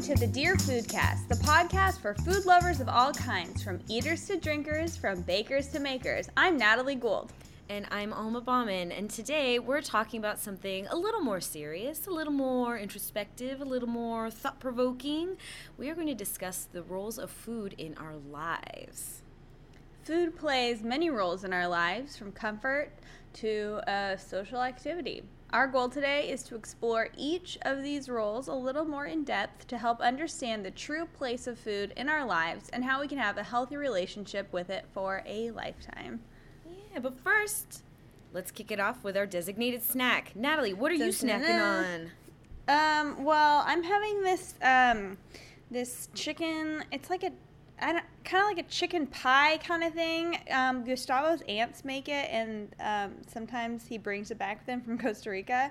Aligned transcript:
to 0.00 0.14
the 0.14 0.26
Dear 0.26 0.56
Foodcast, 0.56 1.28
the 1.28 1.34
podcast 1.34 2.00
for 2.00 2.14
food 2.14 2.46
lovers 2.46 2.80
of 2.80 2.88
all 2.88 3.12
kinds, 3.12 3.62
from 3.62 3.80
eaters 3.86 4.26
to 4.28 4.38
drinkers, 4.38 4.96
from 4.96 5.20
bakers 5.20 5.68
to 5.68 5.78
makers. 5.78 6.26
I'm 6.38 6.56
Natalie 6.56 6.94
Gould. 6.94 7.34
And 7.68 7.86
I'm 7.90 8.14
Alma 8.14 8.40
Bauman, 8.40 8.92
and 8.92 9.10
today 9.10 9.58
we're 9.58 9.82
talking 9.82 10.18
about 10.18 10.38
something 10.38 10.86
a 10.86 10.96
little 10.96 11.20
more 11.20 11.42
serious, 11.42 12.06
a 12.06 12.10
little 12.10 12.32
more 12.32 12.78
introspective, 12.78 13.60
a 13.60 13.64
little 13.66 13.90
more 13.90 14.30
thought 14.30 14.58
provoking. 14.58 15.36
We 15.76 15.90
are 15.90 15.94
going 15.94 16.06
to 16.06 16.14
discuss 16.14 16.66
the 16.72 16.82
roles 16.82 17.18
of 17.18 17.30
food 17.30 17.74
in 17.76 17.94
our 17.98 18.16
lives. 18.16 19.20
Food 20.04 20.34
plays 20.34 20.82
many 20.82 21.10
roles 21.10 21.44
in 21.44 21.52
our 21.52 21.68
lives, 21.68 22.16
from 22.16 22.32
comfort 22.32 22.90
to 23.34 23.82
a 23.86 24.16
social 24.18 24.62
activity. 24.62 25.24
Our 25.52 25.66
goal 25.66 25.88
today 25.88 26.30
is 26.30 26.44
to 26.44 26.54
explore 26.54 27.08
each 27.16 27.58
of 27.62 27.82
these 27.82 28.08
roles 28.08 28.46
a 28.46 28.54
little 28.54 28.84
more 28.84 29.06
in 29.06 29.24
depth 29.24 29.66
to 29.68 29.78
help 29.78 30.00
understand 30.00 30.64
the 30.64 30.70
true 30.70 31.06
place 31.06 31.48
of 31.48 31.58
food 31.58 31.92
in 31.96 32.08
our 32.08 32.24
lives 32.24 32.68
and 32.68 32.84
how 32.84 33.00
we 33.00 33.08
can 33.08 33.18
have 33.18 33.36
a 33.36 33.42
healthy 33.42 33.76
relationship 33.76 34.52
with 34.52 34.70
it 34.70 34.84
for 34.94 35.24
a 35.26 35.50
lifetime. 35.50 36.20
Yeah, 36.92 37.00
but 37.00 37.18
first, 37.18 37.82
let's 38.32 38.52
kick 38.52 38.70
it 38.70 38.78
off 38.78 39.02
with 39.02 39.16
our 39.16 39.26
designated 39.26 39.82
snack. 39.82 40.36
Natalie, 40.36 40.72
what 40.72 40.92
are 40.92 40.94
you 40.94 41.06
snacking 41.06 41.60
on? 41.60 42.10
Um, 42.68 43.24
well, 43.24 43.64
I'm 43.66 43.82
having 43.82 44.22
this 44.22 44.54
um, 44.62 45.18
this 45.68 46.08
chicken. 46.14 46.84
It's 46.92 47.10
like 47.10 47.24
a 47.24 47.32
kind 47.80 47.98
of 47.98 48.56
like 48.56 48.58
a 48.58 48.68
chicken 48.68 49.06
pie 49.06 49.56
kind 49.58 49.82
of 49.82 49.92
thing. 49.94 50.38
Um, 50.50 50.84
Gustavo's 50.84 51.42
aunts 51.48 51.84
make 51.84 52.08
it, 52.08 52.28
and 52.30 52.74
um, 52.80 53.14
sometimes 53.26 53.86
he 53.86 53.98
brings 53.98 54.30
it 54.30 54.38
back 54.38 54.58
with 54.60 54.68
him 54.68 54.80
from 54.80 54.98
Costa 55.04 55.30
Rica. 55.30 55.70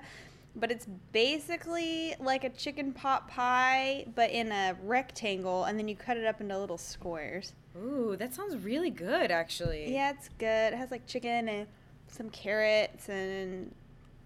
But 0.56 0.72
it's 0.72 0.86
basically 1.12 2.14
like 2.18 2.42
a 2.42 2.48
chicken 2.50 2.92
pot 2.92 3.28
pie, 3.28 4.06
but 4.16 4.30
in 4.30 4.50
a 4.50 4.76
rectangle, 4.82 5.64
and 5.64 5.78
then 5.78 5.86
you 5.86 5.94
cut 5.94 6.16
it 6.16 6.26
up 6.26 6.40
into 6.40 6.58
little 6.58 6.76
squares. 6.78 7.54
Ooh, 7.76 8.16
that 8.18 8.34
sounds 8.34 8.56
really 8.56 8.90
good, 8.90 9.30
actually. 9.30 9.92
Yeah, 9.92 10.10
it's 10.10 10.28
good. 10.38 10.72
It 10.72 10.76
has 10.76 10.90
like 10.90 11.06
chicken 11.06 11.48
and 11.48 11.68
some 12.08 12.30
carrots 12.30 13.08
and 13.08 13.72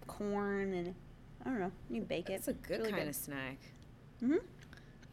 corn, 0.07 0.73
and 0.73 0.95
I 1.45 1.49
don't 1.49 1.59
know. 1.59 1.71
You 1.91 2.01
bake 2.01 2.31
it. 2.31 2.33
It's 2.33 2.47
a 2.47 2.53
good 2.53 2.79
really 2.79 2.91
kind 2.91 3.03
good. 3.03 3.09
of 3.09 3.15
snack. 3.15 3.57
Mhm. 4.23 4.39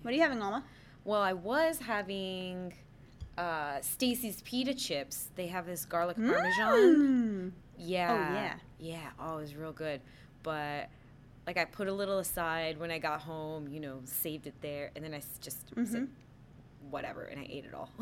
What 0.00 0.12
are 0.12 0.16
you 0.16 0.22
having, 0.22 0.40
Alma? 0.40 0.64
Well, 1.04 1.20
I 1.20 1.32
was 1.32 1.78
having 1.80 2.74
uh, 3.36 3.80
Stacy's 3.80 4.40
pita 4.42 4.74
chips. 4.74 5.28
They 5.34 5.48
have 5.48 5.66
this 5.66 5.84
garlic 5.84 6.16
parmesan. 6.16 6.52
Mm. 6.96 7.52
Yeah. 7.78 8.32
yeah. 8.34 8.54
Yeah. 8.78 9.10
Oh, 9.18 9.38
it 9.38 9.40
was 9.42 9.56
real 9.56 9.72
good. 9.72 10.00
But 10.42 10.88
like 11.46 11.56
I 11.56 11.64
put 11.64 11.88
a 11.88 11.92
little 11.92 12.18
aside 12.18 12.78
when 12.78 12.90
I 12.90 12.98
got 12.98 13.20
home, 13.20 13.68
you 13.68 13.80
know, 13.80 14.00
saved 14.04 14.46
it 14.46 14.54
there, 14.60 14.90
and 14.94 15.04
then 15.04 15.12
I 15.14 15.22
just 15.40 15.68
said 15.68 15.76
Mhm. 15.86 16.08
whatever, 16.90 17.22
and 17.24 17.40
I 17.40 17.46
ate 17.50 17.64
it 17.64 17.74
all. 17.74 17.90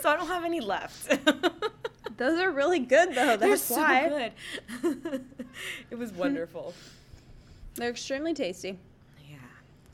so 0.00 0.08
I 0.08 0.16
don't 0.16 0.26
have 0.26 0.44
any 0.44 0.60
left. 0.60 1.08
Those 2.16 2.38
are 2.40 2.50
really 2.50 2.78
good, 2.80 3.10
though. 3.14 3.36
They're 3.36 3.50
That's 3.50 3.62
so 3.62 3.76
why. 3.76 4.32
good. 4.82 5.24
it 5.90 5.96
was 5.98 6.12
wonderful. 6.12 6.74
They're 7.74 7.90
extremely 7.90 8.34
tasty. 8.34 8.78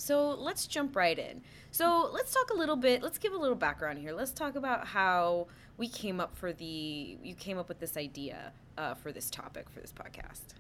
So 0.01 0.31
let's 0.31 0.67
jump 0.67 0.97
right 0.97 1.19
in. 1.19 1.43
So 1.73 2.09
let's 2.11 2.33
talk 2.33 2.51
a 2.51 2.55
little 2.55 2.77
bit. 2.77 3.03
Let's 3.03 3.19
give 3.19 3.35
a 3.35 3.37
little 3.37 3.55
background 3.55 3.99
here. 3.99 4.13
Let's 4.13 4.33
talk 4.33 4.57
about 4.57 4.87
how 4.87 5.49
we 5.77 5.89
came 5.89 6.21
up 6.21 6.35
for 6.37 6.55
the. 6.55 7.19
You 7.23 7.35
came 7.35 7.59
up 7.59 7.69
with 7.69 7.81
this 7.81 7.99
idea 7.99 8.53
uh, 8.79 8.95
for 8.95 9.13
this 9.13 9.29
topic 9.29 9.69
for 9.69 9.81
this 9.81 9.93
podcast. 9.93 10.55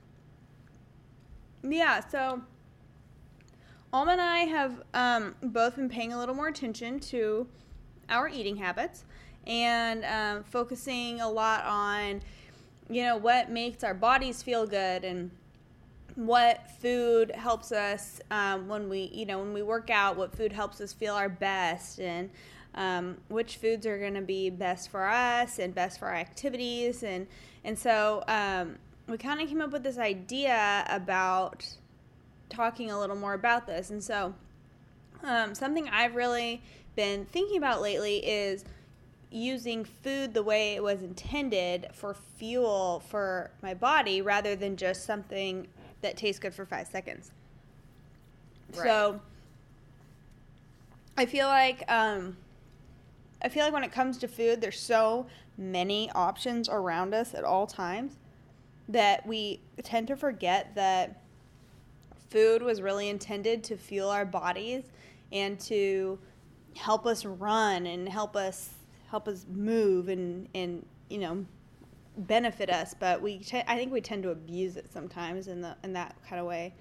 Yeah, 1.62 2.00
so 2.06 2.42
Alma 3.94 4.12
and 4.12 4.20
I 4.20 4.40
have 4.40 4.82
um, 4.92 5.34
both 5.42 5.76
been 5.76 5.88
paying 5.88 6.12
a 6.12 6.18
little 6.18 6.34
more 6.34 6.48
attention 6.48 7.00
to 7.00 7.46
our 8.10 8.28
eating 8.28 8.56
habits 8.56 9.04
and 9.46 10.04
um, 10.04 10.44
focusing 10.44 11.22
a 11.22 11.28
lot 11.28 11.64
on, 11.64 12.20
you 12.90 13.04
know, 13.04 13.16
what 13.16 13.50
makes 13.50 13.82
our 13.84 13.94
bodies 13.94 14.42
feel 14.42 14.66
good 14.66 15.02
and 15.02 15.30
what 16.26 16.70
food 16.80 17.30
helps 17.34 17.72
us 17.72 18.20
um, 18.30 18.68
when 18.68 18.88
we, 18.88 19.10
you 19.12 19.24
know, 19.24 19.38
when 19.38 19.52
we 19.52 19.62
work 19.62 19.90
out, 19.90 20.16
what 20.16 20.36
food 20.36 20.52
helps 20.52 20.80
us 20.80 20.92
feel 20.92 21.14
our 21.14 21.28
best 21.28 21.98
and 21.98 22.30
um, 22.74 23.16
which 23.28 23.56
foods 23.56 23.86
are 23.86 23.98
going 23.98 24.14
to 24.14 24.20
be 24.20 24.50
best 24.50 24.90
for 24.90 25.08
us 25.08 25.58
and 25.58 25.74
best 25.74 25.98
for 25.98 26.08
our 26.08 26.14
activities. 26.14 27.02
And 27.02 27.26
and 27.64 27.78
so 27.78 28.22
um, 28.28 28.76
we 29.08 29.18
kind 29.18 29.40
of 29.40 29.48
came 29.48 29.60
up 29.60 29.72
with 29.72 29.82
this 29.82 29.98
idea 29.98 30.84
about 30.88 31.66
talking 32.48 32.90
a 32.90 32.98
little 32.98 33.16
more 33.16 33.34
about 33.34 33.66
this. 33.66 33.90
And 33.90 34.02
so 34.02 34.34
um, 35.22 35.54
something 35.54 35.88
i've 35.88 36.14
really 36.14 36.62
been 36.96 37.24
thinking 37.26 37.56
about 37.56 37.80
lately 37.80 38.18
is 38.18 38.64
using 39.30 39.84
food 39.84 40.34
the 40.34 40.42
way 40.42 40.74
it 40.74 40.82
was 40.82 41.02
intended 41.02 41.86
for 41.92 42.14
fuel 42.36 43.02
for 43.08 43.50
my 43.62 43.72
body 43.72 44.20
rather 44.20 44.56
than 44.56 44.76
just 44.76 45.04
something 45.04 45.68
that 46.02 46.16
tastes 46.16 46.38
good 46.38 46.54
for 46.54 46.64
five 46.64 46.86
seconds. 46.86 47.30
So 48.72 49.20
I 51.16 51.26
feel 51.26 51.48
like 51.48 51.84
um, 51.90 52.36
I 53.42 53.48
feel 53.48 53.64
like 53.64 53.72
when 53.72 53.84
it 53.84 53.92
comes 53.92 54.18
to 54.18 54.28
food, 54.28 54.60
there's 54.60 54.78
so 54.78 55.26
many 55.58 56.10
options 56.12 56.68
around 56.68 57.14
us 57.14 57.34
at 57.34 57.44
all 57.44 57.66
times 57.66 58.16
that 58.88 59.26
we 59.26 59.60
tend 59.82 60.08
to 60.08 60.16
forget 60.16 60.74
that 60.74 61.20
food 62.30 62.62
was 62.62 62.80
really 62.80 63.08
intended 63.08 63.62
to 63.64 63.76
fuel 63.76 64.08
our 64.08 64.24
bodies 64.24 64.84
and 65.32 65.58
to 65.60 66.18
help 66.76 67.06
us 67.06 67.24
run 67.24 67.86
and 67.86 68.08
help 68.08 68.36
us 68.36 68.70
help 69.10 69.26
us 69.26 69.44
move 69.52 70.08
and 70.08 70.48
and 70.54 70.86
you 71.08 71.18
know 71.18 71.44
benefit 72.20 72.70
us 72.70 72.94
but 72.98 73.20
we 73.22 73.38
te- 73.38 73.64
I 73.66 73.76
think 73.76 73.92
we 73.92 74.00
tend 74.00 74.22
to 74.24 74.30
abuse 74.30 74.76
it 74.76 74.92
sometimes 74.92 75.48
in 75.48 75.60
the 75.60 75.76
in 75.84 75.92
that 75.94 76.16
kind 76.28 76.40
of 76.40 76.46
way 76.46 76.74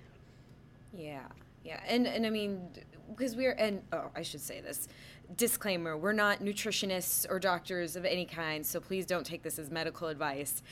Yeah, 0.93 1.21
yeah, 1.63 1.81
and 1.87 2.07
and 2.07 2.25
I 2.25 2.29
mean, 2.29 2.69
because 3.09 3.35
we're 3.35 3.53
and 3.53 3.81
oh, 3.93 4.09
I 4.15 4.21
should 4.23 4.41
say 4.41 4.61
this 4.61 4.87
disclaimer: 5.37 5.97
we're 5.97 6.13
not 6.13 6.39
nutritionists 6.39 7.27
or 7.29 7.39
doctors 7.39 7.95
of 7.95 8.05
any 8.05 8.25
kind, 8.25 8.65
so 8.65 8.79
please 8.79 9.05
don't 9.05 9.25
take 9.25 9.43
this 9.43 9.59
as 9.59 9.69
medical 9.69 10.07
advice. 10.07 10.63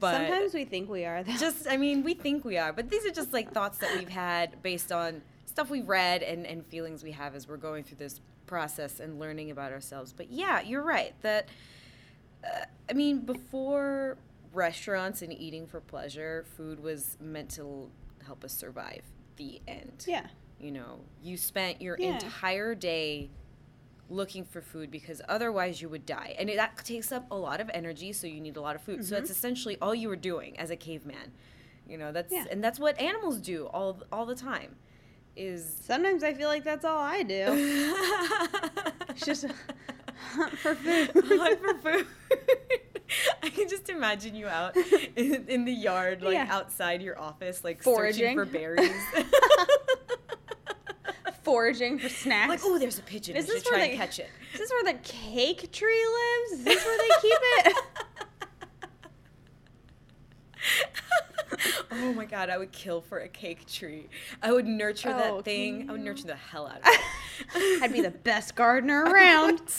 But 0.00 0.16
sometimes 0.16 0.54
we 0.54 0.64
think 0.64 0.88
we 0.88 1.04
are 1.04 1.22
though. 1.22 1.36
just, 1.36 1.66
I 1.68 1.76
mean, 1.76 2.02
we 2.02 2.14
think 2.14 2.44
we 2.44 2.58
are, 2.58 2.72
but 2.72 2.90
these 2.90 3.04
are 3.06 3.10
just 3.10 3.32
like 3.32 3.52
thoughts 3.52 3.78
that 3.78 3.96
we've 3.98 4.08
had 4.08 4.62
based 4.62 4.92
on 4.92 5.22
stuff 5.46 5.70
we've 5.70 5.88
read 5.88 6.22
and 6.22 6.46
and 6.46 6.64
feelings 6.66 7.02
we 7.02 7.12
have 7.12 7.34
as 7.34 7.48
we're 7.48 7.56
going 7.56 7.84
through 7.84 7.98
this 7.98 8.20
process 8.46 9.00
and 9.00 9.18
learning 9.20 9.50
about 9.50 9.72
ourselves. 9.72 10.12
But 10.12 10.30
yeah, 10.30 10.60
you're 10.62 10.82
right 10.82 11.14
that. 11.22 11.48
Uh, 12.46 12.64
I 12.88 12.92
mean, 12.92 13.20
before 13.20 14.16
restaurants 14.52 15.22
and 15.22 15.32
eating 15.32 15.66
for 15.66 15.80
pleasure, 15.80 16.44
food 16.56 16.80
was 16.80 17.16
meant 17.20 17.50
to 17.50 17.62
l- 17.62 17.90
help 18.24 18.44
us 18.44 18.52
survive. 18.52 19.02
The 19.36 19.60
end. 19.68 20.04
yeah 20.08 20.26
You 20.58 20.70
know, 20.72 21.00
you 21.22 21.36
spent 21.36 21.82
your 21.82 21.96
Yeah. 21.98 22.14
entire 22.14 22.74
day 22.74 23.30
looking 24.08 24.44
for 24.44 24.62
food 24.62 24.90
because 24.90 25.20
otherwise 25.28 25.82
you 25.82 25.88
would 25.88 26.06
die. 26.06 26.34
And 26.38 26.48
it, 26.48 26.56
that 26.56 26.76
takes 26.84 27.10
up 27.12 27.26
a 27.30 27.34
lot 27.34 27.60
of 27.60 27.68
energy, 27.74 28.12
so 28.12 28.26
you 28.26 28.40
need 28.40 28.56
a 28.56 28.60
lot 28.60 28.76
of 28.76 28.82
food. 28.82 29.04
So 29.04 29.14
that's 29.16 29.30
essentially 29.30 29.76
all 29.82 29.94
you 29.94 30.08
were 30.08 30.16
doing 30.16 30.58
as 30.58 30.70
a 30.70 30.76
caveman. 30.76 31.32
You 31.88 31.98
know, 31.98 32.12
that's 32.12 32.32
Yeah. 32.32 32.46
and 32.50 32.62
that's 32.64 32.78
what 32.78 32.98
animals 33.00 33.38
do 33.40 33.66
all 33.66 34.00
all 34.12 34.24
the 34.26 34.34
time. 34.36 34.76
Is 35.36 35.76
Sometimes 35.84 36.22
I 36.24 36.32
feel 36.32 36.48
like 36.48 36.64
that's 36.64 36.84
all 36.84 36.98
I 36.98 37.22
do. 37.22 37.44
It's 39.10 39.24
just 39.26 39.44
hunt 40.26 40.58
for 40.58 40.74
food. 40.74 41.10
hunt 41.14 41.60
for 41.60 41.74
food. 41.74 42.06
I 43.42 43.50
can 43.50 43.68
just 43.68 43.88
imagine 43.88 44.34
you 44.34 44.46
out 44.48 44.76
in, 45.16 45.46
in 45.48 45.64
the 45.64 45.72
yard, 45.72 46.22
like 46.22 46.34
Yeah. 46.34 46.48
outside 46.50 47.00
your 47.02 47.18
office, 47.18 47.62
like 47.62 47.82
Foraging. 47.82 48.20
searching 48.20 48.36
for 48.36 48.44
berries. 48.46 48.90
Foraging 51.44 51.98
for 52.00 52.08
snacks. 52.08 52.48
like, 52.50 52.60
oh, 52.64 52.78
there's 52.78 52.98
a 52.98 53.02
pigeon. 53.02 53.36
Is 53.36 53.46
this 53.46 53.64
where 53.70 53.78
they- 53.78 53.94
catch 53.96 54.18
it. 54.18 54.28
Is 54.54 54.58
this 54.60 54.70
where 54.70 54.92
the 54.92 54.98
cake 55.04 55.70
tree 55.70 56.04
lives? 56.06 56.52
Is 56.60 56.64
this 56.64 56.84
where 56.84 56.98
they 56.98 57.08
keep 57.20 57.38
it? 57.66 57.76
Oh 61.92 62.12
my 62.12 62.24
god, 62.24 62.50
I 62.50 62.58
would 62.58 62.72
kill 62.72 63.00
for 63.00 63.18
a 63.18 63.28
cake 63.28 63.66
tree. 63.66 64.08
I 64.42 64.52
would 64.52 64.66
nurture 64.66 65.10
Oh, 65.14 65.36
that 65.36 65.44
thing. 65.44 65.80
can 65.80 65.90
I 65.90 65.92
would 65.92 66.02
nurture 66.02 66.26
the 66.26 66.34
hell 66.36 66.66
out 66.66 66.78
of 66.78 66.82
it. 66.86 67.82
I'd 67.82 67.92
be 67.92 68.00
the 68.00 68.10
best 68.10 68.54
gardener 68.54 69.02
around. 69.06 69.60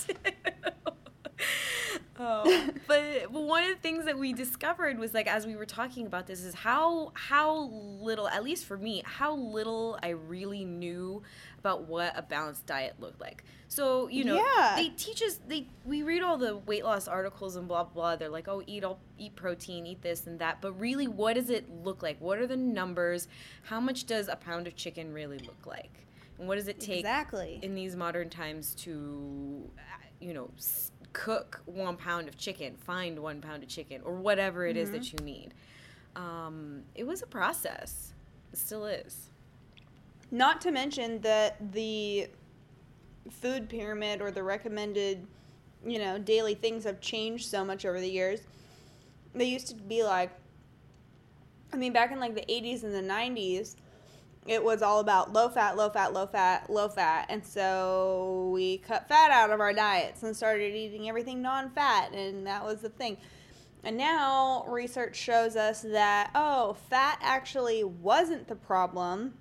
oh, 2.20 2.44
but 2.88 3.32
but 3.32 3.42
one 3.44 3.64
of 3.64 3.70
the 3.70 3.76
things 3.82 4.06
that 4.06 4.18
we 4.18 4.34
discovered 4.34 4.98
was 5.00 5.14
like 5.14 5.28
as 5.28 5.46
we 5.46 5.56
were 5.56 5.66
talking 5.66 6.06
about 6.06 6.28
this 6.28 6.44
is 6.44 6.54
how 6.54 7.12
how 7.14 7.70
little, 8.02 8.28
at 8.28 8.44
least 8.44 8.66
for 8.66 8.78
me, 8.78 9.02
how 9.06 9.36
little 9.36 9.98
I 10.02 10.10
really 10.10 10.66
knew 10.66 11.22
about 11.60 11.84
what 11.88 12.14
a 12.18 12.22
balanced 12.22 12.66
diet 12.66 12.96
looked 13.00 13.20
like. 13.22 13.44
So 13.68 14.08
you 14.08 14.24
know, 14.24 14.36
Yeah. 14.36 14.74
they 14.78 14.90
teach 14.90 15.22
us. 15.22 15.40
They 15.48 15.68
we 15.86 16.02
read 16.04 16.24
all 16.24 16.38
the 16.38 16.56
weight 16.58 16.84
loss 16.86 17.08
articles 17.08 17.56
and 17.56 17.68
blah 17.68 17.84
blah. 17.84 18.16
They're 18.16 18.30
like, 18.30 18.48
oh, 18.48 18.64
eat 18.66 18.84
all 18.84 19.00
eat 19.18 19.36
protein, 19.36 19.86
eat 19.86 20.02
this 20.02 20.26
and 20.28 20.40
that. 20.40 20.62
But 20.62 20.74
really, 20.80 21.08
what 21.08 21.34
does 21.36 21.50
it 21.50 21.70
look 21.84 22.02
like? 22.02 22.20
What 22.22 22.40
are 22.40 22.48
the 22.48 22.56
numbers? 22.58 23.28
How 23.64 23.80
much 23.80 24.06
does 24.06 24.28
a 24.28 24.36
pound 24.36 24.68
of 24.68 24.76
chicken 24.76 25.14
really 25.14 25.40
look 25.40 25.66
like? 25.66 25.92
And 26.40 26.48
what 26.48 26.56
does 26.56 26.68
it 26.68 26.80
take 26.80 27.00
Exactly. 27.00 27.60
in 27.64 27.74
these 27.74 27.96
modern 27.96 28.30
times 28.30 28.76
to, 28.76 29.68
uh, 29.80 29.82
you 30.20 30.36
know, 30.36 30.52
s- 30.56 30.92
cook 31.18 31.62
one 31.66 31.98
pound 31.98 32.28
of 32.28 32.38
chicken, 32.38 32.76
find 32.78 33.18
one 33.18 33.42
pound 33.42 33.64
of 33.64 33.70
chicken, 33.70 34.02
or 34.06 34.14
whatever 34.14 34.68
it 34.68 34.78
is 34.78 34.90
Mm-hmm. 34.90 34.98
that 34.98 35.14
you 35.14 35.20
need? 35.26 35.54
Um, 36.16 36.84
it 36.94 37.06
was 37.06 37.24
a 37.24 37.26
process. 37.26 38.14
It 38.54 38.60
still 38.60 38.86
is. 38.86 39.30
Not 40.30 40.62
to 40.62 40.72
mention 40.72 41.20
that 41.22 41.72
the 41.74 42.28
food 43.32 43.68
pyramid 43.68 44.22
or 44.22 44.30
the 44.30 44.44
recommended, 44.44 45.26
you 45.86 45.98
know, 45.98 46.20
daily 46.20 46.54
things 46.54 46.84
have 46.84 47.02
changed 47.02 47.50
so 47.50 47.66
much 47.66 47.84
over 47.86 48.00
the 48.00 48.10
years. 48.10 48.42
They 49.34 49.46
used 49.46 49.68
to 49.70 49.76
be 49.76 50.04
like, 50.04 50.32
I 51.74 51.78
mean, 51.78 51.94
back 51.94 52.12
in 52.12 52.20
like 52.20 52.36
the 52.36 52.46
80s 52.48 52.84
and 52.84 52.94
the 52.94 53.02
90s, 53.02 53.76
it 54.48 54.64
was 54.64 54.82
all 54.82 55.00
about 55.00 55.34
low 55.34 55.50
fat, 55.50 55.76
low 55.78 55.90
fat, 55.90 56.14
low 56.14 56.26
fat, 56.26 56.70
low 56.70 56.88
fat. 56.90 57.26
And 57.30 57.46
so 57.46 58.50
we 58.54 58.80
cut 58.80 59.08
fat 59.08 59.30
out 59.30 59.52
of 59.52 59.60
our 59.60 59.74
diets 59.74 60.24
and 60.24 60.36
started 60.36 60.74
eating 60.74 61.10
everything 61.10 61.42
non 61.42 61.70
fat. 61.70 62.14
And 62.14 62.48
that 62.48 62.64
was 62.64 62.82
the 62.82 62.90
thing. 62.90 63.18
And 63.84 63.98
now 63.98 64.66
research 64.68 65.16
shows 65.16 65.56
us 65.56 65.82
that, 65.82 66.32
oh, 66.34 66.78
fat 66.90 67.20
actually 67.22 67.84
wasn't 67.84 68.48
the 68.48 68.56
problem 68.56 69.34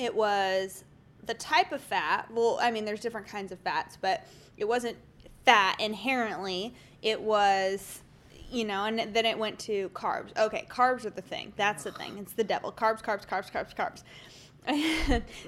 it 0.00 0.14
was 0.14 0.84
the 1.24 1.34
type 1.34 1.72
of 1.72 1.80
fat. 1.82 2.28
Well, 2.30 2.58
I 2.60 2.70
mean, 2.70 2.84
there's 2.86 3.00
different 3.00 3.26
kinds 3.26 3.52
of 3.52 3.58
fats, 3.58 3.98
but 4.00 4.26
it 4.56 4.66
wasn't 4.66 4.96
fat 5.44 5.78
inherently. 5.78 6.74
It 7.02 7.20
was, 7.20 8.02
you 8.50 8.64
know, 8.64 8.84
and 8.84 9.14
then 9.14 9.26
it 9.26 9.38
went 9.38 9.58
to 9.60 9.88
carbs. 9.90 10.36
Okay, 10.38 10.66
carbs 10.68 11.04
are 11.04 11.10
the 11.10 11.22
thing. 11.22 11.52
That's 11.56 11.84
the 11.84 11.92
thing. 11.92 12.18
It's 12.18 12.32
the 12.32 12.44
devil. 12.44 12.72
Carbs, 12.72 13.02
carbs, 13.02 13.26
carbs, 13.26 13.50
carbs, 13.52 13.74
carbs. 13.74 14.02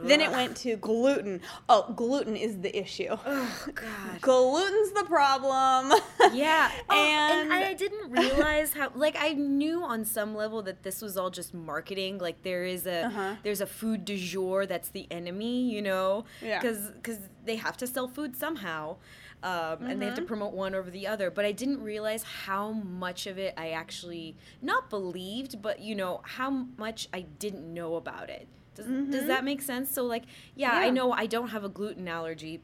then 0.03 0.21
it 0.23 0.31
went 0.31 0.57
to 0.57 0.77
gluten. 0.77 1.41
Oh, 1.69 1.93
gluten 1.95 2.35
is 2.35 2.61
the 2.61 2.75
issue. 2.77 3.09
Oh 3.11 3.67
God. 3.75 3.87
Gluten's 4.21 4.93
the 4.93 5.05
problem. 5.05 5.93
Yeah, 6.33 6.71
oh, 6.89 6.95
and, 6.95 7.53
and, 7.53 7.65
I 7.65 7.75
didn't 7.75 8.11
realize 8.11 8.73
how. 8.73 8.91
Like, 8.95 9.17
I 9.19 9.33
knew 9.35 9.83
on 9.85 10.05
some 10.07 10.35
level 10.35 10.63
that 10.63 10.83
this 10.83 11.03
was 11.03 11.19
all 11.19 11.29
just 11.29 11.53
marketing. 11.53 12.19
Like, 12.19 12.43
there 12.43 12.65
is 12.65 12.87
a 12.87 13.07
Uh-huh. 13.07 13.35
there's 13.43 13.61
a 13.61 13.67
food 13.67 14.05
du 14.07 14.17
jour 14.17 14.65
that's 14.65 14.89
the 14.89 15.07
enemy, 15.11 15.69
you 15.71 15.83
know, 15.83 16.25
Yeah. 16.41 16.61
because 16.63 17.19
they 17.45 17.57
have 17.57 17.77
to 17.79 17.87
sell 17.87 18.09
food 18.09 18.35
somehow, 18.35 18.97
um, 19.43 19.85
and 19.87 20.01
they 20.01 20.07
have 20.07 20.15
to 20.15 20.23
Mhm. 20.23 20.27
promote 20.27 20.53
one 20.53 20.75
over 20.75 20.91
the 20.91 21.07
other. 21.07 21.31
But 21.31 21.45
I 21.45 21.53
didn't 21.53 21.83
realize 21.83 22.23
how 22.23 22.73
much 22.73 23.27
of 23.27 23.39
it 23.39 23.55
I 23.57 23.71
actually 23.71 24.37
not 24.61 24.89
believed, 24.91 25.61
but 25.61 25.81
you 25.81 25.95
know 25.95 26.21
how 26.25 26.51
much 26.79 27.09
I 27.13 27.23
didn't 27.23 27.73
know 27.73 27.97
about 27.97 28.31
it. 28.31 28.47
Does, 28.75 28.87
does 28.87 29.25
Mhm. 29.25 29.27
that 29.27 29.45
make 29.45 29.61
sense? 29.63 29.91
So 29.91 30.05
like, 30.05 30.25
yeah, 30.55 30.73
I 30.73 30.91
know 30.91 31.13
I 31.13 31.27
don't 31.27 31.49
have 31.49 31.65
a 31.65 31.69
gluten 31.69 32.09
allergy, 32.09 32.61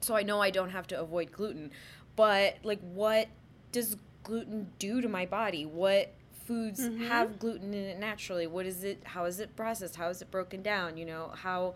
so 0.00 0.14
I 0.16 0.22
know 0.22 0.40
I 0.40 0.50
don't 0.50 0.70
have 0.70 0.86
to 0.88 1.00
avoid 1.00 1.32
gluten. 1.32 1.70
But 2.16 2.58
like, 2.62 2.80
what 2.80 3.28
does 3.72 3.96
gluten 4.22 4.70
do 4.78 5.00
to 5.00 5.08
my 5.08 5.26
body? 5.26 5.66
What 5.66 6.12
foods 6.46 6.80
Mhm. 6.88 7.08
have 7.08 7.38
gluten 7.38 7.74
in 7.74 7.84
it 7.84 7.98
naturally? 7.98 8.46
What 8.46 8.66
is 8.66 8.84
it? 8.84 9.02
How 9.04 9.24
is 9.24 9.40
it 9.40 9.56
processed? 9.56 9.96
How 9.96 10.08
is 10.08 10.22
it 10.22 10.30
broken 10.30 10.62
down? 10.62 10.96
You 10.96 11.06
know 11.06 11.28
how. 11.34 11.74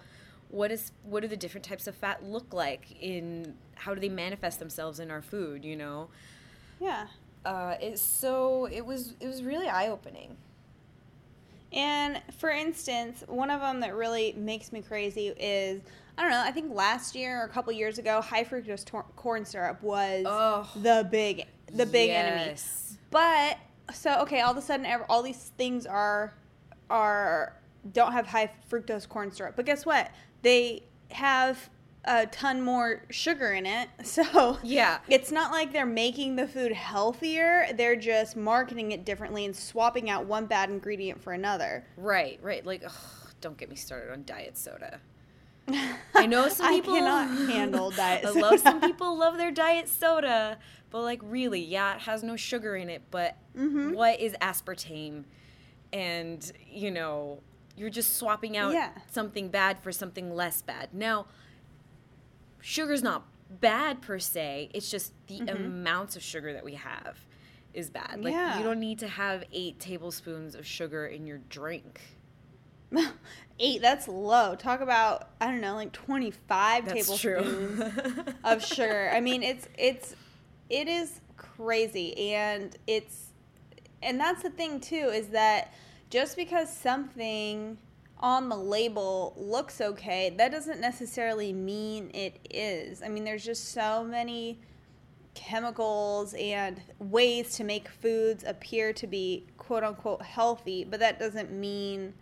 What 0.51 0.71
is 0.71 0.93
what 1.03 1.21
do 1.21 1.29
the 1.29 1.37
different 1.37 1.65
types 1.65 1.87
of 1.87 1.95
fat 1.95 2.25
look 2.25 2.53
like 2.55 2.97
in 3.01 3.55
how 3.75 3.95
do 3.95 4.01
they 4.01 4.09
manifest 4.09 4.59
themselves 4.59 4.99
in 4.99 5.11
our 5.11 5.23
food 5.23 5.65
you 5.65 5.77
know 5.77 6.09
yeah. 6.81 7.07
uh, 7.45 7.75
it's 7.81 8.01
so 8.03 8.67
it 8.67 8.85
was 8.87 9.15
it 9.21 9.27
was 9.27 9.43
really 9.43 9.69
eye 9.69 9.89
opening 9.89 10.37
And 11.73 12.21
for 12.39 12.51
instance, 12.51 13.23
one 13.27 13.51
of 13.51 13.61
them 13.61 13.81
that 13.81 13.95
really 13.95 14.33
makes 14.37 14.73
me 14.73 14.81
crazy 14.81 15.29
is 15.29 15.83
I 16.17 16.23
don't 16.23 16.31
know. 16.31 16.41
I 16.41 16.51
think 16.51 16.75
last 16.75 17.15
year 17.15 17.43
or 17.43 17.45
a 17.45 17.49
couple 17.49 17.73
years 17.73 17.99
ago, 17.99 18.21
high 18.21 18.43
fructose 18.43 18.85
tor- 18.85 19.07
corn 19.17 19.45
syrup 19.45 19.83
was 19.83 20.25
Oh. 20.27 20.69
the 20.75 21.07
big 21.11 21.45
the 21.73 21.87
big 21.87 22.11
enemy. 22.11 22.57
But 23.11 23.59
so 23.93 24.21
okay, 24.23 24.41
all 24.41 24.53
of 24.53 24.57
a 24.57 24.63
sudden, 24.63 24.87
all 25.09 25.23
these 25.23 25.53
things 25.59 25.85
are 25.87 26.33
are 26.91 27.55
don't 27.93 28.13
have 28.13 28.27
high 28.27 28.51
fructose 28.71 29.09
corn 29.09 29.31
syrup. 29.31 29.55
But 29.55 29.67
guess 29.67 29.85
what? 29.87 30.11
They 30.43 30.85
have 31.11 31.71
a 32.05 32.27
ton 32.27 32.63
more 32.63 33.03
sugar 33.11 33.53
in 33.53 33.67
it. 33.67 33.89
So 34.05 34.59
yeah 34.63 34.99
it's 35.09 35.31
not 35.31 35.51
like 35.53 35.73
they're 35.73 35.85
making 35.87 36.37
the 36.37 36.47
food 36.47 36.73
healthier. 36.73 37.67
They're 37.75 37.97
just 37.97 38.37
marketing 38.37 38.93
it 38.93 39.05
differently 39.05 39.45
and 39.45 39.55
swapping 39.55 40.09
out 40.11 40.27
one 40.27 40.47
bad 40.47 40.71
ingredient 40.71 41.23
for 41.23 41.33
another. 41.33 41.85
Right, 41.97 42.39
right. 42.43 42.65
Like, 42.65 42.83
ugh, 42.85 42.93
don't 43.41 43.57
get 43.57 43.69
me 43.69 43.77
started 43.77 44.13
on 44.13 44.25
diet 44.25 44.57
soda. 44.57 45.01
I 46.15 46.27
know 46.27 46.49
some 46.49 46.73
people. 46.73 46.95
I 46.95 46.99
cannot 46.99 47.29
handle 47.49 47.91
diet 47.91 48.25
I 48.25 48.31
love 48.31 48.61
some 48.61 48.81
people 48.81 49.19
love 49.19 49.37
their 49.37 49.51
diet 49.51 49.89
soda, 49.89 50.59
but 50.91 51.03
like, 51.03 51.21
really, 51.23 51.61
yeah, 51.61 51.95
it 51.97 52.01
has 52.03 52.23
no 52.23 52.37
sugar 52.37 52.75
in 52.77 52.89
it. 52.89 53.03
But 53.11 53.37
Mhm. 53.57 53.95
what 53.95 54.19
is 54.21 54.35
aspartame? 54.41 55.25
And 55.93 56.51
you 56.71 56.91
know, 56.91 57.41
you're 57.79 57.91
just 57.91 58.17
swapping 58.17 58.57
out 58.57 58.73
Yeah. 58.75 58.91
something 59.11 59.49
bad 59.49 59.79
for 59.83 59.93
something 59.93 60.35
less 60.35 60.63
bad. 60.63 60.93
Now, 60.93 61.27
sugar's 62.61 63.03
not 63.03 63.25
bad 63.61 64.03
per 64.03 64.19
se. 64.19 64.71
It's 64.75 64.91
just 64.91 65.13
the 65.27 65.41
Mhm. 65.41 65.57
amounts 65.67 66.17
of 66.17 66.23
sugar 66.23 66.53
that 66.53 66.65
we 66.65 66.75
have 66.75 67.19
is 67.73 67.91
bad. 67.91 68.23
Like, 68.23 68.33
Yeah. 68.35 68.59
you 68.59 68.65
don't 68.65 68.81
need 68.81 68.99
to 69.01 69.09
have 69.09 69.45
eight 69.53 69.79
tablespoons 69.79 70.55
of 70.55 70.67
sugar 70.67 71.07
in 71.07 71.27
your 71.27 71.39
drink. 71.49 72.01
Eight, 73.61 73.83
that's 73.83 74.07
low. 74.09 74.55
Talk 74.55 74.81
about 74.81 75.31
I 75.41 75.47
don't 75.47 75.61
know, 75.61 75.75
like 75.75 75.93
twenty 75.93 76.31
five 76.31 76.87
That's 76.87 77.07
tablespoons 77.19 78.35
of 78.45 78.65
sugar. 78.65 79.11
I 79.13 79.21
mean, 79.21 79.43
it's 79.43 79.69
it's 79.77 80.15
it 80.71 80.89
is 80.89 81.21
crazy, 81.37 82.17
and 82.33 82.75
it's 82.87 83.33
and 84.01 84.19
that's 84.19 84.43
the 84.43 84.51
thing 84.51 84.81
too 84.81 85.11
is 85.13 85.29
that 85.29 85.75
just 86.11 86.37
because 86.37 86.75
something 86.75 87.79
on 88.21 88.49
the 88.49 88.57
label 88.57 89.35
looks 89.37 89.81
okay, 89.81 90.35
that 90.37 90.51
doesn't 90.51 90.81
necessarily 90.81 91.53
mean 91.53 92.11
it 92.15 92.39
is. 92.51 93.03
I 93.03 93.09
mean, 93.09 93.25
there's 93.25 93.45
just 93.45 93.73
so 93.73 94.03
many 94.03 94.61
chemicals 95.35 96.35
and 96.35 96.81
ways 96.99 97.55
to 97.55 97.65
make 97.65 97.89
foods 97.89 98.43
appear 98.45 98.93
to 98.93 99.07
be 99.07 99.47
quote 99.57 99.85
unquote 99.85 100.23
healthy, 100.23 100.85
but 100.85 100.99
that 101.01 101.19
doesn't 101.19 101.53
mean 101.53 102.13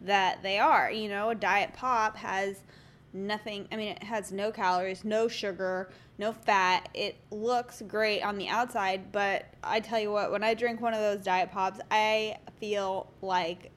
that 0.00 0.42
they 0.42 0.58
are. 0.58 0.90
You 0.90 1.08
know, 1.08 1.30
a 1.30 1.34
diet 1.34 1.72
pop 1.72 2.16
has 2.16 2.64
nothing, 3.12 3.68
I 3.70 3.76
mean, 3.76 3.88
it 3.88 4.02
has 4.02 4.32
no 4.32 4.50
calories, 4.50 5.04
no 5.04 5.28
sugar, 5.28 5.90
no 6.18 6.32
fat. 6.32 6.88
It 6.94 7.16
looks 7.30 7.82
great 7.82 8.22
on 8.22 8.38
the 8.38 8.48
outside, 8.48 9.10
but 9.12 9.46
I 9.62 9.80
tell 9.80 9.98
you 10.00 10.10
what, 10.12 10.30
when 10.30 10.42
I 10.44 10.54
drink 10.54 10.80
one 10.80 10.94
of 10.94 11.00
those 11.00 11.22
diet 11.22 11.50
pops, 11.50 11.80
I 11.90 12.36
feel 12.60 13.08
like 13.22 13.70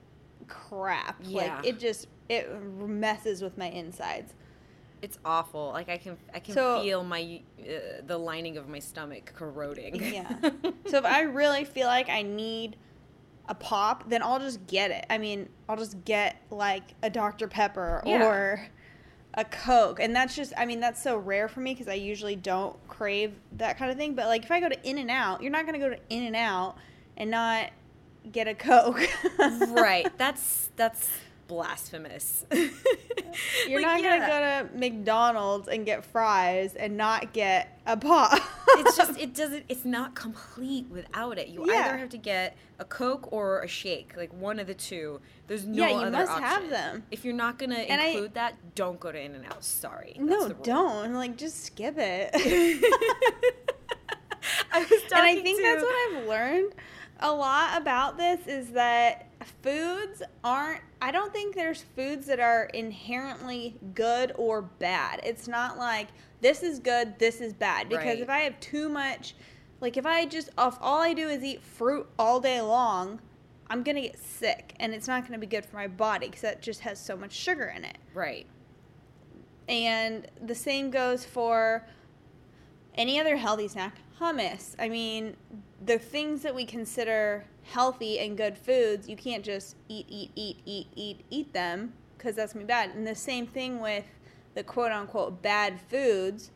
crap. 0.47 1.17
Yeah. 1.23 1.55
Like 1.57 1.65
it 1.65 1.79
just 1.79 2.07
it 2.29 2.49
messes 2.61 3.41
with 3.41 3.57
my 3.57 3.67
insides. 3.69 4.33
it's 5.01 5.17
awful. 5.25 5.69
Like 5.73 5.89
I 5.89 5.97
can 5.97 6.17
I 6.33 6.39
can 6.39 6.53
So- 6.53 6.81
feel 6.81 7.03
my 7.03 7.41
uh, 7.59 8.01
the 8.05 8.17
lining 8.17 8.57
of 8.57 8.67
my 8.69 8.79
stomach 8.79 9.31
corroding. 9.35 9.95
Yeah. 10.13 10.31
So 10.87 10.97
if 10.99 11.05
I 11.05 11.21
really 11.21 11.65
feel 11.65 11.87
like 11.87 12.07
I 12.09 12.21
need 12.21 12.77
a 13.49 13.55
pop, 13.55 14.09
then 14.09 14.23
I'll 14.23 14.39
just 14.39 14.65
get 14.67 14.89
it. 14.91 15.05
I 15.09 15.17
mean, 15.17 15.49
I'll 15.67 15.75
just 15.77 16.03
get 16.05 16.37
like 16.49 16.83
a 17.03 17.09
Dr. 17.09 17.47
Pepper 17.49 18.01
Yeah. 18.05 18.25
or 18.25 18.67
a 19.37 19.45
Coke. 19.45 19.99
And 19.99 20.15
that's 20.15 20.35
just, 20.35 20.51
I 20.57 20.65
mean, 20.65 20.79
that's 20.79 21.01
so 21.01 21.15
rare 21.15 21.47
for 21.47 21.59
me 21.59 21.73
because 21.73 21.87
I 21.87 21.93
usually 21.93 22.35
don't 22.35 22.75
crave 22.87 23.33
that 23.53 23.77
kind 23.77 23.91
of 23.91 23.97
thing. 23.97 24.15
But 24.15 24.25
like 24.25 24.43
if 24.43 24.51
I 24.51 24.59
go 24.59 24.67
to 24.67 24.89
In 24.89 24.97
and 24.97 25.11
Out, 25.11 25.41
you're 25.41 25.51
not 25.51 25.65
going 25.65 25.79
to 25.79 25.87
go 25.87 25.93
to 25.93 25.99
In 26.09 26.23
and 26.23 26.35
Out 26.35 26.75
and 27.15 27.29
not 27.31 27.69
get 28.31 28.47
a 28.47 28.55
Coke. 28.55 28.99
right. 29.69 30.05
That's 30.17 30.71
that's 30.75 31.09
blasphemous. 31.47 32.45
You're 33.67 33.81
Like, 33.81 34.01
not 34.01 34.01
yeah. 34.01 34.19
to 34.19 34.27
go 34.27 34.69
to 34.73 34.77
McDonald's 34.79 35.67
and 35.67 35.85
get 35.85 36.03
fries 36.03 36.73
and 36.75 36.97
not 36.97 37.33
get 37.33 37.79
a 37.85 37.95
pop. 37.97 38.39
it's 38.77 38.97
just 38.97 39.17
it 39.19 39.33
doesn't 39.33 39.65
it's 39.69 39.85
not 39.85 40.15
complete 40.15 40.87
without 40.89 41.37
it. 41.37 41.47
You 41.49 41.65
Yeah. 41.67 41.85
either 41.87 41.97
have 41.97 42.09
to 42.09 42.17
get 42.17 42.55
a 42.79 42.85
Coke 42.85 43.31
or 43.31 43.61
a 43.61 43.67
shake, 43.67 44.13
like 44.17 44.31
one 44.33 44.59
of 44.59 44.67
the 44.67 44.73
two. 44.73 45.19
There's 45.47 45.65
no 45.65 45.83
Yeah, 45.85 45.89
you 45.89 45.95
other 45.97 46.11
must 46.11 46.31
option. 46.31 46.43
have 46.43 46.69
them. 46.69 47.03
If 47.11 47.23
you're 47.25 47.33
not 47.33 47.57
gonna 47.59 47.75
And 47.75 48.01
I- 48.01 48.05
include 48.07 48.33
that, 48.35 48.55
don't 48.75 48.99
go 48.99 49.11
to 49.11 49.19
In 49.19 49.35
and 49.35 49.45
Out. 49.45 49.63
Sorry. 49.63 50.15
No, 50.19 50.49
don't. 50.49 51.13
Like, 51.13 51.37
just 51.37 51.63
skip 51.65 51.95
it. 51.97 52.31
I 54.71 54.79
was 54.79 54.89
talking 54.89 55.17
and 55.17 55.21
I 55.27 55.41
think 55.41 55.57
to- 55.57 55.63
that's 55.63 55.81
what 55.81 56.17
I've 56.17 56.27
learned 56.27 56.73
a 57.19 57.31
lot 57.31 57.81
about 57.81 58.17
this 58.17 58.47
is 58.47 58.71
that 58.71 59.27
foods 59.61 60.21
aren't 60.43 60.81
I 61.01 61.11
don't 61.11 61.31
think 61.31 61.55
there's 61.55 61.81
foods 61.95 62.25
that 62.27 62.39
are 62.39 62.65
inherently 62.73 63.75
good 63.93 64.31
or 64.35 64.61
bad. 64.63 65.19
It's 65.23 65.47
not 65.47 65.77
like 65.77 66.07
this 66.41 66.63
is 66.63 66.79
good, 66.79 67.17
this 67.19 67.39
is 67.41 67.53
bad 67.53 67.87
because 67.89 68.05
Right. 68.05 68.19
if 68.19 68.29
I 68.29 68.39
have 68.39 68.59
too 68.59 68.89
much 68.89 69.35
like 69.79 69.95
if 69.97 70.05
I 70.05 70.25
just 70.25 70.49
if 70.57 70.75
all 70.81 70.99
I 71.01 71.13
do 71.13 71.27
is 71.29 71.43
eat 71.43 71.61
fruit 71.61 72.07
all 72.17 72.39
day 72.39 72.61
long, 72.61 73.19
I'm 73.69 73.83
going 73.83 73.95
to 73.95 74.01
get 74.01 74.17
sick 74.17 74.73
and 74.79 74.93
it's 74.93 75.07
not 75.07 75.21
going 75.21 75.33
to 75.33 75.39
be 75.39 75.45
good 75.47 75.65
for 75.65 75.75
my 75.75 75.87
body 75.87 76.29
cuz 76.29 76.41
that 76.41 76.61
just 76.61 76.81
has 76.81 76.99
so 76.99 77.15
much 77.17 77.33
sugar 77.33 77.65
in 77.65 77.83
it. 77.85 77.97
Right. 78.13 78.45
and 79.69 80.25
the 80.41 80.55
same 80.55 80.89
goes 80.91 81.25
for 81.25 81.85
any 82.95 83.19
other 83.19 83.35
healthy 83.35 83.67
snack. 83.67 83.97
Hummus. 84.19 84.75
I 84.79 84.89
mean, 84.89 85.35
the 85.85 85.99
things 85.99 86.41
that 86.41 86.53
we 86.53 86.65
consider 86.65 87.45
healthy 87.63 88.19
and 88.19 88.37
good 88.37 88.57
foods, 88.57 89.07
you 89.07 89.15
can't 89.15 89.43
just 89.43 89.75
eat, 89.89 90.05
eat, 90.09 90.31
eat, 90.35 90.57
eat, 90.65 90.87
eat, 90.95 91.21
eat 91.29 91.53
them 91.53 91.93
because 92.17 92.35
that's 92.35 92.53
gonna 92.53 92.65
be 92.65 92.67
bad. 92.67 92.91
And 92.91 93.05
the 93.05 93.15
same 93.15 93.45
thing 93.45 93.79
with 93.79 94.05
the 94.55 94.63
quote 94.63 94.91
unquote 94.91 95.41
bad 95.41 95.79
foods, 95.79 96.51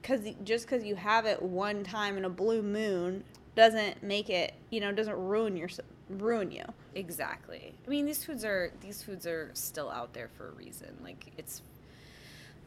because 0.00 0.20
just 0.44 0.66
because 0.66 0.84
you 0.84 0.96
have 0.96 1.24
it 1.24 1.40
one 1.40 1.82
time 1.82 2.16
in 2.18 2.24
a 2.24 2.30
blue 2.30 2.62
moon 2.62 3.24
doesn't 3.54 4.02
make 4.02 4.28
it, 4.28 4.54
you 4.70 4.80
know, 4.80 4.92
doesn't 4.92 5.16
ruin 5.16 5.56
your 5.56 5.68
ruin 6.10 6.50
you. 6.50 6.64
Exactly. 6.94 7.74
I 7.86 7.90
mean, 7.90 8.04
these 8.04 8.24
foods 8.24 8.44
are 8.44 8.72
these 8.80 9.02
foods 9.02 9.26
are 9.26 9.50
still 9.54 9.90
out 9.90 10.12
there 10.12 10.28
for 10.28 10.48
a 10.48 10.52
reason. 10.52 10.96
Like 11.02 11.32
it's. 11.38 11.62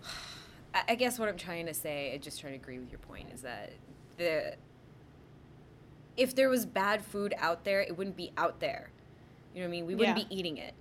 I 0.87 0.93
guess 0.93 1.17
what 1.17 1.27
I'm 1.27 1.37
trying 1.37 1.65
to 1.65 1.73
say, 1.73 2.13
I 2.13 2.17
just 2.17 2.39
trying 2.39 2.53
to 2.53 2.59
agree 2.59 2.77
with 2.77 2.91
your 2.91 2.99
point, 2.99 3.29
is 3.33 3.41
that 3.41 3.71
the 4.17 4.53
if 6.17 6.35
there 6.35 6.49
was 6.49 6.65
bad 6.65 7.03
food 7.03 7.33
out 7.37 7.63
there, 7.63 7.81
it 7.81 7.97
wouldn't 7.97 8.17
be 8.17 8.31
out 8.37 8.59
there. 8.59 8.89
You 9.53 9.61
know 9.61 9.67
what 9.67 9.69
I 9.69 9.71
mean? 9.71 9.85
We 9.87 9.95
wouldn't 9.95 10.17
Yeah. 10.17 10.25
be 10.25 10.35
eating 10.35 10.57
it. 10.57 10.73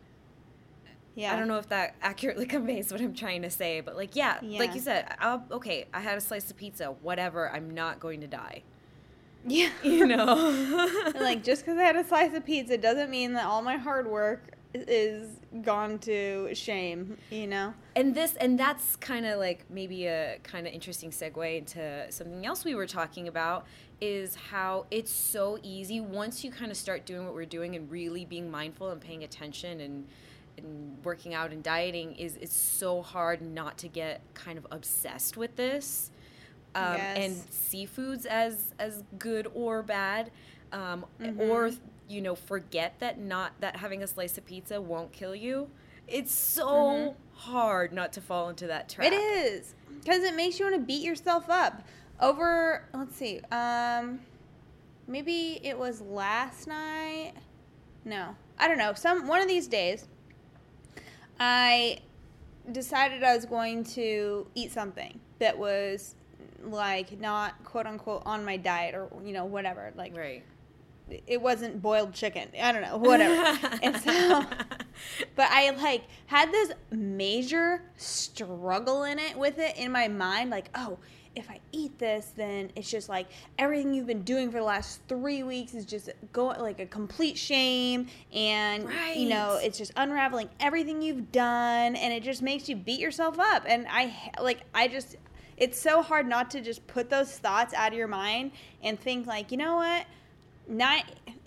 Yeah. 1.15 1.33
I 1.33 1.39
don't 1.39 1.49
know 1.49 1.59
if 1.59 1.69
that 1.71 1.95
accurately 2.03 2.47
conveys 2.47 2.93
what 2.93 3.01
I'm 3.01 3.15
trying 3.15 3.43
to 3.43 3.51
say, 3.51 3.81
but 3.81 3.97
like, 3.97 4.15
yeah, 4.17 4.39
like 4.43 4.75
you 4.75 4.81
said, 4.81 5.15
I'll, 5.19 5.45
okay, 5.51 5.87
I 5.95 6.01
had 6.01 6.19
a 6.19 6.21
slice 6.21 6.51
of 6.51 6.57
pizza, 6.57 6.89
whatever. 7.03 7.51
I'm 7.51 7.71
not 7.71 8.01
going 8.01 8.21
to 8.21 8.27
die. 8.27 8.63
Yeah. 9.47 9.71
You 9.83 10.07
know, 10.07 10.35
like 11.21 11.43
just 11.45 11.65
because 11.65 11.79
I 11.79 11.85
had 11.85 11.97
a 11.97 12.05
slice 12.05 12.35
of 12.35 12.45
pizza 12.45 12.77
doesn't 12.77 13.11
mean 13.11 13.33
that 13.35 13.45
all 13.47 13.63
my 13.63 13.77
hard 13.77 14.07
work 14.11 14.43
is 14.75 15.39
gone 15.63 15.99
to 16.01 16.53
shame. 16.55 17.17
You 17.31 17.47
know. 17.47 17.73
and 17.95 18.15
this 18.15 18.35
and 18.37 18.59
that's 18.59 18.97
kind 18.97 19.25
of 19.25 19.39
like 19.39 19.65
maybe 19.71 20.07
a 20.07 20.39
kind 20.43 20.67
of 20.67 20.73
interesting 20.75 21.11
segue 21.11 21.59
into 21.59 22.07
something 22.11 22.45
else 22.45 22.63
we 22.65 22.75
were 22.75 22.87
talking 22.87 23.27
about 23.29 23.67
is 24.01 24.35
how 24.35 24.87
it's 24.91 25.11
so 25.11 25.59
easy 25.63 26.01
once 26.01 26.45
you 26.45 26.51
kind 26.51 26.71
of 26.71 26.77
start 26.77 27.07
doing 27.07 27.25
what 27.25 27.35
we're 27.35 27.45
doing 27.47 27.75
and 27.77 27.91
really 27.91 28.25
being 28.25 28.51
mindful 28.51 28.91
and 28.91 29.01
paying 29.01 29.25
attention 29.25 29.81
and 29.81 30.07
and 30.59 30.97
working 31.05 31.35
out 31.35 31.51
and 31.53 31.63
dieting 31.63 32.15
is 32.17 32.37
it's 32.41 32.57
so 32.57 33.03
hard 33.03 33.43
not 33.43 33.77
to 33.77 33.89
get 33.89 34.21
kind 34.35 34.57
of 34.59 34.67
obsessed 34.71 35.37
with 35.37 35.55
this 35.57 36.11
um, 36.75 36.95
and 37.15 37.35
Yes. 37.35 37.47
see 37.51 37.85
foods 37.87 38.25
as 38.27 38.75
as 38.79 39.03
good 39.19 39.49
or 39.55 39.83
bad 39.83 40.31
um, 40.73 41.05
Mhm. 41.21 41.39
or 41.41 41.71
you 42.09 42.21
know 42.21 42.35
forget 42.35 42.99
that 43.01 43.19
not 43.19 43.53
that 43.61 43.77
having 43.77 44.03
a 44.03 44.07
slice 44.07 44.37
of 44.39 44.45
pizza 44.47 44.81
won't 44.81 45.13
kill 45.13 45.35
you 45.35 45.71
it's 46.09 46.33
so 46.35 46.67
Mhm. 46.67 47.15
hard 47.35 47.93
not 47.93 48.13
to 48.15 48.21
fall 48.21 48.49
into 48.49 48.67
that 48.67 48.89
trap 48.89 49.11
It 49.11 49.15
is 49.15 49.75
because 50.03 50.23
it 50.23 50.35
makes 50.35 50.59
you 50.59 50.65
want 50.67 50.77
to 50.77 50.83
beat 50.83 51.03
yourself 51.05 51.51
up 51.51 51.83
over. 52.21 52.89
Let's 52.95 53.17
see. 53.17 53.41
Um, 53.51 54.21
maybe 55.07 55.61
it 55.63 55.79
was 55.79 56.01
last 56.01 56.67
night. 56.67 57.33
No, 58.05 58.37
I 58.59 58.69
don't 58.69 58.79
know. 58.79 58.95
Some 58.95 59.27
one 59.27 59.41
of 59.41 59.49
these 59.49 59.67
days, 59.67 60.07
I 61.41 62.01
decided 62.73 63.23
I 63.23 63.35
was 63.35 63.45
going 63.45 63.85
to 63.85 64.47
eat 64.55 64.73
something 64.73 65.21
that 65.39 65.57
was 65.57 66.15
like 66.63 67.21
not 67.21 67.63
quote 67.65 67.87
unquote 67.87 68.23
on 68.27 68.45
my 68.45 68.57
diet 68.57 68.95
or 68.95 69.11
you 69.25 69.33
know 69.33 69.45
whatever. 69.45 69.93
Like 69.97 70.17
right 70.17 70.43
it 71.27 71.41
wasn't 71.41 71.81
boiled 71.81 72.13
chicken. 72.13 72.49
I 72.61 72.73
don't 72.73 72.83
know, 72.83 72.97
whatever. 72.97 73.59
and 73.83 73.97
so 73.97 74.45
but 75.37 75.49
I 75.51 75.71
like 75.71 76.05
had 76.27 76.51
this 76.51 76.73
major 76.91 77.83
struggle 77.97 79.05
in 79.05 79.19
it 79.19 79.37
with 79.37 79.59
it 79.59 79.77
in 79.77 79.93
my 79.93 80.09
mind 80.09 80.51
like, 80.51 80.69
oh, 80.75 80.99
if 81.37 81.51
I 81.51 81.61
eat 81.71 81.99
this, 81.99 82.33
then 82.37 82.71
it's 82.75 82.91
just 82.91 83.09
like 83.09 83.27
everything 83.59 83.95
you've 83.95 84.07
been 84.07 84.23
doing 84.23 84.51
for 84.51 84.59
the 84.59 84.65
last 84.65 85.01
three 85.07 85.43
weeks 85.43 85.75
is 85.75 85.85
just 85.85 86.11
going 86.33 86.61
like 86.61 86.81
a 86.81 86.87
complete 86.87 87.39
shame, 87.39 88.07
and 88.33 88.89
you 89.15 89.29
know 89.29 89.59
it's 89.63 89.79
just 89.79 89.93
unraveling 89.97 90.49
everything 90.59 91.03
you've 91.03 91.31
done, 91.31 91.95
and 91.95 92.13
it 92.13 92.23
just 92.23 92.43
makes 92.43 92.69
you 92.69 92.75
beat 92.75 92.99
yourself 92.99 93.39
up. 93.39 93.65
And 93.67 93.87
I 93.89 94.33
like 94.41 94.63
I 94.75 94.89
just 94.89 95.17
it's 95.57 95.81
so 95.81 96.03
hard 96.03 96.27
not 96.27 96.51
to 96.51 96.61
just 96.61 96.87
put 96.87 97.09
those 97.11 97.39
thoughts 97.39 97.73
out 97.75 97.93
of 97.93 97.99
your 97.99 98.09
mind 98.09 98.53
and 98.83 98.99
think 99.01 99.27
like, 99.27 99.51
you 99.51 99.57
know 99.57 99.77
what, 99.77 100.07
Ni- 100.69 101.05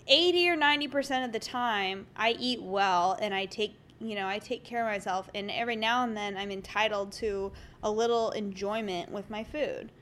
80 0.08 0.48
or 0.48 0.56
90% 0.56 1.24
of 1.24 1.32
the 1.32 1.38
time 1.38 2.06
I 2.16 2.32
eat 2.38 2.60
well 2.62 3.16
and 3.20 3.32
I 3.32 3.46
take 3.46 3.74
you 4.00 4.14
know 4.14 4.26
I 4.26 4.38
take 4.38 4.64
care 4.64 4.80
of 4.86 4.92
myself 4.92 5.28
and 5.34 5.50
every 5.50 5.76
now 5.76 6.04
and 6.04 6.16
then 6.16 6.36
I'm 6.36 6.50
entitled 6.50 7.12
to 7.14 7.52
a 7.82 7.90
little 7.90 8.30
enjoyment 8.30 9.10
with 9.10 9.30
my 9.30 9.44
food. 9.44 9.92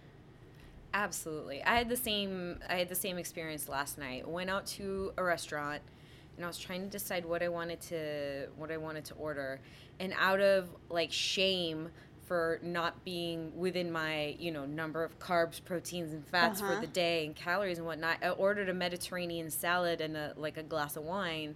Absolutely. 0.94 1.62
I 1.62 1.76
had 1.76 1.88
the 1.88 1.96
same 1.96 2.58
I 2.68 2.76
had 2.76 2.88
the 2.88 2.94
same 2.94 3.18
experience 3.18 3.68
last 3.68 3.98
night. 3.98 4.26
Went 4.26 4.50
out 4.50 4.66
to 4.68 5.12
a 5.18 5.22
restaurant 5.22 5.82
and 6.36 6.44
I 6.44 6.48
was 6.48 6.58
trying 6.58 6.82
to 6.82 6.88
decide 6.88 7.26
what 7.26 7.42
I 7.42 7.48
wanted 7.48 7.80
to 7.82 8.48
what 8.56 8.70
I 8.70 8.78
wanted 8.78 9.04
to 9.06 9.14
order. 9.14 9.60
And 10.00 10.14
out 10.18 10.40
of 10.40 10.70
like 10.88 11.12
shame 11.12 11.90
for 12.26 12.58
not 12.62 13.04
being 13.04 13.52
within 13.56 13.90
my, 13.90 14.36
you 14.38 14.50
know, 14.52 14.66
number 14.66 15.02
of 15.04 15.18
carbs, 15.18 15.62
proteins 15.64 16.12
and 16.12 16.26
fats 16.26 16.60
for 16.60 16.72
Uh-huh. 16.72 16.80
the 16.80 16.86
day 16.86 17.24
and 17.26 17.34
calories 17.36 17.78
and 17.78 17.86
whatnot, 17.86 18.18
I 18.22 18.30
ordered 18.30 18.68
a 18.68 18.74
Mediterranean 18.74 19.50
salad 19.50 20.00
and 20.00 20.16
a 20.16 20.32
like 20.36 20.56
a 20.56 20.62
glass 20.62 20.96
of 20.96 21.04
wine. 21.04 21.54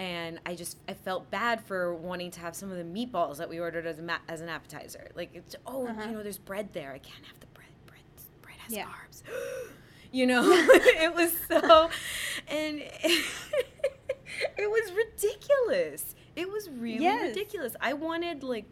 And 0.00 0.40
I 0.46 0.54
just 0.54 0.78
I 0.88 0.94
felt 0.94 1.30
bad 1.30 1.62
for 1.62 1.94
wanting 1.94 2.30
to 2.30 2.40
have 2.40 2.56
some 2.56 2.70
of 2.72 2.78
the 2.78 2.84
meatballs 2.84 3.36
that 3.36 3.50
we 3.50 3.60
ordered 3.60 3.84
as 3.86 3.98
a 3.98 4.02
ma- 4.02 4.24
as 4.30 4.40
an 4.40 4.48
appetizer. 4.48 5.10
Like 5.14 5.28
it's 5.34 5.54
oh 5.66 5.86
Uh-huh. 5.86 6.02
you 6.08 6.12
know 6.12 6.22
there's 6.22 6.38
bread 6.38 6.72
there. 6.72 6.92
I 6.92 6.98
can't 6.98 7.22
have 7.26 7.38
the 7.38 7.46
bread. 7.48 7.66
Bread 7.86 8.00
bread 8.40 8.56
has 8.60 8.72
Yeah. 8.72 8.86
carbs. 8.86 9.22
you 10.10 10.26
know, 10.26 10.42
it 10.50 11.14
was 11.14 11.32
so, 11.46 11.90
and 12.48 12.80
it 13.04 14.70
was 14.70 14.92
ridiculous. 14.92 16.14
It 16.34 16.48
was 16.50 16.70
really 16.70 17.04
Yes. 17.04 17.28
ridiculous. 17.36 17.76
I 17.78 17.92
wanted 17.92 18.42
like, 18.42 18.64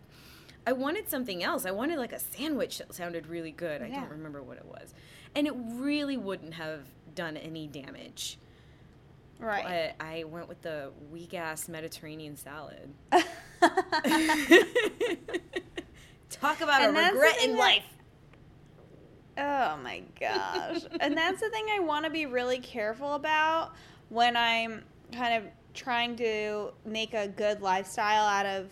I 0.66 0.72
wanted 0.72 1.10
something 1.10 1.42
else. 1.44 1.66
I 1.66 1.72
wanted 1.72 1.98
like 1.98 2.12
a 2.12 2.18
sandwich 2.20 2.78
that 2.78 2.94
sounded 2.94 3.26
really 3.26 3.52
good. 3.52 3.82
I 3.82 3.90
don't 3.90 4.08
remember 4.10 4.42
what 4.42 4.56
it 4.56 4.64
was, 4.64 4.94
and 5.34 5.46
it 5.46 5.54
really 5.56 6.16
wouldn't 6.16 6.54
have 6.54 6.80
done 7.14 7.36
any 7.36 7.66
damage. 7.66 8.38
Right. 9.38 9.94
But 9.98 10.04
I 10.04 10.24
went 10.24 10.48
with 10.48 10.62
the 10.62 10.90
weak 11.10 11.32
ass 11.34 11.68
Mediterranean 11.68 12.36
salad. 12.36 12.90
Talk 16.30 16.60
about 16.60 16.82
And 16.82 16.96
a 16.96 17.00
regret 17.12 17.42
in 17.42 17.52
that- 17.52 17.58
life. 17.58 17.84
Oh 19.40 19.76
my 19.84 20.02
gosh. 20.18 20.80
and 21.00 21.16
that's 21.16 21.40
the 21.40 21.48
thing 21.50 21.66
I 21.72 21.78
want 21.78 22.04
to 22.04 22.10
be 22.10 22.26
really 22.26 22.58
careful 22.58 23.14
about 23.14 23.70
when 24.08 24.36
I'm 24.36 24.82
kind 25.12 25.34
of 25.34 25.44
trying 25.74 26.16
to 26.16 26.72
make 26.84 27.14
a 27.14 27.28
good 27.28 27.62
lifestyle 27.62 28.24
out 28.24 28.46
of 28.46 28.66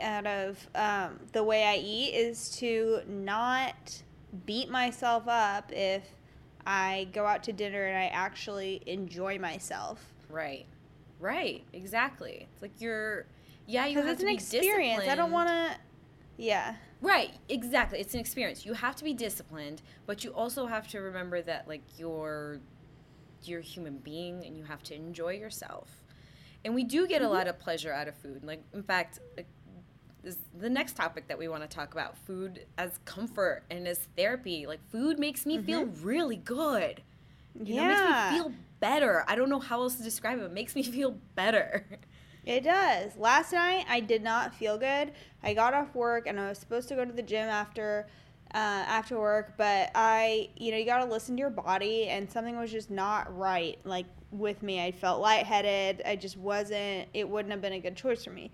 out 0.00 0.26
of 0.28 0.68
um, 0.76 1.18
the 1.32 1.42
way 1.42 1.64
I 1.64 1.74
eat 1.84 2.14
is 2.14 2.50
to 2.58 3.00
not 3.08 4.00
beat 4.46 4.70
myself 4.70 5.24
up 5.26 5.72
if 5.72 6.04
I 6.68 7.08
go 7.14 7.24
out 7.24 7.42
to 7.44 7.52
dinner 7.52 7.86
and 7.86 7.96
I 7.96 8.08
actually 8.08 8.82
enjoy 8.86 9.38
myself. 9.38 10.04
Right. 10.28 10.66
Right. 11.18 11.64
Exactly. 11.72 12.46
It's 12.52 12.62
like 12.62 12.78
you're 12.78 13.24
yeah, 13.66 13.86
you 13.86 13.96
have 13.96 14.06
it's 14.06 14.20
to 14.20 14.26
an 14.26 14.32
be 14.32 14.34
experience. 14.34 15.08
I 15.08 15.14
don't 15.14 15.32
want 15.32 15.48
to. 15.48 15.76
Yeah. 16.36 16.74
Right, 17.00 17.32
exactly. 17.48 18.00
It's 18.00 18.14
an 18.14 18.20
experience. 18.20 18.66
You 18.66 18.74
have 18.74 18.96
to 18.96 19.04
be 19.04 19.14
disciplined, 19.14 19.82
but 20.06 20.24
you 20.24 20.30
also 20.30 20.66
have 20.66 20.88
to 20.88 21.00
remember 21.00 21.40
that 21.42 21.66
like 21.68 21.82
you're 21.96 22.60
you're 23.44 23.60
a 23.60 23.62
human 23.62 23.98
being 23.98 24.44
and 24.44 24.56
you 24.56 24.64
have 24.64 24.82
to 24.84 24.94
enjoy 24.94 25.34
yourself. 25.34 26.04
And 26.64 26.74
we 26.74 26.84
do 26.84 27.06
get 27.06 27.22
a 27.22 27.24
mm-hmm. 27.24 27.34
lot 27.34 27.48
of 27.48 27.58
pleasure 27.58 27.92
out 27.92 28.08
of 28.08 28.16
food. 28.16 28.44
Like 28.44 28.62
in 28.74 28.82
fact, 28.82 29.20
like, 29.36 29.46
this, 30.22 30.36
the 30.58 30.70
next 30.70 30.96
topic 30.96 31.28
that 31.28 31.38
we 31.38 31.48
want 31.48 31.62
to 31.62 31.68
talk 31.68 31.92
about, 31.92 32.16
food 32.18 32.66
as 32.76 32.98
comfort 33.04 33.62
and 33.70 33.86
as 33.86 34.08
therapy. 34.16 34.66
Like 34.66 34.80
food 34.90 35.18
makes 35.18 35.46
me 35.46 35.58
feel 35.58 35.86
really 36.02 36.36
good. 36.36 37.02
You 37.54 37.76
know, 37.76 37.84
it 37.84 37.90
yeah. 37.90 38.30
makes 38.30 38.32
me 38.32 38.38
feel 38.38 38.58
better. 38.80 39.24
I 39.26 39.34
don't 39.34 39.50
know 39.50 39.58
how 39.58 39.82
else 39.82 39.96
to 39.96 40.02
describe 40.02 40.38
it. 40.38 40.44
It 40.44 40.52
makes 40.52 40.74
me 40.74 40.82
feel 40.84 41.16
better. 41.34 41.84
It 42.44 42.64
does. 42.64 43.16
Last 43.16 43.52
night 43.52 43.84
I 43.88 44.00
did 44.00 44.22
not 44.22 44.54
feel 44.54 44.78
good. 44.78 45.12
I 45.42 45.54
got 45.54 45.74
off 45.74 45.94
work 45.94 46.26
and 46.26 46.40
I 46.40 46.48
was 46.48 46.58
supposed 46.58 46.88
to 46.88 46.94
go 46.94 47.04
to 47.04 47.12
the 47.12 47.22
gym 47.22 47.48
after 47.48 48.06
uh, 48.54 48.56
after 48.86 49.18
work, 49.18 49.54
but 49.58 49.90
I, 49.94 50.48
you 50.56 50.70
know, 50.70 50.78
you 50.78 50.86
got 50.86 51.04
to 51.04 51.10
listen 51.10 51.36
to 51.36 51.40
your 51.40 51.50
body, 51.50 52.08
and 52.08 52.30
something 52.30 52.58
was 52.58 52.72
just 52.72 52.90
not 52.90 53.36
right. 53.36 53.78
Like 53.84 54.06
with 54.30 54.62
me, 54.62 54.82
I 54.82 54.90
felt 54.90 55.20
lightheaded. 55.20 56.02
I 56.06 56.16
just 56.16 56.36
wasn't. 56.38 57.08
It 57.12 57.28
wouldn't 57.28 57.52
have 57.52 57.60
been 57.60 57.74
a 57.74 57.80
good 57.80 57.96
choice 57.96 58.24
for 58.24 58.30
me. 58.30 58.50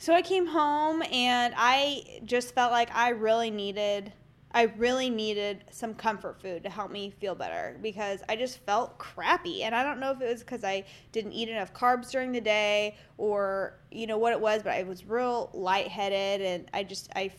So 0.00 0.14
I 0.14 0.22
came 0.22 0.46
home 0.46 1.02
and 1.12 1.52
I 1.58 2.20
just 2.24 2.54
felt 2.54 2.72
like 2.72 2.88
I 2.94 3.10
really 3.10 3.50
needed 3.50 4.14
I 4.52 4.62
really 4.78 5.10
needed 5.10 5.64
some 5.70 5.94
comfort 5.94 6.40
food 6.40 6.64
to 6.64 6.70
help 6.70 6.90
me 6.90 7.12
feel 7.20 7.34
better 7.34 7.78
because 7.82 8.20
I 8.28 8.34
just 8.34 8.58
felt 8.64 8.98
crappy. 8.98 9.62
And 9.62 9.76
I 9.76 9.84
don't 9.84 10.00
know 10.00 10.10
if 10.10 10.20
it 10.20 10.26
was 10.26 10.40
because 10.40 10.64
I 10.64 10.84
didn't 11.12 11.34
eat 11.34 11.48
enough 11.48 11.72
carbs 11.72 12.10
during 12.10 12.32
the 12.32 12.40
day 12.40 12.96
or, 13.16 13.78
you 13.92 14.08
know, 14.08 14.18
what 14.18 14.32
it 14.32 14.40
was, 14.40 14.64
but 14.64 14.72
I 14.72 14.82
was 14.82 15.04
real 15.04 15.50
lightheaded 15.52 16.40
and 16.44 16.68
I 16.74 16.82
just, 16.82 17.10
I, 17.14 17.30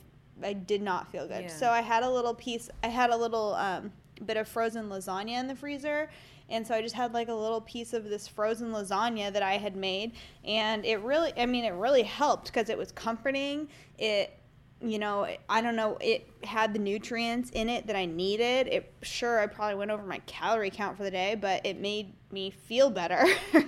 I 0.41 0.53
did 0.53 0.81
not 0.81 1.11
feel 1.11 1.27
good. 1.27 1.41
Yeah. 1.41 1.47
So 1.47 1.69
I 1.69 1.81
had 1.81 2.03
a 2.03 2.09
little 2.09 2.33
piece, 2.33 2.69
I 2.81 2.87
had 2.87 3.09
a 3.09 3.17
little 3.17 3.55
um, 3.55 3.91
bit 4.25 4.37
of 4.37 4.47
frozen 4.47 4.87
lasagna 4.87 5.37
in 5.37 5.47
the 5.47 5.55
freezer. 5.55 6.09
And 6.51 6.67
so 6.67 6.75
I 6.75 6.81
just 6.81 6.95
had 6.95 7.13
like 7.13 7.29
a 7.29 7.33
little 7.33 7.61
piece 7.61 7.93
of 7.93 8.03
this 8.03 8.27
frozen 8.27 8.71
lasagna 8.71 9.33
that 9.33 9.41
I 9.41 9.53
had 9.53 9.75
made. 9.75 10.11
And 10.45 10.85
it 10.85 10.97
really, 10.97 11.33
I 11.37 11.45
mean, 11.45 11.65
it 11.65 11.73
really 11.73 12.03
helped 12.03 12.47
because 12.47 12.69
it 12.69 12.77
was 12.77 12.91
comforting. 12.91 13.67
It, 13.97 14.37
you 14.83 14.99
know, 14.99 15.27
I 15.47 15.61
don't 15.61 15.75
know, 15.75 15.97
it 16.01 16.27
had 16.43 16.73
the 16.73 16.79
nutrients 16.79 17.51
in 17.51 17.69
it 17.69 17.87
that 17.87 17.95
I 17.95 18.05
needed. 18.05 18.67
It 18.67 18.93
sure 19.01 19.39
I 19.39 19.47
probably 19.47 19.75
went 19.75 19.91
over 19.91 20.03
my 20.03 20.19
calorie 20.25 20.71
count 20.71 20.97
for 20.97 21.03
the 21.03 21.11
day, 21.11 21.35
but 21.35 21.65
it 21.65 21.79
made 21.79 22.13
me 22.31 22.51
feel 22.51 22.89
better. 22.89 23.25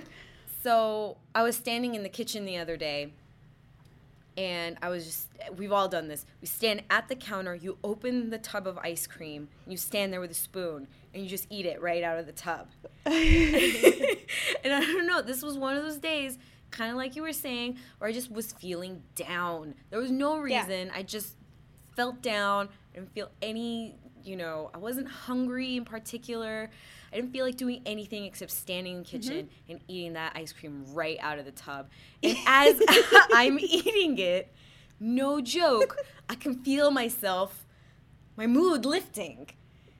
So 0.64 1.18
I 1.34 1.42
was 1.42 1.56
standing 1.56 1.94
in 1.94 2.02
the 2.02 2.08
kitchen 2.08 2.46
the 2.46 2.56
other 2.56 2.78
day, 2.78 3.12
and 4.34 4.78
I 4.80 4.88
was 4.88 5.04
just, 5.04 5.28
we've 5.58 5.72
all 5.72 5.88
done 5.88 6.08
this. 6.08 6.24
We 6.40 6.46
stand 6.46 6.84
at 6.88 7.08
the 7.08 7.16
counter, 7.16 7.54
you 7.54 7.76
open 7.84 8.30
the 8.30 8.38
tub 8.38 8.66
of 8.66 8.78
ice 8.78 9.06
cream, 9.06 9.48
you 9.66 9.76
stand 9.76 10.10
there 10.10 10.22
with 10.22 10.30
a 10.30 10.34
spoon, 10.34 10.88
and 11.14 11.22
you 11.22 11.28
just 11.28 11.46
eat 11.48 11.64
it 11.64 11.80
right 11.80 12.02
out 12.02 12.18
of 12.18 12.26
the 12.26 12.32
tub. 12.32 12.68
and 13.06 13.14
I 13.14 14.80
don't 14.80 15.06
know, 15.06 15.22
this 15.22 15.42
was 15.42 15.56
one 15.56 15.76
of 15.76 15.84
those 15.84 15.98
days, 15.98 16.38
kind 16.70 16.90
of 16.90 16.96
like 16.96 17.14
you 17.14 17.22
were 17.22 17.32
saying, 17.32 17.78
where 17.98 18.10
I 18.10 18.12
just 18.12 18.30
was 18.30 18.52
feeling 18.52 19.02
down. 19.14 19.74
There 19.90 20.00
was 20.00 20.10
no 20.10 20.44
Yeah. 20.44 20.60
reason. 20.60 20.90
I 20.94 21.02
just 21.04 21.36
felt 21.96 22.20
down. 22.20 22.68
I 22.92 22.98
didn't 22.98 23.14
feel 23.14 23.30
any, 23.40 23.96
you 24.24 24.36
know, 24.36 24.70
I 24.74 24.78
wasn't 24.78 25.08
hungry 25.08 25.76
in 25.76 25.84
particular. 25.84 26.70
I 27.12 27.16
didn't 27.16 27.32
feel 27.32 27.44
like 27.44 27.56
doing 27.56 27.80
anything 27.86 28.24
except 28.24 28.50
standing 28.50 28.96
in 28.96 28.98
the 29.04 29.08
kitchen 29.08 29.46
mm-hmm. 29.46 29.70
and 29.72 29.80
eating 29.86 30.14
that 30.14 30.32
ice 30.34 30.52
cream 30.52 30.84
right 30.92 31.16
out 31.20 31.38
of 31.38 31.44
the 31.44 31.52
tub. 31.52 31.88
And 32.24 32.36
as 32.46 32.80
I'm 33.32 33.58
eating 33.60 34.18
it, 34.18 34.52
no 34.98 35.40
joke, 35.40 35.96
I 36.28 36.34
can 36.34 36.56
feel 36.64 36.90
myself, 36.90 37.64
my 38.36 38.48
mood 38.48 38.84
lifting. 38.84 39.50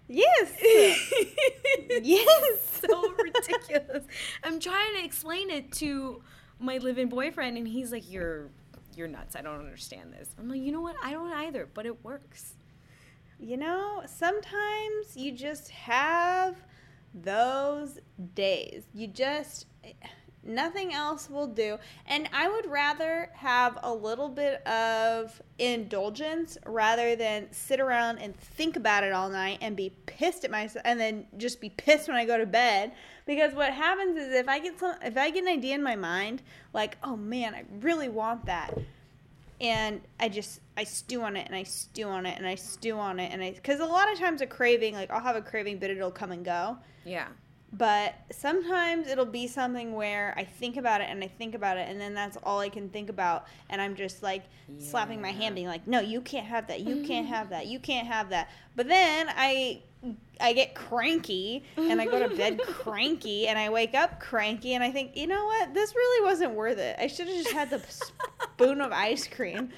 Yes. 0.09 0.53
yes. 2.03 2.81
so 2.89 3.15
ridiculous. 3.19 4.05
I'm 4.43 4.61
trying 4.61 4.95
to 4.97 5.05
explain 5.05 5.51
it 5.51 5.73
to 5.73 6.23
my 6.59 6.79
live-in 6.79 7.09
boyfriend, 7.09 7.57
and 7.57 7.67
he's 7.67 7.93
like, 7.93 8.11
"You're, 8.11 8.49
you're 8.97 9.09
nuts. 9.09 9.37
I 9.37 9.43
don't 9.43 9.59
understand 9.59 10.13
this." 10.13 10.29
I'm 10.39 10.49
like, 10.49 10.61
"You 10.61 10.73
know 10.73 10.81
what? 10.81 10.97
I 11.03 11.13
don't 11.13 11.33
either, 11.33 11.69
but 11.73 11.87
it 11.87 12.05
works." 12.05 12.55
You 13.39 13.57
know, 13.57 14.03
sometimes 14.07 15.17
you 15.17 15.33
just 15.33 15.69
have 15.71 16.57
those 17.13 17.99
days. 18.35 18.85
You 18.95 19.09
just 19.09 19.67
nothing 20.47 20.93
else 20.93 21.29
will 21.29 21.47
do. 21.47 21.79
And 22.07 22.29
I 22.33 22.49
would 22.49 22.67
rather 22.67 23.31
have 23.35 23.79
a 23.83 23.93
little 23.93 24.29
bit 24.29 24.67
of 24.67 25.41
indulgence 25.59 26.59
rather 26.67 27.17
than 27.17 27.53
sit 27.53 27.81
around 27.81 28.19
and 28.19 28.37
think 28.37 28.77
about 28.77 29.05
it 29.05 29.13
all 29.13 29.29
night 29.29 29.59
and 29.61 29.77
be 29.77 29.91
pissed 30.07 30.45
at 30.45 30.51
myself 30.51 30.85
and 30.85 30.99
then 30.99 31.27
just 31.37 31.61
be 31.61 31.71
pissed 31.71 32.09
when 32.09 32.17
I 32.17 32.25
go 32.25 32.39
to 32.39 32.47
bed. 32.47 32.93
Because 33.27 33.55
what 33.55 33.73
happens 33.73 34.17
is 34.17 34.35
if 34.35 34.49
I 34.49 34.59
get 34.59 34.79
some 34.79 34.97
if 35.03 35.17
I 35.17 35.31
get 35.31 35.45
an 35.45 35.49
idea 35.49 35.75
in 35.75 35.83
my 35.83 35.97
mind, 35.97 36.43
like, 36.73 36.99
oh 37.03 37.17
man, 37.17 37.55
I 37.55 37.65
really 37.81 38.09
want 38.09 38.47
that 38.47 38.77
and 39.61 40.01
I 40.21 40.29
just 40.29 40.61
I 40.77 40.85
stew 40.85 41.23
on 41.23 41.37
it 41.37 41.47
and 41.47 41.55
I 41.55 41.63
stew 41.63 42.09
on 42.09 42.27
it 42.27 42.37
and 42.37 42.47
I 42.47 42.55
stew 42.55 42.99
on 42.99 43.21
it 43.21 43.33
and 43.33 43.43
I 43.43 43.53
because 43.53 43.81
a 43.81 43.87
lot 43.87 44.13
of 44.13 44.19
times 44.19 44.41
a 44.41 44.47
craving 44.47 44.95
like 44.95 45.11
I'll 45.11 45.21
have 45.21 45.37
a 45.37 45.43
craving 45.43 45.79
but 45.79 45.91
it'll 45.91 46.11
come 46.11 46.33
and 46.33 46.45
go 46.45 46.77
Yeah. 47.05 47.29
But 47.77 48.15
sometimes 48.31 49.09
it'll 49.09 49.25
be 49.25 49.49
something 49.49 49.95
where 49.95 50.33
I 50.37 50.45
think 50.45 50.77
about 50.77 51.01
it 51.01 51.09
and 51.11 51.25
I 51.25 51.27
think 51.27 51.55
about 51.55 51.77
it 51.77 51.89
and 51.89 52.01
then 52.01 52.15
that's 52.15 52.37
all 52.45 52.61
I 52.61 52.69
can 52.69 52.89
think 52.89 53.09
about 53.09 53.47
and 53.69 53.81
I'm 53.81 53.97
just 53.97 54.23
like 54.23 54.45
slapping 54.79 55.21
my 55.21 55.31
hand 55.31 55.55
being 55.55 55.67
like 55.67 55.87
no 55.87 56.01
you 56.01 56.21
can't 56.21 56.47
have 56.47 56.69
that 56.69 56.81
you 56.81 57.05
can't 57.05 57.27
have 57.27 57.51
that 57.51 57.67
you 57.67 57.79
can't 57.79 58.07
have 58.07 58.31
that. 58.31 58.49
But 58.77 58.89
then 58.89 59.29
I 59.31 59.83
I 60.41 60.53
get 60.53 60.75
cranky 60.75 61.63
and 61.77 62.01
I 62.01 62.07
go 62.07 62.29
to 62.29 62.35
bed 62.35 62.61
cranky 62.67 63.47
and 63.47 63.57
I 63.57 63.69
wake 63.71 63.95
up 63.95 64.19
cranky 64.19 64.75
and 64.75 64.83
I 64.83 64.91
think 64.91 65.17
you 65.17 65.29
know 65.29 65.45
what? 65.45 65.73
This 65.75 65.95
really 65.95 66.25
wasn't 66.29 66.55
worth 66.55 66.79
it. 66.79 66.97
I 66.99 67.07
should 67.07 67.29
have 67.29 67.37
just 67.37 67.53
had 67.53 67.71
the 67.71 67.81
spoon 68.59 68.81
of 68.81 68.91
ice 68.91 69.29
cream. 69.29 69.71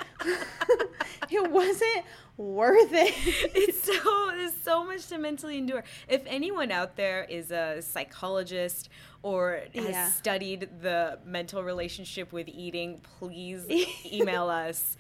It 1.30 1.50
wasn't 1.50 2.04
worth 2.38 2.92
it 2.92 3.14
it's 3.54 3.82
so 4.02 4.30
there's 4.36 4.52
so 4.62 4.84
much 4.84 5.06
to 5.06 5.18
mentally 5.18 5.56
endure. 5.58 5.84
If 6.08 6.22
anyone 6.26 6.70
out 6.70 6.96
there 6.96 7.24
is 7.24 7.50
a 7.50 7.80
psychologist 7.80 8.88
or 9.22 9.62
has 9.74 9.84
Yeah. 9.86 10.08
studied 10.10 10.68
the 10.82 11.18
mental 11.24 11.62
relationship 11.62 12.32
with 12.32 12.48
eating, 12.48 13.00
please 13.18 13.66
email 14.12 14.48
us, 14.50 14.96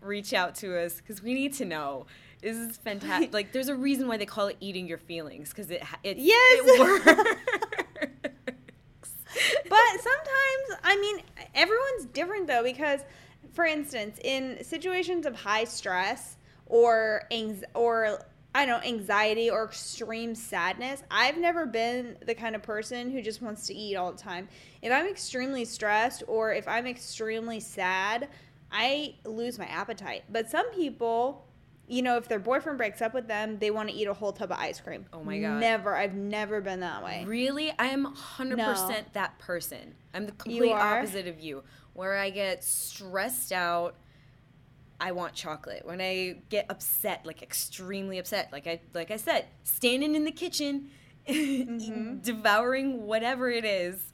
reach 0.00 0.32
out 0.32 0.54
to 0.56 0.76
us 0.78 0.96
because 0.96 1.22
we 1.22 1.34
need 1.34 1.52
to 1.54 1.64
know. 1.64 2.06
This 2.42 2.56
is 2.56 2.76
fantastic. 2.78 3.34
Like, 3.34 3.52
there's 3.52 3.68
a 3.68 3.74
reason 3.76 4.08
why 4.08 4.16
they 4.16 4.24
call 4.26 4.46
it 4.48 4.56
eating 4.60 4.86
your 4.88 4.98
feelings 4.98 5.50
because 5.50 5.70
it 5.70 5.82
it, 6.02 6.16
Yes. 6.16 6.62
it 6.64 6.80
works. 6.80 7.04
but 9.68 10.00
sometimes 10.00 10.80
i 10.82 10.96
mean 11.00 11.22
everyone's 11.54 12.06
different 12.12 12.46
though 12.48 12.62
because 12.64 13.00
for 13.52 13.64
instance 13.64 14.18
in 14.24 14.62
situations 14.64 15.24
of 15.24 15.34
high 15.36 15.64
stress 15.64 16.36
or 16.70 17.22
anx- 17.30 17.64
or 17.74 18.20
i 18.54 18.64
don't 18.64 18.80
know 18.82 18.88
anxiety 18.88 19.50
or 19.50 19.64
extreme 19.64 20.34
sadness 20.34 21.02
i've 21.10 21.36
never 21.36 21.66
been 21.66 22.16
the 22.24 22.34
kind 22.34 22.54
of 22.56 22.62
person 22.62 23.10
who 23.10 23.20
just 23.20 23.42
wants 23.42 23.66
to 23.66 23.74
eat 23.74 23.96
all 23.96 24.10
the 24.12 24.18
time 24.18 24.48
if 24.80 24.90
i'm 24.92 25.06
extremely 25.06 25.64
stressed 25.64 26.22
or 26.28 26.52
if 26.52 26.66
i'm 26.68 26.86
extremely 26.86 27.60
sad 27.60 28.28
i 28.72 29.14
lose 29.24 29.58
my 29.58 29.66
appetite 29.66 30.22
but 30.30 30.48
some 30.48 30.70
people 30.72 31.44
you 31.88 32.02
know 32.02 32.16
if 32.16 32.28
their 32.28 32.38
boyfriend 32.38 32.78
breaks 32.78 33.02
up 33.02 33.12
with 33.14 33.26
them 33.26 33.58
they 33.58 33.70
want 33.72 33.88
to 33.88 33.94
eat 33.94 34.06
a 34.06 34.14
whole 34.14 34.32
tub 34.32 34.52
of 34.52 34.58
ice 34.58 34.80
cream 34.80 35.04
Oh 35.12 35.24
my 35.24 35.38
God. 35.40 35.58
never 35.60 35.96
i've 35.96 36.14
never 36.14 36.60
been 36.60 36.80
that 36.80 37.02
way 37.04 37.24
Really? 37.26 37.72
I 37.80 37.86
am 37.86 38.06
100% 38.14 38.56
No. 38.56 38.94
that 39.12 39.38
person. 39.40 39.94
I'm 40.14 40.26
the 40.26 40.32
complete 40.32 40.72
opposite 40.72 41.26
of 41.26 41.40
you. 41.40 41.62
Where 41.94 42.16
I 42.16 42.30
get 42.30 42.62
stressed 42.64 43.50
out, 43.52 43.96
I 45.00 45.12
want 45.12 45.34
chocolate. 45.34 45.84
When 45.84 46.00
I 46.00 46.36
get 46.48 46.66
upset, 46.68 47.24
like 47.24 47.42
extremely 47.42 48.18
upset, 48.18 48.50
like 48.52 48.66
I 48.66 48.80
like 48.94 49.10
I 49.10 49.16
said, 49.16 49.46
standing 49.64 50.14
in 50.14 50.24
the 50.24 50.32
kitchen 50.32 50.90
Mhm. 51.28 52.22
devouring 52.22 53.06
whatever 53.06 53.50
it 53.50 53.64
is. 53.64 54.12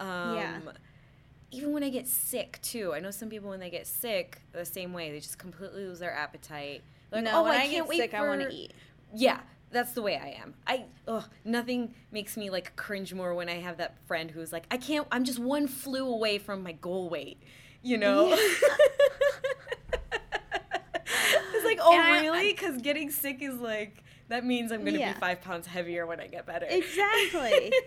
Um, 0.00 0.36
Yeah. 0.36 0.58
Even 1.50 1.72
when 1.72 1.82
I 1.82 1.88
get 1.88 2.06
sick 2.06 2.58
too. 2.60 2.92
I 2.92 3.00
know 3.00 3.10
some 3.10 3.30
people 3.30 3.48
when 3.48 3.58
they 3.60 3.70
get 3.70 3.86
sick 3.86 4.42
the 4.52 4.66
same 4.66 4.92
way. 4.92 5.10
They 5.10 5.18
just 5.20 5.38
completely 5.38 5.86
lose 5.86 5.98
their 5.98 6.12
appetite. 6.12 6.82
Like, 7.10 7.24
no 7.24 7.40
oh, 7.40 7.42
when 7.44 7.52
I, 7.52 7.56
i, 7.56 7.60
can't 7.60 7.70
get 7.72 7.86
wait 7.88 7.98
sick 8.00 8.10
for 8.10 8.16
i 8.18 8.28
want 8.28 8.42
to 8.42 8.52
eat 8.54 8.72
yeah, 9.14 9.40
that's 9.70 9.92
the 9.92 10.02
way 10.02 10.16
I 10.16 10.40
am. 10.42 10.54
I 10.66 10.84
ugh, 11.06 11.24
nothing 11.44 11.94
makes 12.10 12.36
me 12.36 12.50
like 12.50 12.76
cringe 12.76 13.12
more 13.14 13.34
when 13.34 13.48
I 13.48 13.56
have 13.60 13.78
that 13.78 13.96
friend 14.06 14.30
who's 14.30 14.52
like, 14.52 14.66
I 14.70 14.76
can't. 14.76 15.06
I'm 15.10 15.24
just 15.24 15.38
one 15.38 15.66
flu 15.66 16.06
away 16.06 16.38
from 16.38 16.62
my 16.62 16.72
goal 16.72 17.08
weight. 17.08 17.42
You 17.82 17.96
know. 17.98 18.26
like, 18.26 18.40
oh 21.88 21.94
And 22.00 22.12
really? 22.22 22.52
Because 22.52 22.80
getting 22.82 23.10
sick 23.10 23.42
is 23.42 23.56
like 23.60 24.02
that 24.28 24.44
means 24.44 24.72
I'm 24.72 24.84
gonna 24.84 24.98
Yeah. 24.98 25.14
be 25.14 25.18
five 25.20 25.40
pounds 25.40 25.66
heavier 25.66 26.06
when 26.06 26.20
I 26.20 26.26
get 26.26 26.46
better. 26.46 26.66
Exactly. 26.68 27.72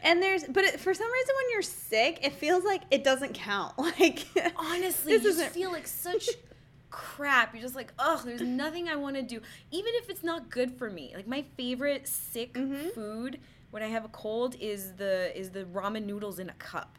And 0.00 0.22
there's, 0.22 0.44
but 0.44 0.62
it, 0.62 0.78
for 0.78 0.94
some 0.94 1.10
reason, 1.10 1.34
when 1.36 1.50
you're 1.50 1.62
sick, 1.62 2.20
it 2.22 2.32
feels 2.34 2.62
like 2.62 2.82
it 2.92 3.02
doesn't 3.02 3.34
count. 3.34 3.74
Like, 3.78 4.24
Honestly, 4.54 5.10
you 5.14 5.20
just 5.20 5.42
feel 5.46 5.72
like 5.72 5.88
such 5.88 6.28
crap. 6.90 7.52
You're 7.52 7.62
just 7.62 7.74
like, 7.74 7.92
oh, 7.98 8.22
there's 8.24 8.40
nothing 8.40 8.88
I 8.88 8.94
want 8.94 9.16
to 9.16 9.22
do, 9.22 9.40
even 9.72 9.92
if 9.96 10.08
it's 10.08 10.22
not 10.22 10.50
good 10.50 10.70
for 10.78 10.88
me. 10.88 11.12
Like 11.16 11.26
my 11.26 11.44
favorite 11.56 12.06
sick 12.06 12.52
Mhm. 12.54 12.94
food 12.94 13.40
when 13.72 13.82
I 13.82 13.88
have 13.88 14.04
a 14.04 14.08
cold 14.08 14.54
is 14.60 14.92
the 14.94 15.36
is 15.36 15.50
the 15.50 15.64
ramen 15.64 16.04
noodles 16.06 16.38
in 16.38 16.48
a 16.48 16.54
cup. 16.54 16.96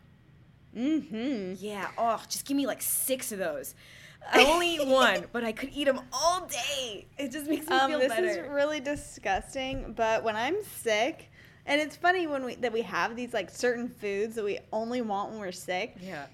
mm-hmm. 0.75 1.53
Yeah. 1.57 1.87
Oh, 1.97 2.21
just 2.29 2.45
give 2.45 2.57
me 2.57 2.67
like 2.67 2.81
six 2.81 3.31
of 3.31 3.39
those. 3.39 3.75
I 4.31 4.45
only 4.51 4.75
eat 4.75 4.85
one, 4.87 5.25
but 5.31 5.43
I 5.43 5.51
could 5.51 5.69
eat 5.73 5.85
them 5.85 6.01
all 6.13 6.45
day. 6.47 7.07
It 7.17 7.31
just 7.31 7.47
makes 7.47 7.67
me 7.67 7.75
Um, 7.75 7.89
feel 7.91 7.99
this 7.99 8.09
better. 8.09 8.27
is 8.27 8.37
really 8.49 8.79
disgusting. 8.79 9.93
But 9.95 10.23
when 10.23 10.35
I'm 10.35 10.57
sick, 10.63 11.31
and 11.65 11.79
it's 11.81 11.95
funny 11.95 12.27
when 12.27 12.43
we 12.45 12.55
that 12.55 12.73
we 12.73 12.81
have 12.83 13.15
these 13.15 13.33
like 13.33 13.49
certain 13.49 13.87
foods 13.89 14.35
that 14.35 14.43
we 14.45 14.59
only 14.73 15.01
want 15.01 15.31
when 15.31 15.39
we're 15.39 15.51
sick. 15.51 15.95
yeah. 16.01 16.25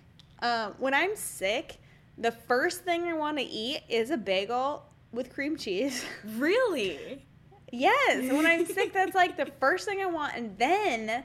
Um, 0.41 0.75
when 0.79 0.93
I'm 0.93 1.15
sick, 1.15 1.77
the 2.17 2.31
first 2.31 2.83
thing 2.83 3.03
I 3.05 3.13
want 3.13 3.37
to 3.37 3.43
eat 3.43 3.81
is 3.89 4.09
a 4.11 4.17
bagel 4.17 4.85
with 5.11 5.33
cream 5.33 5.55
cheese. 5.57 6.03
Really? 6.37 7.25
Yes, 7.71 8.31
when 8.31 8.45
I'm 8.45 8.65
sick, 8.65 8.93
that's 8.93 9.15
like 9.15 9.37
the 9.37 9.45
first 9.59 9.85
thing 9.87 9.99
I 10.01 10.05
want. 10.05 10.35
And 10.35 10.57
then, 10.57 11.23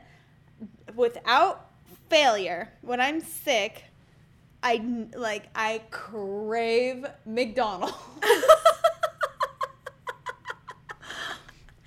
without 0.94 1.70
failure, 2.09 2.73
when 2.83 3.01
I'm 3.01 3.20
sick, 3.20 3.85
I 4.62 4.83
like 5.14 5.49
I 5.55 5.83
crave 5.90 7.07
McDonald's. 7.25 7.94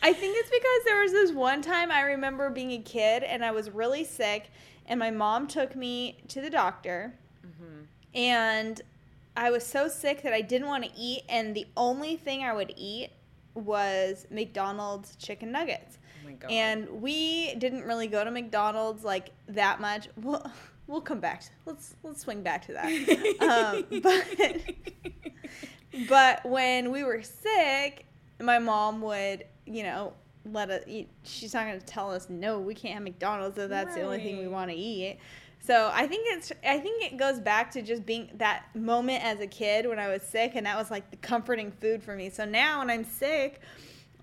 I 0.06 0.12
think 0.12 0.36
it's 0.38 0.50
because 0.50 0.84
there 0.86 1.02
was 1.02 1.12
this 1.14 1.32
one 1.32 1.62
time 1.62 1.90
I 1.90 2.02
remember 2.02 2.50
being 2.50 2.72
a 2.72 2.80
kid 2.80 3.24
and 3.24 3.44
I 3.44 3.52
was 3.52 3.70
really 3.70 4.04
sick, 4.04 4.50
and 4.86 5.00
my 5.00 5.12
mom 5.12 5.48
took 5.48 5.76
me 5.76 6.18
to 6.30 6.42
the 6.42 6.50
doctor, 6.50 7.14
Mm-hmm. 7.46 7.84
and 8.16 8.82
I 9.38 9.50
was 9.52 9.66
so 9.66 9.88
sick 9.88 10.22
that 10.24 10.34
I 10.34 10.42
didn't 10.42 10.68
want 10.68 10.84
to 10.86 10.92
eat, 10.98 11.24
and 11.30 11.56
the 11.56 11.68
only 11.78 12.16
thing 12.18 12.44
I 12.44 12.54
would 12.54 12.74
eat 12.76 13.10
was 13.54 14.26
McDonald's 14.30 15.16
chicken 15.18 15.52
nuggets. 15.52 15.98
Oh 16.22 16.28
my 16.28 16.34
god. 16.34 16.52
And 16.52 17.02
we 17.02 17.54
didn't 17.56 17.84
really 17.84 18.08
go 18.08 18.24
to 18.24 18.32
McDonald's 18.32 19.04
like 19.04 19.30
that 19.50 19.80
much. 19.82 20.08
We'll, 20.22 20.46
we'll 20.88 21.02
come 21.02 21.20
back. 21.20 21.42
To, 21.42 21.50
let's 21.66 21.96
let's 22.04 22.22
swing 22.22 22.42
back 22.42 22.66
to 22.68 22.74
that. 22.74 23.84
um, 23.92 24.02
but 24.02 24.62
but 26.10 26.46
when 26.46 26.92
we 26.92 27.04
were 27.04 27.22
sick, 27.22 28.06
my 28.40 28.60
mom 28.60 29.02
would, 29.02 29.46
you 29.66 29.84
know, 29.84 30.14
let 30.46 30.70
us 30.70 30.84
eat. 30.88 31.10
She's 31.24 31.54
not 31.54 31.66
going 31.66 31.80
to 31.80 31.86
tell 31.86 32.12
us 32.12 32.30
no, 32.30 32.60
we 32.60 32.76
can't 32.76 32.96
have 32.96 33.04
McDonald's 33.04 33.58
if 33.58 33.70
that's 33.70 33.96
the 33.96 34.02
only 34.02 34.20
thing 34.20 34.38
we 34.38 34.48
want 34.48 34.70
to 34.72 34.76
eat. 34.76 35.20
So 35.66 35.90
I 35.94 36.08
think 36.08 36.28
it's 36.30 36.52
I 36.68 36.78
think 36.80 37.04
it 37.04 37.18
goes 37.18 37.40
back 37.40 37.72
to 37.72 37.82
just 37.82 38.06
being 38.06 38.30
that 38.36 38.66
moment 38.76 39.24
as 39.24 39.40
a 39.40 39.48
kid 39.48 39.88
when 39.88 39.98
I 39.98 40.10
was 40.10 40.22
sick 40.22 40.54
and 40.56 40.66
that 40.66 40.78
was 40.78 40.92
like 40.92 41.10
the 41.10 41.18
comforting 41.18 41.72
food 41.72 42.04
for 42.04 42.16
me. 42.16 42.30
So 42.30 42.44
now 42.44 42.80
when 42.80 42.90
I'm 42.90 43.06
sick, 43.06 43.62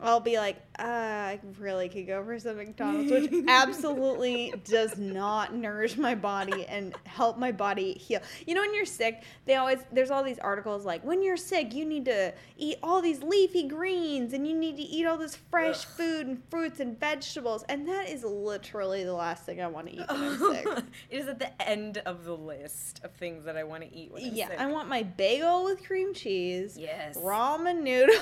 I'll 0.03 0.21
be 0.21 0.37
like, 0.37 0.57
uh, 0.81 0.83
I 0.83 1.41
really 1.59 1.89
could 1.89 2.07
go 2.07 2.25
for 2.25 2.39
some 2.39 2.57
McDonald's, 2.57 3.11
which 3.11 3.31
absolutely 3.49 4.55
does 4.65 4.97
not 4.97 5.55
nourish 5.55 5.97
my 5.99 6.15
body 6.15 6.65
and 6.67 6.95
help 7.05 7.39
my 7.39 7.53
body 7.53 7.93
heal. 7.93 8.21
You 8.47 8.55
know, 8.55 8.63
when 8.63 8.75
you're 8.75 8.87
sick, 8.87 9.23
they 9.45 9.57
always 9.57 9.79
there's 9.93 10.11
all 10.11 10.23
these 10.23 10.39
articles 10.39 10.85
like 10.85 11.05
when 11.05 11.23
you're 11.23 11.37
sick, 11.37 11.75
you 11.75 11.85
need 11.85 12.07
to 12.07 12.33
eat 12.57 12.79
all 12.83 13.03
these 13.03 13.23
leafy 13.23 13.69
greens 13.69 14.33
and 14.33 14.47
you 14.47 14.55
need 14.57 14.77
to 14.77 14.83
eat 14.83 15.05
all 15.05 15.19
this 15.19 15.37
fresh 15.51 15.85
Ugh. 15.85 15.93
food 15.97 16.27
and 16.27 16.43
fruits 16.51 16.81
and 16.81 16.99
vegetables, 16.99 17.63
and 17.69 17.87
that 17.87 18.09
is 18.09 18.25
literally 18.25 19.05
the 19.05 19.13
last 19.13 19.45
thing 19.45 19.61
I 19.61 19.67
want 19.67 19.89
to 19.89 19.93
eat 19.95 20.09
when 20.09 20.23
I'm 20.23 20.39
sick. 20.39 20.67
it 21.11 21.19
is 21.19 21.29
at 21.29 21.39
the 21.39 21.63
end 21.69 21.99
of 22.07 22.25
the 22.25 22.37
list 22.37 23.01
of 23.05 23.13
things 23.13 23.45
that 23.45 23.57
I 23.57 23.65
want 23.65 23.83
to 23.83 23.95
eat 23.95 24.13
when 24.13 24.25
I'm 24.25 24.35
Yeah, 24.35 24.49
sick. 24.49 24.61
I 24.61 24.67
want 24.67 24.89
my 24.89 25.03
bagel 25.03 25.65
with 25.65 25.85
cream 25.85 26.15
cheese, 26.15 26.77
yes. 26.79 27.17
ramen 27.19 27.83
noodles. 27.83 28.19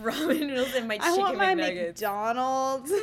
ramen 0.00 0.46
noodles 0.46 0.74
and 0.74 0.88
my 0.88 0.94
I 1.00 1.10
chicken 1.10 1.18
want 1.18 1.38
my 1.38 1.54
McNuggets. 1.54 1.67
McDonald's. 1.74 2.92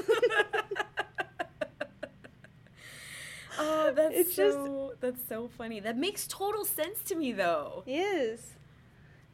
oh, 3.59 3.91
that's 3.95 4.13
It's 4.15 4.35
just- 4.35 4.55
so 4.57 4.93
that's 4.99 5.25
so 5.27 5.47
funny. 5.47 5.79
That 5.79 5.97
makes 5.97 6.27
total 6.27 6.65
sense 6.65 7.01
to 7.05 7.15
me 7.15 7.31
though. 7.31 7.83
Is. 7.85 8.53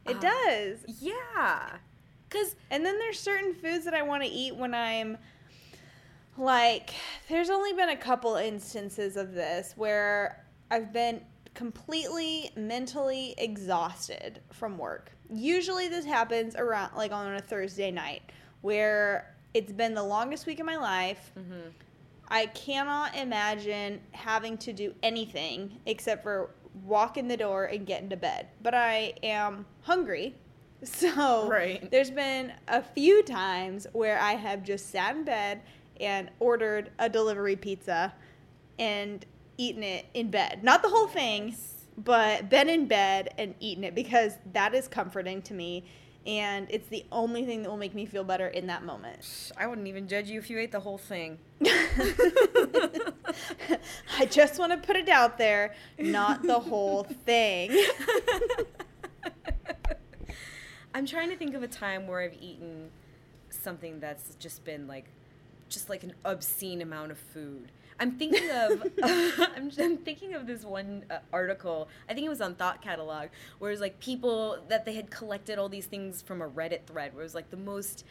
It 0.06 0.16
Ah. 0.16 0.20
does. 0.46 0.84
Yeah. 1.00 1.76
Cuz 2.30 2.56
And 2.70 2.84
then 2.84 2.98
there's 2.98 3.18
certain 3.18 3.54
foods 3.54 3.84
that 3.84 3.94
I 3.94 4.02
want 4.02 4.22
to 4.22 4.28
eat 4.28 4.56
when 4.56 4.74
I'm 4.74 5.18
like 6.38 6.90
there's 7.28 7.50
only 7.50 7.72
been 7.74 7.90
a 7.90 7.96
couple 7.96 8.36
instances 8.36 9.16
of 9.16 9.34
this 9.34 9.74
where 9.76 10.44
I've 10.70 10.92
been 10.92 11.24
completely 11.54 12.50
mentally 12.56 13.34
exhausted 13.36 14.40
from 14.50 14.78
work. 14.78 15.12
Usually 15.30 15.88
this 15.88 16.04
happens 16.06 16.56
around 16.56 16.94
like 16.96 17.12
on 17.12 17.34
a 17.34 17.40
Thursday 17.40 17.90
night 17.90 18.22
where 18.62 19.34
it's 19.54 19.72
been 19.72 19.94
the 19.94 20.02
longest 20.02 20.46
week 20.46 20.60
of 20.60 20.66
my 20.66 20.76
life. 20.76 21.30
mm-hmm. 21.38 21.68
I 22.28 22.46
cannot 22.46 23.14
imagine 23.14 24.00
having 24.12 24.56
to 24.58 24.72
do 24.72 24.94
anything 25.02 25.78
except 25.84 26.22
for 26.22 26.48
walk 26.84 27.18
in 27.18 27.28
the 27.28 27.36
door 27.36 27.66
and 27.66 27.84
get 27.86 28.02
into 28.02 28.16
bed. 28.16 28.48
But 28.62 28.74
I 28.74 29.14
am 29.22 29.66
hungry. 29.82 30.34
So 30.84 31.46
Right. 31.48 31.88
there's 31.92 32.10
been 32.10 32.52
a 32.66 32.82
few 32.82 33.22
times 33.22 33.86
where 33.92 34.18
I 34.18 34.32
have 34.32 34.64
just 34.64 34.90
sat 34.90 35.14
in 35.14 35.22
bed 35.22 35.60
and 36.00 36.28
ordered 36.40 36.90
a 36.98 37.08
delivery 37.08 37.54
pizza 37.54 38.12
and 38.80 39.24
eaten 39.58 39.84
it 39.84 40.06
in 40.14 40.30
bed. 40.32 40.64
Not 40.64 40.82
the 40.82 40.88
whole 40.88 41.06
thing, 41.06 41.54
but 41.96 42.48
been 42.50 42.68
in 42.68 42.88
bed 42.88 43.32
and 43.38 43.54
eaten 43.60 43.84
it 43.84 43.94
because 43.94 44.32
that 44.54 44.74
is 44.74 44.88
comforting 44.88 45.40
to 45.42 45.54
me 45.54 45.84
and 46.26 46.68
it's 46.70 46.88
the 46.88 47.04
only 47.10 47.44
thing 47.44 47.62
that 47.62 47.68
will 47.68 47.76
make 47.76 47.94
me 47.94 48.06
feel 48.06 48.24
better 48.24 48.46
in 48.46 48.66
that 48.68 48.84
moment. 48.84 49.52
I 49.56 49.66
wouldn't 49.66 49.88
even 49.88 50.06
judge 50.06 50.28
you 50.28 50.38
if 50.38 50.48
you 50.50 50.58
ate 50.58 50.72
the 50.72 50.80
whole 50.80 50.98
thing. 50.98 51.38
I 54.18 54.26
just 54.26 54.58
want 54.58 54.72
to 54.72 54.78
put 54.78 54.96
it 54.96 55.08
out 55.08 55.38
there, 55.38 55.74
not 55.98 56.42
the 56.42 56.58
whole 56.58 57.04
thing. 57.04 57.70
I'm 60.94 61.06
trying 61.06 61.30
to 61.30 61.36
think 61.36 61.54
of 61.54 61.62
a 61.62 61.68
time 61.68 62.06
where 62.06 62.20
I've 62.20 62.36
eaten 62.40 62.90
something 63.50 63.98
that's 64.00 64.34
just 64.36 64.64
been 64.64 64.86
like, 64.86 65.06
just 65.68 65.88
like 65.88 66.02
an 66.04 66.12
obscene 66.24 66.82
amount 66.82 67.10
of 67.10 67.18
food. 67.18 67.72
I'm 68.00 68.12
thinking 68.12 68.50
of, 68.50 68.90
I'm, 69.02 69.70
I'm 69.78 69.98
thinking 69.98 70.34
of 70.34 70.46
this 70.46 70.64
one 70.64 71.04
uh, 71.10 71.18
article. 71.32 71.88
I 72.08 72.14
think 72.14 72.26
it 72.26 72.30
was 72.30 72.40
on 72.40 72.54
Thought 72.54 72.82
Catalog, 72.82 73.28
where 73.58 73.70
it 73.70 73.74
was 73.74 73.80
like 73.80 74.00
people 74.00 74.58
that 74.68 74.84
they 74.84 74.94
had 74.94 75.10
collected 75.10 75.58
all 75.58 75.68
these 75.68 75.86
things 75.86 76.22
from 76.22 76.42
a 76.42 76.48
Reddit 76.48 76.86
thread, 76.86 77.14
where 77.14 77.22
it 77.22 77.24
was 77.24 77.34
like 77.34 77.50
the 77.50 77.56
most, 77.56 78.04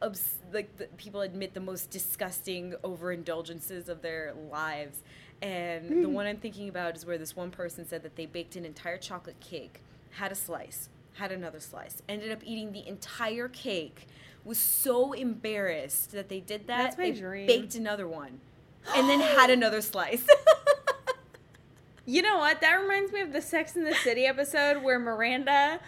obs- 0.00 0.38
like 0.52 0.76
the, 0.76 0.86
people 0.96 1.20
admit 1.22 1.54
the 1.54 1.60
most 1.60 1.90
disgusting 1.90 2.74
overindulgences 2.84 3.88
of 3.88 4.02
their 4.02 4.34
lives. 4.50 5.02
And 5.40 6.04
the 6.04 6.08
one 6.08 6.26
I'm 6.26 6.36
thinking 6.36 6.68
about 6.68 6.96
is 6.96 7.04
where 7.04 7.18
this 7.18 7.34
one 7.34 7.50
person 7.50 7.84
said 7.86 8.04
that 8.04 8.14
they 8.14 8.26
baked 8.26 8.54
an 8.54 8.64
entire 8.64 8.96
chocolate 8.96 9.40
cake, 9.40 9.80
had 10.10 10.30
a 10.30 10.36
slice, 10.36 10.88
had 11.14 11.32
another 11.32 11.58
slice, 11.58 12.00
ended 12.08 12.30
up 12.30 12.38
eating 12.44 12.72
the 12.72 12.86
entire 12.86 13.48
cake, 13.48 14.06
was 14.44 14.58
so 14.58 15.12
embarrassed 15.12 16.12
that 16.12 16.28
they 16.28 16.38
did 16.40 16.66
that. 16.68 16.78
That's 16.78 16.98
my 16.98 17.10
they 17.10 17.18
dream. 17.18 17.46
Baked 17.48 17.74
another 17.74 18.06
one, 18.06 18.40
and 18.94 19.08
then 19.08 19.20
had 19.20 19.50
another 19.50 19.80
slice. 19.80 20.26
You 22.04 22.20
know 22.20 22.38
what? 22.38 22.60
That 22.60 22.72
reminds 22.72 23.12
me 23.12 23.20
of 23.20 23.32
the 23.32 23.40
Sex 23.40 23.76
in 23.76 23.84
the 23.84 23.94
City 23.94 24.26
episode 24.26 24.82
where 24.82 24.98
Miranda 24.98 25.78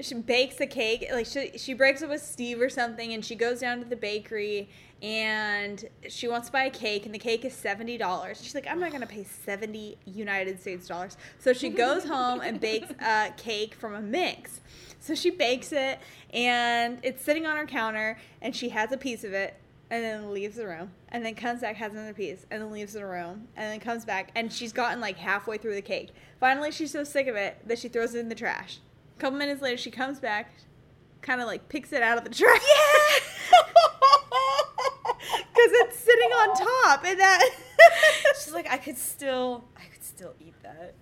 she 0.00 0.14
bakes 0.14 0.60
a 0.60 0.66
cake. 0.66 1.06
Like 1.12 1.26
she 1.26 1.52
she 1.56 1.74
breaks 1.74 2.02
up 2.02 2.10
with 2.10 2.22
Steve 2.22 2.60
or 2.60 2.68
something, 2.68 3.12
and 3.12 3.24
she 3.24 3.34
goes 3.34 3.60
down 3.60 3.78
to 3.80 3.84
the 3.84 3.96
bakery 3.96 4.68
and 5.02 5.84
she 6.08 6.28
wants 6.28 6.46
to 6.46 6.52
buy 6.52 6.64
a 6.64 6.70
cake, 6.70 7.06
and 7.06 7.14
the 7.14 7.18
cake 7.18 7.44
is 7.44 7.52
seventy 7.52 7.98
dollars. 7.98 8.40
She's 8.42 8.54
like, 8.54 8.66
I'm 8.68 8.80
not 8.80 8.92
gonna 8.92 9.06
pay 9.06 9.24
seventy 9.24 9.98
United 10.06 10.60
States 10.60 10.86
dollars. 10.86 11.16
So 11.38 11.52
she 11.52 11.68
goes 11.68 12.04
home 12.04 12.40
and 12.40 12.60
bakes 12.60 12.90
a 13.00 13.32
cake 13.36 13.74
from 13.74 13.94
a 13.94 14.00
mix. 14.00 14.60
So 15.00 15.14
she 15.14 15.30
bakes 15.30 15.72
it, 15.72 15.98
and 16.32 16.98
it's 17.02 17.24
sitting 17.24 17.46
on 17.46 17.56
her 17.56 17.66
counter, 17.66 18.18
and 18.40 18.54
she 18.54 18.68
has 18.70 18.92
a 18.92 18.96
piece 18.96 19.24
of 19.24 19.32
it, 19.32 19.56
and 19.92 20.02
then 20.02 20.32
leaves 20.32 20.56
the 20.56 20.66
room 20.66 20.90
and 21.10 21.22
then 21.24 21.34
comes 21.34 21.60
back 21.60 21.76
has 21.76 21.92
another 21.92 22.14
piece 22.14 22.46
and 22.50 22.62
then 22.62 22.72
leaves 22.72 22.94
the 22.94 23.04
room 23.04 23.46
and 23.56 23.70
then 23.70 23.78
comes 23.78 24.06
back 24.06 24.30
and 24.34 24.50
she's 24.50 24.72
gotten 24.72 25.02
like 25.02 25.18
halfway 25.18 25.58
through 25.58 25.74
the 25.74 25.82
cake. 25.82 26.08
Finally 26.40 26.72
she's 26.72 26.90
so 26.90 27.04
sick 27.04 27.26
of 27.26 27.36
it 27.36 27.58
that 27.68 27.78
she 27.78 27.88
throws 27.88 28.14
it 28.14 28.20
in 28.20 28.30
the 28.30 28.34
trash. 28.34 28.78
A 29.18 29.20
couple 29.20 29.38
minutes 29.38 29.60
later 29.60 29.76
she 29.76 29.90
comes 29.90 30.18
back 30.18 30.50
kind 31.20 31.42
of 31.42 31.46
like 31.46 31.68
picks 31.68 31.92
it 31.92 32.02
out 32.02 32.16
of 32.16 32.24
the 32.24 32.30
trash. 32.34 32.62
Yeah! 32.62 33.18
Because 35.28 35.70
it's 35.72 35.98
sitting 35.98 36.30
on 36.30 36.56
top 36.88 37.04
and 37.04 37.20
that 37.20 37.50
She's 38.42 38.54
like, 38.54 38.70
I 38.70 38.78
could 38.78 38.96
still, 38.96 39.64
I 39.76 39.84
could 39.92 40.02
still 40.02 40.34
eat 40.40 40.54
that. 40.62 40.94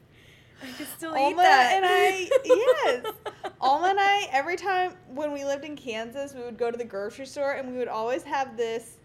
I 0.63 0.73
could 0.73 0.87
still 0.89 1.13
eat 1.17 1.21
Alma 1.21 1.43
that. 1.43 1.73
and 1.75 1.85
I, 1.87 2.29
yes. 2.45 3.07
Alma 3.61 3.89
and 3.89 4.01
I, 4.01 4.29
every 4.31 4.57
time 4.57 4.93
when 5.09 5.33
we 5.33 5.45
lived 5.45 5.65
in 5.65 5.77
Kansas, 5.77 6.35
we 6.35 6.43
would 6.43 6.59
go 6.59 6.71
to 6.71 6.77
the 6.77 6.85
grocery 6.85 7.27
store 7.27 7.53
and 7.53 7.71
we 7.71 7.79
would 7.79 7.89
always 7.89 8.23
have 8.23 8.57
this, 8.57 8.97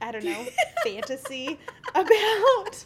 I 0.00 0.12
don't 0.12 0.24
know, 0.24 0.46
fantasy 0.84 1.58
about 1.94 2.84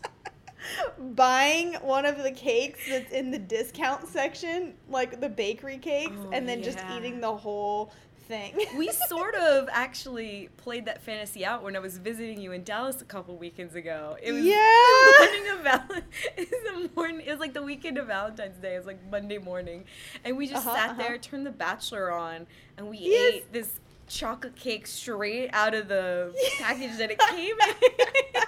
buying 1.14 1.74
one 1.74 2.04
of 2.04 2.22
the 2.22 2.30
cakes 2.30 2.80
that's 2.88 3.12
in 3.12 3.30
the 3.30 3.38
discount 3.38 4.06
section, 4.08 4.74
like 4.88 5.20
the 5.20 5.28
bakery 5.28 5.78
cakes, 5.78 6.16
Oh, 6.24 6.30
and 6.32 6.48
then 6.48 6.62
just 6.62 6.78
eating 6.96 7.20
the 7.20 7.34
whole 7.34 7.92
thing. 8.32 8.54
we 8.78 8.90
sort 9.08 9.34
of 9.34 9.68
actually 9.70 10.48
played 10.56 10.86
that 10.86 11.02
fantasy 11.02 11.44
out 11.44 11.62
when 11.62 11.76
I 11.76 11.80
was 11.80 11.98
visiting 11.98 12.40
you 12.40 12.52
in 12.52 12.64
Dallas 12.64 13.02
a 13.02 13.04
couple 13.04 13.36
weekends 13.36 13.74
ago. 13.74 14.16
It 14.22 14.32
was 14.32 14.42
Yeah. 14.44 14.54
the 14.56 15.14
morning 15.18 15.50
of 15.52 15.60
Val- 15.60 16.02
it 16.38 16.50
was 16.50 16.88
the 16.88 16.90
morning. 16.96 17.20
It 17.26 17.30
was 17.30 17.40
like 17.40 17.52
the 17.52 17.62
weekend 17.62 17.98
of 17.98 18.06
Valentine's 18.06 18.56
Day. 18.56 18.74
It 18.74 18.78
was 18.78 18.86
like 18.86 18.98
Monday 19.10 19.36
morning, 19.38 19.84
and 20.24 20.36
we 20.38 20.46
just 20.46 20.66
Uh-huh, 20.66 20.74
sat 20.76 20.90
uh-huh. 20.90 21.02
there, 21.02 21.18
turned 21.18 21.44
The 21.46 21.50
Bachelor 21.50 22.10
on, 22.10 22.46
and 22.78 22.88
we 22.88 22.98
Yes. 22.98 23.34
ate 23.34 23.52
this 23.52 23.78
chocolate 24.08 24.56
cake 24.56 24.86
straight 24.86 25.50
out 25.52 25.74
of 25.74 25.88
the 25.88 26.34
package 26.58 26.96
that 26.98 27.10
it 27.10 27.18
came 27.30 27.54
in. 27.68 28.42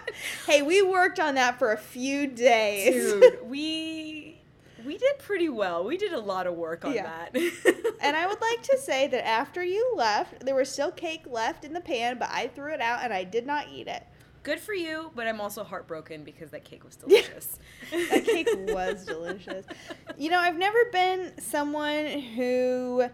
hey, 0.47 0.63
we 0.63 0.81
worked 0.83 1.19
on 1.21 1.35
that 1.37 1.59
for 1.59 1.73
a 1.73 1.79
few 1.79 2.27
days. 2.27 3.13
Dude, 3.13 3.39
we 3.49 4.14
we 4.85 4.97
did 4.99 5.19
pretty 5.19 5.49
well. 5.49 5.85
We 5.85 5.97
did 5.97 6.13
a 6.13 6.21
lot 6.21 6.47
of 6.47 6.55
work 6.55 6.85
on 6.85 6.93
Yeah. 6.95 7.27
that. 7.33 7.85
And 8.01 8.15
I 8.17 8.27
would 8.27 8.41
like 8.41 8.63
to 8.65 8.77
say 8.79 9.07
that 9.09 9.27
after 9.27 9.65
you 9.65 9.95
left, 9.97 10.45
there 10.45 10.55
was 10.55 10.69
still 10.71 10.91
cake 10.91 11.23
left 11.27 11.65
in 11.65 11.73
the 11.73 11.81
pan, 11.81 12.19
but 12.19 12.29
I 12.31 12.49
threw 12.49 12.73
it 12.75 12.81
out 12.83 13.01
and 13.03 13.13
I 13.13 13.25
did 13.25 13.47
not 13.47 13.69
eat 13.73 13.87
it. 13.89 14.03
Good 14.43 14.61
for 14.61 14.75
you, 14.75 15.11
but 15.15 15.27
I'm 15.27 15.41
also 15.41 15.65
heartbroken 15.65 16.23
because 16.23 16.51
that 16.51 16.65
cake 16.65 16.85
was 16.85 16.97
delicious. 17.05 17.59
That 17.91 18.25
cake 18.27 18.49
was 18.69 19.07
delicious. 19.07 19.65
You 20.19 20.29
know, 20.31 20.39
I've 20.39 20.59
never 20.59 20.79
been 20.93 21.33
someone 21.41 22.07
who 22.21 23.09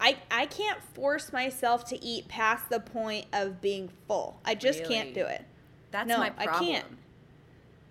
I 0.00 0.16
I 0.30 0.46
can't 0.46 0.82
force 0.94 1.32
myself 1.34 1.84
to 1.90 2.02
eat 2.02 2.28
past 2.28 2.70
the 2.70 2.80
point 2.80 3.26
of 3.34 3.60
being 3.60 3.90
full. 4.08 4.40
I 4.44 4.54
just 4.54 4.84
can't 4.84 5.12
do 5.12 5.26
it. 5.26 5.44
That's 5.90 6.08
No, 6.08 6.16
my 6.18 6.32
I 6.38 6.46
problem. 6.46 6.66
can't. 6.72 6.86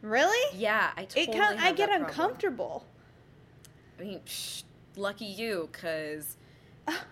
Really? 0.01 0.57
Yeah, 0.57 0.91
I 0.97 1.05
totally 1.05 1.37
it 1.37 1.39
kind 1.39 1.59
I 1.59 1.71
get 1.73 1.89
problem. 1.89 2.09
uncomfortable. 2.09 2.85
I 3.99 4.03
mean, 4.03 4.19
psh, 4.25 4.63
lucky 4.95 5.25
you, 5.25 5.69
because 5.71 6.37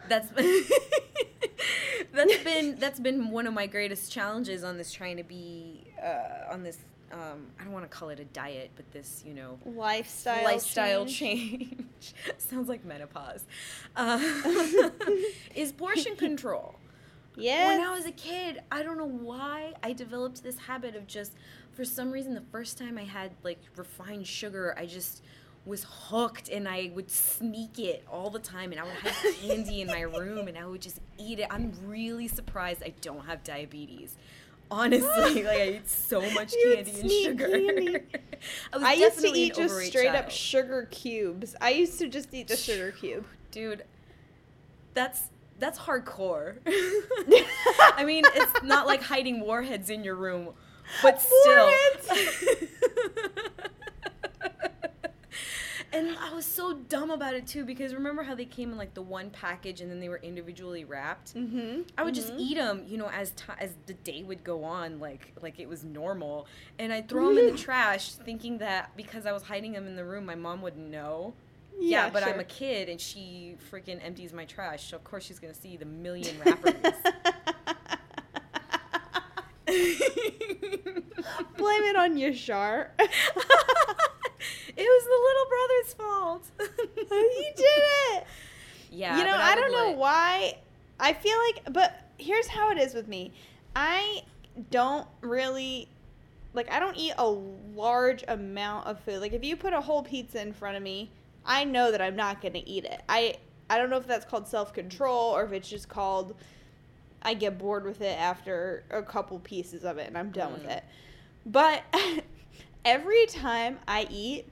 that's 0.08 0.30
that's 2.14 2.38
been 2.44 2.78
that's 2.80 3.00
been 3.00 3.30
one 3.30 3.48
of 3.48 3.54
my 3.54 3.68
greatest 3.68 4.12
challenges 4.12 4.64
on 4.64 4.78
this 4.78 4.92
trying 4.92 5.18
to 5.18 5.24
be 5.24 5.86
uh, 6.04 6.52
on 6.52 6.64
this. 6.64 6.78
Um, 7.12 7.48
I 7.60 7.64
don't 7.64 7.74
want 7.74 7.90
to 7.90 7.98
call 7.98 8.10
it 8.10 8.20
a 8.20 8.26
diet, 8.26 8.70
but 8.76 8.92
this, 8.92 9.24
you 9.26 9.34
know, 9.34 9.58
Lifestyle 9.66 10.44
lifestyle 10.44 11.06
change. 11.08 11.72
change. 11.72 12.14
Sounds 12.38 12.70
like 12.70 12.86
menopause. 12.86 13.46
Uh, 13.96 14.20
is 15.56 15.72
portion 15.72 16.16
control. 16.16 16.76
Yeah. 17.36 17.70
When 17.70 17.82
I 17.82 17.96
was 17.96 18.06
a 18.06 18.12
kid, 18.12 18.62
I 18.72 18.84
don't 18.84 18.98
know 18.98 19.10
why 19.10 19.74
I 19.82 19.94
developed 19.94 20.44
this 20.44 20.60
habit 20.60 20.96
of 20.96 21.08
just, 21.08 21.34
for 21.74 21.86
some 21.86 22.12
reason, 22.12 22.34
the 22.34 22.44
first 22.52 22.78
time 22.78 22.98
I 22.98 23.04
had 23.04 23.32
like 23.44 23.60
refined 23.76 24.28
sugar, 24.28 24.76
I 24.78 24.86
just 24.86 25.24
was 25.66 25.86
hooked 25.88 26.50
and 26.50 26.68
I 26.68 26.92
would 26.96 27.12
sneak 27.12 27.80
it 27.80 28.06
all 28.10 28.30
the 28.30 28.40
time 28.40 28.72
and 28.72 28.80
I 28.80 28.84
would 28.84 28.94
have 28.94 29.36
candy 29.42 29.82
in 29.82 29.88
my 29.88 30.02
room 30.02 30.48
and 30.48 30.58
I 30.58 30.66
would 30.66 30.82
just 30.82 31.00
eat 31.18 31.40
it. 31.40 31.48
I'm 31.50 31.74
really 31.86 32.28
surprised 32.28 32.84
I 32.84 32.94
don't 33.02 33.26
have 33.26 33.44
diabetes. 33.44 34.18
Honestly, 34.72 35.44
like 35.44 35.58
I 35.58 35.68
eat 35.70 35.90
so 35.90 36.22
much 36.32 36.54
candy 36.64 37.02
and 37.02 37.12
sugar. 37.12 37.50
candy. 37.50 37.92
was 38.74 38.84
I 38.84 38.94
used 38.94 39.20
to 39.20 39.28
eat 39.28 39.56
just 39.56 39.80
straight 39.88 40.16
up 40.16 40.30
sugar 40.32 40.88
cubes. 40.92 41.56
I 41.60 41.72
used 41.72 42.00
to 42.00 42.08
just 42.08 42.34
eat 42.34 42.48
the 42.48 42.58
sugar 42.58 42.92
cube. 42.92 43.26
dude 43.52 43.84
that's 44.94 45.30
that's 45.60 45.80
hardcore 45.80 46.56
i 47.96 48.04
mean 48.06 48.24
it's 48.36 48.64
not 48.64 48.88
like 48.88 49.02
hiding 49.02 49.42
warheads 49.42 49.90
in 49.90 50.04
your 50.04 50.16
room 50.16 50.50
but 51.02 51.22
still. 51.22 51.72
and 55.92 56.16
i 56.20 56.34
was 56.34 56.46
so 56.46 56.74
dumb 56.74 57.10
about 57.10 57.34
it 57.34 57.48
too 57.48 57.66
because 57.66 57.94
remember 57.94 58.22
how 58.22 58.36
they 58.36 58.46
came 58.46 58.72
in 58.72 58.78
like 58.78 58.94
the 58.94 59.02
one 59.02 59.30
package 59.30 59.82
and 59.82 59.90
then 59.90 60.00
they 60.00 60.10
were 60.10 60.20
individually 60.22 60.86
wrapped? 60.86 61.36
Mm-hmm. 61.36 61.82
I 61.98 62.04
would 62.04 62.14
just 62.14 62.34
eat 62.38 62.56
them, 62.56 62.84
you 62.88 62.98
know, 62.98 63.10
as 63.10 63.32
ti 63.32 63.54
as 63.60 63.76
the 63.86 63.94
day 63.94 64.24
would 64.24 64.44
go 64.44 64.64
on, 64.64 65.00
like 65.00 65.34
like 65.42 65.60
it 65.60 65.68
was 65.68 65.84
normal, 65.84 66.48
and 66.78 66.94
I'd 66.94 67.10
throw 67.10 67.30
them 67.30 67.38
in 67.38 67.52
the 67.52 67.58
trash, 67.58 68.14
thinking 68.14 68.60
that 68.60 68.96
because 68.96 69.26
I 69.26 69.32
was 69.32 69.44
hiding 69.44 69.74
them 69.74 69.88
in 69.88 69.96
the 69.96 70.06
room, 70.06 70.26
my 70.26 70.36
mom 70.36 70.62
wouldn't 70.62 70.90
know. 70.90 71.34
Yeah, 71.80 72.10
but 72.10 72.24
I'm 72.24 72.40
a 72.40 72.44
kid, 72.44 72.90
and 72.90 73.00
she 73.00 73.56
freaking 73.72 74.00
empties 74.04 74.34
my 74.34 74.46
trash, 74.46 74.90
so 74.90 74.98
of 74.98 75.04
course 75.04 75.26
she's 75.26 75.40
gonna 75.40 75.54
see 75.54 75.78
the 75.78 75.86
million 75.86 76.36
wrappers. 76.46 76.74
Blame 81.58 81.84
it 81.84 81.96
on 81.96 82.16
Yashar. 82.16 82.90
it 83.00 83.10
was 84.78 85.04
the 85.06 85.20
little 85.28 85.48
brother's 85.50 85.94
fault. 85.94 86.46
you 87.12 87.54
did 87.56 87.84
it. 88.16 88.24
Yeah, 88.92 89.18
you 89.18 89.24
know, 89.24 89.32
but 89.34 89.42
I, 89.42 89.56
don't 89.56 89.72
know 89.72 89.92
why. 89.92 90.58
I 91.00 91.14
feel 91.14 91.38
like, 91.48 91.74
but 91.74 92.10
here's 92.18 92.48
how 92.48 92.72
it 92.72 92.78
is 92.78 92.94
with 92.94 93.08
me. 93.08 93.32
I 93.76 94.24
don't 94.72 95.08
really 95.22 95.88
like. 96.54 96.72
I 96.72 96.80
don't 96.80 96.98
eat 96.98 97.14
a 97.18 97.28
large 97.28 98.24
amount 98.28 98.88
of 98.88 99.00
food. 99.02 99.22
Like 99.22 99.34
if 99.34 99.44
you 99.44 99.56
put 99.56 99.74
a 99.74 99.82
whole 99.82 100.02
pizza 100.04 100.42
in 100.42 100.54
front 100.54 100.76
of 100.76 100.84
me, 100.84 101.10
I 101.46 101.64
know 101.64 101.92
that 101.92 102.02
I'm 102.02 102.16
not 102.16 102.42
gonna 102.42 102.64
eat 102.66 102.86
it. 102.86 103.02
I 103.08 103.36
I 103.70 103.78
don't 103.78 103.90
know 103.92 103.98
if 103.98 104.08
that's 104.08 104.26
called 104.26 104.48
self 104.48 104.74
control 104.74 105.36
or 105.36 105.44
if 105.44 105.52
it's 105.52 105.70
just 105.70 105.88
called. 105.90 106.36
I 107.22 107.34
get 107.34 107.58
bored 107.60 107.84
with 107.84 108.00
it 108.02 108.18
after 108.18 108.86
a 108.90 109.04
couple 109.04 109.40
pieces 109.40 109.84
of 109.84 109.98
it 109.98 110.08
and 110.08 110.18
I'm 110.18 110.32
done 110.32 110.54
with 110.54 110.64
Mm. 110.64 110.78
it. 110.78 110.84
But 111.46 111.84
every 112.86 113.26
time 113.28 113.80
I 113.88 114.08
eat, 114.10 114.48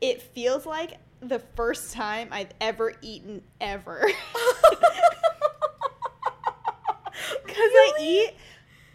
it 0.00 0.22
feels 0.22 0.66
like 0.66 0.98
the 1.20 1.38
first 1.56 1.92
time 1.92 2.28
I've 2.30 2.52
ever 2.60 2.92
eaten 3.02 3.42
ever. 3.60 4.06
Because 7.44 7.70
I 7.72 7.92
eat 8.00 8.34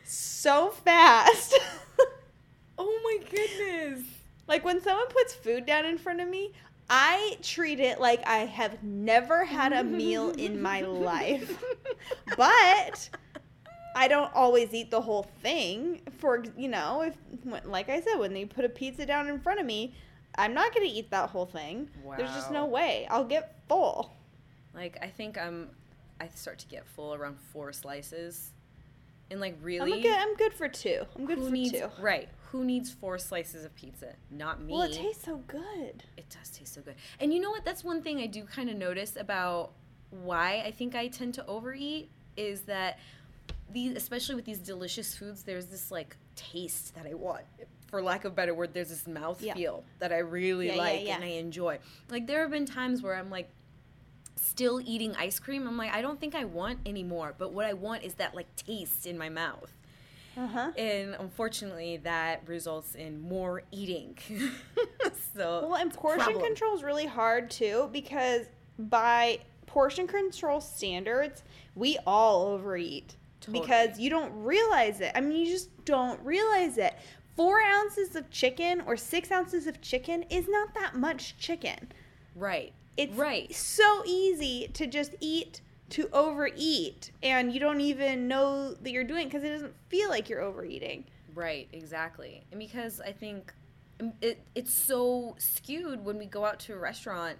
so 0.04 0.69
fast. 0.69 1.58
Oh 2.77 2.99
my 3.04 3.17
goodness. 3.30 4.08
like 4.47 4.65
when 4.65 4.82
someone 4.82 5.08
puts 5.10 5.36
food 5.36 5.67
down 5.67 5.86
in 5.86 5.99
front 5.99 6.19
of 6.19 6.27
me, 6.27 6.51
I 6.89 7.38
treat 7.43 7.80
it 7.80 7.99
like 7.99 8.25
I 8.27 8.38
have 8.39 8.82
never 8.82 9.45
had 9.45 9.71
a 9.71 9.84
meal 9.84 10.32
in 10.32 10.60
my 10.60 10.82
life. 10.82 11.63
But 12.36 13.10
I 13.95 14.08
don't 14.08 14.34
always 14.34 14.73
eat 14.73 14.91
the 14.91 15.01
whole 15.01 15.27
thing. 15.41 16.01
For 16.19 16.43
you 16.58 16.67
know, 16.67 17.01
if 17.01 17.15
like 17.65 17.89
I 17.89 18.01
said, 18.01 18.15
when 18.15 18.34
they 18.34 18.45
put 18.45 18.65
a 18.65 18.69
pizza 18.69 19.06
down 19.06 19.27
in 19.27 19.39
front 19.39 19.60
of 19.60 19.65
me, 19.65 19.93
I'm 20.36 20.54
not 20.54 20.73
gonna 20.73 20.88
eat 20.89 21.10
that 21.12 21.30
whole 21.30 21.45
thing. 21.45 21.89
There's 22.17 22.32
just 22.32 22.51
no 22.51 22.65
way. 22.65 23.08
I'll 23.10 23.25
get 23.25 23.56
full. 23.67 24.13
Like 24.73 24.97
I 25.01 25.08
think 25.08 25.38
I'm, 25.38 25.69
I 26.19 26.27
start 26.30 26.60
to 26.60 26.67
get 26.67 26.86
full 26.88 27.13
around 27.13 27.38
four 27.51 27.73
slices, 27.73 28.51
and 29.30 29.39
like 29.41 29.58
really, 29.62 29.93
I'm 29.93 30.01
good. 30.01 30.17
I'm 30.17 30.36
good 30.36 30.54
for 30.54 30.67
two. 30.69 31.06
I'm 31.17 31.25
good 31.25 31.38
who 31.39 31.45
for 31.45 31.51
needs 31.51 31.71
two. 31.71 31.89
right? 31.99 32.30
Who 32.51 32.63
needs 32.65 32.91
four 32.91 33.17
slices 33.17 33.63
of 33.65 33.73
pizza? 33.75 34.13
Not 34.30 34.62
me. 34.62 34.73
Well, 34.73 34.84
it 34.84 34.93
tastes 34.93 35.23
so 35.23 35.38
good. 35.47 36.04
It 36.17 36.30
does 36.30 36.49
taste 36.49 36.73
so 36.73 36.82
good. 36.82 36.95
And 37.19 37.34
you 37.34 37.39
know 37.39 37.49
what? 37.49 37.63
That's 37.65 37.84
one 37.84 38.01
thing 38.01 38.19
I 38.19 38.27
do 38.27 38.43
kind 38.43 38.69
of 38.69 38.75
notice 38.75 39.15
about 39.15 39.71
why 40.10 40.62
I 40.65 40.71
think 40.71 40.95
I 40.95 41.08
tend 41.08 41.34
to 41.36 41.45
overeat 41.47 42.10
is 42.36 42.62
that 42.62 42.99
these, 43.73 43.95
especially 43.95 44.36
with 44.36 44.45
these 44.45 44.60
delicious 44.60 45.15
foods, 45.15 45.43
there's 45.43 45.67
this 45.67 45.91
like 45.91 46.15
taste 46.36 46.95
that 46.95 47.05
I 47.05 47.13
want. 47.13 47.43
For 47.89 48.01
lack 48.01 48.23
of 48.25 48.31
a 48.31 48.36
better 48.36 48.53
word, 48.53 48.73
there's 48.73 48.89
this 48.89 49.05
mouth 49.07 49.41
Yeah. 49.41 49.53
feel 49.53 49.84
that 49.99 50.13
I 50.13 50.19
really 50.19 50.67
Yeah, 50.67 50.75
like 50.75 51.05
yeah. 51.05 51.15
and 51.15 51.23
I 51.23 51.27
enjoy. 51.27 51.79
Like 52.10 52.27
there 52.27 52.41
have 52.41 52.51
been 52.51 52.65
times 52.65 53.01
where 53.01 53.15
I'm 53.15 53.29
like 53.29 53.49
still 54.36 54.81
eating 54.84 55.15
ice 55.17 55.39
cream. 55.39 55.67
I'm 55.67 55.77
like, 55.77 55.91
I 55.93 56.01
don't 56.01 56.19
think 56.19 56.34
I 56.36 56.45
want 56.45 56.79
anymore. 56.86 57.36
But 57.38 57.51
what 57.53 57.65
I 57.65 57.73
want 57.73 58.03
is 58.03 58.13
that 58.15 58.34
like 58.36 58.53
taste 58.55 59.05
in 59.05 59.17
my 59.17 59.29
mouth. 59.29 59.71
Uh 60.38 60.47
huh. 60.47 60.71
And 60.77 61.15
unfortunately, 61.19 61.97
that 61.97 62.43
results 62.47 62.95
in 62.95 63.19
more 63.19 63.63
eating. 63.71 64.17
so 65.36 65.67
Well, 65.67 65.75
and 65.75 65.93
portion 65.93 66.39
control 66.39 66.73
is 66.75 66.84
really 66.84 67.05
hard 67.05 67.51
too 67.51 67.89
because 67.91 68.45
by 68.79 69.39
portion 69.65 70.07
control 70.07 70.62
standards, 70.62 71.43
we 71.75 71.97
all 72.07 72.47
overeat 72.47 73.15
because 73.49 73.99
you 73.99 74.10
don't 74.10 74.32
realize 74.43 75.01
it. 75.01 75.12
I 75.15 75.21
mean, 75.21 75.38
you 75.38 75.45
just 75.45 75.69
don't 75.86 76.19
realize 76.21 76.77
it. 76.77 76.95
Four 77.36 77.62
ounces 77.62 78.15
of 78.15 78.30
chicken 78.30 78.82
or 78.86 78.97
six 78.97 79.32
ounces 79.32 79.67
of 79.67 79.82
chicken 79.82 80.23
is 80.30 80.47
not 80.47 80.73
that 80.73 80.95
much 80.95 81.38
chicken. 81.38 81.91
Right. 82.36 82.73
It's 82.97 83.15
right. 83.15 83.54
so 83.54 84.04
easy 84.06 84.69
to 84.73 84.86
just 84.86 85.15
eat 85.19 85.62
to 85.91 86.10
overeat, 86.13 87.12
and 87.21 87.51
you 87.54 87.60
don't 87.60 87.82
even 87.82 88.27
know 88.27 88.73
that 88.73 88.91
you're 88.91 89.04
doing 89.04 89.27
because 89.27 89.43
it 89.43 89.49
doesn't 89.49 89.73
feel 89.89 90.10
like 90.10 90.30
you're 90.30 90.41
overeating. 90.41 91.06
Right, 91.36 91.67
exactly. 91.73 92.43
And 92.51 92.60
because 92.60 93.01
I 93.01 93.12
think 93.12 93.54
um, 93.99 94.13
it, 94.21 94.39
it's 94.56 94.73
so 94.73 95.36
skewed 95.38 96.04
when 96.04 96.17
we 96.17 96.25
go 96.25 96.45
out 96.45 96.60
to 96.62 96.73
a 96.73 96.77
restaurant, 96.77 97.38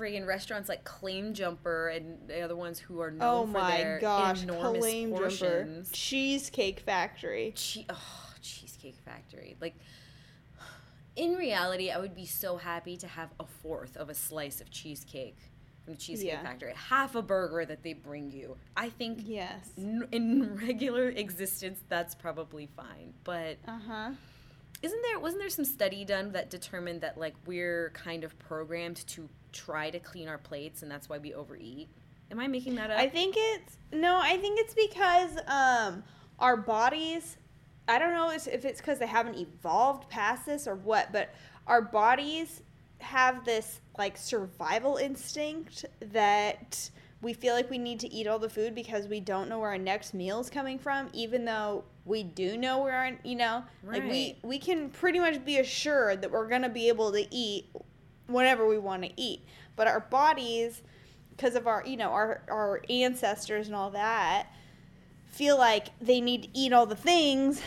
friggin' 0.00 0.26
restaurants 0.26 0.68
like 0.68 0.82
Claim 0.84 1.34
Jumper 1.34 1.88
and 1.88 2.26
the 2.28 2.40
other 2.40 2.56
ones 2.56 2.78
who 2.78 3.00
are 3.00 3.10
known 3.10 3.22
Oh 3.22 3.42
for 3.46 3.52
my 3.52 3.76
their 3.76 3.98
gosh, 4.00 4.42
enormous 4.42 4.84
Jumper, 4.84 5.18
portions. 5.18 5.90
Cheesecake 5.92 6.80
Factory. 6.80 7.52
Che- 7.54 7.86
oh, 7.90 8.32
Cheesecake 8.40 8.96
Factory. 9.04 9.56
Like, 9.60 9.74
in 11.16 11.34
reality, 11.34 11.90
I 11.90 11.98
would 11.98 12.14
be 12.14 12.24
so 12.26 12.56
happy 12.56 12.96
to 12.98 13.06
have 13.06 13.30
a 13.38 13.44
fourth 13.44 13.96
of 13.96 14.08
a 14.08 14.14
slice 14.14 14.60
of 14.60 14.70
cheesecake 14.70 15.36
from 15.84 15.94
the 15.94 15.98
Cheesecake 15.98 16.28
Yeah. 16.28 16.42
Factory. 16.42 16.72
Half 16.74 17.14
a 17.14 17.22
burger 17.22 17.64
that 17.66 17.82
they 17.82 17.92
bring 17.92 18.30
you. 18.30 18.56
I 18.76 18.88
think 18.90 19.18
Yes. 19.24 19.70
n- 19.76 20.06
in 20.12 20.56
regular 20.56 21.08
existence, 21.10 21.80
that's 21.88 22.14
probably 22.14 22.66
fine. 22.76 23.12
But 23.24 23.58
Uh 23.66 23.78
huh. 23.86 24.10
isn't 24.82 25.02
there 25.02 25.18
wasn't 25.18 25.42
there 25.42 25.50
some 25.50 25.64
study 25.64 26.04
done 26.04 26.32
that 26.32 26.48
determined 26.48 27.00
that 27.02 27.18
like 27.18 27.34
we're 27.44 27.90
kind 27.90 28.24
of 28.24 28.38
programmed 28.38 28.96
to 29.08 29.28
try 29.52 29.90
to 29.90 29.98
clean 29.98 30.28
our 30.28 30.38
plates 30.38 30.82
and 30.82 30.90
that's 30.90 31.08
why 31.08 31.18
we 31.18 31.34
overeat? 31.34 31.88
Am 32.30 32.38
I 32.38 32.46
making 32.46 32.76
that 32.76 32.90
up? 32.90 32.98
I 32.98 33.08
think 33.08 33.34
it's 33.36 33.76
no. 33.92 34.20
I 34.22 34.36
think 34.36 34.60
it's 34.60 34.74
because 34.74 35.36
um, 35.48 36.02
our 36.38 36.56
bodies. 36.56 37.36
I 37.88 37.98
don't 37.98 38.12
know 38.12 38.30
if 38.30 38.46
if 38.46 38.64
it's 38.64 38.80
because 38.80 38.98
they 38.98 39.06
haven't 39.06 39.36
evolved 39.36 40.08
past 40.08 40.46
this 40.46 40.68
or 40.68 40.76
what, 40.76 41.12
but 41.12 41.34
our 41.66 41.82
bodies 41.82 42.62
have 42.98 43.44
this 43.44 43.80
like 43.98 44.16
survival 44.16 44.96
instinct 44.96 45.86
that 46.12 46.90
we 47.22 47.32
feel 47.32 47.54
like 47.54 47.68
we 47.68 47.78
need 47.78 48.00
to 48.00 48.12
eat 48.12 48.26
all 48.26 48.38
the 48.38 48.48
food 48.48 48.74
because 48.74 49.06
we 49.06 49.20
don't 49.20 49.48
know 49.48 49.58
where 49.58 49.70
our 49.70 49.78
next 49.78 50.14
meal 50.14 50.40
is 50.40 50.48
coming 50.48 50.78
from, 50.78 51.08
even 51.12 51.44
though 51.44 51.84
we 52.04 52.22
do 52.22 52.56
know 52.56 52.78
where 52.78 52.94
our 52.94 53.12
you 53.24 53.36
know 53.36 53.62
like 53.84 54.02
we 54.04 54.36
we 54.42 54.58
can 54.58 54.88
pretty 54.88 55.18
much 55.18 55.44
be 55.44 55.58
assured 55.58 56.22
that 56.22 56.30
we're 56.30 56.48
gonna 56.48 56.68
be 56.68 56.88
able 56.88 57.12
to 57.12 57.26
eat 57.30 57.66
whatever 58.30 58.66
we 58.66 58.78
want 58.78 59.02
to 59.02 59.10
eat, 59.16 59.40
but 59.76 59.86
our 59.86 60.00
bodies 60.00 60.82
because 61.30 61.54
of 61.54 61.66
our 61.66 61.82
you 61.86 61.96
know 61.96 62.10
our 62.10 62.42
our 62.48 62.82
ancestors 62.90 63.66
and 63.66 63.74
all 63.76 63.90
that 63.90 64.46
feel 65.30 65.56
like 65.56 65.88
they 66.00 66.20
need 66.20 66.42
to 66.42 66.48
eat 66.54 66.72
all 66.72 66.86
the 66.86 66.96
things 66.96 67.62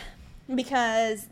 because 0.54 1.26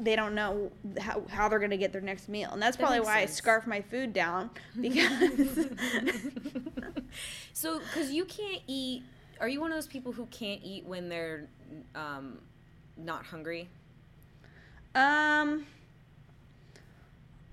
they 0.00 0.14
don't 0.14 0.34
know 0.34 0.70
how, 1.00 1.22
how 1.28 1.48
they're 1.48 1.58
going 1.58 1.70
to 1.70 1.76
get 1.76 1.92
their 1.92 2.02
next 2.02 2.28
meal 2.28 2.50
and 2.52 2.60
that's 2.60 2.76
That 2.76 2.82
probably 2.84 3.00
why 3.00 3.20
sense. 3.20 3.30
i 3.30 3.34
scarf 3.34 3.66
my 3.66 3.80
food 3.80 4.12
down 4.12 4.50
because 4.80 5.68
so, 7.52 7.78
because 7.80 8.10
you 8.10 8.24
can't 8.24 8.62
eat, 8.66 9.02
are 9.40 9.48
you 9.48 9.60
one 9.60 9.70
of 9.72 9.76
those 9.76 9.86
people 9.86 10.12
who 10.12 10.26
can't 10.26 10.60
eat 10.62 10.84
when 10.84 11.08
they're 11.08 11.48
um, 11.94 12.38
not 12.96 13.24
hungry? 13.24 13.68
Um, 14.94 15.66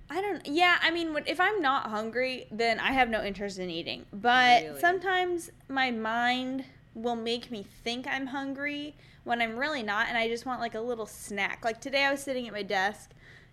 I 0.09 0.21
don't. 0.21 0.45
Yeah, 0.45 0.77
I 0.81 0.91
mean, 0.91 1.15
if 1.25 1.39
I'm 1.39 1.61
not 1.61 1.89
hungry, 1.89 2.47
then 2.51 2.79
I 2.79 2.91
have 2.91 3.09
no 3.09 3.23
interest 3.23 3.57
in 3.57 3.69
eating. 3.69 4.05
But 4.13 4.63
Really? 4.63 4.79
sometimes 4.79 5.51
my 5.67 5.91
mind 5.91 6.65
will 6.93 7.15
make 7.15 7.51
me 7.51 7.65
think 7.83 8.07
I'm 8.07 8.27
hungry 8.27 8.95
when 9.23 9.41
I'm 9.41 9.57
really 9.57 9.83
not, 9.83 10.07
and 10.07 10.17
I 10.17 10.27
just 10.27 10.45
want 10.45 10.61
like 10.61 10.75
a 10.75 10.79
little 10.79 11.07
snack. 11.07 11.65
Like 11.65 11.81
today, 11.81 12.05
I 12.05 12.11
was 12.11 12.21
sitting 12.21 12.47
at 12.47 12.53
my 12.53 12.63
desk, 12.63 13.11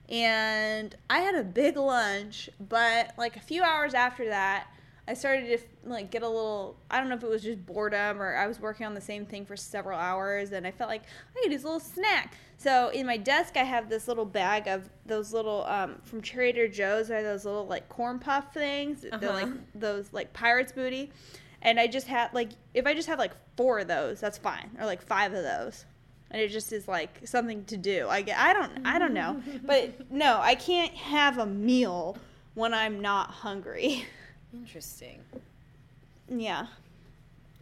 and 0.08 0.94
I 1.08 1.20
had 1.20 1.34
a 1.34 1.42
big 1.42 1.76
lunch, 1.76 2.50
but 2.60 3.12
like 3.16 3.36
a 3.36 3.40
few 3.40 3.62
hours 3.62 3.94
after 3.94 4.26
that. 4.26 4.66
I 5.08 5.14
started 5.14 5.58
to 5.58 5.88
like 5.88 6.12
get 6.12 6.22
a 6.22 6.28
little 6.28 6.76
I 6.88 7.00
don't 7.00 7.08
know 7.08 7.16
if 7.16 7.24
it 7.24 7.28
was 7.28 7.42
just 7.42 7.66
boredom 7.66 8.22
or 8.22 8.36
I 8.36 8.46
was 8.46 8.60
working 8.60 8.86
on 8.86 8.94
the 8.94 9.00
same 9.00 9.26
thing 9.26 9.44
for 9.44 9.56
several 9.56 9.98
hours 9.98 10.52
and 10.52 10.64
I 10.64 10.70
felt 10.70 10.88
like 10.88 11.02
I 11.36 11.42
could 11.42 11.50
use 11.50 11.64
a 11.64 11.66
little 11.66 11.80
snack. 11.80 12.36
So 12.62 12.90
in 12.90 13.06
my 13.06 13.16
desk 13.16 13.56
I 13.56 13.64
have 13.64 13.88
this 13.88 14.06
little 14.06 14.24
bag 14.24 14.68
of 14.68 14.88
those 15.06 15.32
little 15.32 15.64
um, 15.64 15.96
from 16.04 16.20
Trader 16.22 16.68
Joe's 16.68 17.10
are 17.10 17.22
those 17.22 17.44
little 17.44 17.66
like 17.66 17.88
corn 17.88 18.18
puff 18.20 18.52
things. 18.54 19.00
They're 19.02 19.14
Uh-huh. 19.14 19.32
like 19.32 19.48
those 19.74 20.12
like 20.12 20.32
pirates 20.32 20.70
booty. 20.72 21.10
And 21.62 21.78
I 21.80 21.86
just 21.88 22.06
had 22.06 22.32
like 22.32 22.50
if 22.74 22.86
I 22.86 22.94
just 22.94 23.08
have 23.08 23.18
like 23.18 23.32
four 23.56 23.80
of 23.80 23.88
those, 23.88 24.20
that's 24.20 24.38
fine. 24.38 24.70
Or 24.78 24.86
like 24.86 25.02
five 25.02 25.32
of 25.32 25.42
those. 25.42 25.84
And 26.30 26.40
it 26.40 26.48
just 26.48 26.72
is 26.72 26.86
like 26.88 27.20
something 27.24 27.64
to 27.66 27.76
do. 27.76 28.06
I 28.08 28.22
get, 28.22 28.38
I 28.38 28.52
don't 28.52 28.86
I 28.86 28.98
don't 28.98 29.14
know. 29.14 29.42
But 29.64 30.10
no, 30.10 30.38
I 30.40 30.54
can't 30.54 30.92
have 30.94 31.38
a 31.38 31.46
meal 31.46 32.16
when 32.54 32.72
I'm 32.74 33.00
not 33.00 33.30
hungry. 33.30 34.06
Interesting. 34.54 35.18
Yeah. 36.28 36.66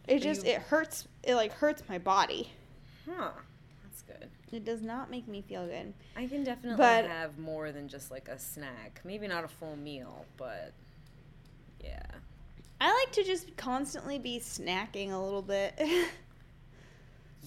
It 0.07 0.15
Are 0.17 0.19
just 0.19 0.45
you- 0.45 0.51
it 0.53 0.61
hurts 0.61 1.07
it 1.23 1.33
like 1.35 1.53
hurts 1.53 1.81
my 1.89 1.97
body. 1.97 2.51
Huh. 3.09 3.31
It 4.51 4.65
does 4.65 4.81
not 4.81 5.09
make 5.09 5.27
me 5.27 5.41
feel 5.41 5.65
good. 5.65 5.93
I 6.15 6.27
can 6.27 6.43
definitely 6.43 6.77
But- 6.77 7.05
have 7.05 7.37
more 7.37 7.71
than 7.71 7.87
just 7.87 8.11
like 8.11 8.27
a 8.27 8.37
snack. 8.37 9.01
Maybe 9.03 9.27
not 9.27 9.43
a 9.43 9.47
full 9.47 9.75
meal, 9.75 10.25
but 10.37 10.73
yeah. 11.83 12.01
I 12.79 12.91
like 12.93 13.11
to 13.13 13.23
just 13.23 13.55
constantly 13.57 14.17
be 14.19 14.39
snacking 14.39 15.11
a 15.11 15.17
little 15.17 15.41
bit 15.43 15.79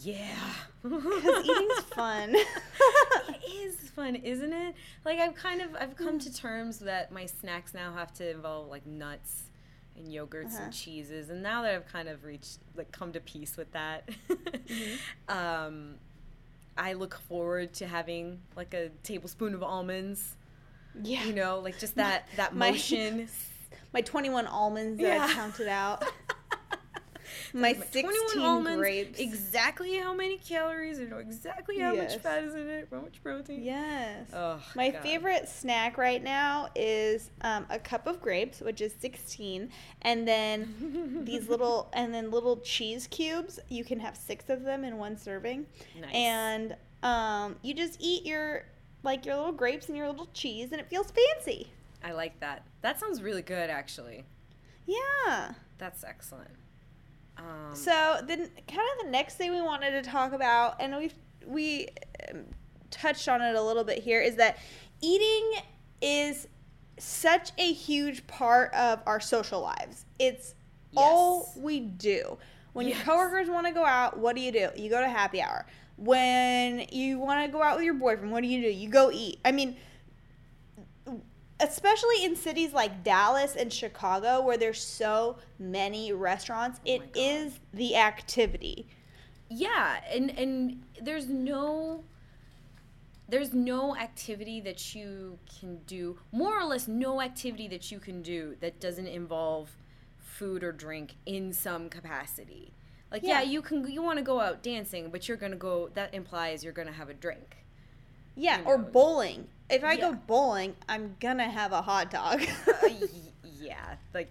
Yeah. 0.03 0.37
cuz 0.83 1.45
eating's 1.45 1.81
fun. 1.95 2.35
it 2.35 3.45
is 3.53 3.91
fun, 3.91 4.17
isn't 4.17 4.53
it? 4.53 4.75
Like 5.05 5.19
I've 5.21 5.35
kind 5.35 5.61
of 5.61 5.75
I've 5.77 5.97
come 5.97 6.19
to 6.19 6.35
terms 6.35 6.81
that 6.81 7.13
my 7.13 7.27
snacks 7.27 7.75
now 7.75 7.93
have 7.93 8.13
to 8.15 8.29
involve 8.31 8.69
like 8.69 8.87
nuts 8.87 9.45
and 9.97 10.09
yogurts 10.09 10.55
Uh-huh. 10.55 10.65
and 10.65 10.73
cheeses, 10.73 11.31
and 11.31 11.43
now 11.43 11.63
that 11.63 11.75
I've 11.75 11.87
kind 11.87 12.09
of 12.09 12.25
reached 12.25 12.59
like 12.75 12.91
come 12.91 13.13
to 13.13 13.21
peace 13.21 13.57
with 13.57 13.71
that, 13.73 14.09
Mm-hmm. 14.29 14.95
um, 15.37 15.95
I 16.77 16.93
look 16.95 17.15
forward 17.29 17.73
to 17.75 17.87
having 17.87 18.41
like 18.57 18.75
a 18.75 18.91
tablespoon 19.03 19.55
of 19.55 19.63
almonds. 19.63 20.37
yeah. 21.03 21.25
You 21.25 21.33
know, 21.35 21.59
like 21.61 21.79
just 21.79 21.95
that 21.97 22.29
that 22.37 22.55
My- 22.57 22.71
motion. 22.73 23.29
My 23.93 24.01
21 24.01 24.47
almonds 24.49 25.01
that 25.01 25.07
Yeah. 25.07 25.25
I 25.25 25.33
counted 25.33 25.69
out. 25.69 26.05
My 27.55 27.73
16 27.73 28.65
grapes. 28.77 29.21
Exactly 29.21 29.97
how 29.97 30.13
many 30.13 30.39
calories. 30.39 30.99
I 30.99 31.05
know 31.05 31.19
exactly 31.19 31.79
how 31.79 31.95
much 31.95 32.17
fat 32.17 32.43
is 32.43 32.55
in 32.55 32.69
it, 32.69 32.89
how 32.91 33.01
much 33.01 33.23
protein. 33.23 33.63
Yes. 33.63 34.29
Oh, 34.35 34.61
My 34.75 34.91
God. 34.91 35.03
favorite 35.03 35.49
snack 35.49 35.97
right 35.97 36.23
now 36.23 36.69
is 36.75 37.31
um, 37.43 37.65
a 37.71 37.79
cup 37.79 38.09
of 38.09 38.21
grapes, 38.21 38.61
which 38.61 38.81
is 38.81 38.93
16, 38.99 39.71
and 40.03 40.27
then 40.27 41.23
these 41.25 41.49
little 41.49 41.91
and 41.93 42.13
then 42.13 42.33
little 42.33 42.57
cheese 42.57 43.07
cubes. 43.07 43.61
You 43.69 43.85
can 43.85 44.01
have 44.01 44.17
six 44.17 44.49
of 44.49 44.65
them 44.65 44.83
in 44.83 44.99
one 44.99 45.17
serving, 45.17 45.67
Nice. 46.01 46.13
and 46.13 46.77
um, 47.05 47.55
you 47.63 47.73
just 47.73 47.99
eat 48.01 48.27
your 48.27 48.65
like 49.05 49.25
your 49.25 49.37
little 49.37 49.53
grapes 49.53 49.87
and 49.89 49.97
your 49.97 50.09
little 50.09 50.29
cheese, 50.35 50.73
and 50.73 50.81
it 50.81 50.89
feels 50.91 51.13
fancy. 51.13 51.69
I 52.03 52.11
like 52.13 52.41
that. 52.41 52.67
That 52.83 52.99
sounds 52.99 53.23
really 53.23 53.43
good, 53.43 53.71
actually. 53.71 54.25
Yeah. 54.87 55.53
That's 55.79 56.03
excellent. 56.03 56.51
Um, 57.39 57.75
So 57.75 58.21
then, 58.27 58.39
kind 58.69 58.81
of 58.99 59.05
the 59.05 59.11
next 59.11 59.35
thing 59.37 59.53
we 59.53 59.61
wanted 59.63 59.91
to 59.93 60.09
talk 60.09 60.33
about, 60.33 60.77
and 60.81 60.97
we 60.97 61.11
we 61.47 61.89
um, 62.33 62.45
touched 62.91 63.29
on 63.29 63.43
it 63.43 63.55
a 63.55 63.63
little 63.63 63.85
bit 63.85 64.03
here, 64.03 64.21
is 64.21 64.37
that 64.37 64.59
eating 65.01 65.61
is 66.01 66.49
such 66.99 67.51
a 67.59 67.73
huge 67.73 68.27
part 68.27 68.73
of 68.73 69.01
our 69.07 69.21
social 69.21 69.61
lives. 69.61 70.07
It's 70.19 70.55
all 70.97 71.53
we 71.57 71.81
do. 71.81 72.39
When 72.73 72.87
Yes. 72.89 72.97
your 72.99 73.05
coworkers 73.05 73.49
want 73.51 73.67
to 73.67 73.73
go 73.73 73.85
out, 73.85 74.19
what 74.19 74.37
do 74.37 74.43
you 74.43 74.53
do? 74.53 74.71
You 74.77 74.89
go 74.91 75.01
to 75.01 75.09
happy 75.09 75.43
hour. 75.43 75.67
When 75.97 76.87
you 76.91 77.19
want 77.19 77.45
to 77.45 77.53
go 77.53 77.63
out 77.63 77.77
with 77.77 77.85
your 77.85 77.95
boyfriend, 77.95 78.33
what 78.33 78.43
do 78.43 78.49
you 78.49 78.63
do? 78.63 78.69
You 78.69 78.89
go 78.89 79.11
eat. 79.13 79.39
I 79.45 79.53
mean, 79.53 79.77
especially 81.61 82.25
in 82.25 82.35
cities 82.37 82.73
like 82.73 83.05
Dallas 83.05 83.55
and 83.57 83.73
Chicago 83.73 84.41
where 84.43 84.57
there's 84.57 84.83
so 84.83 85.39
many 85.59 86.13
restaurants, 86.13 86.79
Oh 86.81 86.91
it 86.91 87.03
is 87.15 87.61
the 87.73 87.97
activity. 87.97 88.87
yeah, 89.49 90.01
and 90.11 90.31
and 90.31 90.83
there's 91.01 91.29
no 91.29 92.05
there's 93.29 93.55
no 93.55 93.97
activity 93.97 94.61
that 94.61 94.95
you 94.95 95.39
can 95.61 95.79
do, 95.87 96.19
more 96.31 96.59
or 96.61 96.65
less 96.65 96.87
no 96.87 97.23
activity 97.23 97.67
that 97.69 97.91
you 97.91 97.99
can 97.99 98.21
do 98.23 98.55
that 98.61 98.81
doesn't 98.81 99.07
involve 99.07 99.71
food 100.19 100.63
or 100.63 100.73
drink 100.73 101.15
in 101.25 101.53
some 101.53 101.89
capacity. 101.89 102.73
Like 103.11 103.23
yeah, 103.23 103.41
Yeah. 103.41 103.51
you 103.51 103.63
can 103.63 103.91
you 103.91 104.03
want 104.03 104.19
to 104.19 104.25
go 104.25 104.41
out 104.41 104.63
dancing, 104.63 105.11
but 105.11 105.27
you're 105.29 105.37
going 105.39 105.53
to 105.53 105.59
go 105.59 105.89
that 105.95 106.13
implies 106.15 106.65
you're 106.65 106.73
going 106.73 106.89
to 106.89 106.95
have 106.95 107.09
a 107.09 107.15
drink. 107.15 107.64
Yeah, 108.37 108.61
You 108.61 108.65
or 108.67 108.79
know. 108.79 108.85
bowling. 108.85 109.49
If 109.71 109.83
I 109.85 109.93
Yeah. 109.95 110.13
go 110.13 110.19
bowling, 110.27 110.77
I'm 110.89 111.17
gonna 111.21 111.49
have 111.49 111.73
a 111.73 111.83
hot 111.83 112.11
dog. 112.11 112.43
Uh, 112.67 112.89
yeah, 113.61 113.95
like 114.13 114.29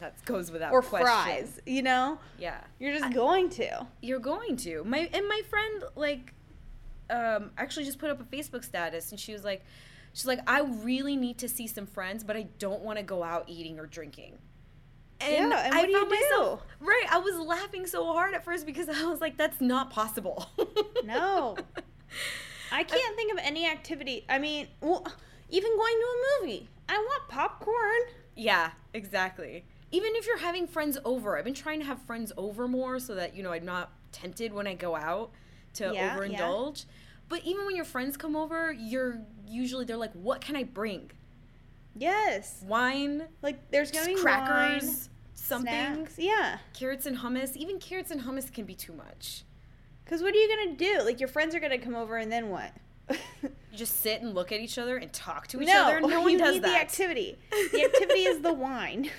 that 0.00 0.22
goes 0.24 0.50
without 0.52 0.72
or 0.72 0.82
question. 0.82 1.06
fries, 1.06 1.60
you 1.66 1.82
know? 1.82 2.18
Yeah. 2.38 2.60
You're 2.78 2.96
just 2.96 3.12
going 3.12 3.50
to. 3.50 3.86
You're 4.00 4.20
going 4.20 4.56
to. 4.58 4.84
My 4.84 5.08
and 5.12 5.26
my 5.28 5.40
friend 5.50 5.84
like 5.96 6.32
um 7.10 7.50
actually 7.58 7.84
just 7.84 7.98
put 7.98 8.10
up 8.10 8.20
a 8.20 8.24
Facebook 8.24 8.64
status 8.64 9.10
and 9.10 9.20
she 9.20 9.32
was 9.32 9.44
like 9.44 9.62
she's 10.14 10.24
like 10.26 10.40
I 10.46 10.60
really 10.62 11.16
need 11.16 11.36
to 11.38 11.48
see 11.48 11.66
some 11.66 11.86
friends 11.86 12.24
but 12.24 12.36
I 12.36 12.46
don't 12.58 12.80
want 12.82 12.98
to 12.98 13.04
go 13.04 13.22
out 13.22 13.44
eating 13.48 13.78
or 13.78 13.86
drinking. 13.86 14.38
And 15.20 15.50
Yeah, 15.50 15.64
and 15.64 15.74
I 15.74 15.84
do 15.84 15.90
you 15.90 15.98
found 15.98 16.10
myself 16.10 16.62
right, 16.80 17.06
I 17.10 17.18
was 17.18 17.36
laughing 17.36 17.86
so 17.86 18.06
hard 18.12 18.34
at 18.34 18.44
first 18.44 18.66
because 18.66 18.88
I 19.02 19.04
was 19.06 19.20
like 19.20 19.36
that's 19.36 19.60
not 19.60 19.90
possible. 19.90 20.48
No. 21.04 21.56
I 22.74 22.82
can't 22.84 23.16
think 23.16 23.32
of 23.32 23.38
any 23.42 23.66
activity. 23.68 24.24
I 24.28 24.38
mean, 24.38 24.68
well, 24.80 25.06
even 25.48 25.76
going 25.76 25.94
to 25.94 26.06
a 26.06 26.42
movie. 26.42 26.68
I 26.88 26.96
want 26.98 27.28
popcorn. 27.28 28.00
Yeah, 28.36 28.72
exactly. 28.92 29.64
Even 29.92 30.14
if 30.16 30.26
you're 30.26 30.38
having 30.38 30.66
friends 30.66 30.98
over, 31.04 31.38
I've 31.38 31.44
been 31.44 31.54
trying 31.54 31.78
to 31.80 31.86
have 31.86 32.02
friends 32.02 32.32
over 32.36 32.66
more 32.66 32.98
so 32.98 33.14
that, 33.14 33.36
you 33.36 33.42
know, 33.42 33.52
I'm 33.52 33.64
not 33.64 33.92
tempted 34.12 34.52
when 34.52 34.66
I 34.66 34.74
go 34.74 34.96
out 34.96 35.30
to 35.74 35.92
Yeah, 35.94 36.16
overindulge. 36.16 36.84
But 37.28 37.44
even 37.44 37.64
when 37.64 37.76
your 37.76 37.84
friends 37.84 38.16
come 38.16 38.34
over, 38.36 38.72
you're 38.72 39.20
usually 39.46 39.84
they're 39.84 39.96
like, 39.96 40.12
"What 40.12 40.40
can 40.40 40.56
I 40.56 40.64
bring? 40.64 41.10
Yes. 41.96 42.62
Wine, 42.66 43.28
Like 43.42 43.70
there's 43.70 43.90
gonna 43.90 44.06
be 44.06 44.14
crackers, 44.16 44.84
wine, 44.84 44.94
something, 45.34 45.66
snacks. 46.06 46.18
Yeah. 46.18 46.58
carrots 46.72 47.06
and 47.06 47.18
hummus. 47.18 47.56
Even 47.56 47.78
carrots 47.78 48.10
and 48.10 48.22
hummus 48.22 48.52
can 48.52 48.64
be 48.64 48.74
too 48.74 48.92
much. 48.92 49.44
Because 50.04 50.22
what 50.22 50.34
are 50.34 50.38
you 50.38 50.48
gonna 50.48 50.76
do? 50.76 51.02
Like 51.04 51.20
your 51.20 51.28
friends 51.28 51.54
are 51.54 51.60
gonna 51.60 51.78
come 51.78 51.94
over, 51.94 52.16
and 52.16 52.30
then 52.30 52.50
what? 52.50 52.72
You 53.42 53.78
just 53.78 54.02
sit 54.02 54.22
and 54.22 54.36
look 54.36 54.52
at 54.52 54.60
each 54.60 54.78
other 54.78 54.98
and 54.98 55.12
talk 55.12 55.48
to 55.48 55.60
each 55.60 55.66
no, 55.66 55.82
other. 55.82 56.00
No 56.00 56.20
one 56.22 56.30
you 56.30 56.38
does 56.38 56.54
need 56.54 56.62
that. 56.62 56.68
the 56.68 56.80
activity. 56.80 57.36
The 57.72 57.84
activity 57.84 58.20
is 58.20 58.40
the 58.40 58.52
wine. 58.52 59.10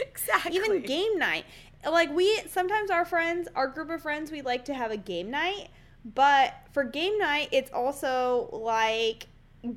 exactly. 0.00 0.54
Even 0.54 0.82
game 0.82 1.18
night. 1.18 1.44
Like 1.84 2.12
we 2.14 2.40
sometimes 2.48 2.92
our 2.92 3.04
friends, 3.04 3.48
our 3.56 3.66
group 3.66 3.90
of 3.90 4.02
friends, 4.02 4.30
we 4.30 4.40
like 4.40 4.64
to 4.66 4.74
have 4.74 4.92
a 4.92 4.96
game 4.96 5.32
night. 5.32 5.70
But 6.04 6.54
for 6.70 6.84
game 6.84 7.18
night, 7.18 7.48
it's 7.50 7.72
also 7.72 8.48
like 8.52 9.26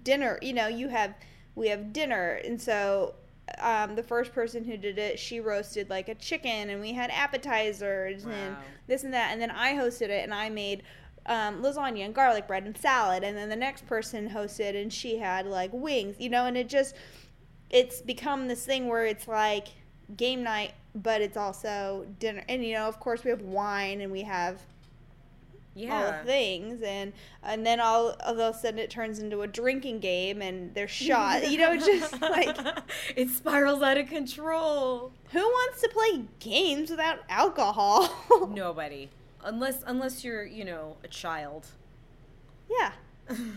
dinner. 0.04 0.38
You 0.44 0.54
know, 0.54 0.68
you 0.68 0.90
have 0.90 1.16
we 1.56 1.70
have 1.70 1.92
dinner, 1.92 2.40
and 2.46 2.62
so 2.62 3.16
um, 3.60 3.96
the 3.96 4.04
first 4.04 4.34
person 4.34 4.64
who 4.64 4.78
did 4.78 4.98
it, 4.98 5.20
she 5.20 5.40
roasted 5.40 5.90
like 5.90 6.10
a 6.10 6.16
chicken, 6.16 6.70
and 6.70 6.82
we 6.82 6.94
had 6.94 7.10
appetizers 7.12 8.24
and 8.26 8.56
this 8.88 9.04
and 9.04 9.14
that, 9.14 9.32
and 9.32 9.42
then 9.42 9.52
I 9.52 9.74
hosted 9.74 10.10
it, 10.10 10.24
and 10.24 10.34
I 10.34 10.50
made 10.50 10.84
um, 11.26 11.62
lasagna 11.62 12.06
and 12.06 12.14
garlic 12.14 12.48
bread 12.48 12.64
and 12.66 12.78
salad, 12.78 13.24
and 13.24 13.38
then 13.38 13.50
the 13.50 13.56
next 13.56 13.86
person 13.88 14.30
hosted, 14.30 14.80
and 14.82 14.92
she 14.92 15.18
had 15.18 15.46
like 15.46 15.72
wings, 15.74 16.16
you 16.20 16.30
know, 16.30 16.46
and 16.46 16.58
it 16.58 16.70
just 16.70 16.96
it's 17.70 18.02
become 18.02 18.48
this 18.48 18.66
thing 18.66 18.88
where 18.88 19.06
it's 19.06 19.28
like 19.28 19.68
game 20.16 20.44
night, 20.44 20.74
but 20.96 21.22
it's 21.22 21.38
also 21.38 22.06
dinner. 22.20 22.44
And 22.48 22.64
you 22.64 22.74
know, 22.74 22.88
of 22.88 23.00
course, 23.00 23.24
we 23.24 23.30
have 23.30 23.42
wine 23.42 24.02
and 24.02 24.12
we 24.12 24.22
have 24.22 24.62
Yeah. 25.78 25.96
all 26.06 26.12
the 26.12 26.26
things, 26.26 26.82
and 26.82 27.14
and 27.44 27.66
then 27.66 27.80
all 27.80 28.16
all 28.26 28.40
of 28.40 28.56
a 28.56 28.58
sudden 28.58 28.80
it 28.80 28.90
turns 28.90 29.20
into 29.20 29.42
a 29.44 29.48
drinking 29.48 30.00
game, 30.00 30.42
and 30.42 30.74
they're 30.74 30.88
shot. 31.06 31.50
you 31.52 31.58
know, 31.60 31.78
just 31.78 32.20
like 32.22 32.58
it 33.16 33.30
spirals 33.30 33.82
out 33.84 33.98
of 33.98 34.08
control. 34.08 35.12
who 35.32 35.40
wants 35.40 35.82
to 35.82 35.90
play 35.90 36.26
games 36.40 36.90
without 36.90 37.20
alcohol? 37.30 38.10
Nobody. 38.50 39.10
Unless 39.44 39.84
unless 39.86 40.24
you're, 40.24 40.46
you 40.46 40.66
know, 40.66 40.98
a 41.04 41.08
child. 41.08 41.68
yeah. 42.70 42.92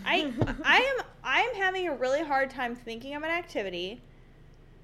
I 0.05 0.33
I 0.65 0.77
am 0.79 1.05
I 1.25 1.41
am 1.43 1.55
having 1.55 1.87
a 1.89 1.95
really 1.95 2.23
hard 2.25 2.51
time 2.51 2.75
thinking 2.75 3.15
of 3.15 3.23
an 3.23 3.31
activity 3.31 4.01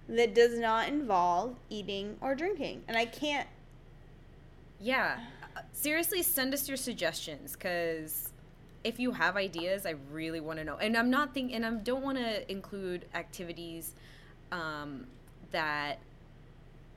that 0.09 0.33
does 0.35 0.59
not 0.61 0.87
involve 0.89 1.57
eating 1.69 2.17
or 2.21 2.35
drinking, 2.37 2.85
and 2.87 2.97
I 2.97 3.05
can't. 3.05 3.49
Yeah. 4.81 5.19
Seriously, 5.73 6.23
send 6.23 6.55
us 6.55 6.69
your 6.69 6.77
suggestions 6.77 7.53
because 7.53 8.33
if 8.85 8.99
you 9.01 9.13
have 9.13 9.37
ideas, 9.37 9.85
I 9.87 9.95
really 10.13 10.41
want 10.41 10.59
to 10.59 10.65
know. 10.65 10.77
And 10.77 10.97
I'm 10.97 11.11
not 11.11 11.35
thinking, 11.35 11.57
and 11.57 11.67
I 11.67 11.71
don't 11.71 12.03
want 12.03 12.19
to 12.19 12.51
include 12.51 13.05
activities 13.15 13.95
um, 14.53 15.07
that, 15.51 15.99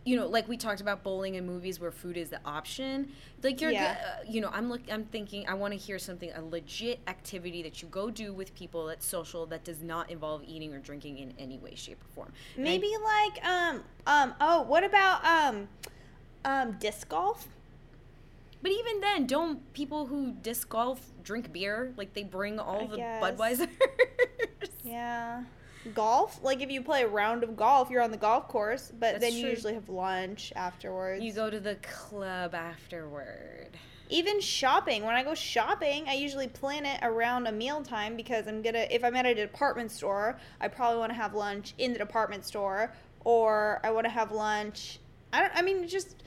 you 0.06 0.16
know, 0.16 0.28
like 0.28 0.48
we 0.48 0.56
talked 0.56 0.82
about 0.82 1.04
bowling 1.04 1.36
and 1.36 1.46
movies 1.48 1.80
where 1.80 1.92
food 1.92 2.16
is 2.16 2.30
the 2.30 2.40
option. 2.46 3.12
Like 3.44 3.60
you're, 3.60 3.72
Yeah. 3.72 3.96
uh, 4.20 4.24
you 4.28 4.40
know, 4.40 4.50
I'm 4.54 4.70
look, 4.70 4.82
I'm 4.92 5.04
thinking, 5.06 5.48
I 5.48 5.56
want 5.56 5.74
to 5.74 5.80
hear 5.80 5.98
something, 6.00 6.32
a 6.34 6.42
legit 6.44 7.00
activity 7.08 7.64
that 7.64 7.82
you 7.82 7.88
go 7.90 8.10
do 8.12 8.34
with 8.34 8.54
people 8.56 8.86
that's 8.86 9.06
social 9.06 9.46
that 9.48 9.64
does 9.64 9.82
not 9.82 10.10
involve 10.12 10.44
eating 10.48 10.74
or 10.74 10.80
drinking 10.80 11.18
in 11.18 11.34
any 11.40 11.58
way, 11.58 11.74
shape, 11.76 12.00
or 12.04 12.08
form. 12.14 12.34
And 12.56 12.64
Maybe 12.66 12.92
like 13.04 13.46
um 13.46 13.84
um 14.06 14.36
oh 14.40 14.62
what 14.64 14.84
about 14.84 15.26
um 15.26 15.68
um 16.46 16.74
disc 16.80 17.10
golf? 17.10 17.48
But 18.62 18.72
even 18.72 19.00
then, 19.00 19.26
don't 19.26 19.72
people 19.74 20.06
who 20.08 20.34
disc 20.42 20.68
golf 20.70 21.00
drink 21.24 21.54
beer? 21.54 21.94
Like 21.98 22.14
they 22.14 22.24
bring 22.24 22.60
all 22.60 22.84
I 22.84 22.88
the 22.88 22.98
guess. 22.98 23.24
Budweisers. 23.24 23.70
Yeah. 24.84 25.44
Golf? 25.94 26.40
Like 26.44 26.62
if 26.62 26.70
you 26.72 26.82
play 26.82 27.04
a 27.04 27.08
round 27.08 27.44
of 27.44 27.56
golf, 27.56 27.90
you're 27.90 28.02
on 28.02 28.12
the 28.12 28.18
golf 28.18 28.48
course, 28.48 28.92
but 28.92 29.14
That's 29.14 29.20
then 29.24 29.34
you 29.34 29.42
true. 29.42 29.50
usually 29.52 29.74
have 29.76 29.88
lunch 29.90 30.52
afterwards. 30.56 31.24
You 31.24 31.32
go 31.34 31.50
to 31.50 31.60
the 31.60 31.76
club 31.76 32.54
afterward. 32.56 33.70
Even 34.10 34.42
shopping. 34.42 35.04
When 35.04 35.16
I 35.16 35.24
go 35.24 35.36
shopping, 35.36 36.06
I 36.08 36.14
usually 36.16 36.48
plan 36.48 36.86
it 36.86 37.00
around 37.04 37.48
a 37.48 37.52
meal 37.52 37.82
time 37.84 38.16
because 38.18 38.48
I'm 38.48 38.62
gonna 38.62 38.88
if 38.90 39.04
I'm 39.04 39.16
at 39.16 39.26
a 39.26 39.36
department 39.36 39.92
store, 39.92 40.38
I 40.60 40.68
probably 40.68 41.00
want 41.00 41.12
to 41.12 41.16
have 41.18 41.34
lunch 41.34 41.74
in 41.78 41.94
the 41.94 42.00
department 42.00 42.44
store 42.46 42.92
or 43.24 43.80
I 43.84 43.92
want 43.92 44.06
to 44.06 44.12
have 44.12 44.32
lunch 44.32 45.00
I 45.32 45.42
don't 45.42 45.52
I 45.56 45.62
mean 45.62 45.88
just 45.88 46.24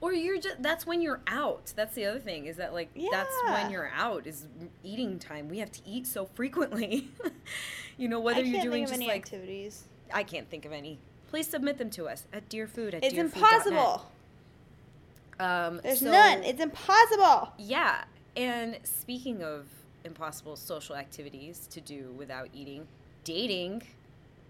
Or 0.00 0.14
you're 0.14 0.38
just 0.38 0.62
that's 0.62 0.86
when 0.86 1.02
you're 1.02 1.20
out. 1.26 1.72
That's 1.76 1.94
the 1.94 2.06
other 2.06 2.20
thing 2.20 2.46
is 2.46 2.56
that 2.56 2.72
like 2.72 2.88
that's 3.10 3.34
when 3.48 3.70
you're 3.70 3.90
out 3.94 4.26
is 4.26 4.46
eating 4.82 5.18
time. 5.18 5.48
We 5.48 5.58
have 5.58 5.70
to 5.72 5.80
eat 5.86 6.06
so 6.06 6.24
frequently. 6.24 7.10
you 7.98 8.08
know 8.08 8.20
whether 8.20 8.40
I 8.40 8.42
can't 8.42 8.54
you're 8.54 8.62
doing 8.62 8.72
think 8.72 8.84
of 8.84 8.90
just 8.90 9.00
any 9.00 9.08
like 9.08 9.16
activities. 9.16 9.84
I 10.12 10.22
can't 10.22 10.48
think 10.48 10.64
of 10.64 10.72
any. 10.72 10.98
Please 11.28 11.46
submit 11.46 11.76
them 11.78 11.90
to 11.90 12.08
us 12.08 12.26
at 12.32 12.48
dearfood 12.48 12.94
at 12.94 13.04
It's 13.04 13.14
impossible. 13.14 14.10
Um, 15.38 15.80
There's 15.82 16.00
so- 16.00 16.10
none. 16.10 16.42
It's 16.44 16.60
impossible. 16.60 17.52
Yeah. 17.58 18.04
And 18.36 18.78
speaking 18.84 19.42
of 19.42 19.66
impossible 20.04 20.56
social 20.56 20.96
activities 20.96 21.66
to 21.70 21.80
do 21.80 22.14
without 22.16 22.48
eating, 22.52 22.86
dating. 23.24 23.82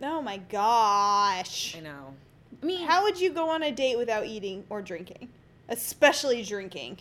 Oh 0.02 0.22
my 0.22 0.38
gosh. 0.38 1.74
I 1.76 1.80
know. 1.80 2.14
I 2.62 2.66
mean, 2.66 2.86
How 2.86 3.02
would 3.02 3.20
you 3.20 3.30
go 3.32 3.48
on 3.50 3.62
a 3.62 3.72
date 3.72 3.96
without 3.98 4.26
eating 4.26 4.64
or 4.70 4.80
drinking? 4.82 5.28
Especially 5.70 6.42
drinking. 6.42 6.98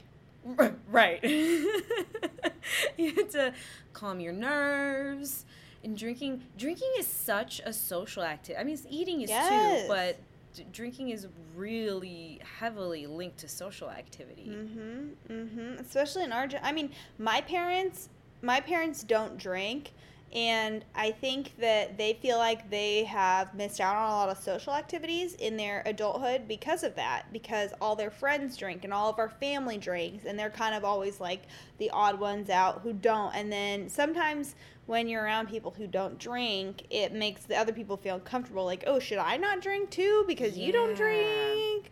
right. 0.90 1.22
you 2.98 3.14
have 3.16 3.30
to 3.32 3.54
calm 3.94 4.20
your 4.20 4.34
nerves. 4.34 5.46
And 5.84 5.98
drinking, 5.98 6.44
drinking 6.58 6.90
is 6.98 7.08
such 7.08 7.62
a 7.66 7.72
social 7.72 8.24
activity. 8.24 8.60
I 8.60 8.64
mean, 8.66 8.78
eating 8.90 9.22
is 9.22 9.30
Yes. 9.30 9.82
too, 9.84 9.88
but 9.88 10.18
d- 10.54 10.66
drinking 10.74 11.10
is 11.10 11.28
really 11.56 12.40
heavily 12.60 13.08
linked 13.08 13.38
to 13.40 13.48
social 13.48 13.90
activity. 13.90 14.50
Mm-hmm. 14.50 15.34
Mm-hmm. 15.34 15.80
Especially 15.80 16.24
in 16.24 16.32
our 16.34 16.48
I 16.62 16.72
mean, 16.74 16.92
my 17.18 17.42
parents 17.42 18.10
my 18.42 18.60
parents 18.62 19.04
don't 19.04 19.38
drink 19.38 19.92
and 20.34 20.86
I 20.96 21.12
think 21.12 21.58
that 21.60 21.98
they 21.98 22.14
feel 22.22 22.38
like 22.38 22.70
they 22.70 23.04
have 23.06 23.54
missed 23.56 23.80
out 23.82 23.96
on 23.96 24.10
a 24.10 24.16
lot 24.16 24.30
of 24.30 24.38
social 24.38 24.74
activities 24.74 25.34
in 25.36 25.58
their 25.58 25.82
adulthood 25.86 26.48
because 26.48 26.84
of 26.84 26.96
that. 26.96 27.26
Because 27.34 27.72
all 27.82 27.96
their 27.96 28.12
friends 28.12 28.56
drink 28.58 28.84
and 28.84 28.94
all 28.94 29.10
of 29.10 29.18
our 29.20 29.30
family 29.30 29.78
drinks 29.78 30.26
and 30.26 30.38
they're 30.38 30.50
kind 30.50 30.76
of 30.76 30.86
always 30.86 31.20
like 31.20 31.44
the 31.80 31.90
odd 31.92 32.20
ones 32.20 32.50
out 32.50 32.82
who 32.84 32.94
don't. 32.94 33.34
And 33.36 33.52
then 33.52 33.90
sometimes 33.90 34.56
when 34.86 35.08
you're 35.08 35.24
around 35.24 35.50
people 35.50 35.72
who 35.78 35.88
don't 35.88 36.18
drink, 36.20 36.84
it 36.90 37.12
makes 37.14 37.44
the 37.46 37.56
other 37.56 37.74
people 37.74 37.98
feel 37.98 38.16
uncomfortable. 38.16 38.66
Like, 38.66 38.84
oh, 38.88 39.00
should 39.00 39.18
I 39.20 39.38
not 39.38 39.62
drink 39.62 39.90
too 39.90 40.26
because 40.28 40.58
you 40.58 40.72
don't 40.72 40.96
drink? 40.96 41.92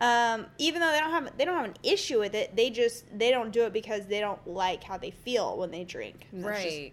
um, 0.00 0.46
even 0.58 0.80
though 0.80 0.92
they 0.92 0.98
don't 1.00 1.10
have 1.10 1.38
they 1.38 1.44
don't 1.44 1.56
have 1.56 1.64
an 1.64 1.74
issue 1.82 2.18
with 2.18 2.34
it, 2.34 2.54
they 2.54 2.68
just 2.70 3.04
they 3.18 3.30
don't 3.30 3.50
do 3.50 3.62
it 3.64 3.72
because 3.72 4.06
they 4.06 4.20
don't 4.20 4.46
like 4.46 4.84
how 4.84 4.98
they 4.98 5.10
feel 5.10 5.56
when 5.56 5.70
they 5.70 5.84
drink. 5.84 6.26
That's 6.32 6.62
just- 6.64 6.76
Right. 6.76 6.92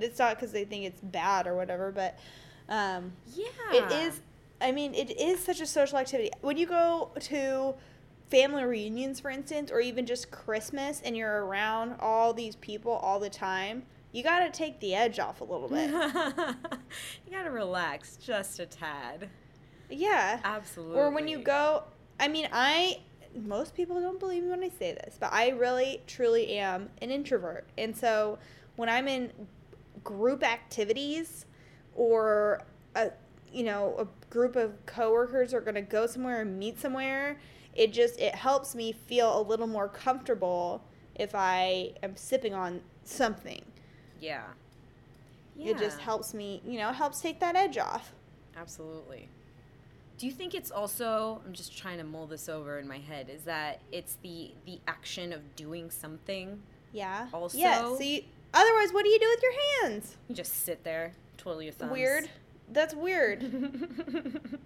It's 0.00 0.18
not 0.18 0.36
because 0.36 0.52
they 0.52 0.64
think 0.64 0.84
it's 0.84 1.00
bad 1.00 1.46
or 1.46 1.54
whatever, 1.56 1.90
but 1.92 2.18
um, 2.68 3.12
Yeah. 3.34 3.46
it 3.72 3.92
is. 3.92 4.20
I 4.60 4.72
mean, 4.72 4.94
it 4.94 5.10
is 5.20 5.40
such 5.40 5.60
a 5.60 5.66
social 5.66 5.98
activity. 5.98 6.30
When 6.40 6.56
you 6.56 6.66
go 6.66 7.10
to 7.20 7.74
family 8.30 8.64
reunions, 8.64 9.20
for 9.20 9.30
instance, 9.30 9.70
or 9.70 9.80
even 9.80 10.04
just 10.04 10.30
Christmas, 10.30 11.00
and 11.04 11.16
you're 11.16 11.44
around 11.46 11.96
all 12.00 12.34
these 12.34 12.56
people 12.56 12.92
all 12.92 13.20
the 13.20 13.30
time, 13.30 13.84
you 14.12 14.22
got 14.22 14.40
to 14.40 14.50
take 14.50 14.80
the 14.80 14.94
edge 14.94 15.18
off 15.18 15.40
a 15.40 15.44
little 15.44 15.68
bit. 15.68 15.90
you 17.26 17.32
gotta 17.32 17.50
relax 17.50 18.16
just 18.16 18.58
a 18.58 18.66
tad. 18.66 19.28
yeah. 19.90 20.40
Absolutely. 20.44 20.96
Or 20.98 21.10
when 21.10 21.28
you 21.28 21.38
go, 21.38 21.84
I 22.18 22.28
mean, 22.28 22.48
I 22.52 23.00
most 23.34 23.74
people 23.74 24.00
don't 24.00 24.18
believe 24.18 24.42
me 24.42 24.48
when 24.50 24.64
I 24.64 24.70
say 24.70 24.92
this, 24.94 25.16
but 25.20 25.32
I 25.32 25.50
really 25.50 26.02
truly 26.06 26.56
am 26.56 26.88
an 27.02 27.10
introvert. 27.10 27.66
And 27.76 27.96
so 27.96 28.38
when 28.76 28.88
I'm 28.88 29.06
in 29.06 29.30
group 30.08 30.42
activities 30.42 31.44
or 31.94 32.62
a 32.94 33.10
you 33.52 33.62
know, 33.62 33.94
a 33.98 34.06
group 34.32 34.56
of 34.56 34.74
coworkers 34.86 35.54
are 35.54 35.60
going 35.60 35.74
to 35.74 35.82
go 35.82 36.06
somewhere 36.06 36.42
and 36.42 36.58
meet 36.58 36.78
somewhere, 36.78 37.38
it 37.74 37.92
just 37.92 38.18
it 38.18 38.34
helps 38.34 38.74
me 38.74 38.92
feel 38.92 39.38
a 39.38 39.42
little 39.42 39.66
more 39.66 39.88
comfortable 39.88 40.82
if 41.14 41.34
I 41.34 41.92
am 42.02 42.16
sipping 42.16 42.54
on 42.54 42.80
something. 43.04 43.62
Yeah. 44.20 44.44
It 45.58 45.76
just 45.78 45.98
helps 45.98 46.34
me, 46.34 46.62
you 46.64 46.78
know, 46.78 46.92
helps 46.92 47.20
take 47.20 47.40
that 47.40 47.56
edge 47.56 47.78
off. 47.78 48.12
Absolutely. 48.56 49.28
Do 50.16 50.26
you 50.26 50.32
think 50.32 50.54
it's 50.54 50.70
also 50.70 51.40
I'm 51.44 51.52
just 51.52 51.76
trying 51.76 51.98
to 51.98 52.04
mull 52.04 52.26
this 52.26 52.48
over 52.48 52.78
in 52.78 52.86
my 52.86 52.98
head 52.98 53.28
is 53.28 53.42
that 53.42 53.80
it's 53.92 54.18
the 54.22 54.52
the 54.66 54.78
action 54.86 55.32
of 55.32 55.56
doing 55.56 55.90
something? 55.90 56.62
Yeah. 56.92 57.26
Also- 57.32 57.58
yeah. 57.58 57.96
You, 57.98 58.22
otherwise, 58.54 58.92
what 58.92 59.04
do 59.04 59.10
you 59.10 59.18
do 59.18 59.28
with 59.28 59.42
your 59.42 59.52
hands? 59.90 60.16
You 60.28 60.34
just 60.34 60.64
sit 60.64 60.84
there, 60.84 61.12
twiddle 61.36 61.62
your 61.62 61.72
thumbs. 61.72 61.92
Weird. 61.92 62.28
That's 62.70 62.94
weird. 62.94 63.42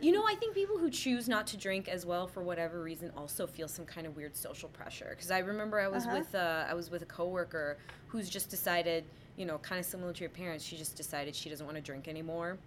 you 0.00 0.12
know, 0.12 0.24
I 0.26 0.34
think 0.34 0.54
people 0.54 0.76
who 0.76 0.90
choose 0.90 1.28
not 1.28 1.46
to 1.48 1.56
drink 1.56 1.88
as 1.88 2.04
well 2.04 2.26
for 2.26 2.42
whatever 2.42 2.82
reason 2.82 3.10
also 3.16 3.46
feel 3.46 3.66
some 3.68 3.86
kind 3.86 4.06
of 4.06 4.14
weird 4.16 4.36
social 4.36 4.68
pressure. 4.68 5.06
Because 5.10 5.30
I 5.30 5.38
remember 5.38 5.80
I 5.80 5.88
was 5.88 6.04
Uh-huh. 6.06 6.18
with 6.18 6.34
uh, 6.34 6.66
I 6.68 6.74
was 6.74 6.90
with 6.90 7.02
a 7.02 7.06
coworker 7.06 7.78
who's 8.08 8.28
just 8.28 8.50
decided, 8.50 9.04
you 9.36 9.46
know, 9.46 9.56
kind 9.58 9.78
of 9.78 9.86
similar 9.86 10.12
to 10.12 10.20
your 10.20 10.30
parents. 10.30 10.64
She 10.64 10.76
just 10.76 10.96
decided 10.96 11.34
she 11.34 11.48
doesn't 11.48 11.64
want 11.64 11.76
to 11.76 11.82
drink 11.82 12.08
anymore 12.08 12.58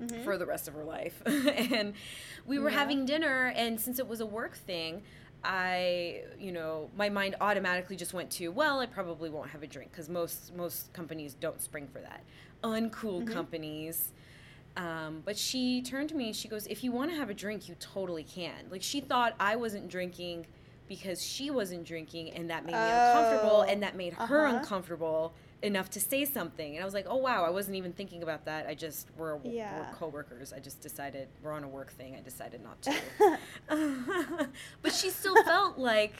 Mhm. 0.00 0.24
for 0.24 0.38
the 0.38 0.46
rest 0.46 0.68
of 0.68 0.74
her 0.74 0.84
life. 0.84 1.22
and 1.26 1.94
we 2.46 2.58
were 2.58 2.70
Yeah. 2.70 2.78
having 2.78 3.04
dinner, 3.06 3.52
and 3.56 3.78
since 3.80 3.98
it 3.98 4.06
was 4.06 4.20
a 4.20 4.26
work 4.26 4.54
thing, 4.56 5.02
I, 5.46 6.22
you 6.38 6.50
know, 6.52 6.90
my 6.96 7.08
mind 7.08 7.36
automatically 7.40 7.96
just 7.96 8.12
went 8.12 8.30
to, 8.32 8.48
well, 8.48 8.80
I 8.80 8.86
probably 8.86 9.30
won't 9.30 9.50
have 9.50 9.62
a 9.62 9.66
drink 9.66 9.92
because 9.92 10.08
most 10.08 10.54
most 10.56 10.92
companies 10.92 11.34
don't 11.34 11.60
spring 11.60 11.86
for 11.92 12.00
that. 12.00 12.22
Uncool 12.64 13.24
Mhm. 13.24 13.32
companies. 13.32 14.12
Um, 14.76 15.22
but 15.24 15.38
she 15.38 15.80
turned 15.82 16.08
to 16.10 16.14
me 16.14 16.26
and 16.26 16.36
she 16.36 16.48
goes, 16.48 16.66
if 16.66 16.84
you 16.84 16.92
want 16.92 17.10
to 17.10 17.16
have 17.16 17.30
a 17.30 17.34
drink, 17.34 17.68
you 17.68 17.76
totally 17.76 18.24
can. 18.24 18.66
Like 18.70 18.82
she 18.82 19.00
thought 19.00 19.34
I 19.40 19.56
wasn't 19.56 19.88
drinking 19.88 20.46
because 20.88 21.24
she 21.24 21.50
wasn't 21.50 21.84
drinking, 21.84 22.30
and 22.32 22.50
that 22.50 22.64
made 22.64 22.74
me 22.74 22.90
uncomfortable, 22.90 23.62
Oh, 23.62 23.62
and 23.62 23.82
that 23.82 23.96
made 23.96 24.12
her 24.14 24.44
uh-huh. 24.46 24.58
uncomfortable 24.58 25.34
enough 25.62 25.88
to 25.90 26.00
say 26.00 26.24
something. 26.24 26.74
And 26.76 26.82
I 26.82 26.84
was 26.84 26.94
like, 26.94 27.06
oh 27.08 27.16
wow, 27.16 27.44
I 27.44 27.50
wasn't 27.50 27.76
even 27.76 27.92
thinking 27.92 28.22
about 28.22 28.44
that. 28.44 28.66
I 28.66 28.74
just 28.74 29.08
we're, 29.16 29.38
Yeah. 29.42 29.78
we're 29.78 29.94
coworkers. 29.94 30.52
I 30.52 30.58
just 30.60 30.80
decided 30.80 31.28
we're 31.42 31.52
on 31.52 31.64
a 31.64 31.68
work 31.68 31.92
thing. 31.92 32.14
I 32.14 32.20
decided 32.20 32.60
not 32.62 32.80
to. 32.82 33.38
but 34.82 34.92
she 34.92 35.10
still 35.10 35.42
felt 35.44 35.78
like 35.78 36.14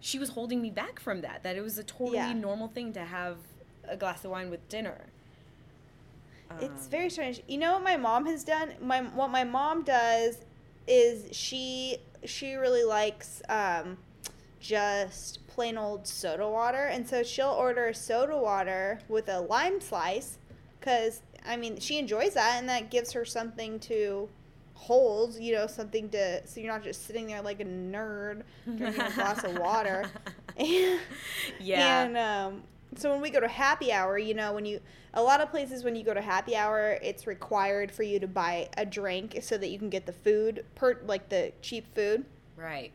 she 0.00 0.18
was 0.18 0.30
holding 0.30 0.60
me 0.60 0.70
back 0.70 0.98
from 1.00 1.20
that. 1.22 1.42
That 1.44 1.56
it 1.56 1.62
was 1.62 1.78
a 1.78 1.84
totally 1.84 2.16
Yeah. 2.16 2.32
normal 2.32 2.68
thing 2.68 2.92
to 2.94 3.04
have 3.04 3.36
a 3.84 3.96
glass 3.96 4.24
of 4.24 4.30
wine 4.32 4.50
with 4.50 4.68
dinner. 4.68 5.06
it's 6.60 6.84
Um, 6.84 6.90
very 6.90 7.08
strange. 7.10 7.40
You 7.48 7.58
know 7.58 7.74
what 7.74 7.82
my 7.84 7.96
mom 7.96 8.26
has 8.26 8.44
done? 8.44 8.74
My 8.80 9.02
what 9.02 9.30
my 9.30 9.44
mom 9.44 9.84
does 9.84 10.38
is 10.86 11.34
she 11.36 11.98
she 12.24 12.54
really 12.54 12.84
likes 12.84 13.42
um, 13.48 13.96
just 14.62 15.46
plain 15.48 15.76
old 15.76 16.06
soda 16.06 16.48
water, 16.48 16.86
and 16.86 17.06
so 17.06 17.22
she'll 17.22 17.48
order 17.48 17.92
soda 17.92 18.36
water 18.36 19.00
with 19.08 19.28
a 19.28 19.40
lime 19.40 19.80
slice, 19.80 20.38
because 20.78 21.20
I 21.44 21.56
mean 21.56 21.78
she 21.80 21.98
enjoys 21.98 22.34
that, 22.34 22.58
and 22.58 22.68
that 22.68 22.90
gives 22.90 23.12
her 23.12 23.24
something 23.24 23.80
to 23.80 24.28
hold, 24.74 25.36
you 25.36 25.54
know, 25.54 25.66
something 25.66 26.08
to 26.10 26.46
so 26.46 26.60
you're 26.60 26.72
not 26.72 26.82
just 26.82 27.06
sitting 27.06 27.26
there 27.26 27.42
like 27.42 27.60
a 27.60 27.64
nerd 27.64 28.42
drinking 28.64 29.02
a 29.02 29.12
glass 29.12 29.44
of 29.44 29.58
water. 29.58 30.04
yeah. 30.58 32.02
And 32.04 32.16
um, 32.16 32.62
so 32.96 33.10
when 33.10 33.20
we 33.20 33.30
go 33.30 33.40
to 33.40 33.48
happy 33.48 33.92
hour, 33.92 34.18
you 34.18 34.34
know, 34.34 34.52
when 34.52 34.64
you 34.64 34.80
a 35.14 35.22
lot 35.22 35.40
of 35.40 35.50
places 35.50 35.84
when 35.84 35.94
you 35.94 36.04
go 36.04 36.14
to 36.14 36.20
happy 36.20 36.56
hour, 36.56 36.98
it's 37.02 37.26
required 37.26 37.92
for 37.92 38.02
you 38.02 38.18
to 38.20 38.28
buy 38.28 38.68
a 38.76 38.86
drink 38.86 39.38
so 39.42 39.58
that 39.58 39.68
you 39.68 39.78
can 39.78 39.90
get 39.90 40.06
the 40.06 40.12
food 40.12 40.64
per 40.74 41.00
like 41.06 41.28
the 41.28 41.52
cheap 41.62 41.94
food. 41.94 42.24
right. 42.56 42.92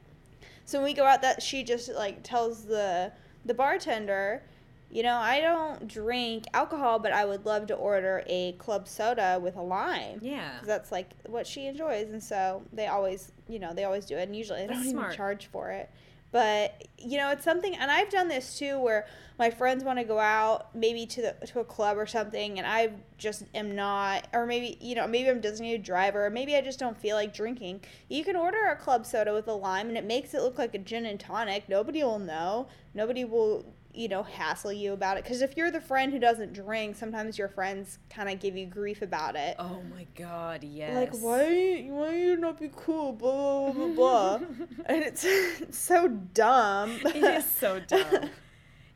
So 0.68 0.80
when 0.80 0.86
we 0.86 0.94
go 0.94 1.06
out, 1.06 1.22
that 1.24 1.42
she 1.42 1.64
just 1.64 1.90
like 1.94 2.22
tells 2.24 2.66
the 2.66 3.12
the 3.46 3.54
bartender, 3.54 4.44
you 4.92 5.02
know, 5.02 5.16
I 5.16 5.40
don't 5.40 5.88
drink 5.88 6.44
alcohol, 6.54 7.00
but 7.00 7.14
I 7.14 7.24
would 7.24 7.46
love 7.46 7.68
to 7.68 7.74
order 7.74 8.22
a 8.28 8.52
club 8.54 8.86
soda 8.88 9.40
with 9.42 9.56
a 9.56 9.62
lime. 9.62 10.20
Yeah. 10.22 10.60
that's 10.66 10.92
like 10.92 11.10
what 11.26 11.48
she 11.48 11.68
enjoys, 11.68 12.10
and 12.10 12.22
so 12.22 12.64
they 12.74 12.88
always, 12.88 13.32
you 13.48 13.60
know, 13.60 13.74
they 13.74 13.86
always 13.86 14.06
do 14.06 14.18
it, 14.18 14.24
and 14.24 14.36
usually 14.36 14.60
they 14.62 14.68
That's 14.68 14.82
don't 14.82 14.92
smart. 14.92 15.06
even 15.08 15.18
charge 15.18 15.48
for 15.48 15.72
it. 15.72 15.90
But 16.32 16.88
you 16.98 17.18
know, 17.18 17.32
it's 17.32 17.44
something, 17.44 17.76
and 17.76 17.90
I've 17.90 18.10
done 18.10 18.28
this 18.28 18.58
too, 18.58 18.80
where 18.80 19.08
my 19.40 19.50
friends 19.50 19.84
want 19.84 20.00
to 20.00 20.04
go 20.04 20.20
out, 20.20 20.76
maybe 20.76 21.06
to 21.06 21.22
the 21.22 21.48
to 21.48 21.60
a 21.60 21.64
club 21.64 21.98
or 21.98 22.06
something, 22.06 22.58
and 22.58 22.68
I 22.68 22.92
just 23.18 23.44
am 23.56 23.76
not, 23.76 24.28
or 24.34 24.46
maybe 24.46 24.78
you 24.82 24.96
know, 24.96 25.08
maybe 25.08 25.30
I'm 25.30 25.40
designated 25.40 25.84
driver, 25.84 26.26
or 26.26 26.30
maybe 26.30 26.56
I 26.56 26.62
just 26.62 26.80
don't 26.80 27.00
feel 27.00 27.16
like 27.16 27.34
drinking. 27.34 27.82
You 28.10 28.24
can 28.24 28.36
order 28.36 28.66
a 28.66 28.76
club 28.76 29.06
soda 29.06 29.34
with 29.34 29.48
a 29.48 29.54
lime, 29.54 29.88
and 29.90 29.98
it 29.98 30.06
makes 30.06 30.34
it 30.34 30.42
look 30.42 30.58
like 30.58 30.76
a 30.76 30.80
gin 30.80 31.06
and 31.06 31.20
tonic. 31.20 31.70
Nobody 31.70 32.04
will 32.04 32.20
know. 32.20 32.68
Nobody 32.94 33.24
will 33.24 33.66
you 33.98 34.08
know, 34.08 34.22
hassle 34.24 34.72
you 34.72 34.94
about 34.94 35.18
it. 35.18 35.24
Because 35.24 35.42
if 35.42 35.58
you're 35.58 35.72
the 35.72 35.82
friend 35.82 36.14
who 36.14 36.20
doesn't 36.20 36.54
drink, 36.54 36.96
sometimes 36.96 37.38
your 37.38 37.50
friends 37.50 37.98
kind 38.10 38.30
of 38.30 38.40
give 38.40 38.56
you 38.56 38.68
grief 38.68 39.02
about 39.02 39.36
it. 39.36 39.56
Oh 39.58 39.82
my 39.94 40.06
god, 40.16 40.64
yes. 40.64 40.96
Like, 40.96 41.22
why, 41.22 41.88
why 41.90 42.16
you 42.16 42.38
not 42.38 42.60
be 42.60 42.70
cool? 42.76 43.14
Blah, 43.14 43.72
blah, 43.72 43.88
blah, 43.88 44.38
blah. 44.38 44.48
and 44.86 45.04
it's, 45.04 45.26
it's 45.26 45.78
so 45.80 46.08
dumb. 46.08 46.92
it 47.04 47.16
is 47.16 47.46
so 47.46 47.80
dumb. 47.88 48.30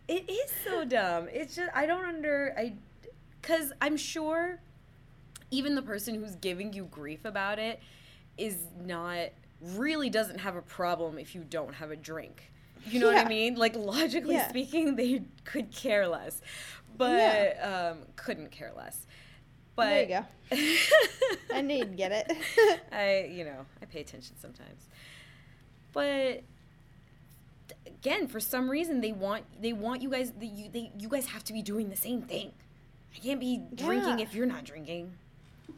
it 0.08 0.30
is 0.30 0.52
so 0.64 0.86
dumb. 0.86 1.28
It's 1.32 1.56
just 1.56 1.72
I 1.74 1.86
don't 1.86 2.06
under 2.06 2.54
I 2.58 2.76
cuz 3.42 3.74
I'm 3.82 3.98
sure 3.98 4.60
even 5.50 5.74
the 5.76 5.82
person 5.82 6.16
who's 6.16 6.36
giving 6.36 6.74
you 6.74 6.86
grief 6.86 7.26
about 7.26 7.58
it 7.58 7.82
is 8.38 8.58
not 8.80 9.30
really 9.62 10.10
doesn't 10.10 10.40
have 10.40 10.56
a 10.56 10.62
problem 10.62 11.18
if 11.18 11.36
you 11.36 11.44
don't 11.44 11.74
have 11.76 11.92
a 11.92 11.96
drink. 11.96 12.51
You 12.86 13.00
know 13.00 13.08
what 13.08 13.18
I 13.18 13.28
mean? 13.28 13.56
Like 13.56 13.76
logically 13.76 14.36
Yeah. 14.36 14.50
speaking, 14.50 14.96
they 14.96 15.24
could 15.46 15.72
care 15.72 16.08
less. 16.08 16.42
But 16.98 17.58
um 17.64 18.00
couldn't 18.16 18.52
care 18.52 18.72
less. 18.76 19.06
But 19.76 19.86
there 19.86 20.02
you 20.02 20.08
go. 20.08 21.56
I 21.56 21.62
knew 21.62 21.76
you'd 21.78 21.96
get 21.98 22.12
it. 22.12 22.82
I, 22.92 23.30
you 23.32 23.46
know, 23.46 23.66
I 23.82 23.86
pay 23.86 24.02
attention 24.02 24.36
sometimes. 24.40 24.88
But 25.94 26.44
again, 27.86 28.28
for 28.28 28.40
some 28.40 28.70
reason, 28.70 29.02
they 29.02 29.12
want 29.12 29.46
they 29.62 29.74
want 29.74 30.02
you 30.02 30.10
guys. 30.10 30.34
The, 30.38 30.48
you 30.48 30.70
they 30.70 30.92
you 30.98 31.08
guys 31.08 31.28
have 31.28 31.44
to 31.46 31.54
be 31.54 31.62
doing 31.62 31.90
the 31.90 31.96
same 31.96 32.22
thing. 32.22 32.52
I 33.16 33.20
can't 33.20 33.40
be 33.40 33.64
drinking 33.76 34.20
if 34.20 34.34
you're 34.34 34.46
not 34.46 34.64
drinking. 34.64 35.14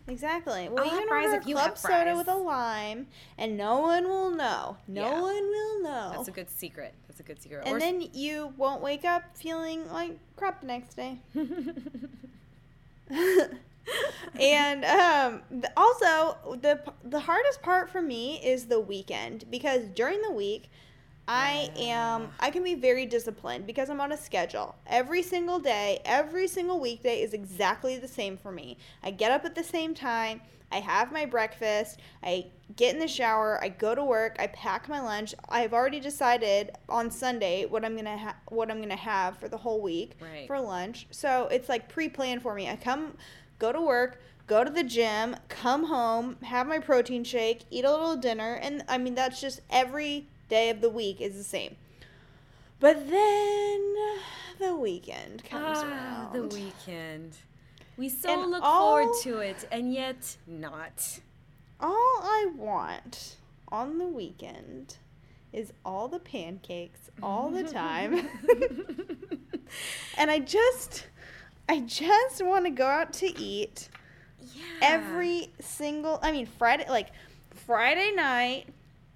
Exactly. 0.07 0.69
Well, 0.69 0.83
I'll 0.83 0.91
you 0.91 0.99
can 0.99 1.07
fries 1.07 1.25
order 1.27 1.37
if 1.41 1.47
you 1.47 1.55
club 1.55 1.77
soda 1.77 2.15
with 2.15 2.27
a 2.27 2.35
lime, 2.35 3.07
and 3.37 3.57
no 3.57 3.79
one 3.79 4.05
will 4.07 4.31
know. 4.31 4.77
No 4.87 5.01
Yeah. 5.01 5.21
one 5.21 5.33
will 5.49 5.81
know. 5.83 6.11
That's 6.15 6.27
a 6.27 6.31
good 6.31 6.49
secret. 6.49 6.93
That's 7.07 7.19
a 7.19 7.23
good 7.23 7.41
secret. 7.41 7.63
and 7.65 7.75
Or- 7.75 7.79
then 7.79 8.01
you 8.13 8.53
won't 8.57 8.81
wake 8.81 9.05
up 9.05 9.23
feeling 9.37 9.89
like 9.91 10.17
crap 10.35 10.61
the 10.61 10.67
next 10.67 10.95
day. 10.95 11.19
and 14.39 14.85
um, 14.85 15.41
also 15.75 16.37
the 16.61 16.79
the 17.03 17.19
hardest 17.21 17.61
part 17.61 17.89
for 17.89 18.01
me 18.01 18.35
is 18.43 18.65
the 18.67 18.79
weekend 18.79 19.45
because 19.51 19.83
during 19.93 20.21
the 20.21 20.31
week 20.31 20.69
I 21.27 21.69
am 21.77 22.29
I 22.39 22.49
can 22.51 22.63
be 22.63 22.75
very 22.75 23.05
disciplined 23.05 23.65
because 23.65 23.89
I'm 23.89 24.01
on 24.01 24.11
a 24.11 24.17
schedule. 24.17 24.75
Every 24.87 25.23
single 25.23 25.59
day, 25.59 26.01
every 26.05 26.47
single 26.47 26.79
weekday 26.79 27.21
is 27.21 27.33
exactly 27.33 27.97
the 27.97 28.07
same 28.07 28.37
for 28.37 28.51
me. 28.51 28.77
I 29.03 29.11
get 29.11 29.31
up 29.31 29.45
at 29.45 29.55
the 29.55 29.63
same 29.63 29.93
time, 29.93 30.41
I 30.71 30.77
have 30.77 31.11
my 31.11 31.25
breakfast, 31.25 31.99
I 32.23 32.47
get 32.75 32.93
in 32.93 32.99
the 32.99 33.07
shower, 33.07 33.59
I 33.63 33.69
go 33.69 33.93
to 33.95 34.03
work, 34.03 34.35
I 34.39 34.47
pack 34.47 34.89
my 34.89 34.99
lunch. 34.99 35.33
I've 35.47 35.73
already 35.73 35.99
decided 35.99 36.71
on 36.89 37.09
Sunday 37.11 37.65
what 37.67 37.85
I'm 37.85 37.93
going 37.93 38.05
to 38.05 38.17
ha- 38.17 38.35
what 38.49 38.69
I'm 38.69 38.77
going 38.77 38.89
to 38.89 38.95
have 38.95 39.37
for 39.37 39.47
the 39.47 39.57
whole 39.57 39.81
week 39.81 40.13
Right. 40.19 40.47
for 40.47 40.59
lunch. 40.59 41.07
So 41.11 41.47
it's 41.51 41.69
like 41.69 41.87
pre-planned 41.89 42.41
for 42.41 42.53
me. 42.53 42.67
I 42.69 42.75
come 42.75 43.15
go 43.59 43.71
to 43.71 43.79
work, 43.79 44.19
go 44.47 44.63
to 44.63 44.69
the 44.69 44.83
gym, 44.83 45.37
come 45.47 45.85
home, 45.85 46.37
have 46.41 46.67
my 46.67 46.79
protein 46.79 47.23
shake, 47.23 47.61
eat 47.69 47.85
a 47.85 47.91
little 47.91 48.17
dinner, 48.17 48.55
and 48.61 48.83
I 48.89 48.97
mean 48.97 49.15
that's 49.15 49.39
just 49.39 49.61
every 49.69 50.27
day 50.49 50.69
of 50.69 50.81
the 50.81 50.89
week 50.89 51.21
is 51.21 51.35
the 51.35 51.43
same. 51.43 51.75
But 52.79 53.09
then 53.09 53.93
the 54.59 54.75
weekend 54.75 55.43
comes 55.45 55.79
ah, 55.79 55.87
around. 55.89 56.33
the 56.33 56.55
weekend. 56.55 57.37
We 57.97 58.09
so 58.09 58.29
And 58.29 58.51
look 58.51 58.63
all- 58.63 58.97
forward 58.97 59.15
to 59.23 59.37
it, 59.39 59.67
and 59.71 59.93
yet 59.93 60.37
not. 60.47 61.19
All 61.79 62.19
I 62.23 62.47
want 62.55 63.37
on 63.69 63.97
the 63.99 64.07
weekend 64.07 64.97
is 65.51 65.71
all 65.85 66.07
the 66.07 66.19
pancakes 66.19 67.09
all 67.21 67.49
the 67.49 67.63
time. 67.63 68.27
and 70.17 70.31
I 70.31 70.39
just 70.39 71.05
I 71.69 71.79
just 71.81 72.43
want 72.43 72.65
to 72.65 72.71
go 72.71 72.85
out 72.85 73.13
to 73.13 73.39
eat. 73.39 73.89
yeah. 74.53 74.63
every 74.81 75.49
single 75.61 76.19
i 76.21 76.29
mean 76.31 76.45
friday 76.45 76.85
like 76.89 77.07
friday 77.65 78.11
night 78.13 78.65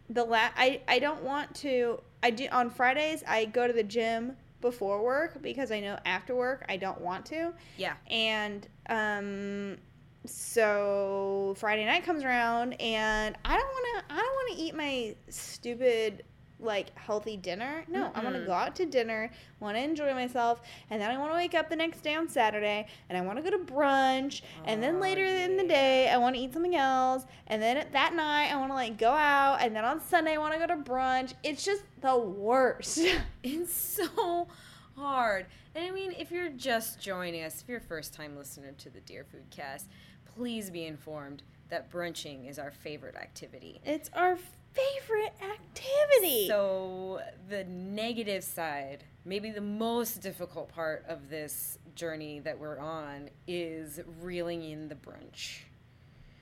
the 0.10 0.24
la- 0.24 0.50
I, 0.56 0.82
I 0.88 1.00
don't 1.00 1.24
want 1.24 1.54
to 1.56 2.00
i 2.24 2.30
do 2.30 2.48
on 2.52 2.70
fridays 2.70 3.24
i 3.28 3.46
go 3.46 3.68
to 3.68 3.74
the 3.74 3.84
gym 3.84 4.36
before 4.62 5.04
work 5.04 5.42
because 5.42 5.72
i 5.72 5.80
know 5.80 5.98
after 6.06 6.36
work 6.36 6.66
i 6.70 6.78
don't 6.78 7.00
want 7.02 7.26
to 7.28 7.54
yeah. 7.78 7.94
and 8.10 8.68
um 8.90 9.78
so 10.26 11.56
friday 11.58 11.86
night 11.86 12.04
comes 12.04 12.24
around 12.24 12.74
and 12.74 13.38
i 13.46 13.56
don't 13.56 13.68
want 13.68 14.08
to 14.08 14.14
i 14.14 14.18
don't 14.18 14.34
want 14.34 14.58
to 14.58 14.64
eat 14.64 14.76
my 14.76 15.16
stupid 15.30 16.24
like 16.60 16.98
healthy 16.98 17.38
dinner? 17.38 17.86
No 17.88 18.12
i 18.16 18.24
want 18.24 18.36
to 18.36 18.42
go 18.46 18.52
out 18.52 18.76
to 18.78 18.86
dinner 18.86 19.30
want 19.60 19.78
to 19.78 19.84
enjoy 19.84 20.14
myself 20.14 20.62
and 20.90 21.00
then 21.02 21.12
i 21.12 21.18
want 21.18 21.32
to 21.32 21.36
wake 21.36 21.54
up 21.54 21.70
the 21.70 21.76
next 21.76 22.02
day 22.02 22.16
on 22.16 22.28
saturday 22.28 22.88
and 23.10 23.18
i 23.18 23.22
want 23.22 23.38
to 23.38 23.44
go 23.44 23.56
to 23.56 23.64
brunch 23.64 24.42
and 24.66 24.82
then 24.82 24.96
Oh, 24.96 25.00
later 25.00 25.24
in 25.24 25.56
the 25.58 25.64
day 25.64 26.10
i 26.10 26.18
want 26.18 26.36
to 26.36 26.42
eat 26.42 26.54
something 26.54 26.76
else 26.76 27.26
and 27.48 27.62
then 27.62 27.78
at 27.78 27.92
that 27.94 28.16
night 28.16 28.52
i 28.52 28.56
want 28.56 28.72
to 28.72 28.76
like 28.76 28.98
go 28.98 29.12
out 29.12 29.58
and 29.62 29.76
then 29.76 29.86
on 29.86 30.02
sunday 30.02 30.34
i 30.34 30.38
want 30.38 30.54
to 30.54 30.60
go 30.60 30.68
to 30.68 30.82
brunch. 30.82 31.34
It's 31.44 31.64
just 31.64 31.84
the 32.02 32.18
worst. 32.18 33.00
It's 33.44 33.74
so 33.74 34.48
hard. 34.96 35.46
And 35.76 35.86
I 35.86 35.92
mean, 35.92 36.14
if 36.18 36.32
you're 36.32 36.50
just 36.50 37.00
joining 37.00 37.44
us, 37.44 37.62
if 37.62 37.70
you're 37.70 37.78
a 37.78 37.82
first 37.82 38.14
time 38.14 38.36
listener 38.36 38.72
to 38.80 38.90
the 38.90 39.00
Dear 39.02 39.24
Food 39.24 39.46
Cast, 39.52 39.88
please 40.36 40.70
be 40.70 40.86
informed 40.86 41.44
that 41.70 41.92
brunching 41.92 42.50
is 42.50 42.58
our 42.60 42.72
favorite 42.72 43.16
activity. 43.16 43.80
it's 43.86 44.10
our 44.14 44.38
favorite 44.78 45.34
activity 45.42 46.48
So, 46.48 47.22
the 47.50 47.64
negative 47.66 48.44
side, 48.44 49.04
maybe 49.26 49.52
the 49.52 49.62
most 49.62 50.22
difficult 50.22 50.70
part 50.70 51.06
of 51.08 51.30
this 51.30 51.80
journey 51.96 52.40
that 52.42 52.60
we're 52.60 52.80
on, 52.80 53.30
is 53.48 54.00
reeling 54.22 54.64
in 54.64 54.88
the 54.88 54.96
brunch. 54.96 55.60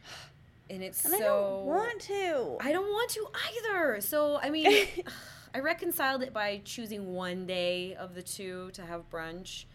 And 0.68 0.82
it's 0.82 1.06
and 1.06 1.14
so. 1.14 1.20
i 1.20 1.22
don't 1.22 1.66
want 1.68 2.02
to 2.02 2.58
I 2.60 2.72
don't 2.72 2.88
want 2.92 3.12
to 3.12 3.28
either. 3.48 4.02
So, 4.02 4.40
I 4.42 4.50
mean, 4.50 4.88
I 5.56 5.60
reconciled 5.60 6.24
it 6.24 6.34
by 6.34 6.62
choosing 6.66 7.14
one 7.14 7.46
day 7.46 7.96
of 7.96 8.16
the 8.16 8.24
two 8.24 8.72
to 8.74 8.82
have 8.82 9.10
brunch, 9.12 9.66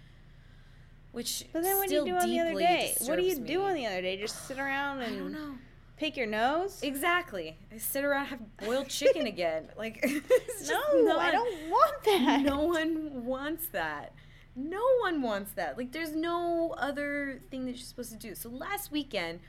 which 1.12 1.44
But 1.52 1.62
then 1.62 1.76
what 1.78 1.88
do 1.88 1.94
you 1.94 2.04
do 2.04 2.16
on 2.16 2.28
the 2.28 2.40
other 2.40 2.54
day? 2.54 2.94
What 3.02 3.16
do 3.16 3.22
you 3.22 3.36
do 3.36 3.60
me. 3.60 3.64
on 3.64 3.74
the 3.74 3.86
other 3.86 4.02
day? 4.02 4.16
Just 4.18 4.46
sit 4.46 4.58
around 4.58 4.98
I 4.98 5.06
don't 5.10 5.18
and 5.18 5.32
know. 5.32 5.54
Pick 6.00 6.16
your 6.16 6.26
nose? 6.26 6.80
Exactly. 6.82 7.58
I 7.70 7.76
sit 7.76 8.04
around 8.04 8.24
have 8.28 8.56
boiled 8.56 8.88
chicken 8.88 9.26
again. 9.34 9.68
Like 9.76 10.00
just 10.02 10.70
No, 10.70 11.18
I 11.18 11.30
not- 11.30 11.32
don't 11.32 11.68
want 11.68 12.04
that. 12.06 12.40
No 12.42 12.62
one 12.62 13.26
wants 13.26 13.66
that. 13.72 14.14
No 14.56 14.80
one 15.02 15.20
wants 15.20 15.52
that. 15.52 15.76
Like 15.76 15.92
there's 15.92 16.16
no 16.16 16.74
other 16.78 17.42
thing 17.50 17.66
that 17.66 17.72
you're 17.72 17.80
supposed 17.84 18.12
to 18.12 18.16
do. 18.16 18.34
So 18.34 18.48
last 18.48 18.90
weekend, 18.90 19.40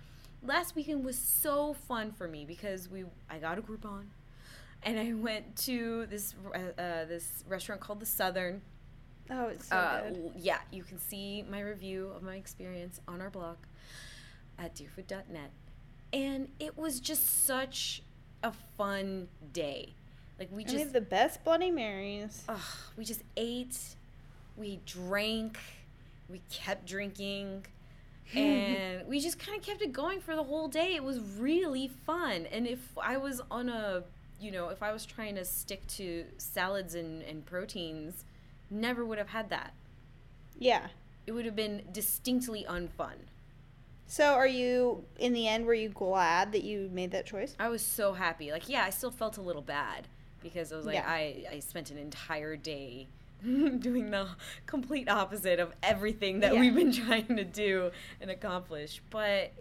last 0.43 0.75
weekend 0.75 1.05
was 1.05 1.17
so 1.17 1.73
fun 1.87 2.11
for 2.11 2.27
me 2.27 2.43
because 2.43 2.89
we 2.89 3.05
I 3.29 3.37
got 3.37 3.57
a 3.57 3.61
Groupon, 3.61 4.07
and 4.83 4.99
I 4.99 5.13
went 5.13 5.55
to 5.67 6.05
this 6.07 6.35
uh, 6.53 6.57
uh, 6.81 7.05
this 7.05 7.45
restaurant 7.47 7.79
called 7.79 8.01
the 8.01 8.05
Southern. 8.05 8.61
Oh, 9.29 9.47
it's 9.47 9.69
so 9.69 9.75
uh, 9.77 10.01
good. 10.09 10.33
yeah, 10.35 10.57
you 10.69 10.83
can 10.83 10.99
see 10.99 11.45
my 11.49 11.61
review 11.61 12.11
of 12.13 12.23
my 12.23 12.35
experience 12.35 12.99
on 13.07 13.21
our 13.21 13.29
blog 13.29 13.55
at 14.59 14.75
dearfood.net. 14.75 15.51
And 16.13 16.49
it 16.59 16.77
was 16.77 16.99
just 16.99 17.45
such 17.45 18.03
a 18.43 18.51
fun 18.77 19.27
day. 19.53 19.93
Like 20.39 20.49
we 20.51 20.57
we 20.57 20.63
just 20.63 20.77
have 20.77 20.93
the 20.93 21.01
best 21.01 21.43
Bloody 21.43 21.71
Marys. 21.71 22.43
ugh, 22.49 22.59
we 22.97 23.05
just 23.05 23.21
ate, 23.37 23.77
we 24.57 24.79
drank, 24.85 25.59
we 26.29 26.41
kept 26.49 26.87
drinking, 26.87 27.65
and 28.35 29.07
we 29.07 29.19
just 29.19 29.37
kind 29.37 29.57
of 29.57 29.63
kept 29.63 29.81
it 29.81 29.93
going 29.93 30.19
for 30.19 30.35
the 30.35 30.43
whole 30.43 30.67
day. 30.67 30.95
It 30.95 31.03
was 31.03 31.19
really 31.19 31.87
fun. 31.87 32.47
And 32.51 32.65
if 32.65 32.79
I 33.01 33.17
was 33.17 33.41
on 33.51 33.69
a, 33.69 34.03
you 34.39 34.51
know, 34.51 34.69
if 34.69 34.81
I 34.81 34.91
was 34.91 35.05
trying 35.05 35.35
to 35.35 35.45
stick 35.45 35.85
to 35.87 36.25
salads 36.37 36.95
and, 36.95 37.21
and 37.23 37.45
proteins, 37.45 38.25
never 38.69 39.05
would 39.05 39.17
have 39.17 39.29
had 39.29 39.49
that. 39.49 39.73
Yeah. 40.57 40.87
It 41.27 41.33
would 41.33 41.45
have 41.45 41.55
been 41.55 41.83
distinctly 41.91 42.65
unfun. 42.67 43.15
So, 44.11 44.33
are 44.33 44.45
you 44.45 45.05
in 45.19 45.31
the 45.31 45.47
end? 45.47 45.65
Were 45.65 45.73
you 45.73 45.87
glad 45.87 46.51
that 46.51 46.65
you 46.65 46.89
made 46.91 47.11
that 47.11 47.25
choice? 47.25 47.55
I 47.57 47.69
was 47.69 47.81
so 47.81 48.11
happy. 48.11 48.51
Like, 48.51 48.67
yeah, 48.67 48.83
I 48.83 48.89
still 48.89 49.09
felt 49.09 49.37
a 49.37 49.41
little 49.41 49.61
bad 49.61 50.09
because 50.43 50.73
I 50.73 50.75
was 50.75 50.85
like, 50.85 50.95
Yeah. 50.95 51.05
I, 51.07 51.45
I 51.49 51.59
spent 51.59 51.91
an 51.91 51.97
entire 51.97 52.57
day 52.57 53.07
doing 53.41 54.11
the 54.11 54.27
complete 54.65 55.07
opposite 55.07 55.61
of 55.61 55.71
everything 55.81 56.41
that 56.41 56.53
Yeah. 56.53 56.59
we've 56.59 56.75
been 56.75 56.91
trying 57.07 57.37
to 57.37 57.45
do 57.45 57.91
and 58.19 58.29
accomplish. 58.29 59.01
But 59.09 59.53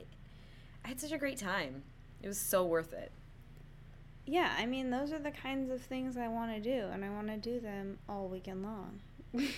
I 0.85 0.89
had 0.89 1.01
such 1.01 1.13
a 1.13 1.19
great 1.19 1.39
time. 1.39 1.85
It 2.21 2.27
was 2.27 2.37
so 2.41 2.65
worth 2.67 2.93
it. 2.93 3.13
Yeah, 4.27 4.53
I 4.59 4.67
mean, 4.67 4.91
those 4.91 5.13
are 5.13 5.21
the 5.21 5.31
kinds 5.31 5.71
of 5.71 5.81
things 5.81 6.17
I 6.17 6.27
want 6.27 6.53
to 6.57 6.61
do, 6.61 6.89
and 6.93 7.05
I 7.05 7.11
want 7.11 7.29
to 7.29 7.37
do 7.37 7.61
them 7.61 8.01
all 8.09 8.27
weekend 8.27 8.65
long. 8.65 8.99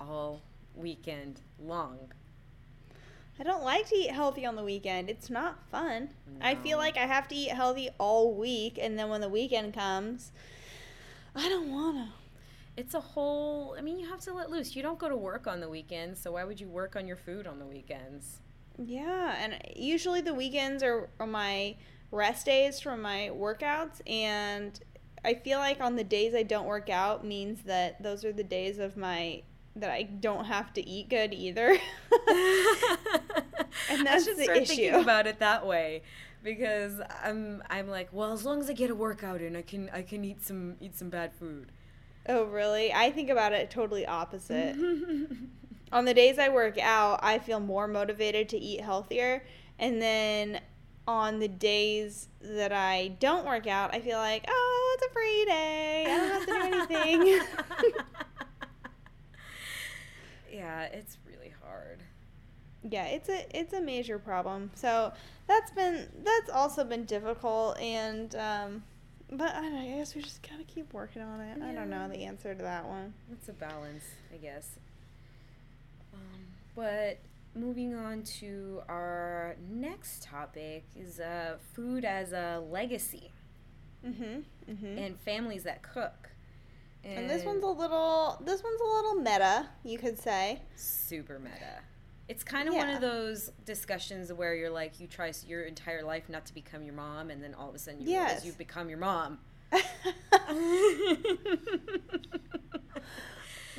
All 0.00 0.42
weekend 0.76 1.40
long. 1.60 1.98
I 3.40 3.44
don't 3.44 3.62
like 3.62 3.88
to 3.88 3.94
eat 3.94 4.10
healthy 4.10 4.44
on 4.44 4.56
the 4.56 4.64
weekend. 4.64 5.08
It's 5.08 5.30
not 5.30 5.58
fun. 5.70 6.10
I 6.40 6.56
feel 6.56 6.78
like 6.78 6.96
I 6.96 7.06
have 7.06 7.28
to 7.28 7.34
eat 7.34 7.50
healthy 7.50 7.88
all 7.98 8.34
week, 8.34 8.78
and 8.80 8.98
then 8.98 9.08
when 9.08 9.20
the 9.20 9.28
weekend 9.28 9.74
comes, 9.74 10.32
I 11.36 11.48
don't 11.48 11.70
want 11.70 11.96
to. 11.96 12.08
It's 12.76 12.94
a 12.94 13.00
whole, 13.00 13.74
I 13.76 13.80
mean, 13.80 13.98
you 13.98 14.08
have 14.08 14.20
to 14.20 14.32
let 14.32 14.50
loose. 14.50 14.76
You 14.76 14.82
don't 14.82 14.98
go 14.98 15.08
to 15.08 15.16
work 15.16 15.46
on 15.46 15.60
the 15.60 15.68
weekends, 15.68 16.20
so 16.20 16.32
why 16.32 16.44
would 16.44 16.60
you 16.60 16.68
work 16.68 16.96
on 16.96 17.06
your 17.06 17.16
food 17.16 17.46
on 17.46 17.58
the 17.58 17.66
weekends? 17.66 18.38
Yeah, 18.78 19.34
and 19.38 19.58
usually 19.74 20.20
the 20.20 20.34
weekends 20.34 20.82
are, 20.82 21.08
are 21.18 21.26
my 21.26 21.76
rest 22.10 22.46
days 22.46 22.80
from 22.80 23.02
my 23.02 23.30
workouts, 23.32 24.00
and 24.06 24.78
I 25.24 25.34
feel 25.34 25.58
like 25.58 25.80
on 25.80 25.96
the 25.96 26.04
days 26.04 26.34
I 26.34 26.44
don't 26.44 26.66
work 26.66 26.88
out 26.88 27.24
means 27.24 27.62
that 27.62 28.02
those 28.02 28.24
are 28.24 28.32
the 28.32 28.44
days 28.44 28.78
of 28.78 28.96
my 28.96 29.42
that 29.80 29.90
I 29.90 30.02
don't 30.02 30.44
have 30.46 30.72
to 30.74 30.86
eat 30.88 31.08
good 31.08 31.32
either. 31.34 31.76
And 33.90 34.00
I 34.08 34.12
that's 34.12 34.24
should 34.24 34.36
the 34.36 34.44
start 34.44 34.66
thinking 34.66 34.94
issue. 34.94 34.98
about 34.98 35.26
it 35.26 35.38
that 35.38 35.66
way 35.66 36.02
because 36.42 37.00
I'm 37.22 37.62
I'm 37.70 37.88
like, 37.88 38.08
well, 38.12 38.32
as 38.32 38.44
long 38.44 38.60
as 38.60 38.68
I 38.68 38.72
get 38.72 38.90
a 38.90 38.94
workout 38.94 39.40
in, 39.40 39.56
I 39.56 39.62
can 39.62 39.90
I 39.92 40.02
can 40.02 40.24
eat 40.24 40.44
some 40.44 40.76
eat 40.80 40.96
some 40.96 41.08
bad 41.10 41.32
food. 41.34 41.72
oh, 42.28 42.44
really? 42.44 42.92
I 42.92 43.10
think 43.10 43.30
about 43.30 43.52
it 43.52 43.70
totally 43.70 44.06
opposite. 44.06 44.76
on 45.92 46.04
the 46.04 46.14
days 46.14 46.38
I 46.38 46.48
work 46.50 46.78
out, 46.78 47.20
I 47.22 47.38
feel 47.38 47.60
more 47.60 47.86
motivated 47.88 48.48
to 48.50 48.58
eat 48.58 48.80
healthier. 48.80 49.44
And 49.78 50.02
then 50.02 50.60
on 51.06 51.38
the 51.38 51.48
days 51.48 52.28
that 52.40 52.72
I 52.72 53.08
don't 53.20 53.46
work 53.46 53.66
out, 53.66 53.94
I 53.94 54.00
feel 54.00 54.18
like, 54.18 54.44
oh, 54.48 54.96
it's 54.98 55.06
a 55.06 55.14
free 55.14 55.44
day. 55.46 56.04
I 56.06 56.16
don't 56.16 56.30
have 56.30 56.86
to 56.88 56.94
do 56.94 57.00
anything. 57.00 57.40
yeah, 60.58 60.82
it's 60.84 61.18
really 61.26 61.52
hard. 61.64 62.02
yeah, 62.82 63.04
it's 63.06 63.28
a 63.28 63.46
it's 63.58 63.72
a 63.72 63.80
major 63.80 64.18
problem. 64.18 64.70
So 64.74 65.12
that's 65.46 65.70
been 65.72 66.08
that's 66.24 66.50
also 66.50 66.84
been 66.84 67.04
difficult 67.04 67.78
and 67.78 68.34
um 68.36 68.82
but 69.30 69.54
I, 69.54 69.60
don't 69.60 69.74
know, 69.74 69.80
I 69.80 69.98
guess 69.98 70.14
we 70.14 70.22
just 70.22 70.42
gotta 70.48 70.64
keep 70.64 70.92
working 70.94 71.20
on 71.22 71.40
it. 71.40 71.58
I 71.62 71.72
don't 71.74 71.90
know 71.90 72.08
the 72.08 72.24
answer 72.24 72.54
to 72.54 72.62
that 72.62 72.86
one. 72.86 73.12
It's 73.32 73.48
a 73.48 73.52
balance, 73.52 74.04
I 74.32 74.38
guess. 74.38 74.78
Um, 76.14 76.46
but 76.74 77.18
moving 77.54 77.94
on 77.94 78.22
to 78.40 78.80
our 78.88 79.56
next 79.70 80.22
topic 80.22 80.84
is 80.96 81.20
uh, 81.20 81.58
food 81.74 82.04
as 82.06 82.32
a 82.32 82.62
legacy 82.70 83.32
Mhm. 84.06 84.44
Mhm. 84.70 84.98
and 85.06 85.20
families 85.20 85.64
that 85.64 85.82
cook. 85.82 86.30
And 87.04 87.28
this 87.30 87.44
one's 87.44 87.62
a 87.64 87.66
little 87.68 88.40
this 88.44 88.62
one's 88.62 88.80
a 88.80 88.84
little 88.84 89.14
meta, 89.14 89.66
you 89.84 89.98
could 89.98 90.18
say. 90.18 90.62
super 90.76 91.38
meta. 91.38 91.80
It's 92.28 92.44
kind 92.44 92.68
of 92.68 92.74
one 92.74 92.90
of 92.90 93.00
those 93.00 93.50
discussions 93.64 94.30
where 94.32 94.54
you're 94.54 94.68
like, 94.68 95.00
you 95.00 95.06
try 95.06 95.32
your 95.46 95.62
entire 95.64 96.02
life 96.02 96.28
not 96.28 96.44
to 96.46 96.52
become 96.54 96.82
your 96.82 96.92
mom, 96.92 97.30
and 97.30 97.42
then 97.42 97.54
all 97.54 97.70
of 97.70 97.74
a 97.74 97.78
sudden 97.78 98.02
you 98.02 98.10
Yes. 98.10 98.26
realize 98.28 98.44
you've 98.46 98.58
become 98.58 98.88
your 98.90 98.98
mom. 98.98 99.38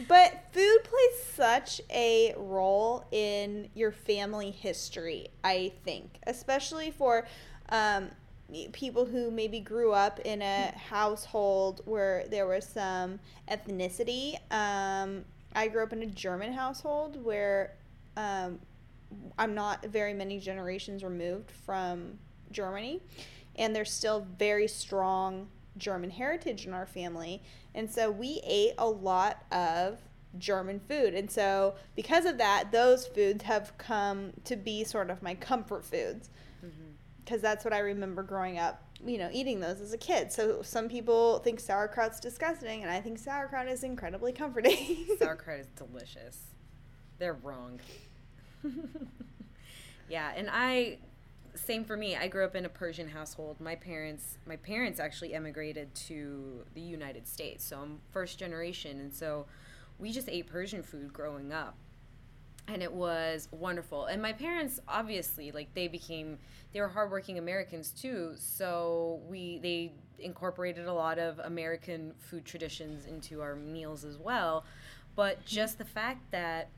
But 0.08 0.46
food 0.54 0.78
plays 0.84 1.24
such 1.34 1.82
a 1.92 2.34
role 2.38 3.06
in 3.12 3.70
your 3.74 3.92
family 3.92 4.50
history, 4.50 5.28
I 5.44 5.74
think, 5.84 6.20
especially 6.26 6.92
for 6.92 7.28
um, 7.70 8.10
people 8.72 9.06
who 9.06 9.32
maybe 9.32 9.60
grew 9.60 9.92
up 9.92 10.20
in 10.22 10.42
a 10.42 10.74
household 10.78 11.82
where 11.86 12.26
there 12.30 12.48
was 12.48 12.66
some 12.66 13.20
ethnicity. 13.50 14.36
Um, 14.52 15.26
I 15.56 15.68
grew 15.68 15.84
up 15.84 15.94
in 15.94 16.04
a 16.04 16.08
German 16.08 16.54
household 16.54 17.24
where 17.24 17.76
um, 18.18 18.60
I'm 19.38 19.56
not 19.56 19.86
very 19.86 20.14
many 20.14 20.40
generations 20.40 21.04
removed 21.04 21.52
from 21.52 22.18
Germany, 22.52 23.02
and 23.56 23.76
there's 23.76 23.92
still 23.92 24.28
very 24.38 24.68
strong 24.68 25.48
German 25.78 26.10
heritage 26.10 26.66
in 26.66 26.74
our 26.74 26.86
family. 26.86 27.42
And 27.74 27.90
so 27.90 28.12
we 28.12 28.42
ate 28.44 28.74
a 28.78 28.88
lot 28.88 29.44
of 29.52 30.00
German 30.38 30.80
food. 30.80 31.14
And 31.14 31.30
so 31.30 31.76
because 31.96 32.26
of 32.26 32.38
that, 32.38 32.72
those 32.72 33.08
foods 33.08 33.44
have 33.44 33.78
come 33.78 34.34
to 34.46 34.56
be 34.56 34.84
sort 34.84 35.10
of 35.10 35.24
my 35.24 35.34
comfort 35.36 35.84
foods. 35.84 36.30
Because 37.30 37.44
that's 37.44 37.64
what 37.64 37.74
I 37.74 37.80
remember 37.80 38.24
growing 38.24 38.58
up, 38.58 38.82
you 39.06 39.20
know, 39.20 39.30
eating 39.32 39.60
those 39.60 39.82
as 39.82 39.94
a 39.94 39.98
kid. 40.00 40.32
So 40.32 40.64
some 40.64 40.90
people 40.90 41.38
think 41.40 41.60
sauerkraut's 41.60 42.20
disgusting, 42.20 42.82
and 42.82 42.92
I 42.92 43.02
think 43.02 43.20
sauerkraut 43.20 43.68
is 43.68 43.84
incredibly 43.84 44.34
comforting. 44.34 45.06
Sauerkraut 45.20 45.60
is 45.60 45.68
delicious. 45.76 46.40
They're 47.20 47.36
wrong. 47.36 47.80
yeah, 50.10 50.32
and 50.36 50.50
I 50.52 50.98
same 51.54 51.86
for 51.86 51.96
me. 51.96 52.16
I 52.16 52.28
grew 52.28 52.46
up 52.46 52.56
in 52.56 52.66
a 52.66 52.70
Persian 52.70 53.10
household. 53.10 53.60
My 53.60 53.76
parents 53.76 54.40
my 54.48 54.56
parents 54.56 55.00
actually 55.00 55.36
emigrated 55.36 55.94
to 56.08 56.64
the 56.74 56.82
United 56.82 57.28
States. 57.28 57.64
So 57.64 57.78
I'm 57.78 58.00
first 58.12 58.40
generation 58.40 59.00
and 59.00 59.14
so 59.14 59.46
we 60.00 60.12
just 60.12 60.30
ate 60.30 60.48
Persian 60.48 60.82
food 60.82 61.14
growing 61.14 61.52
up. 61.52 61.76
And 62.72 62.84
it 62.84 62.94
was 62.94 63.48
wonderful. 63.52 64.06
And 64.06 64.22
my 64.22 64.34
parents 64.34 64.80
obviously 64.88 65.52
like 65.52 65.74
they 65.74 65.88
became 65.88 66.38
they 66.72 66.82
were 66.82 66.88
hardworking 66.88 67.40
Americans 67.40 67.90
too. 67.92 68.34
So 68.38 69.22
we 69.28 69.60
they 69.60 69.94
incorporated 70.20 70.86
a 70.86 70.94
lot 70.94 71.18
of 71.18 71.40
American 71.40 72.14
food 72.20 72.46
traditions 72.46 73.06
into 73.06 73.42
our 73.42 73.56
meals 73.56 74.04
as 74.04 74.18
well. 74.18 74.66
But 75.16 75.46
just 75.46 75.78
the 75.78 75.86
fact 75.86 76.32
that 76.32 76.70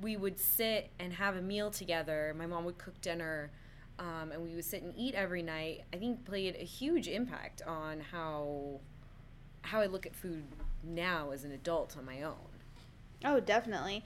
we 0.00 0.16
would 0.16 0.38
sit 0.38 0.90
and 0.98 1.12
have 1.12 1.36
a 1.36 1.42
meal 1.42 1.70
together. 1.70 2.34
My 2.36 2.46
mom 2.46 2.64
would 2.64 2.78
cook 2.78 3.00
dinner, 3.00 3.50
um, 3.98 4.32
and 4.32 4.42
we 4.42 4.54
would 4.54 4.64
sit 4.64 4.82
and 4.82 4.94
eat 4.96 5.14
every 5.14 5.42
night. 5.42 5.82
I 5.92 5.96
think 5.96 6.24
played 6.24 6.56
a 6.56 6.64
huge 6.64 7.08
impact 7.08 7.62
on 7.66 8.00
how 8.00 8.80
how 9.62 9.80
I 9.80 9.86
look 9.86 10.06
at 10.06 10.16
food 10.16 10.44
now 10.82 11.30
as 11.30 11.44
an 11.44 11.52
adult 11.52 11.96
on 11.96 12.04
my 12.04 12.22
own. 12.22 12.34
Oh, 13.24 13.38
definitely. 13.38 14.04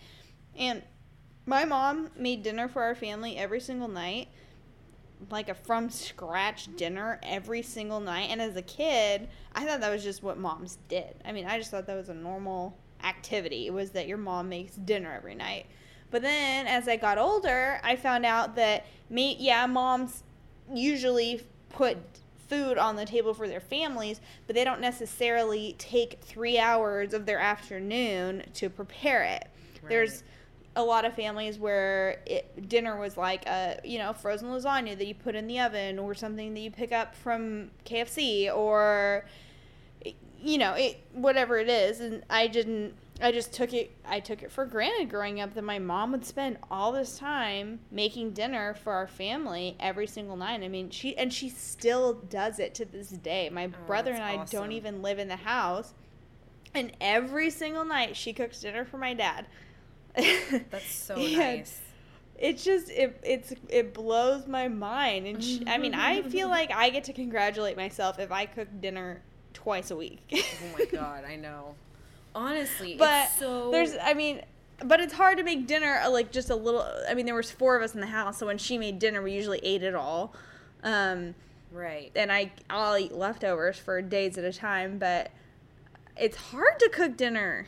And 0.57 0.83
my 1.45 1.65
mom 1.65 2.11
made 2.17 2.43
dinner 2.43 2.69
for 2.69 2.83
our 2.83 2.95
family 2.95 3.37
every 3.37 3.61
single 3.61 3.89
night, 3.89 4.29
like 5.31 5.49
a 5.49 5.55
from 5.55 5.91
scratch 5.91 6.75
dinner 6.77 7.21
every 7.23 7.63
single 7.63 8.01
night. 8.01 8.29
And 8.31 8.41
as 8.41 8.57
a 8.57 8.63
kid, 8.63 9.29
I 9.55 9.65
thought 9.65 9.81
that 9.81 9.91
was 9.91 10.03
just 10.03 10.23
what 10.23 10.39
moms 10.39 10.79
did. 10.89 11.15
I 11.25 11.33
mean, 11.33 11.47
I 11.47 11.59
just 11.59 11.71
thought 11.71 11.87
that 11.87 11.97
was 11.97 12.09
a 12.09 12.15
normal 12.15 12.77
activity. 13.05 13.67
It 13.67 13.73
was 13.73 13.91
that 13.91 14.09
your 14.09 14.19
mom 14.19 14.49
makes 14.49 14.75
dinner 14.75 15.13
every 15.13 15.35
night. 15.35 15.67
But 16.11 16.23
then 16.23 16.67
as 16.67 16.89
I 16.89 16.97
got 16.97 17.19
older, 17.19 17.81
I 17.83 17.97
found 17.97 18.25
out 18.25 18.57
that 18.57 18.87
me, 19.11 19.37
yeah, 19.39 19.67
moms 19.67 20.23
usually 20.73 21.43
put 21.69 21.99
food 22.49 22.79
on 22.79 22.97
the 22.97 23.05
table 23.05 23.35
for 23.35 23.49
their 23.49 23.61
families, 23.61 24.21
but 24.47 24.55
they 24.55 24.65
don't 24.65 24.81
necessarily 24.81 25.75
take 25.79 26.21
three 26.23 26.59
hours 26.59 27.13
of 27.13 27.27
their 27.27 27.39
afternoon 27.39 28.45
to 28.55 28.71
prepare 28.71 29.25
it. 29.25 29.49
There's 29.89 30.25
a 30.77 30.83
lot 30.85 31.05
of 31.05 31.15
families 31.15 31.59
where 31.59 32.21
it, 32.27 32.69
dinner 32.69 32.97
was 32.97 33.17
like 33.17 33.45
a 33.47 33.81
you 33.83 33.99
know 33.99 34.13
frozen 34.13 34.49
lasagna 34.49 34.97
that 34.97 35.07
you 35.07 35.15
put 35.15 35.35
in 35.35 35.47
the 35.49 35.59
oven 35.59 35.99
or 35.99 36.15
something 36.15 36.55
that 36.55 36.61
you 36.61 36.71
pick 36.71 36.93
up 36.93 37.15
from 37.17 37.71
KFC 37.85 38.55
or 38.55 39.25
you 40.41 40.59
know 40.59 40.75
it 40.75 41.01
whatever 41.13 41.59
it 41.59 41.69
is 41.69 42.01
and 42.01 42.23
I 42.31 42.47
didn't 42.47 42.95
I 43.23 43.33
just 43.33 43.55
took 43.55 43.73
it 43.73 43.91
I 44.07 44.21
took 44.21 44.43
it 44.43 44.53
for 44.53 44.67
granted 44.67 45.09
growing 45.09 45.41
up 45.41 45.55
that 45.55 45.65
my 45.65 45.79
mom 45.79 46.13
would 46.13 46.27
spend 46.27 46.59
all 46.71 46.93
this 46.93 47.19
time 47.19 47.81
making 47.91 48.33
dinner 48.33 48.75
for 48.75 48.93
our 48.93 49.07
family 49.07 49.75
every 49.81 50.07
single 50.07 50.37
night. 50.37 50.63
I 50.63 50.69
mean, 50.69 50.91
she 50.91 51.17
and 51.17 51.33
she 51.33 51.49
still 51.49 52.13
does 52.13 52.59
it 52.59 52.75
to 52.75 52.85
this 52.85 53.09
day. 53.09 53.49
My 53.49 53.65
Oh, 53.67 53.87
brother 53.87 54.13
and 54.13 54.23
I 54.23 54.37
awesome. 54.37 54.61
don't 54.61 54.73
even 54.73 55.01
live 55.01 55.19
in 55.19 55.29
the 55.29 55.37
house. 55.37 55.95
And 56.75 56.93
every 57.01 57.49
single 57.49 57.87
night 57.87 58.15
she 58.19 58.35
cooks 58.35 58.61
dinner 58.61 58.85
for 58.85 58.99
my 58.99 59.15
dad. 59.15 59.47
That's 60.71 60.93
so 60.93 61.17
nice. 61.17 61.81
It's 62.39 62.65
just 62.65 62.91
it 62.91 63.19
it's 63.23 63.53
it 63.69 63.95
blows 63.95 64.47
my 64.47 64.69
mind 64.69 65.27
and 65.27 65.43
she, 65.43 65.63
I 65.67 65.79
mean, 65.79 65.95
I 65.95 66.23
feel 66.23 66.49
like 66.49 66.71
I 66.71 66.91
get 66.91 67.05
to 67.05 67.13
congratulate 67.13 67.77
myself 67.77 68.19
if 68.19 68.31
I 68.31 68.47
cook 68.47 68.69
dinner 68.81 69.23
twice 69.55 69.91
a 69.91 69.97
week. 69.97 70.21
Oh 70.33 70.79
my 70.79 70.85
god, 70.87 71.25
I 71.25 71.37
know. 71.37 71.75
Honestly, 72.35 72.97
but 72.99 73.25
it's 73.25 73.39
so 73.39 73.71
there's 73.71 73.95
i 74.03 74.13
mean 74.13 74.43
but 74.85 75.01
it's 75.01 75.15
hard 75.15 75.39
to 75.39 75.45
make 75.45 75.67
dinner 75.67 76.01
uh, 76.05 76.11
like 76.11 76.31
just 76.31 76.51
a 76.51 76.55
little 76.55 76.87
i 77.09 77.15
mean 77.15 77.25
there 77.25 77.35
was 77.35 77.51
four 77.51 77.77
of 77.77 77.83
us 77.83 77.95
in 77.95 78.01
the 78.01 78.07
house 78.07 78.37
so 78.39 78.47
when 78.47 78.59
she 78.59 78.77
made 78.77 78.99
dinner 78.99 79.23
we 79.23 79.33
usually 79.33 79.59
ate 79.63 79.83
it 79.83 79.95
all 79.95 80.35
um 80.83 81.35
right. 81.73 82.13
and 82.15 82.31
i 82.31 82.51
i'll 82.69 82.99
eat 82.99 83.13
leftovers 83.13 83.79
for 83.79 84.03
days 84.03 84.37
at 84.37 84.45
a 84.45 84.53
time 84.53 84.99
but 84.99 85.31
it's 86.17 86.37
hard 86.37 86.79
to 86.79 86.91
cook 86.91 87.17
dinner 87.17 87.67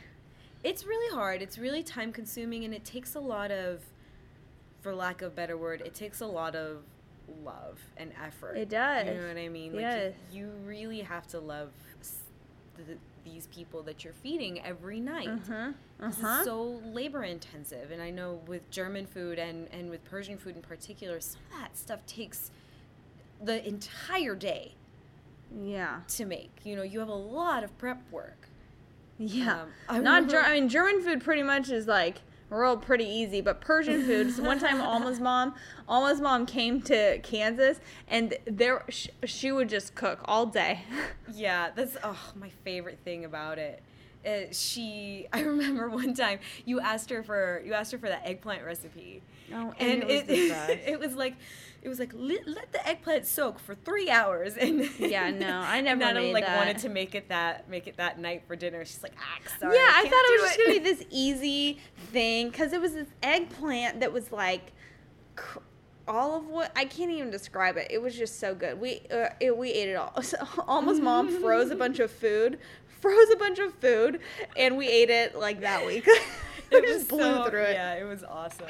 It's 0.64 0.84
really 0.84 1.14
hard. 1.14 1.42
It's 1.42 1.58
really 1.58 1.82
time 1.82 2.12
consuming 2.12 2.64
and 2.64 2.74
it 2.74 2.84
takes 2.84 3.14
a 3.14 3.20
lot 3.20 3.50
of 3.50 3.82
for 4.80 4.94
lack 4.94 5.22
of 5.22 5.32
a 5.32 5.34
better 5.34 5.56
word, 5.56 5.82
it 5.84 5.94
takes 5.94 6.20
a 6.20 6.26
lot 6.26 6.54
of 6.54 6.82
love 7.44 7.78
and 7.96 8.12
effort. 8.24 8.56
It 8.56 8.68
does. 8.68 9.06
You 9.08 9.14
know 9.14 9.28
what 9.28 9.36
I 9.36 9.48
mean? 9.48 9.72
Like 9.72 9.80
Yes. 9.82 10.14
you, 10.30 10.46
you 10.46 10.50
really 10.64 11.00
have 11.00 11.26
to 11.28 11.40
love 11.40 11.70
the, 12.76 12.96
these 13.24 13.48
people 13.48 13.82
that 13.82 14.04
you're 14.04 14.12
feeding 14.12 14.64
every 14.64 15.00
night. 15.00 15.28
uh-huh 15.28 15.72
uh-huh 16.00 16.38
is 16.38 16.44
so 16.44 16.80
labor 16.92 17.24
intensive, 17.24 17.90
and 17.90 18.00
I 18.00 18.10
know 18.10 18.40
with 18.46 18.70
German 18.70 19.04
food 19.06 19.38
and 19.38 19.68
and 19.72 19.90
with 19.90 20.04
Persian 20.04 20.38
food 20.38 20.54
in 20.54 20.62
particular, 20.62 21.20
some 21.20 21.40
of 21.52 21.60
that 21.60 21.76
stuff 21.76 22.06
takes 22.06 22.50
the 23.42 23.66
entire 23.66 24.36
day 24.36 24.74
yeah 25.64 26.00
to 26.08 26.24
make. 26.24 26.60
You 26.64 26.76
know, 26.76 26.82
you 26.82 27.00
have 27.00 27.08
a 27.08 27.14
lot 27.14 27.64
of 27.64 27.76
prep 27.78 28.00
work. 28.12 28.47
Yeah. 29.18 29.62
Um, 29.62 29.68
I 29.88 29.98
not 29.98 30.22
remember- 30.24 30.30
Ger- 30.30 30.42
i 30.44 30.52
mean 30.54 30.68
german 30.68 31.02
food 31.02 31.22
pretty 31.22 31.42
much 31.42 31.70
is 31.70 31.86
like 31.86 32.18
real 32.50 32.76
pretty 32.78 33.04
easy 33.04 33.40
but 33.42 33.60
persian 33.60 34.02
food 34.06 34.32
so 34.32 34.42
one 34.42 34.58
time 34.58 34.80
alma's 34.80 35.20
mom 35.20 35.54
alma's 35.88 36.20
mom 36.20 36.46
came 36.46 36.80
to 36.82 37.18
kansas 37.18 37.78
and 38.08 38.34
there 38.46 38.84
sh- 38.88 39.08
she 39.24 39.52
would 39.52 39.68
just 39.68 39.94
cook 39.94 40.20
all 40.24 40.46
day. 40.46 40.80
Yeah, 41.34 41.70
that's 41.74 41.96
oh 42.02 42.18
my 42.36 42.48
favorite 42.64 42.98
thing 43.04 43.24
about 43.26 43.58
it. 43.58 43.82
Uh, 44.26 44.50
she, 44.50 45.26
I 45.32 45.42
remember 45.42 45.88
one 45.90 46.14
time 46.14 46.38
you 46.64 46.80
asked 46.80 47.10
her 47.10 47.22
for 47.22 47.62
you 47.66 47.74
asked 47.74 47.92
her 47.92 47.98
for 47.98 48.08
that 48.08 48.22
eggplant 48.26 48.64
recipe, 48.64 49.22
Oh, 49.54 49.72
and, 49.78 50.02
and 50.02 50.10
it 50.10 50.26
was 50.26 50.38
it 50.70 50.82
it 50.86 50.98
was 51.00 51.14
like 51.16 51.34
it 51.82 51.88
was 51.88 51.98
like 52.00 52.12
let, 52.14 52.72
the 52.72 52.86
eggplant 52.86 53.24
soak 53.26 53.58
for 53.58 53.74
three 53.74 54.10
hours, 54.10 54.56
and 54.60 54.88
Yeah, 54.98 55.30
no, 55.30 55.60
I 55.60 55.80
never 55.82 56.00
Nana, 56.00 56.20
made 56.20 56.32
like 56.32 56.46
that. 56.46 56.56
wanted 56.58 56.78
to 56.78 56.88
make 56.88 57.14
it 57.14 57.28
that 57.28 57.68
make 57.70 57.86
it 57.86 57.96
that 57.98 58.18
night 58.18 58.42
for 58.46 58.56
dinner. 58.56 58.84
She's 58.84 59.02
like, 59.02 59.14
ah, 59.18 59.48
sorry, 59.58 59.76
yeah, 59.76 59.82
I 59.94 60.02
can't 60.02 60.10
thought 60.10 60.24
it 60.24 60.40
was 60.42 60.50
just 60.50 60.58
gonna 60.66 60.72
be 60.80 60.84
this 60.84 61.04
easy 61.10 61.78
thing 62.12 62.50
because 62.50 62.72
it 62.72 62.80
was 62.80 62.94
this 62.94 63.08
eggplant 63.22 64.00
that 64.00 64.12
was 64.12 64.32
like 64.32 64.72
cr- 65.36 65.60
all 66.06 66.36
of 66.38 66.46
what 66.48 66.72
I 66.74 66.84
can't 66.86 67.10
even 67.10 67.30
describe 67.30 67.76
it. 67.76 67.88
It 67.90 68.00
was 68.00 68.16
just 68.16 68.40
so 68.40 68.54
good. 68.54 68.80
We 68.80 69.02
uh, 69.10 69.28
it, 69.40 69.56
we 69.56 69.70
ate 69.70 69.90
it 69.90 69.94
all. 69.94 70.14
So 70.22 70.38
Alma's 70.66 71.00
mom 71.00 71.28
froze 71.40 71.70
a 71.70 71.76
bunch 71.76 71.98
of 72.00 72.10
food, 72.10 72.58
froze 73.00 73.30
a 73.32 73.36
bunch 73.36 73.58
of 73.58 73.72
food, 73.74 74.20
and 74.56 74.76
we 74.76 74.88
ate 74.88 75.10
it 75.10 75.38
like 75.38 75.60
that 75.60 75.86
week. 75.86 76.08
we 76.72 76.80
just 76.82 77.08
blew 77.08 77.20
so- 77.20 77.48
through 77.50 77.62
it. 77.62 77.74
Yeah, 77.74 77.94
it 77.94 78.04
was 78.04 78.24
awesome. 78.24 78.66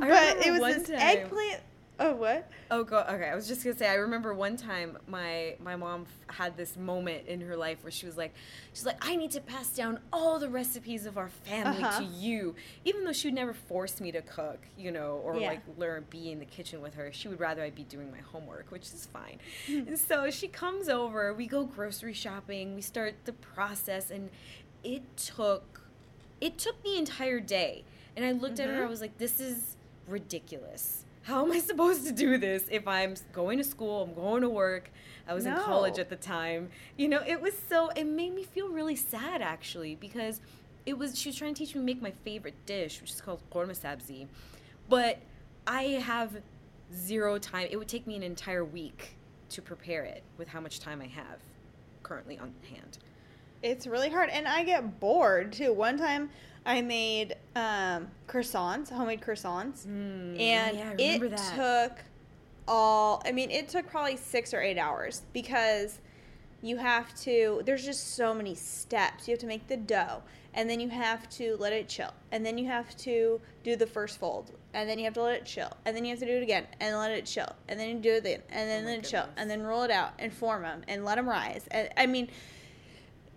I 0.00 0.08
but 0.08 0.46
it 0.46 0.60
was 0.60 0.76
this 0.76 0.88
time- 0.88 0.98
eggplant. 0.98 1.60
Oh 2.00 2.14
what? 2.16 2.50
Oh, 2.70 2.82
god. 2.84 3.08
Okay, 3.10 3.28
I 3.28 3.34
was 3.34 3.46
just 3.46 3.62
gonna 3.62 3.76
say. 3.76 3.86
I 3.86 3.94
remember 3.94 4.32
one 4.34 4.56
time 4.56 4.96
my 5.06 5.56
my 5.60 5.76
mom 5.76 6.06
f- 6.28 6.36
had 6.36 6.56
this 6.56 6.76
moment 6.76 7.26
in 7.28 7.40
her 7.42 7.54
life 7.54 7.84
where 7.84 7.92
she 7.92 8.06
was 8.06 8.16
like, 8.16 8.34
she's 8.72 8.86
like, 8.86 8.96
I 9.06 9.14
need 9.14 9.30
to 9.32 9.40
pass 9.40 9.68
down 9.68 10.00
all 10.12 10.38
the 10.40 10.48
recipes 10.48 11.04
of 11.06 11.16
our 11.18 11.28
family 11.28 11.82
Uh-huh. 11.84 12.00
to 12.00 12.04
you, 12.04 12.54
even 12.84 13.04
though 13.04 13.12
she 13.12 13.28
would 13.28 13.34
never 13.34 13.52
force 13.52 14.00
me 14.00 14.10
to 14.12 14.22
cook, 14.22 14.58
you 14.76 14.90
know, 14.90 15.20
or 15.22 15.36
Yeah. 15.36 15.48
like 15.48 15.60
learn 15.76 16.06
be 16.10 16.32
in 16.32 16.38
the 16.40 16.46
kitchen 16.46 16.80
with 16.80 16.94
her. 16.94 17.12
She 17.12 17.28
would 17.28 17.38
rather 17.38 17.62
I 17.62 17.70
be 17.70 17.84
doing 17.84 18.10
my 18.10 18.20
homework, 18.32 18.70
which 18.72 18.84
is 18.84 19.06
fine. 19.12 19.38
Hmm. 19.66 19.86
and 19.88 19.98
so 19.98 20.30
she 20.30 20.48
comes 20.48 20.88
over. 20.88 21.32
We 21.34 21.46
go 21.46 21.62
grocery 21.64 22.14
shopping. 22.14 22.74
We 22.74 22.80
start 22.80 23.14
the 23.26 23.34
process, 23.34 24.10
and 24.10 24.30
it 24.82 25.02
took 25.16 25.82
it 26.40 26.58
took 26.58 26.82
the 26.82 26.96
entire 26.96 27.38
day. 27.38 27.84
And 28.16 28.24
I 28.24 28.32
looked 28.32 28.58
at 28.60 28.68
her. 28.70 28.82
I 28.82 28.86
Mhm. 28.86 28.88
was 28.88 29.00
like, 29.02 29.18
this 29.18 29.38
is 29.40 29.76
ridiculous. 30.08 31.01
How 31.22 31.44
am 31.44 31.52
I 31.52 31.60
supposed 31.60 32.04
to 32.06 32.12
do 32.12 32.36
this 32.36 32.64
if 32.68 32.88
I'm 32.88 33.14
going 33.32 33.58
to 33.58 33.64
school, 33.64 34.02
I'm 34.02 34.14
going 34.14 34.42
to 34.42 34.48
work? 34.48 34.90
I 35.28 35.34
was 35.34 35.46
in 35.46 35.54
college 35.54 36.00
at 36.00 36.08
the 36.08 36.16
time. 36.16 36.70
You 36.96 37.08
know, 37.08 37.22
it 37.24 37.40
was 37.40 37.54
so, 37.68 37.90
it 37.90 38.04
made 38.04 38.34
me 38.34 38.42
feel 38.42 38.68
really 38.68 38.96
sad 38.96 39.40
actually 39.40 39.94
because 39.94 40.40
it 40.84 40.98
was, 40.98 41.16
she 41.16 41.28
was 41.28 41.36
trying 41.36 41.54
to 41.54 41.58
teach 41.58 41.76
me 41.76 41.80
to 41.80 41.84
make 41.84 42.02
my 42.02 42.10
favorite 42.24 42.56
dish, 42.66 43.00
which 43.00 43.10
is 43.10 43.20
called 43.20 43.40
ghormeh 43.52 43.78
sabzi. 43.78 44.26
But 44.88 45.18
I 45.64 45.82
have 46.04 46.42
zero 46.92 47.38
time. 47.38 47.68
It 47.70 47.76
would 47.76 47.88
take 47.88 48.06
me 48.06 48.16
an 48.16 48.24
entire 48.24 48.64
week 48.64 49.16
to 49.50 49.62
prepare 49.62 50.02
it 50.02 50.24
with 50.38 50.48
how 50.48 50.60
much 50.60 50.80
time 50.80 51.00
I 51.00 51.06
have 51.06 51.38
currently 52.02 52.36
on 52.36 52.52
hand. 52.68 52.98
It's 53.62 53.86
really 53.86 54.10
hard, 54.10 54.28
and 54.28 54.48
I 54.48 54.64
get 54.64 54.98
bored 54.98 55.52
too. 55.52 55.72
One 55.72 55.96
time, 55.96 56.30
I 56.64 56.80
made 56.82 57.34
um, 57.56 58.08
croissants, 58.28 58.90
homemade 58.90 59.20
croissants, 59.20 59.86
Mm, 59.86 60.40
and 60.40 60.76
yeah, 60.76 60.92
it 60.98 61.30
that. 61.30 61.54
took 61.56 62.04
all. 62.68 63.22
I 63.24 63.32
mean, 63.32 63.50
it 63.50 63.68
took 63.68 63.88
probably 63.88 64.16
six 64.16 64.54
or 64.54 64.60
eight 64.60 64.78
hours 64.78 65.22
because 65.32 65.98
you 66.62 66.76
have 66.76 67.14
to. 67.22 67.62
There's 67.64 67.84
just 67.84 68.14
so 68.14 68.32
many 68.32 68.54
steps. 68.54 69.26
You 69.26 69.32
have 69.32 69.40
to 69.40 69.46
make 69.46 69.66
the 69.66 69.76
dough, 69.76 70.22
and 70.54 70.70
then 70.70 70.78
you 70.78 70.88
have 70.88 71.28
to 71.30 71.56
let 71.58 71.72
it 71.72 71.88
chill, 71.88 72.12
and 72.30 72.46
then 72.46 72.56
you 72.58 72.66
have 72.68 72.96
to 72.98 73.40
do 73.64 73.74
the 73.74 73.86
first 73.86 74.18
fold, 74.20 74.52
and 74.72 74.88
then 74.88 74.98
you 74.98 75.04
have 75.06 75.14
to 75.14 75.22
let 75.22 75.34
it 75.34 75.44
chill, 75.44 75.72
and 75.84 75.96
then 75.96 76.04
you 76.04 76.10
have 76.10 76.20
to 76.20 76.26
do 76.26 76.36
it 76.36 76.42
again, 76.44 76.66
and 76.80 76.96
let 76.96 77.10
it 77.10 77.26
chill, 77.26 77.52
and 77.68 77.78
then 77.80 77.88
you 77.88 77.96
do 77.96 78.12
it 78.12 78.18
again, 78.18 78.42
and 78.50 78.68
then 78.70 78.84
Oh 78.84 78.88
let 78.90 78.98
it 79.00 79.04
chill, 79.08 79.26
and 79.36 79.50
then 79.50 79.62
roll 79.62 79.82
it 79.82 79.90
out 79.90 80.12
and 80.20 80.32
form 80.32 80.62
them 80.62 80.82
and 80.86 81.04
let 81.04 81.16
them 81.16 81.28
rise. 81.28 81.66
And 81.72 81.88
I 81.96 82.06
mean, 82.06 82.28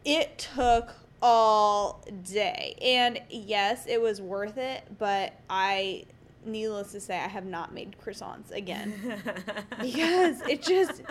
it 0.04 0.38
took 0.38 0.94
all 1.26 2.04
day. 2.22 2.76
And 2.84 3.20
yes, 3.32 3.88
it 3.88 4.00
was 4.00 4.22
worth 4.22 4.60
it, 4.60 4.84
but 5.00 5.34
I 5.50 6.06
needless 6.46 6.92
to 6.92 7.02
say 7.02 7.18
I 7.18 7.28
have 7.28 7.46
not 7.46 7.74
made 7.74 7.96
croissants 8.00 8.52
again. 8.52 8.94
because 9.82 10.42
it 10.42 10.62
just 10.62 11.02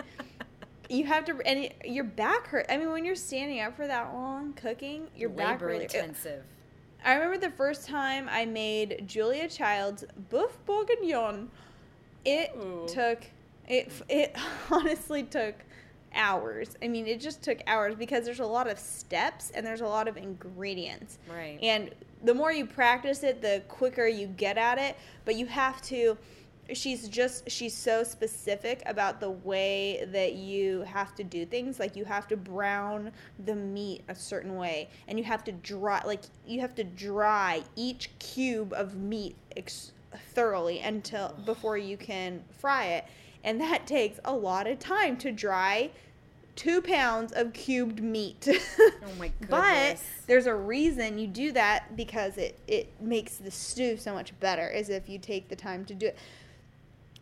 you 0.87 1.03
have 1.03 1.25
to 1.25 1.37
and 1.45 1.65
it, 1.65 1.75
your 1.83 2.05
back 2.05 2.47
hurt. 2.47 2.65
I 2.69 2.77
mean, 2.77 2.93
when 2.93 3.03
you're 3.03 3.13
standing 3.15 3.59
up 3.59 3.75
for 3.75 3.87
that 3.87 4.13
long 4.13 4.53
cooking, 4.53 5.09
your 5.17 5.29
back 5.29 5.59
labor 5.59 5.65
really 5.67 5.83
intensive. 5.83 6.43
I 7.03 7.15
remember 7.15 7.37
the 7.37 7.51
first 7.53 7.85
time 7.85 8.29
I 8.31 8.45
made 8.45 9.03
Julia 9.05 9.49
Child's 9.49 10.05
Boeuf 10.31 10.51
Bourguignon. 10.65 11.49
It 12.23 12.51
Ooh. 12.57 12.87
took 12.87 13.19
it. 13.67 13.91
It 14.07 14.33
honestly 14.71 15.23
took 15.23 15.55
hours. 16.15 16.75
I 16.81 16.87
mean, 16.87 17.07
it 17.07 17.19
just 17.19 17.41
took 17.41 17.59
hours 17.67 17.95
because 17.95 18.25
there's 18.25 18.39
a 18.39 18.45
lot 18.45 18.69
of 18.69 18.79
steps 18.79 19.51
and 19.53 19.65
there's 19.65 19.81
a 19.81 19.87
lot 19.87 20.07
of 20.07 20.17
ingredients. 20.17 21.19
Right. 21.29 21.59
And 21.61 21.91
the 22.23 22.33
more 22.33 22.51
you 22.51 22.65
practice 22.65 23.23
it, 23.23 23.41
the 23.41 23.61
quicker 23.67 24.07
you 24.07 24.27
get 24.27 24.57
at 24.57 24.77
it. 24.77 24.97
But 25.25 25.35
you 25.35 25.45
have 25.47 25.81
to. 25.83 26.17
She's 26.73 27.07
just 27.07 27.51
she's 27.51 27.75
so 27.75 28.03
specific 28.03 28.81
about 28.87 29.19
the 29.19 29.29
way 29.29 30.07
that 30.11 30.33
you 30.33 30.81
have 30.81 31.13
to 31.13 31.23
do 31.23 31.45
things. 31.45 31.79
Like 31.79 31.95
you 31.95 32.05
have 32.05 32.27
to 32.29 32.37
brown 32.37 33.11
the 33.45 33.55
meat 33.55 34.01
a 34.07 34.15
certain 34.15 34.55
way, 34.55 34.89
and 35.07 35.19
you 35.19 35.25
have 35.25 35.43
to 35.43 35.51
dry 35.51 36.01
like 36.07 36.21
you 36.47 36.61
have 36.61 36.73
to 36.75 36.83
dry 36.83 37.61
each 37.75 38.09
cube 38.17 38.73
of 38.73 38.95
meat 38.95 39.35
ex- 39.55 39.91
thoroughly 40.33 40.79
until 40.79 41.35
before 41.45 41.77
you 41.77 41.97
can 41.97 42.43
fry 42.57 42.85
it, 42.85 43.05
and 43.45 43.61
that 43.61 43.87
takes 43.87 44.19
a 44.25 44.33
lot 44.33 44.67
of 44.67 44.79
time 44.79 45.15
to 45.17 45.31
dry 45.31 45.91
two 46.55 46.81
pounds 46.81 47.31
of 47.31 47.53
cubed 47.53 48.03
meat. 48.03 48.47
Oh 49.07 49.19
my 49.19 49.27
goodness. 49.39 49.49
But 49.49 50.25
there's 50.25 50.47
a 50.47 50.55
reason 50.55 51.19
you 51.19 51.27
do 51.27 51.51
that 51.51 51.95
because 51.95 52.39
it, 52.39 52.57
it 52.67 52.89
makes 52.99 53.35
the 53.35 53.51
stew 53.51 53.97
so 53.97 54.15
much 54.15 54.37
better 54.39 54.67
is 54.67 54.89
if 54.89 55.07
you 55.07 55.19
take 55.19 55.47
the 55.47 55.55
time 55.55 55.85
to 55.85 55.93
do 55.93 56.07
it. 56.07 56.17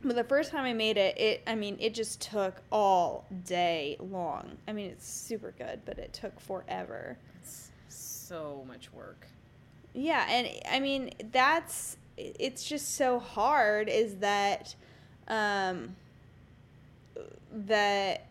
But 0.01 0.15
the 0.15 0.23
first 0.23 0.49
time 0.49 0.63
I 0.63 0.71
made 0.71 0.95
it, 0.95 1.17
it 1.17 1.43
I 1.45 1.55
mean, 1.55 1.75
it 1.81 1.93
just 1.93 2.21
took 2.21 2.61
all 2.71 3.25
day 3.43 3.97
long. 3.99 4.57
I 4.65 4.71
mean, 4.71 4.91
it's 4.91 5.05
super 5.05 5.53
good, 5.57 5.81
but 5.83 5.99
it 5.99 6.13
took 6.13 6.39
forever. 6.39 7.17
It's 7.41 7.69
so 7.89 8.63
much 8.65 8.91
work. 8.93 9.27
Yeah, 9.93 10.25
and 10.29 10.47
I 10.71 10.79
mean, 10.79 11.11
that's 11.33 11.97
it's 12.15 12.63
just 12.63 12.95
so 12.95 13.19
hard 13.19 13.89
is 13.89 14.15
that 14.15 14.73
um 15.27 15.97
that 17.51 18.27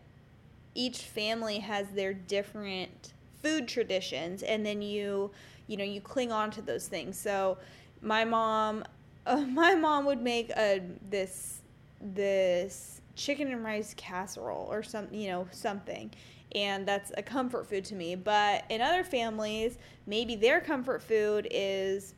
each 0.75 0.99
family 0.99 1.59
has 1.59 1.89
their 1.89 2.13
different 2.13 3.13
food 3.41 3.67
traditions 3.67 4.43
and 4.43 4.65
then 4.65 4.81
you 4.81 5.31
you 5.67 5.77
know 5.77 5.83
you 5.83 6.01
cling 6.01 6.31
on 6.31 6.51
to 6.51 6.61
those 6.61 6.87
things. 6.87 7.17
So 7.17 7.57
my 8.01 8.25
mom, 8.25 8.83
uh, 9.25 9.37
my 9.37 9.75
mom 9.75 10.05
would 10.05 10.21
make 10.21 10.49
a 10.51 10.81
this 11.09 11.61
this 12.01 13.01
chicken 13.15 13.51
and 13.51 13.63
rice 13.63 13.93
casserole 13.95 14.67
or 14.69 14.83
some 14.83 15.07
you 15.11 15.27
know 15.27 15.47
something 15.51 16.11
and 16.55 16.85
that's 16.87 17.11
a 17.15 17.21
comfort 17.21 17.67
food 17.67 17.85
to 17.85 17.95
me 17.95 18.15
but 18.15 18.65
in 18.69 18.81
other 18.81 19.03
families 19.03 19.77
maybe 20.07 20.35
their 20.35 20.59
comfort 20.59 21.01
food 21.01 21.47
is 21.51 22.15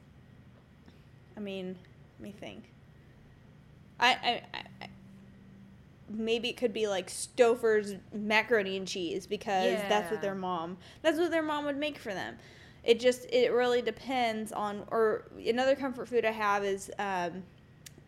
i 1.36 1.40
mean 1.40 1.76
let 2.18 2.24
me 2.24 2.32
think 2.32 2.64
i 4.00 4.42
i, 4.54 4.60
I 4.82 4.85
maybe 6.10 6.50
it 6.50 6.58
could 6.58 6.74
be 6.74 6.88
like 6.88 7.10
Stouffer's 7.10 7.96
macaroni 8.14 8.78
and 8.78 8.88
cheese 8.88 9.26
because 9.26 9.74
that's 9.90 10.12
what 10.12 10.22
their 10.22 10.36
mom 10.36 10.78
that's 11.02 11.18
what 11.18 11.32
their 11.32 11.44
mom 11.44 11.66
would 11.66 11.78
make 11.78 11.98
for 11.98 12.14
them. 12.14 12.36
It 12.84 13.00
just 13.00 13.26
it 13.32 13.52
really 13.52 13.82
depends 13.82 14.52
on 14.52 14.84
or 14.92 15.26
another 15.48 15.76
comfort 15.76 16.08
food 16.08 16.26
I 16.26 16.32
have 16.32 16.64
is 16.64 16.92
um 17.00 17.44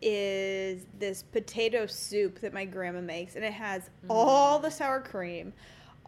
is 0.00 0.86
this 1.00 1.24
potato 1.24 1.86
soup 1.86 2.40
that 2.40 2.52
my 2.52 2.64
grandma 2.64 3.00
makes 3.00 3.34
and 3.34 3.44
it 3.44 3.52
has 3.52 3.90
all 4.08 4.60
the 4.60 4.70
sour 4.70 5.00
cream, 5.00 5.52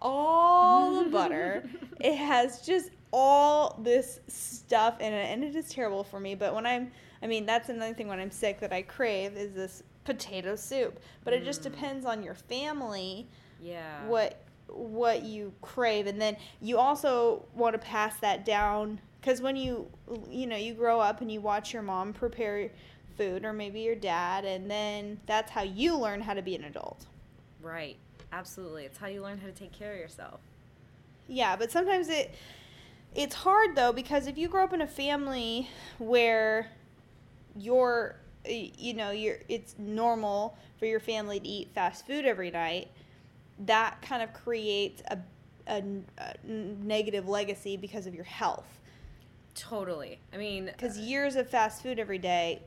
all 0.00 1.02
the 1.02 1.10
butter. 1.10 1.68
It 2.00 2.16
has 2.16 2.62
just 2.62 2.90
all 3.12 3.78
this 3.82 4.20
stuff 4.28 5.00
in 5.00 5.12
it 5.12 5.26
and 5.32 5.44
it 5.44 5.54
is 5.54 5.68
terrible 5.68 6.02
for 6.04 6.18
me, 6.20 6.34
but 6.34 6.54
when 6.54 6.64
I'm 6.64 6.92
I 7.22 7.26
mean 7.26 7.44
that's 7.44 7.68
another 7.68 7.92
thing 7.92 8.06
when 8.08 8.20
I'm 8.20 8.30
sick 8.30 8.60
that 8.60 8.72
I 8.72 8.82
crave 8.82 9.36
is 9.36 9.52
this 9.52 9.82
potato 10.14 10.56
soup. 10.56 10.98
But 11.24 11.32
it 11.34 11.44
just 11.44 11.60
Mm. 11.60 11.64
depends 11.72 12.04
on 12.06 12.22
your 12.22 12.34
family 12.34 13.28
Yeah. 13.60 14.06
what 14.06 14.36
what 14.68 15.24
you 15.24 15.52
crave 15.62 16.06
and 16.06 16.20
then 16.22 16.36
you 16.60 16.78
also 16.78 17.44
want 17.54 17.72
to 17.74 17.78
pass 17.78 18.16
that 18.20 18.44
down 18.44 19.00
because 19.20 19.40
when 19.42 19.56
you 19.56 19.90
you 20.30 20.46
know 20.46 20.54
you 20.56 20.74
grow 20.74 21.00
up 21.00 21.20
and 21.20 21.30
you 21.32 21.40
watch 21.40 21.72
your 21.72 21.82
mom 21.82 22.12
prepare 22.12 22.70
food 23.16 23.44
or 23.44 23.52
maybe 23.52 23.80
your 23.80 23.96
dad 23.96 24.44
and 24.44 24.70
then 24.70 25.18
that's 25.26 25.50
how 25.50 25.62
you 25.62 25.96
learn 25.96 26.20
how 26.20 26.34
to 26.34 26.40
be 26.42 26.54
an 26.54 26.62
adult 26.64 27.06
Right. 27.60 27.96
Absolutely. 28.32 28.84
It's 28.84 28.96
how 28.98 29.08
you 29.08 29.22
learn 29.22 29.38
how 29.38 29.48
to 29.48 29.52
take 29.52 29.72
care 29.72 29.92
of 29.92 29.98
yourself. 29.98 30.38
yeah 31.26 31.56
but 31.56 31.72
sometimes 31.72 32.08
it 32.08 32.32
it's 33.12 33.34
hard 33.34 33.74
though 33.74 33.92
because 33.92 34.28
if 34.28 34.38
you 34.38 34.46
grow 34.46 34.62
up 34.62 34.72
in 34.72 34.80
a 34.82 34.86
family 34.86 35.68
where 35.98 36.70
you're 37.56 38.14
y- 38.14 38.19
you 38.46 38.94
know 38.94 39.10
you're 39.10 39.38
it's 39.48 39.74
normal 39.78 40.56
for 40.78 40.86
your 40.86 41.00
family 41.00 41.40
to 41.40 41.46
eat 41.46 41.68
fast 41.74 42.06
food 42.06 42.24
every 42.24 42.50
night. 42.50 42.88
That 43.66 44.00
kind 44.00 44.22
of 44.22 44.32
creates 44.32 45.02
a, 45.08 45.18
a, 45.66 45.82
a 46.18 46.34
negative 46.46 47.28
legacy 47.28 47.76
because 47.76 48.06
of 48.06 48.14
your 48.14 48.24
health. 48.24 48.80
Totally. 49.54 50.18
I 50.32 50.38
mean, 50.38 50.66
because 50.66 50.98
years 50.98 51.36
of 51.36 51.50
fast 51.50 51.82
food 51.82 51.98
every 51.98 52.18
day 52.18 52.62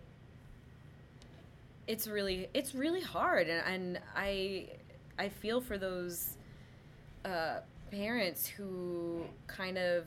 it's 1.88 2.08
really 2.08 2.48
it's 2.54 2.74
really 2.74 3.02
hard. 3.02 3.48
And, 3.48 3.64
and 3.68 4.00
i 4.16 4.68
i 5.20 5.30
feel 5.30 5.62
for 5.62 5.78
those 5.78 6.38
uh, 7.26 7.60
parents 7.92 8.48
who 8.48 9.24
kind 9.48 9.78
of 9.78 10.06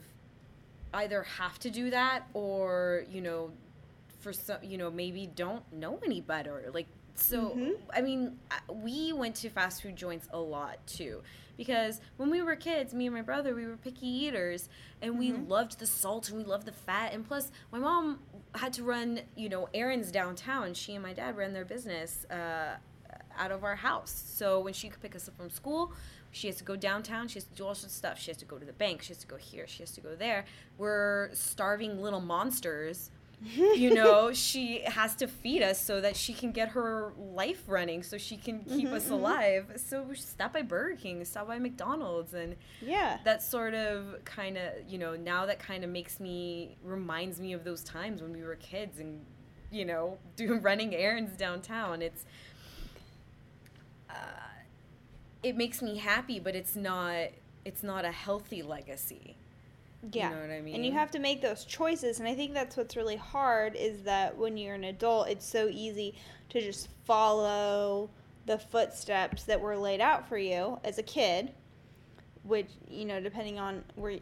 either 0.93 1.23
have 1.23 1.59
to 1.59 1.69
do 1.69 1.89
that 1.89 2.27
or 2.33 3.03
you 3.11 3.21
know 3.21 3.51
for 4.27 4.33
some 4.33 4.57
you 4.61 4.77
know 4.77 4.91
maybe 4.91 5.25
don't 5.25 5.63
know 5.71 5.99
any 6.05 6.19
better. 6.19 6.69
Like 6.73 6.87
so 7.15 7.51
Mhm. 7.51 7.75
i 7.93 8.01
mean 8.01 8.37
we 8.69 9.11
went 9.11 9.33
to 9.37 9.49
fast 9.49 9.81
food 9.81 9.95
joints 9.95 10.27
a 10.33 10.37
lot 10.39 10.85
too. 10.85 11.23
Because 11.55 12.01
when 12.17 12.29
we 12.29 12.41
were 12.41 12.55
kids 12.57 12.93
me 12.93 13.05
and 13.07 13.15
my 13.15 13.21
brother 13.21 13.55
we 13.55 13.65
were 13.65 13.77
picky 13.77 14.05
eaters 14.25 14.67
and 15.01 15.17
we 15.17 15.31
Mhm. 15.31 15.47
loved 15.47 15.79
the 15.79 15.87
salt 15.87 16.27
and 16.29 16.37
we 16.37 16.43
loved 16.43 16.65
the 16.67 16.73
fat 16.73 17.13
and 17.13 17.25
plus 17.25 17.51
my 17.71 17.79
mom 17.79 18.19
had 18.55 18.73
to 18.73 18.83
run 18.83 19.21
you 19.35 19.47
know 19.47 19.69
errands 19.73 20.11
downtown. 20.11 20.73
She 20.73 20.93
and 20.93 21.01
my 21.03 21.13
dad 21.13 21.37
ran 21.37 21.53
their 21.53 21.65
business 21.65 22.25
uh, 22.29 22.75
out 23.37 23.51
of 23.51 23.63
our 23.63 23.75
house. 23.77 24.11
So 24.11 24.59
when 24.59 24.73
she 24.73 24.89
could 24.89 25.01
pick 25.01 25.15
us 25.15 25.27
up 25.29 25.37
from 25.37 25.49
school 25.49 25.93
she 26.29 26.47
has 26.47 26.57
to 26.57 26.63
go 26.65 26.75
downtown 26.75 27.27
she 27.29 27.35
has 27.35 27.45
to 27.45 27.53
do 27.55 27.65
all 27.65 27.73
sorts 27.73 27.85
of 27.85 27.97
stuff. 28.03 28.19
She 28.19 28.29
has 28.31 28.37
to 28.37 28.45
go 28.45 28.57
to 28.59 28.65
the 28.65 28.73
bank 28.73 29.01
she 29.01 29.09
has 29.13 29.17
to 29.19 29.27
go 29.27 29.37
here 29.37 29.65
she 29.65 29.81
has 29.81 29.91
to 29.93 30.01
go 30.01 30.13
there. 30.15 30.45
We're 30.77 31.29
starving 31.33 31.99
little 32.01 32.19
monsters 32.21 33.09
you 33.71 33.91
know 33.91 34.33
she 34.33 34.81
has 34.81 35.15
to 35.15 35.27
feed 35.27 35.61
us 35.61 35.79
so 35.79 36.01
that 36.01 36.15
she 36.15 36.33
can 36.33 36.51
get 36.51 36.69
her 36.69 37.13
life 37.17 37.63
running 37.67 38.01
so 38.03 38.17
she 38.17 38.35
can 38.37 38.65
keep 38.65 38.89
Mhm, 38.89 38.93
us 38.93 39.09
mhm. 39.09 39.11
alive. 39.11 39.73
So 39.77 40.01
we 40.01 40.15
stop 40.15 40.53
by 40.53 40.63
burger 40.63 40.95
king 40.95 41.23
stop 41.25 41.47
by 41.47 41.59
mcdonald's 41.59 42.33
and 42.33 42.55
yeah. 42.81 43.19
that 43.23 43.43
sort 43.43 43.75
of 43.75 44.23
kind 44.25 44.57
of 44.57 44.73
you 44.87 44.97
know 44.97 45.15
now 45.15 45.45
that 45.45 45.59
kind 45.59 45.83
of 45.83 45.89
makes 45.91 46.19
me 46.19 46.77
reminds 46.83 47.39
me 47.39 47.53
of 47.53 47.63
those 47.63 47.83
times 47.83 48.21
when 48.21 48.33
we 48.33 48.43
were 48.43 48.55
kids 48.55 48.99
and 48.99 49.21
you 49.71 49.85
know 49.85 50.17
doing 50.35 50.61
running 50.61 50.95
errands 50.95 51.37
downtown. 51.37 52.01
It's 52.01 52.25
uh, 54.09 54.13
it 55.43 55.57
makes 55.57 55.81
me 55.81 55.97
happy 55.97 56.39
but 56.39 56.55
it's 56.55 56.75
not 56.75 57.29
it's 57.65 57.83
not 57.83 58.05
a 58.05 58.11
healthy 58.11 58.63
legacy 58.63 59.36
yeah. 60.11 60.29
you 60.29 60.35
know 60.35 60.41
what 60.41 60.51
i 60.51 60.61
mean 60.61 60.75
and 60.75 60.85
you 60.85 60.91
have 60.91 61.11
to 61.11 61.19
make 61.19 61.41
those 61.41 61.65
choices 61.65 62.19
and 62.19 62.27
i 62.27 62.35
think 62.35 62.53
that's 62.53 62.77
what's 62.77 62.95
really 62.95 63.15
hard 63.15 63.75
is 63.75 64.01
that 64.03 64.35
when 64.37 64.57
you're 64.57 64.75
an 64.75 64.85
adult 64.85 65.27
it's 65.27 65.45
so 65.45 65.67
easy 65.71 66.15
to 66.49 66.61
just 66.61 66.89
follow 67.05 68.09
the 68.45 68.57
footsteps 68.57 69.43
that 69.43 69.59
were 69.59 69.77
laid 69.77 69.99
out 70.01 70.27
for 70.27 70.37
you 70.37 70.79
as 70.83 70.97
a 70.97 71.03
kid 71.03 71.51
which 72.43 72.69
you 72.89 73.05
know 73.05 73.19
depending 73.19 73.59
on 73.59 73.83
where 73.95 74.17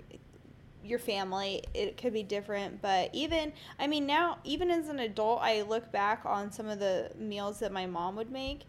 your 0.84 1.00
family 1.00 1.64
it 1.74 1.98
could 1.98 2.14
be 2.14 2.24
different 2.24 2.82
but 2.82 3.10
even 3.14 3.52
i 3.80 3.88
mean 3.88 4.06
now 4.06 4.38
even 4.44 4.70
as 4.70 4.88
an 4.88 5.00
adult 5.00 5.40
i 5.42 5.62
look 5.64 5.92
back 5.92 6.22
on 6.26 6.52
some 6.52 6.68
of 6.68 6.80
the 6.80 7.10
meals 7.18 7.60
that 7.60 7.72
my 7.72 7.86
mom 7.86 8.16
would 8.16 8.32
make 8.32 8.62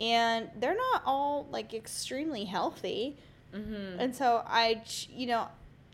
and 0.00 0.50
they're 0.58 0.76
not 0.76 1.02
all 1.04 1.46
like 1.50 1.74
extremely 1.74 2.44
healthy. 2.44 3.16
Mm-hmm. 3.54 4.00
and 4.00 4.16
so 4.16 4.42
I, 4.46 4.82
you 5.08 5.28
know, 5.28 5.46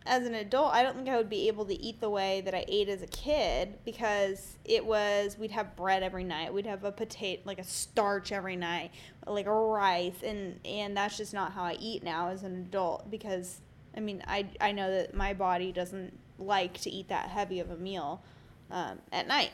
as 0.06 0.24
an 0.24 0.34
adult, 0.34 0.72
I 0.72 0.82
don't 0.82 0.96
think 0.96 1.08
I 1.08 1.16
would 1.16 1.28
be 1.28 1.48
able 1.48 1.66
to 1.66 1.74
eat 1.74 2.00
the 2.00 2.08
way 2.08 2.40
that 2.42 2.54
I 2.54 2.64
ate 2.68 2.88
as 2.88 3.02
a 3.02 3.06
kid 3.06 3.78
because 3.84 4.56
it 4.64 4.84
was 4.84 5.36
we'd 5.38 5.50
have 5.50 5.76
bread 5.76 6.02
every 6.02 6.24
night, 6.24 6.52
we'd 6.52 6.66
have 6.66 6.84
a 6.84 6.92
potato 6.92 7.42
like 7.44 7.58
a 7.58 7.64
starch 7.64 8.32
every 8.32 8.56
night, 8.56 8.92
like 9.26 9.46
a 9.46 9.52
rice, 9.52 10.22
and 10.24 10.58
and 10.64 10.96
that's 10.96 11.16
just 11.16 11.34
not 11.34 11.52
how 11.52 11.64
I 11.64 11.76
eat 11.78 12.02
now 12.02 12.28
as 12.28 12.42
an 12.42 12.54
adult 12.56 13.10
because 13.10 13.60
I 13.96 14.00
mean 14.00 14.22
I 14.26 14.46
I 14.60 14.72
know 14.72 14.90
that 14.90 15.14
my 15.14 15.34
body 15.34 15.70
doesn't 15.70 16.18
like 16.38 16.80
to 16.80 16.90
eat 16.90 17.08
that 17.08 17.28
heavy 17.28 17.60
of 17.60 17.70
a 17.70 17.76
meal 17.76 18.22
um, 18.70 18.98
at 19.12 19.28
night. 19.28 19.50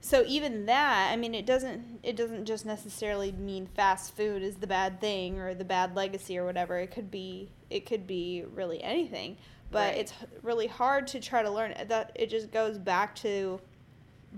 So 0.00 0.22
even 0.26 0.66
that, 0.66 1.08
I 1.10 1.16
mean, 1.16 1.34
it 1.34 1.46
doesn't 1.46 2.00
it 2.02 2.14
doesn't 2.14 2.44
just 2.44 2.66
necessarily 2.66 3.32
mean 3.32 3.66
fast 3.74 4.14
food 4.14 4.42
is 4.42 4.56
the 4.56 4.66
bad 4.66 5.00
thing 5.00 5.40
or 5.40 5.54
the 5.54 5.64
bad 5.64 5.96
legacy 5.96 6.36
or 6.36 6.44
whatever. 6.44 6.78
It 6.78 6.90
could 6.90 7.10
be 7.10 7.48
it 7.70 7.86
could 7.86 8.06
be 8.06 8.44
really 8.54 8.82
anything, 8.82 9.38
but 9.74 9.90
Right. 9.90 9.98
it's 9.98 10.14
really 10.42 10.66
hard 10.68 11.06
to 11.08 11.20
try 11.20 11.42
to 11.42 11.50
learn 11.50 11.72
it. 11.72 11.88
that. 11.88 12.12
It 12.14 12.30
just 12.30 12.50
goes 12.50 12.78
back 12.78 13.14
to 13.16 13.60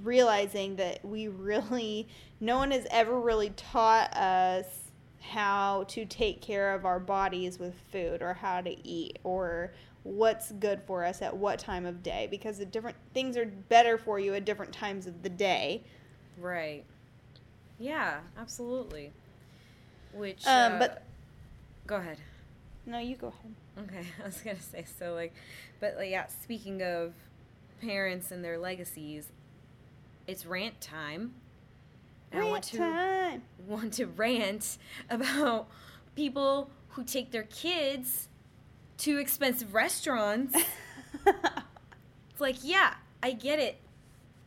realizing 0.02 0.76
that 0.76 1.04
we 1.04 1.28
really 1.52 2.08
no 2.40 2.58
one 2.58 2.70
has 2.70 2.86
ever 2.90 3.18
really 3.20 3.50
taught 3.50 4.12
us 4.16 4.66
how 5.20 5.84
to 5.88 6.04
take 6.04 6.40
care 6.40 6.74
of 6.74 6.84
our 6.84 6.98
bodies 7.00 7.58
with 7.58 7.74
food 7.92 8.20
or 8.22 8.34
how 8.34 8.60
to 8.60 8.76
eat 8.86 9.18
or 9.24 9.72
what's 10.04 10.52
good 10.52 10.80
for 10.86 11.04
us 11.04 11.20
at 11.22 11.36
what 11.36 11.58
time 11.58 11.84
of 11.86 12.02
day 12.02 12.28
because 12.30 12.58
the 12.58 12.64
different 12.66 12.96
things 13.14 13.36
are 13.36 13.46
better 13.46 13.98
for 13.98 14.18
you 14.20 14.34
at 14.34 14.44
different 14.44 14.72
times 14.72 15.06
of 15.06 15.22
the 15.22 15.28
day. 15.28 15.82
right 16.38 16.84
yeah 17.78 18.20
absolutely 18.38 19.12
which 20.12 20.46
Um, 20.46 20.72
uh, 20.74 20.78
but- 20.78 21.02
go 21.86 21.96
ahead 21.96 22.18
No, 22.86 22.98
you 22.98 23.16
go 23.16 23.28
ahead. 23.28 23.88
Okay, 23.88 24.06
I 24.22 24.26
was 24.26 24.36
gonna 24.38 24.60
say 24.60 24.84
so 24.98 25.14
like, 25.14 25.34
but 25.80 25.96
like 25.96 26.10
yeah. 26.10 26.26
Speaking 26.26 26.82
of 26.82 27.14
parents 27.80 28.30
and 28.30 28.44
their 28.44 28.58
legacies, 28.58 29.28
it's 30.26 30.46
rant 30.46 30.80
time. 30.80 31.34
And 32.32 32.42
I 32.42 32.44
want 32.44 32.52
Rant 32.54 32.64
to 32.64 32.78
time. 32.78 33.42
want 33.66 33.92
to 33.94 34.06
rant 34.06 34.78
about 35.10 35.68
people 36.14 36.70
who 36.90 37.04
take 37.04 37.30
their 37.30 37.44
kids 37.44 38.28
to 38.98 39.18
expensive 39.18 39.74
restaurants. 39.74 40.56
It's 42.30 42.40
like, 42.40 42.56
yeah, 42.62 42.94
I 43.22 43.32
get 43.32 43.58
it. 43.58 43.78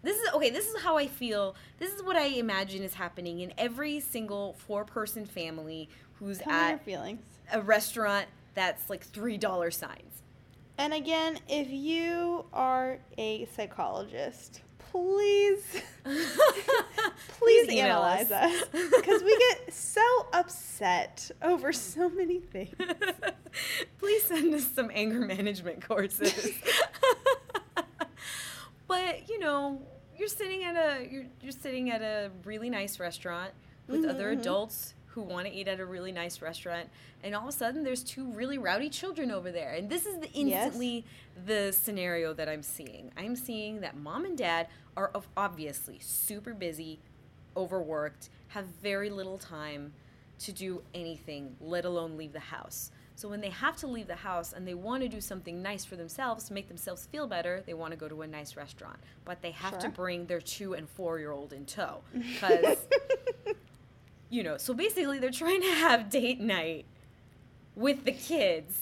This 0.04 0.18
is 0.20 0.30
okay, 0.34 0.50
this 0.52 0.68
is 0.68 0.82
how 0.82 0.98
I 0.98 1.08
feel. 1.08 1.56
This 1.80 1.92
is 1.92 2.04
what 2.04 2.16
I 2.16 2.26
imagine 2.28 2.84
is 2.84 2.94
happening 2.94 3.40
in 3.40 3.52
every 3.58 4.00
single 4.00 4.54
four 4.60 4.86
person 4.86 5.26
family 5.26 5.90
who's 6.20 6.38
Tell 6.38 6.54
at 6.54 6.86
feelings. 6.86 7.24
A 7.52 7.62
restaurant 7.62 8.28
that's 8.54 8.90
like 8.90 9.04
three 9.04 9.38
dollar 9.38 9.72
signs. 9.72 10.24
And 10.78 10.94
again, 10.94 11.40
if 11.48 11.70
you 11.70 12.46
are 12.54 13.00
a 13.18 13.46
psychologist, 13.56 14.62
please 14.92 15.64
please, 17.38 17.70
email 17.70 17.86
analyze 18.04 18.32
us 18.32 18.64
because 18.72 19.24
we 19.24 19.38
get 19.50 19.74
so 19.74 20.02
upset 20.34 21.32
over 21.42 21.72
so 21.74 22.10
many 22.10 22.40
things. 22.40 22.76
Please 24.00 24.24
send 24.24 24.54
us 24.54 24.68
some 24.72 24.90
anger 24.94 25.20
management 25.20 25.86
courses. 25.86 26.52
but, 28.88 29.30
you 29.30 29.40
know 29.40 29.82
you're 30.18 30.28
sitting 30.28 30.64
at 30.66 30.76
a 30.76 31.08
you're 31.10 31.26
you're 31.42 31.52
sitting 31.52 31.90
at 31.90 32.02
a 32.02 32.30
really 32.44 32.70
nice 32.70 33.00
restaurant 33.00 33.52
with 33.88 34.04
Mhm, 34.04 34.10
other 34.10 34.36
mhm. 34.36 34.40
adults 34.40 34.94
who 35.20 35.26
want 35.34 35.46
to 35.48 35.54
eat 35.54 35.68
at 35.68 35.80
a 35.80 35.86
really 35.86 36.12
nice 36.12 36.42
restaurant 36.42 36.88
and 37.24 37.36
all 37.36 37.44
of 37.44 37.50
a 37.50 37.52
sudden 37.58 37.84
there's 37.84 38.04
two 38.04 38.26
really 38.32 38.58
rowdy 38.58 38.90
children 38.90 39.32
over 39.32 39.52
there 39.52 39.74
and 39.74 39.90
this 39.90 40.06
is 40.06 40.18
the 40.20 40.30
Yes. 40.34 40.66
instantly 40.66 41.06
the 41.46 41.72
scenario 41.74 42.34
that 42.34 42.48
i'm 42.48 42.64
seeing. 42.64 43.12
I'm 43.18 43.36
seeing 43.36 43.82
that 43.82 43.98
mom 43.98 44.24
and 44.26 44.38
dad 44.38 44.68
are 44.96 45.10
of- 45.14 45.28
obviously 45.36 45.98
super 46.00 46.54
busy 46.54 47.00
overworked 47.58 48.30
have 48.50 48.66
very 48.82 49.10
little 49.10 49.38
time 49.38 49.92
to 50.40 50.52
do 50.54 50.82
anything 50.94 51.56
let 51.60 51.84
alone 51.86 52.16
leave 52.18 52.32
the 52.34 52.40
house. 52.40 52.92
So 53.16 53.28
when 53.28 53.42
they 53.42 53.50
have 53.50 53.76
to 53.78 53.88
leave 53.88 54.08
the 54.08 54.16
house 54.16 54.54
and 54.54 54.66
they 54.66 54.74
want 54.74 55.04
to 55.04 55.10
do 55.10 55.20
something 55.20 55.62
nice 55.62 55.84
for 55.84 55.98
themselves 55.98 56.46
to 56.46 56.54
make 56.54 56.70
themselves 56.70 57.06
feel 57.12 57.28
better 57.28 57.62
they 57.66 57.74
want 57.74 57.92
to 57.92 57.98
go 57.98 58.08
to 58.08 58.22
a 58.22 58.28
nice 58.28 58.56
restaurant. 58.56 58.98
But 59.26 59.42
they 59.42 59.52
have 59.52 59.78
to 59.80 59.90
bring 59.90 60.26
their 60.28 60.40
two 60.40 60.74
and 60.76 60.88
four 60.88 61.20
year 61.20 61.32
old 61.32 61.52
in 61.52 61.66
tow 61.66 62.00
because 62.14 62.78
you 64.30 64.44
know, 64.44 64.58
so 64.58 64.74
basically 64.74 65.20
they're 65.20 65.32
trying 65.32 65.62
to 65.62 65.72
have 65.72 66.10
date 66.10 66.40
night 66.40 66.86
with 67.76 68.06
the 68.06 68.12
kids, 68.12 68.78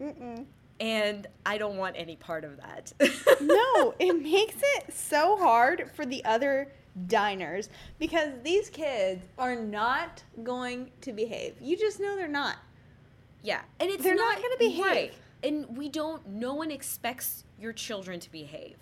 Mm-mm. 0.00 0.46
and 0.80 1.26
I 1.46 1.58
don't 1.58 1.76
want 1.76 1.96
any 1.98 2.16
part 2.16 2.44
of 2.44 2.56
that. 2.58 2.92
no, 3.40 3.94
it 3.98 4.22
makes 4.22 4.56
it 4.76 4.92
so 4.94 5.36
hard 5.38 5.90
for 5.94 6.04
the 6.06 6.24
other 6.24 6.72
diners 7.06 7.68
because 7.98 8.30
these 8.44 8.68
kids 8.70 9.22
are 9.38 9.56
not 9.56 10.22
going 10.42 10.90
to 11.02 11.12
behave. 11.12 11.54
You 11.60 11.76
just 11.76 12.00
know 12.00 12.16
they're 12.16 12.28
not. 12.28 12.56
yeah, 13.42 13.62
and 13.80 13.90
it's 13.90 14.02
They're 14.02 14.14
not 14.14 14.34
not, 14.34 14.42
gonna 14.42 14.56
behave. 14.58 14.84
Right. 14.84 15.14
And 15.42 15.76
we 15.76 15.88
don't. 15.88 16.26
No 16.28 16.54
one 16.54 16.70
expects 16.70 17.44
your 17.58 17.72
children 17.72 18.20
to 18.20 18.30
behave. 18.30 18.76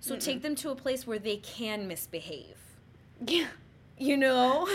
So 0.00 0.16
take 0.16 0.42
them 0.42 0.54
to 0.56 0.70
a 0.70 0.76
place 0.76 1.06
where 1.06 1.18
they 1.18 1.36
can 1.38 1.86
misbehave. 1.88 2.58
Yeah. 3.26 3.48
You 3.98 4.16
know, 4.16 4.68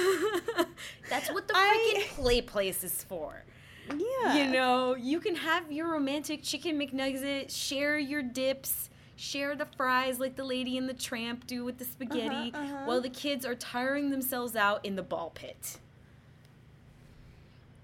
that's 1.09 1.31
what 1.31 1.47
the 1.47 1.53
I- 1.55 1.93
freaking 1.95 2.07
play 2.15 2.41
place 2.41 2.83
is 2.83 3.03
for. 3.03 3.43
Yeah. 3.89 4.37
You 4.37 4.51
know, 4.51 4.95
you 4.95 5.19
can 5.19 5.35
have 5.35 5.71
your 5.71 5.91
romantic 5.91 6.43
chicken 6.43 6.79
McNugget, 6.79 7.49
share 7.49 7.97
your 7.97 8.21
dips, 8.21 8.89
share 9.15 9.55
the 9.55 9.67
fries 9.77 10.19
like 10.19 10.35
the 10.35 10.43
lady 10.43 10.77
in 10.77 10.87
the 10.87 10.93
tramp 10.93 11.45
do 11.45 11.63
with 11.63 11.77
the 11.77 11.85
spaghetti, 11.85 12.51
uh-huh. 12.53 12.83
while 12.85 13.01
the 13.01 13.09
kids 13.09 13.45
are 13.45 13.55
tiring 13.55 14.09
themselves 14.09 14.55
out 14.55 14.85
in 14.85 14.95
the 14.95 15.03
ball 15.03 15.31
pit. 15.33 15.79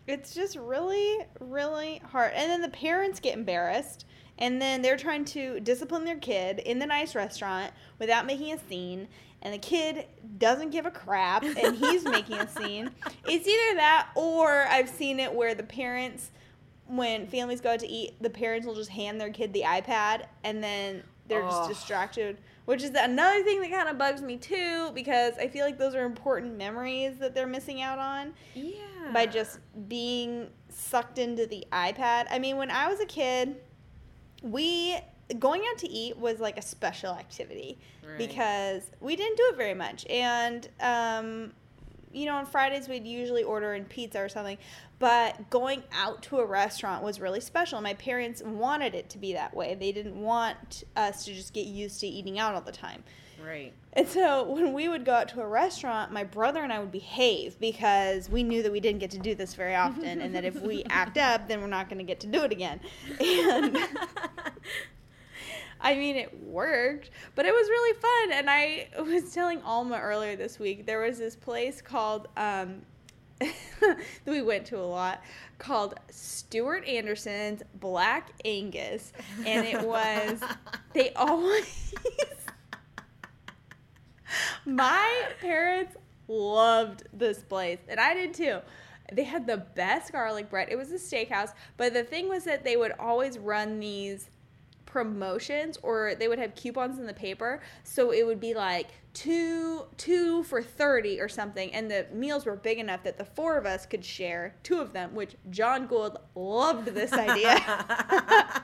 It's 0.08 0.34
just 0.34 0.56
really, 0.56 1.18
really 1.40 2.02
hard. 2.12 2.32
And 2.34 2.50
then 2.50 2.62
the 2.62 2.70
parents 2.70 3.20
get 3.20 3.38
embarrassed. 3.38 4.06
And 4.40 4.62
then 4.62 4.82
they're 4.84 4.98
trying 4.98 5.26
to 5.26 5.60
discipline 5.60 6.06
their 6.06 6.18
kid 6.18 6.60
in 6.60 6.78
the 6.78 6.86
nice 6.86 7.16
restaurant 7.16 7.72
without 8.00 8.26
making 8.26 8.54
a 8.54 8.60
scene. 8.70 9.08
And 9.42 9.54
the 9.54 9.58
kid 9.60 10.06
doesn't 10.40 10.72
give 10.72 10.86
a 10.86 10.92
crap 10.92 11.44
and 11.44 11.76
he's 11.78 12.04
making 12.04 12.38
a 12.38 12.48
scene. 12.60 12.90
It's 13.26 13.48
either 13.48 13.76
that 13.78 14.10
or 14.16 14.66
I've 14.68 14.90
seen 14.90 15.20
it 15.20 15.32
where 15.34 15.54
the 15.54 15.64
parents, 15.64 16.32
when 16.88 17.28
families 17.28 17.62
go 17.62 17.74
out 17.74 17.80
to 17.82 17.88
eat, 17.88 18.22
the 18.22 18.30
parents 18.30 18.66
will 18.66 18.76
just 18.76 18.90
hand 18.90 19.22
their 19.22 19.30
kid 19.30 19.54
the 19.54 19.62
iPad 19.62 20.26
and 20.44 20.64
then 20.64 21.04
they're 21.28 21.44
Ugh. 21.44 21.52
just 21.52 21.70
distracted. 21.70 22.38
Which 22.66 22.84
is 22.84 22.92
another 22.96 23.44
thing 23.44 23.62
that 23.62 23.72
kind 23.72 23.88
of 23.88 23.98
bugs 23.98 24.22
me 24.22 24.36
too 24.38 24.92
because 24.94 25.34
I 25.40 25.48
feel 25.48 25.64
like 25.66 25.78
those 25.78 25.96
are 25.96 26.04
important 26.04 26.58
memories 26.58 27.18
that 27.20 27.34
they're 27.34 27.48
missing 27.48 27.82
out 27.82 28.00
on 28.00 28.34
Yeah. 28.56 28.74
by 29.14 29.26
just 29.28 29.60
being 29.88 30.50
sucked 30.70 31.18
into 31.20 31.46
the 31.46 31.66
iPad. 31.72 32.26
I 32.30 32.40
mean, 32.40 32.58
when 32.58 32.70
I 32.72 32.88
was 32.90 33.00
a 33.00 33.06
kid, 33.06 33.56
we 34.42 34.98
going 35.40 35.62
out 35.70 35.78
to 35.80 35.90
eat 35.90 36.18
was 36.18 36.40
like 36.40 36.58
a 36.58 36.62
special 36.62 37.14
activity 37.14 37.78
Right. 38.08 38.18
because 38.18 38.90
we 39.02 39.16
didn't 39.18 39.36
do 39.38 39.44
it 39.52 39.58
very 39.58 39.74
much. 39.74 40.06
And 40.10 40.68
um, 40.80 41.52
you 42.14 42.26
know, 42.26 42.36
on 42.36 42.46
Fridays 42.46 42.88
we'd 42.88 43.06
usually 43.06 43.44
order 43.44 43.74
in 43.74 43.84
pizza 43.86 44.20
or 44.20 44.30
something, 44.30 44.58
but 45.00 45.50
going 45.50 45.84
out 45.94 46.24
to 46.24 46.38
a 46.40 46.46
restaurant 46.46 47.04
was 47.04 47.20
really 47.20 47.42
special. 47.42 47.82
My 47.82 47.94
parents 47.96 48.42
wanted 48.42 48.96
it 48.96 49.10
to 49.10 49.18
be 49.18 49.34
that 49.34 49.54
way. 49.54 49.76
They 49.76 49.92
didn't 49.92 50.16
want 50.20 50.86
us 50.96 51.26
to 51.26 51.34
just 51.34 51.54
get 51.54 51.68
used 51.68 52.00
to 52.00 52.08
eating 52.08 52.40
out 52.40 52.56
all 52.56 52.62
the 52.62 52.72
time. 52.72 53.04
Right. 53.46 53.74
And 53.94 54.08
so 54.08 54.44
when 54.52 54.74
we 54.74 54.88
would 54.88 55.06
go 55.06 55.14
out 55.14 55.28
to 55.30 55.42
a 55.42 55.48
restaurant, 55.48 56.12
my 56.12 56.24
brother 56.24 56.64
and 56.64 56.72
I 56.74 56.80
would 56.80 56.92
behave 56.92 57.60
because 57.60 58.30
we 58.30 58.42
knew 58.42 58.64
that 58.64 58.72
we 58.72 58.80
didn't 58.80 59.00
get 59.00 59.12
to 59.12 59.20
do 59.20 59.36
this 59.36 59.54
very 59.54 59.76
often, 59.76 60.22
and 60.22 60.34
that 60.34 60.46
if 60.46 60.60
we 60.62 60.84
act 60.90 61.18
up, 61.18 61.48
then 61.48 61.62
we're 61.62 61.68
not 61.68 61.90
going 61.90 62.00
to 62.00 62.06
get 62.06 62.22
to 62.22 62.28
do 62.28 62.42
it 62.44 62.52
again. 62.52 62.80
And 63.20 63.78
I 65.80 65.96
mean, 65.96 66.16
it 66.16 66.44
worked, 66.44 67.12
but 67.36 67.46
it 67.46 67.54
was 67.54 67.68
really 67.70 68.00
fun. 68.00 68.38
And 68.38 68.50
I 68.50 68.88
was 69.02 69.34
telling 69.34 69.62
Alma 69.62 70.00
earlier 70.00 70.36
this 70.36 70.60
week 70.60 70.86
there 70.86 71.02
was 71.02 71.18
this 71.18 71.36
place 71.36 71.82
called 71.82 72.28
um, 72.38 72.82
that 73.40 73.98
we 74.26 74.42
went 74.42 74.66
to 74.68 74.80
a 74.80 74.86
lot 74.86 75.22
called 75.58 75.96
Stuart 76.10 76.86
Anderson's 76.88 77.64
Black 77.76 78.32
Angus, 78.46 79.14
and 79.46 79.66
it 79.66 79.82
was 79.82 80.42
they 80.94 81.12
always 81.14 81.94
my 84.66 85.30
parents 85.40 85.96
loved 86.28 87.04
this 87.14 87.40
place, 87.40 87.80
and 87.88 88.00
I 88.00 88.14
did 88.14 88.34
too. 88.34 88.60
They 89.14 89.24
had 89.24 89.48
the 89.48 89.58
best 89.58 90.12
garlic 90.12 90.50
bread. 90.50 90.68
It 90.70 90.76
was 90.76 90.92
a 90.92 90.96
steakhouse, 90.96 91.54
but 91.78 91.94
the 91.94 92.04
thing 92.04 92.28
was 92.28 92.44
that 92.44 92.66
they 92.66 92.76
would 92.76 92.92
always 93.00 93.38
run 93.38 93.80
these 93.80 94.30
promotions 94.88 95.78
or 95.84 96.16
they 96.16 96.28
would 96.28 96.40
have 96.40 96.56
coupons 96.56 96.98
in 96.98 97.06
the 97.06 97.14
paper. 97.14 97.62
So 97.84 98.12
it 98.12 98.26
would 98.26 98.40
be 98.40 98.56
like 98.56 98.88
two 99.14 99.86
two 99.98 100.42
for 100.44 100.64
30 100.64 101.22
or 101.22 101.30
something. 101.30 101.72
And 101.74 101.92
the 101.92 102.08
meals 102.12 102.46
were 102.48 102.56
big 102.56 102.80
enough 102.80 103.04
that 103.04 103.20
the 103.20 103.26
four 103.26 103.58
of 103.58 103.68
us 103.68 103.86
could 103.86 104.04
share 104.04 104.56
two 104.64 104.80
of 104.80 104.94
them 104.94 105.14
which 105.14 105.36
john 105.52 105.86
gould 105.86 106.18
loved 106.34 106.88
this 106.88 107.14
idea. 107.14 107.60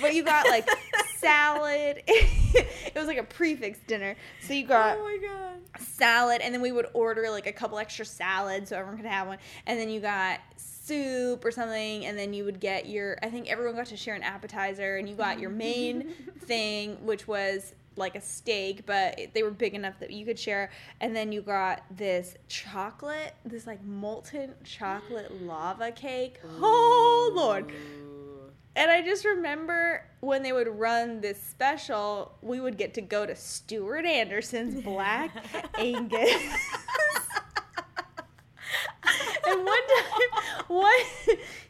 But 0.00 0.14
you 0.14 0.22
got 0.22 0.46
like 0.48 0.68
salad. 1.16 2.02
It 2.54 2.94
was 2.94 3.06
like 3.06 3.18
a 3.18 3.24
prefix 3.24 3.78
dinner. 3.86 4.16
So 4.40 4.54
you 4.54 4.66
got 4.66 4.96
oh 4.98 5.04
my 5.04 5.18
god. 5.20 5.60
salad 5.78 6.40
and 6.40 6.54
then 6.54 6.62
we 6.62 6.72
would 6.72 6.86
order 6.94 7.30
like 7.30 7.46
a 7.46 7.52
couple 7.52 7.78
extra 7.78 8.06
salads 8.06 8.70
so 8.70 8.76
everyone 8.78 8.96
could 8.96 9.06
have 9.06 9.28
one. 9.28 9.36
And 9.66 9.78
then 9.78 9.90
you 9.90 10.00
got 10.00 10.40
soup 10.88 11.44
or 11.44 11.50
something 11.50 12.06
and 12.06 12.18
then 12.18 12.32
you 12.32 12.44
would 12.44 12.60
get 12.60 12.88
your 12.88 13.16
i 13.22 13.28
think 13.28 13.48
everyone 13.48 13.76
got 13.76 13.86
to 13.86 13.96
share 13.96 14.14
an 14.14 14.22
appetizer 14.22 14.96
and 14.96 15.08
you 15.08 15.14
got 15.14 15.38
your 15.38 15.50
main 15.50 16.12
thing 16.40 16.96
which 17.04 17.28
was 17.28 17.74
like 17.98 18.14
a 18.14 18.20
steak 18.20 18.86
but 18.86 19.18
they 19.34 19.42
were 19.42 19.50
big 19.50 19.74
enough 19.74 19.98
that 19.98 20.10
you 20.10 20.24
could 20.24 20.38
share. 20.38 20.70
And 21.00 21.14
then 21.14 21.32
you 21.32 21.42
got 21.42 21.82
this 21.90 22.36
chocolate 22.48 23.34
this 23.44 23.66
like 23.66 23.84
molten 23.84 24.54
chocolate 24.64 25.42
lava 25.42 25.92
cake. 25.92 26.40
Oh 26.60 27.32
lord. 27.34 27.70
And 28.76 28.92
I 28.92 29.02
just 29.02 29.24
remember 29.24 30.04
when 30.20 30.44
they 30.44 30.52
would 30.52 30.68
run 30.68 31.20
this 31.20 31.42
special, 31.42 32.36
we 32.42 32.60
would 32.60 32.78
get 32.78 32.94
to 32.94 33.00
go 33.00 33.26
to 33.26 33.34
Stuart 33.34 34.06
Anderson's 34.06 34.80
Black 34.84 35.32
Angus. 35.78 36.30
and 39.48 39.64
one 39.64 39.78
time, 39.88 40.42
one 40.68 40.92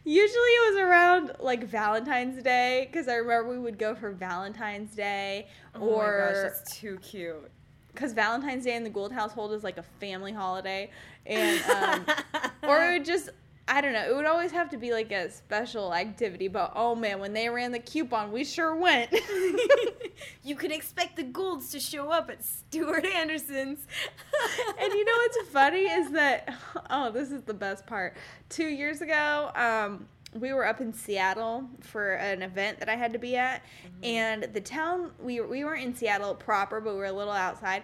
usually 0.05 0.33
it 0.35 0.75
was 0.75 0.81
around 0.83 1.33
like 1.41 1.65
Valentine's 1.65 2.43
Day 2.43 2.89
because 2.91 3.09
I 3.09 3.15
remember 3.17 3.51
we 3.51 3.59
would 3.59 3.79
go 3.79 3.95
for 3.95 4.11
Valentine's 4.11 4.95
Day 4.95 5.47
Oh 5.75 5.81
my 5.81 5.87
gosh, 5.87 5.97
or 5.97 6.43
that's 6.43 6.77
too 6.79 6.99
cute. 7.03 7.51
because 7.93 8.13
Valentine's 8.13 8.65
Day 8.65 8.77
in 8.77 8.85
the 8.85 8.91
Gould 8.91 9.13
household 9.13 9.53
is 9.53 9.63
like 9.65 9.79
a 9.79 9.85
family 10.01 10.33
holiday, 10.33 10.91
and 11.27 11.61
um, 11.71 12.17
or 12.63 12.83
it 12.85 12.93
would 12.99 13.05
just 13.05 13.31
I 13.69 13.83
don't 13.83 13.93
know. 13.93 14.09
It 14.09 14.17
would 14.17 14.25
always 14.25 14.51
have 14.53 14.71
to 14.71 14.79
be 14.79 14.93
like 14.93 15.13
a 15.13 15.31
special 15.31 15.95
activity. 15.95 16.49
But 16.49 16.73
oh 16.75 16.95
man, 16.95 17.21
when 17.21 17.35
they 17.35 17.51
ran 17.51 17.71
the 17.71 17.79
coupon, 17.79 18.33
we 18.33 18.43
sure 18.43 18.75
went. 18.75 19.11
you 20.43 20.57
can 20.57 20.73
expect 20.73 21.17
the 21.17 21.23
Goulds 21.23 21.71
to 21.73 21.81
show 21.81 22.11
up 22.11 22.31
at 22.31 22.43
Stuart 22.43 23.05
Anderson's. 23.05 23.87
and 24.81 24.93
you 24.93 25.05
know 25.05 25.13
what's 25.17 25.51
funny 25.51 25.83
is 25.83 26.11
that 26.13 26.55
oh, 26.89 27.11
this 27.11 27.31
is 27.31 27.43
the 27.43 27.55
best 27.55 27.87
part. 27.87 28.17
Two 28.49 28.69
years 28.69 29.03
ago, 29.03 29.51
um, 29.55 30.09
we 30.33 30.55
were 30.55 30.67
up 30.67 30.81
in 30.81 30.93
Seattle 30.93 31.69
for 31.81 32.15
an 32.15 32.43
event 32.43 32.79
that 32.81 32.89
I 32.89 32.97
had 32.97 33.13
to 33.13 33.19
be 33.19 33.37
at, 33.37 33.63
and 34.03 34.45
the 34.45 34.61
town 34.63 35.11
we 35.21 35.41
we 35.41 35.63
weren't 35.65 35.85
in 35.85 35.95
Seattle 35.95 36.35
proper, 36.35 36.81
but 36.81 36.95
we 36.95 36.99
were 36.99 37.07
a 37.07 37.13
little 37.13 37.35
outside. 37.35 37.83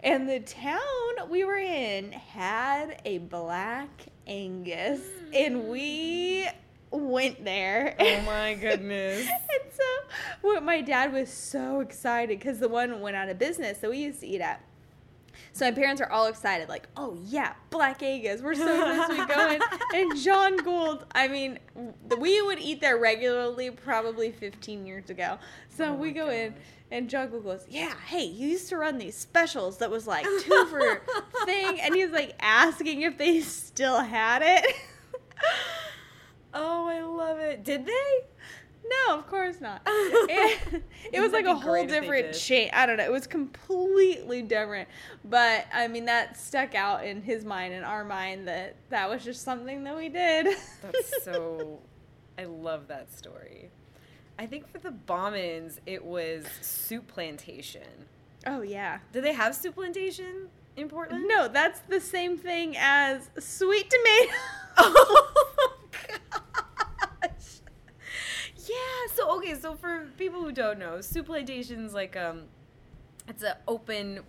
And 0.00 0.28
the 0.28 0.40
town 0.40 0.80
we 1.30 1.44
were 1.44 1.56
in 1.56 2.12
had 2.12 3.00
a 3.06 3.18
black 3.18 4.08
Angus, 4.26 5.00
and 5.32 5.68
we 5.68 6.48
went 6.90 7.44
there. 7.44 7.96
Oh 7.98 8.20
my 8.22 8.54
goodness. 8.54 9.20
and 9.28 9.72
so 9.72 9.84
well, 10.42 10.60
my 10.60 10.80
dad 10.80 11.12
was 11.12 11.28
so 11.28 11.80
excited 11.80 12.38
because 12.38 12.58
the 12.58 12.68
one 12.68 13.00
went 13.00 13.16
out 13.16 13.28
of 13.28 13.38
business 13.38 13.78
that 13.78 13.90
we 13.90 13.98
used 13.98 14.20
to 14.20 14.26
eat 14.26 14.40
at. 14.40 14.60
So 15.54 15.64
my 15.66 15.70
parents 15.70 16.02
are 16.02 16.10
all 16.10 16.26
excited, 16.26 16.68
like, 16.68 16.88
oh 16.96 17.16
yeah, 17.26 17.52
Black 17.70 18.02
Angus, 18.02 18.42
we're 18.42 18.56
so 18.56 18.66
supposed 18.66 19.20
to 19.20 19.26
going. 19.34 19.60
and 19.94 20.18
John 20.20 20.56
Gould, 20.56 21.06
I 21.14 21.28
mean, 21.28 21.60
we 22.18 22.42
would 22.42 22.58
eat 22.58 22.80
there 22.80 22.98
regularly 22.98 23.70
probably 23.70 24.32
15 24.32 24.84
years 24.84 25.10
ago. 25.10 25.38
So 25.68 25.90
Oh 25.90 25.94
we 25.94 26.10
go 26.10 26.28
in, 26.28 26.54
and 26.90 27.08
John 27.08 27.30
Gould 27.30 27.44
goes, 27.44 27.66
yeah, 27.68 27.94
hey, 28.06 28.24
you 28.24 28.48
used 28.48 28.68
to 28.70 28.78
run 28.78 28.98
these 28.98 29.16
specials 29.16 29.78
that 29.78 29.92
was 29.92 30.08
like 30.08 30.24
two 30.24 30.66
for 30.66 31.02
thing, 31.44 31.80
and 31.80 31.94
he's 31.94 32.10
like 32.10 32.34
asking 32.40 33.02
if 33.02 33.16
they 33.16 33.38
still 33.40 34.00
had 34.00 34.42
it. 34.42 34.74
Oh, 36.56 36.86
I 36.86 37.02
love 37.02 37.40
it. 37.40 37.64
Did 37.64 37.84
they? 37.84 38.20
No, 38.86 39.18
of 39.18 39.26
course 39.28 39.60
not. 39.60 39.82
it, 39.86 40.82
it 41.12 41.20
was 41.20 41.32
like 41.32 41.46
a 41.46 41.54
whole 41.54 41.72
great 41.72 41.84
if 41.84 41.90
they 41.90 42.00
different 42.00 42.34
chain. 42.34 42.70
I 42.72 42.86
don't 42.86 42.98
know. 42.98 43.04
It 43.04 43.12
was 43.12 43.26
completely 43.26 44.42
different. 44.42 44.88
But 45.24 45.66
I 45.72 45.88
mean, 45.88 46.04
that 46.06 46.36
stuck 46.36 46.74
out 46.74 47.04
in 47.04 47.22
his 47.22 47.44
mind 47.44 47.72
and 47.74 47.84
our 47.84 48.04
mind 48.04 48.46
that 48.48 48.76
that 48.90 49.08
was 49.08 49.24
just 49.24 49.42
something 49.42 49.84
that 49.84 49.96
we 49.96 50.08
did. 50.08 50.46
That's 50.82 51.24
so. 51.24 51.80
I 52.38 52.44
love 52.44 52.88
that 52.88 53.12
story. 53.16 53.70
I 54.38 54.46
think 54.46 54.68
for 54.68 54.78
the 54.78 54.90
Bombins, 54.90 55.80
it 55.86 56.04
was 56.04 56.44
Soup 56.60 57.06
Plantation. 57.06 57.82
oh 58.46 58.62
yeah. 58.62 58.98
Do 59.12 59.20
they 59.20 59.32
have 59.32 59.54
Souplantation 59.54 60.48
in 60.76 60.88
Portland? 60.88 61.24
No, 61.28 61.46
that's 61.48 61.80
the 61.88 62.00
same 62.00 62.36
thing 62.36 62.76
as 62.76 63.30
sweet 63.38 63.88
tomato. 63.88 64.32
Oh 64.76 65.76
gosh. 65.92 66.40
Yeah. 68.84 69.14
So 69.14 69.36
okay. 69.38 69.54
So 69.54 69.74
for 69.74 70.06
people 70.18 70.42
who 70.42 70.52
don't 70.52 70.78
know, 70.78 70.98
Souplantation's 70.98 71.94
like 71.94 72.16
um, 72.16 72.42
it's 73.28 73.42
an 73.42 73.54
open 73.68 74.20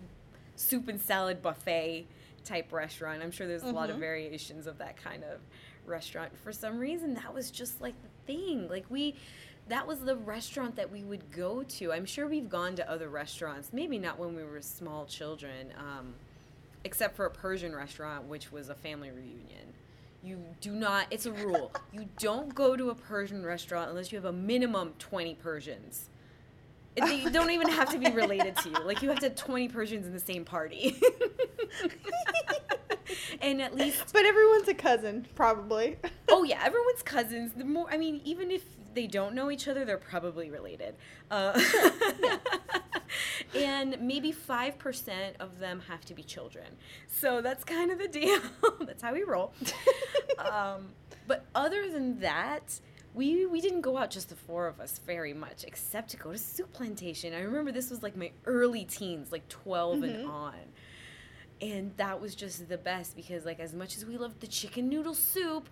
soup 0.56 0.88
and 0.88 1.00
salad 1.00 1.42
buffet 1.42 2.06
type 2.44 2.72
restaurant. 2.72 3.22
I'm 3.22 3.30
sure 3.30 3.46
there's 3.46 3.62
a 3.62 3.66
lot 3.72 3.90
of 3.90 3.96
Mhm. 3.96 4.00
variations 4.00 4.66
of 4.66 4.78
that 4.78 4.96
kind 4.96 5.24
of 5.24 5.40
restaurant. 5.86 6.36
For 6.38 6.52
some 6.52 6.78
reason, 6.78 7.14
that 7.14 7.32
was 7.34 7.50
just 7.50 7.80
like 7.80 7.94
the 8.02 8.32
thing. 8.32 8.68
Like 8.68 8.86
we. 8.90 9.16
That 9.68 9.84
was 9.84 9.98
the 9.98 10.14
restaurant 10.14 10.76
that 10.76 10.92
we 10.92 11.02
would 11.02 11.32
go 11.32 11.64
to. 11.64 11.92
I'm 11.92 12.04
sure 12.04 12.28
we've 12.28 12.48
gone 12.48 12.76
to 12.76 12.88
other 12.88 13.08
restaurants, 13.08 13.72
maybe 13.72 13.98
not 13.98 14.16
when 14.16 14.36
we 14.36 14.44
were 14.44 14.62
small 14.62 15.06
children, 15.06 15.72
um, 15.76 16.14
except 16.84 17.16
for 17.16 17.26
a 17.26 17.30
Persian 17.32 17.74
restaurant, 17.74 18.26
which 18.26 18.52
was 18.52 18.68
a 18.68 18.76
family 18.76 19.10
reunion. 19.10 19.74
You 20.26 20.42
do 20.60 20.72
not, 20.72 21.06
it's 21.12 21.26
a 21.26 21.30
rule. 21.30 21.70
you 21.92 22.08
don't 22.18 22.52
go 22.52 22.76
to 22.76 22.90
a 22.90 22.96
Persian 22.96 23.46
restaurant 23.46 23.90
unless 23.90 24.10
you 24.10 24.18
have 24.18 24.24
a 24.24 24.32
minimum 24.32 24.94
20 24.98 25.36
Persians. 25.36 26.08
And 26.96 27.08
They 27.08 27.24
don't 27.30 27.52
even 27.52 27.68
have 27.68 27.90
to 27.90 27.98
be 27.98 28.10
related 28.10 28.56
to 28.56 28.70
you. 28.70 28.84
Like, 28.84 29.02
you 29.02 29.08
have 29.08 29.20
to 29.20 29.26
have 29.26 29.36
20 29.36 29.68
Persians 29.68 30.04
in 30.04 30.12
the 30.12 30.18
same 30.18 30.44
party. 30.44 31.00
and 33.40 33.62
at 33.62 33.76
least, 33.76 34.12
but 34.12 34.24
everyone's 34.24 34.66
a 34.66 34.74
cousin, 34.74 35.28
probably. 35.36 35.96
oh, 36.28 36.42
yeah, 36.42 36.60
everyone's 36.64 37.02
cousins. 37.04 37.52
The 37.52 37.64
more, 37.64 37.86
I 37.88 37.96
mean, 37.96 38.20
even 38.24 38.50
if 38.50 38.64
they 38.96 39.06
don't 39.06 39.34
know 39.34 39.50
each 39.50 39.68
other, 39.68 39.84
they're 39.84 39.98
probably 39.98 40.50
related. 40.50 40.96
Uh, 41.30 41.60
and 43.54 44.00
maybe 44.00 44.32
5% 44.32 45.36
of 45.38 45.58
them 45.58 45.82
have 45.88 46.04
to 46.06 46.14
be 46.14 46.22
children. 46.24 46.66
So 47.06 47.40
that's 47.40 47.62
kind 47.62 47.92
of 47.92 47.98
the 47.98 48.08
deal. 48.08 48.40
that's 48.80 49.02
how 49.02 49.12
we 49.12 49.22
roll. 49.22 49.52
um, 50.38 50.88
but 51.28 51.44
other 51.54 51.90
than 51.90 52.18
that, 52.20 52.80
we 53.14 53.46
we 53.46 53.60
didn't 53.62 53.80
go 53.80 53.96
out 53.96 54.10
just 54.10 54.28
the 54.28 54.36
four 54.36 54.66
of 54.66 54.78
us 54.78 55.00
very 55.06 55.32
much, 55.32 55.64
except 55.64 56.10
to 56.10 56.16
go 56.18 56.32
to 56.32 56.38
Souplantation. 56.38 57.34
I 57.34 57.40
remember 57.40 57.72
this 57.72 57.88
was 57.90 58.02
like 58.02 58.16
my 58.16 58.30
early 58.44 58.84
teens, 58.84 59.32
like 59.32 59.48
12 59.48 60.02
and 60.02 60.16
Mhm. 60.16 60.28
on. 60.28 60.54
And 61.62 61.96
that 61.96 62.20
was 62.20 62.34
just 62.34 62.68
the 62.68 62.76
best 62.76 63.16
because 63.16 63.46
like 63.46 63.58
as 63.58 63.72
much 63.74 63.96
as 63.96 64.04
we 64.04 64.18
loved 64.18 64.40
the 64.40 64.46
chicken 64.46 64.88
noodle 64.90 65.14
soup 65.14 65.68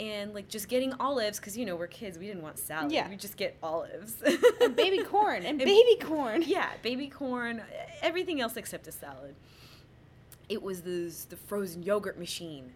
and 0.00 0.32
like 0.34 0.48
just 0.48 0.68
getting 0.68 0.92
olives 1.00 1.38
because 1.40 1.56
you 1.56 1.66
know 1.66 1.74
we're 1.76 1.86
kids 1.88 2.18
we 2.18 2.26
didn't 2.26 2.42
want 2.42 2.58
salad 2.58 2.92
Yeah. 2.92 3.08
we 3.08 3.16
just 3.16 3.36
get 3.36 3.56
olives 3.62 4.22
and 4.60 4.76
baby 4.76 4.98
corn 5.04 5.38
and 5.44 5.60
And- 5.60 5.68
baby 5.68 5.96
corn. 6.00 6.42
yeah, 6.46 6.70
baby 6.82 7.08
corn, 7.08 7.62
everything 8.02 8.40
else 8.40 8.56
except 8.56 8.86
a 8.86 8.92
salad. 8.92 9.34
It 10.48 10.62
was 10.62 10.82
the 10.82 11.12
the 11.28 11.36
frozen 11.36 11.82
yogurt 11.82 12.18
machine. 12.18 12.72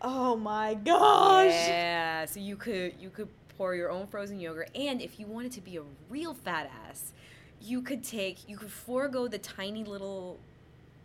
Oh 0.00 0.34
my 0.36 0.74
gosh. 0.74 1.50
Yeah, 1.52 2.24
so 2.24 2.40
you 2.40 2.56
could 2.56 2.94
you 3.00 3.10
could 3.10 3.28
pour 3.58 3.74
your 3.74 3.90
own 3.90 4.06
frozen 4.06 4.40
yogurt, 4.40 4.70
and 4.74 5.00
if 5.02 5.20
you 5.20 5.26
wanted 5.26 5.52
to 5.52 5.60
be 5.60 5.76
a 5.76 5.82
real 6.08 6.32
fat 6.34 6.70
ass, 6.88 7.12
you 7.60 7.82
could 7.82 8.02
take 8.02 8.48
you 8.48 8.56
could 8.56 8.70
forego 8.72 9.28
the 9.28 9.38
tiny 9.38 9.84
little, 9.84 10.38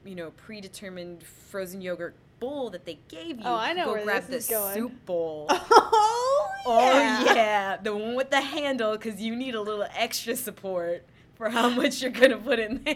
you 0.06 0.16
know, 0.16 0.32
predetermined 0.32 1.24
frozen 1.24 1.82
yogurt 1.82 2.16
bowl 2.40 2.70
that 2.72 2.86
they 2.86 3.00
gave 3.08 3.38
you. 3.38 3.44
Oh, 3.46 3.56
I 3.56 3.74
know 3.74 3.86
go 3.86 3.92
where 3.94 4.04
grab 4.04 4.24
this 4.28 4.48
the 4.48 4.56
is 4.56 4.60
going. 4.60 4.74
soup 4.76 5.06
bowl. 5.06 5.48
Oh, 5.60 6.50
Oh 6.70 7.00
yeah, 7.34 7.78
the 7.78 7.96
one 7.96 8.16
with 8.16 8.30
the 8.30 8.42
handle 8.42 8.92
because 8.92 9.22
you 9.22 9.36
need 9.38 9.56
a 9.56 9.62
little 9.62 9.86
extra 9.96 10.36
support 10.36 11.06
for 11.36 11.50
how 11.50 11.70
much 11.70 12.02
you're 12.02 12.12
gonna 12.12 12.36
put 12.38 12.60
in 12.60 12.84
there. 12.84 12.96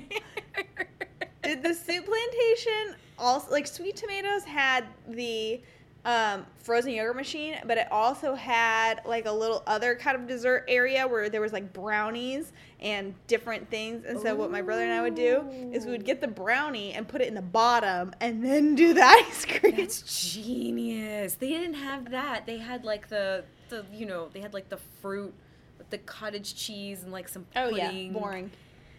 Did 1.43 1.63
the 1.63 1.69
Souplantation 1.69 2.95
also 3.17 3.49
like 3.49 3.67
sweet 3.67 3.95
tomatoes 3.95 4.43
had 4.43 4.83
the 5.07 5.61
um, 6.03 6.45
frozen 6.57 6.91
yogurt 6.93 7.15
machine, 7.15 7.55
but 7.65 7.77
it 7.77 7.87
also 7.91 8.33
had 8.33 9.01
like 9.05 9.25
a 9.27 9.31
little 9.31 9.61
other 9.67 9.95
kind 9.95 10.15
of 10.15 10.27
dessert 10.27 10.65
area 10.67 11.07
where 11.07 11.29
there 11.29 11.41
was 11.41 11.53
like 11.53 11.73
brownies 11.73 12.53
and 12.79 13.13
different 13.27 13.69
things. 13.69 14.03
And 14.05 14.19
so 14.19 14.33
what 14.33 14.49
my 14.51 14.61
brother 14.61 14.83
and 14.83 14.91
I 14.91 15.01
would 15.01 15.15
do 15.15 15.45
is 15.71 15.85
we 15.85 15.91
would 15.91 16.05
get 16.05 16.19
the 16.19 16.27
brownie 16.27 16.93
and 16.93 17.07
put 17.07 17.21
it 17.21 17.27
in 17.27 17.35
the 17.35 17.41
bottom 17.41 18.13
and 18.19 18.43
then 18.43 18.73
do 18.73 18.93
the 18.93 19.03
ice 19.05 19.45
cream. 19.45 19.75
That's 19.75 20.33
genius. 20.33 21.35
They 21.35 21.49
didn't 21.49 21.75
have 21.75 22.09
that. 22.11 22.45
They 22.45 22.57
had 22.57 22.83
like 22.83 23.07
the 23.09 23.43
the 23.69 23.85
you 23.93 24.05
know 24.05 24.29
they 24.33 24.41
had 24.41 24.53
like 24.53 24.69
the 24.69 24.79
fruit 25.01 25.33
with 25.77 25.89
the 25.91 25.99
cottage 25.99 26.55
cheese 26.55 27.03
and 27.03 27.11
like 27.11 27.29
some 27.29 27.45
oh 27.55 27.69
yeah, 27.69 27.91
boring 28.11 28.49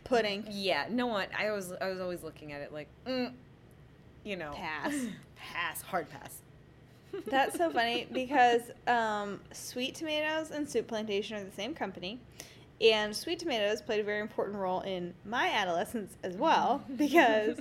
pudding. 0.05 0.47
Yeah, 0.51 0.87
no 0.91 1.07
one. 1.07 1.27
I 1.37 1.51
was 1.51 1.73
I 1.81 1.89
was 1.89 2.01
always 2.01 2.23
looking 2.23 2.53
at 2.53 2.61
it 2.61 2.73
like, 2.73 2.89
mm, 3.07 3.33
you 4.25 4.37
know, 4.37 4.53
Pass. 4.53 4.95
pass, 5.37 5.83
hard 5.83 6.09
pass. 6.11 6.42
That's 7.27 7.57
so 7.57 7.71
funny 7.71 8.07
because 8.13 8.63
um, 8.87 9.41
Sweet 9.53 9.95
Tomatoes 9.95 10.51
and 10.51 10.67
Souplantation 10.67 11.41
are 11.41 11.45
the 11.45 11.51
same 11.51 11.75
company. 11.75 12.21
And 12.81 13.15
Sweet 13.15 13.39
Tomatoes 13.39 13.81
played 13.81 14.01
a 14.01 14.05
very 14.05 14.21
important 14.21 14.59
role 14.59 14.81
in 14.81 15.15
my 15.25 15.49
adolescence 15.49 16.17
as 16.23 16.37
well 16.37 16.85
because 16.97 17.59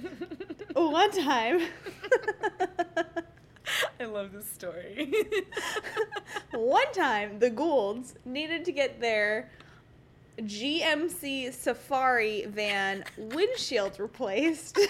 one 0.73 1.11
time, 1.11 1.61
I 3.99 4.05
love 4.05 4.31
this 4.31 4.49
story. 4.49 5.13
one 6.53 6.91
time 6.93 7.39
the 7.39 7.49
Goulds 7.49 8.15
needed 8.25 8.65
to 8.65 8.71
get 8.71 8.99
their 8.99 9.51
GMC 10.39 11.53
Safari 11.53 12.45
van 12.45 13.03
windshield 13.17 13.99
replaced. 13.99 14.77
and 14.79 14.87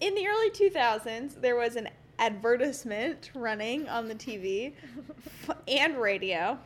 in 0.00 0.14
the 0.14 0.26
early 0.26 0.50
2000s, 0.50 1.40
there 1.40 1.56
was 1.56 1.76
an 1.76 1.88
advertisement 2.18 3.30
running 3.34 3.88
on 3.88 4.08
the 4.08 4.14
TV 4.14 4.72
f- 5.48 5.56
and 5.66 5.96
radio 5.96 6.58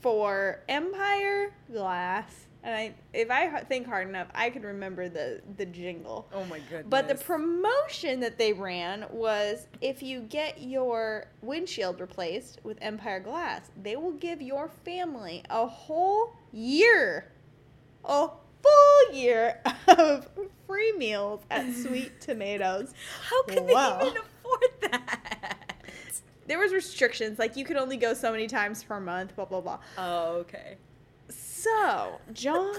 for 0.00 0.60
Empire 0.68 1.52
Glass. 1.72 2.46
And 2.62 2.74
I, 2.74 2.94
if 3.12 3.30
I 3.30 3.60
think 3.60 3.86
hard 3.86 4.08
enough, 4.08 4.26
I 4.34 4.50
could 4.50 4.64
remember 4.64 5.08
the, 5.08 5.40
the 5.56 5.66
jingle. 5.66 6.26
oh 6.32 6.44
my 6.46 6.58
goodness. 6.58 6.86
But 6.88 7.06
the 7.06 7.14
promotion 7.14 8.18
that 8.20 8.38
they 8.38 8.52
ran 8.52 9.06
was 9.12 9.68
if 9.80 10.02
you 10.02 10.20
get 10.22 10.60
your 10.60 11.26
windshield 11.42 12.00
replaced 12.00 12.58
with 12.64 12.76
Empire 12.80 13.20
Glass, 13.20 13.70
they 13.80 13.94
will 13.94 14.12
give 14.12 14.42
your 14.42 14.68
family 14.84 15.44
a 15.48 15.64
whole 15.66 16.34
year, 16.52 17.30
a 18.04 18.30
full 18.66 19.14
year 19.14 19.60
of 19.88 20.28
free 20.66 20.92
meals 20.96 21.40
at 21.50 21.72
Sweet 21.74 22.20
Tomatoes. 22.20 22.92
how 23.28 23.42
could 23.44 23.64
Wow. 23.66 23.98
they 24.00 24.06
even 24.08 24.18
afford 24.22 24.70
that? 24.92 25.58
There 26.46 26.58
was 26.58 26.72
restrictions, 26.72 27.38
like 27.38 27.56
you 27.56 27.64
could 27.64 27.76
only 27.76 27.96
go 27.96 28.14
so 28.14 28.30
many 28.30 28.46
times 28.46 28.82
per 28.84 29.00
month, 29.00 29.34
blah 29.36 29.44
blah 29.46 29.60
blah. 29.60 29.78
Oh, 29.98 30.36
okay. 30.36 30.76
So, 31.28 32.20
John 32.32 32.72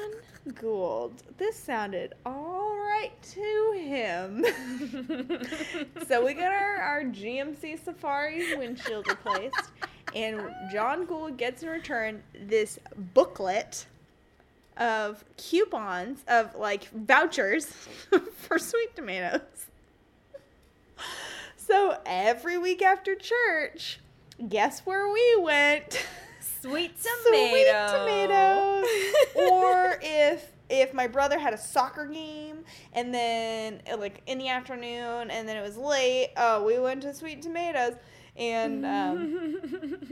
Gould, 0.56 1.24
this 1.38 1.58
sounded 1.58 2.14
all 2.26 2.78
right 2.78 3.12
to 3.34 3.74
him. 3.78 4.46
so 6.08 6.26
we 6.26 6.34
got 6.34 6.54
our, 6.54 6.78
our 6.78 7.04
GMC 7.04 7.84
Safari 7.84 8.56
windshield 8.56 9.08
replaced, 9.10 9.72
and 10.16 10.40
John 10.72 11.06
Gould 11.06 11.36
gets 11.38 11.64
in 11.64 11.70
return 11.70 12.24
this 12.46 12.80
booklet 13.14 13.86
of 14.80 15.24
coupons 15.38 16.24
of 16.28 16.56
like 16.56 16.90
vouchers 16.90 17.66
for 18.38 18.60
sweet 18.60 18.96
tomatoes. 18.96 19.42
So 21.56 21.98
every 22.06 22.58
week 22.58 22.82
after 22.82 23.14
church, 23.14 24.00
guess 24.48 24.82
where 24.86 25.12
we 25.12 25.38
went? 25.42 26.06
Sweet 26.62 26.94
tomato. 26.98 27.50
Sweet 27.50 27.68
tomatoes. 27.92 28.88
or 29.36 30.00
if 30.02 30.54
if 30.70 30.94
my 30.94 31.08
brother 31.08 31.40
had 31.40 31.54
a 31.54 31.58
soccer 31.58 32.06
game 32.06 32.64
and 32.94 33.14
then 33.14 33.82
like 33.98 34.22
in 34.28 34.38
the 34.38 34.50
afternoon 34.50 35.30
and 35.30 35.48
then 35.48 35.58
it 35.58 35.62
was 35.62 35.78
late, 35.78 36.32
oh, 36.38 36.64
we 36.64 36.80
went 36.80 37.02
to 37.04 37.14
Sweet 37.14 37.42
Tomatoes. 37.42 37.94
And 38.38 38.86
um, 38.86 39.58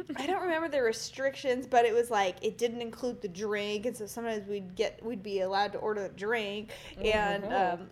I 0.18 0.26
don't 0.26 0.41
remember 0.41 0.68
the 0.68 0.81
restrictions, 0.81 1.68
but 1.68 1.85
it 1.85 1.93
was 1.93 2.10
like 2.10 2.38
it 2.41 2.57
didn't 2.57 2.81
include 2.81 3.22
the 3.22 3.27
drink, 3.27 3.85
and 3.85 3.95
so 3.95 4.06
sometimes 4.07 4.47
we'd 4.47 4.76
get 4.76 5.03
we'd 5.06 5.22
be 5.23 5.41
allowed 5.41 5.72
to 5.73 5.77
order 5.77 6.06
a 6.06 6.10
drink, 6.10 6.72
and 7.03 7.43
Mhm. 7.43 7.73
um, 7.73 7.89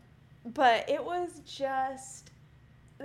but 0.53 0.89
it 0.89 1.03
was 1.03 1.41
just 1.45 2.31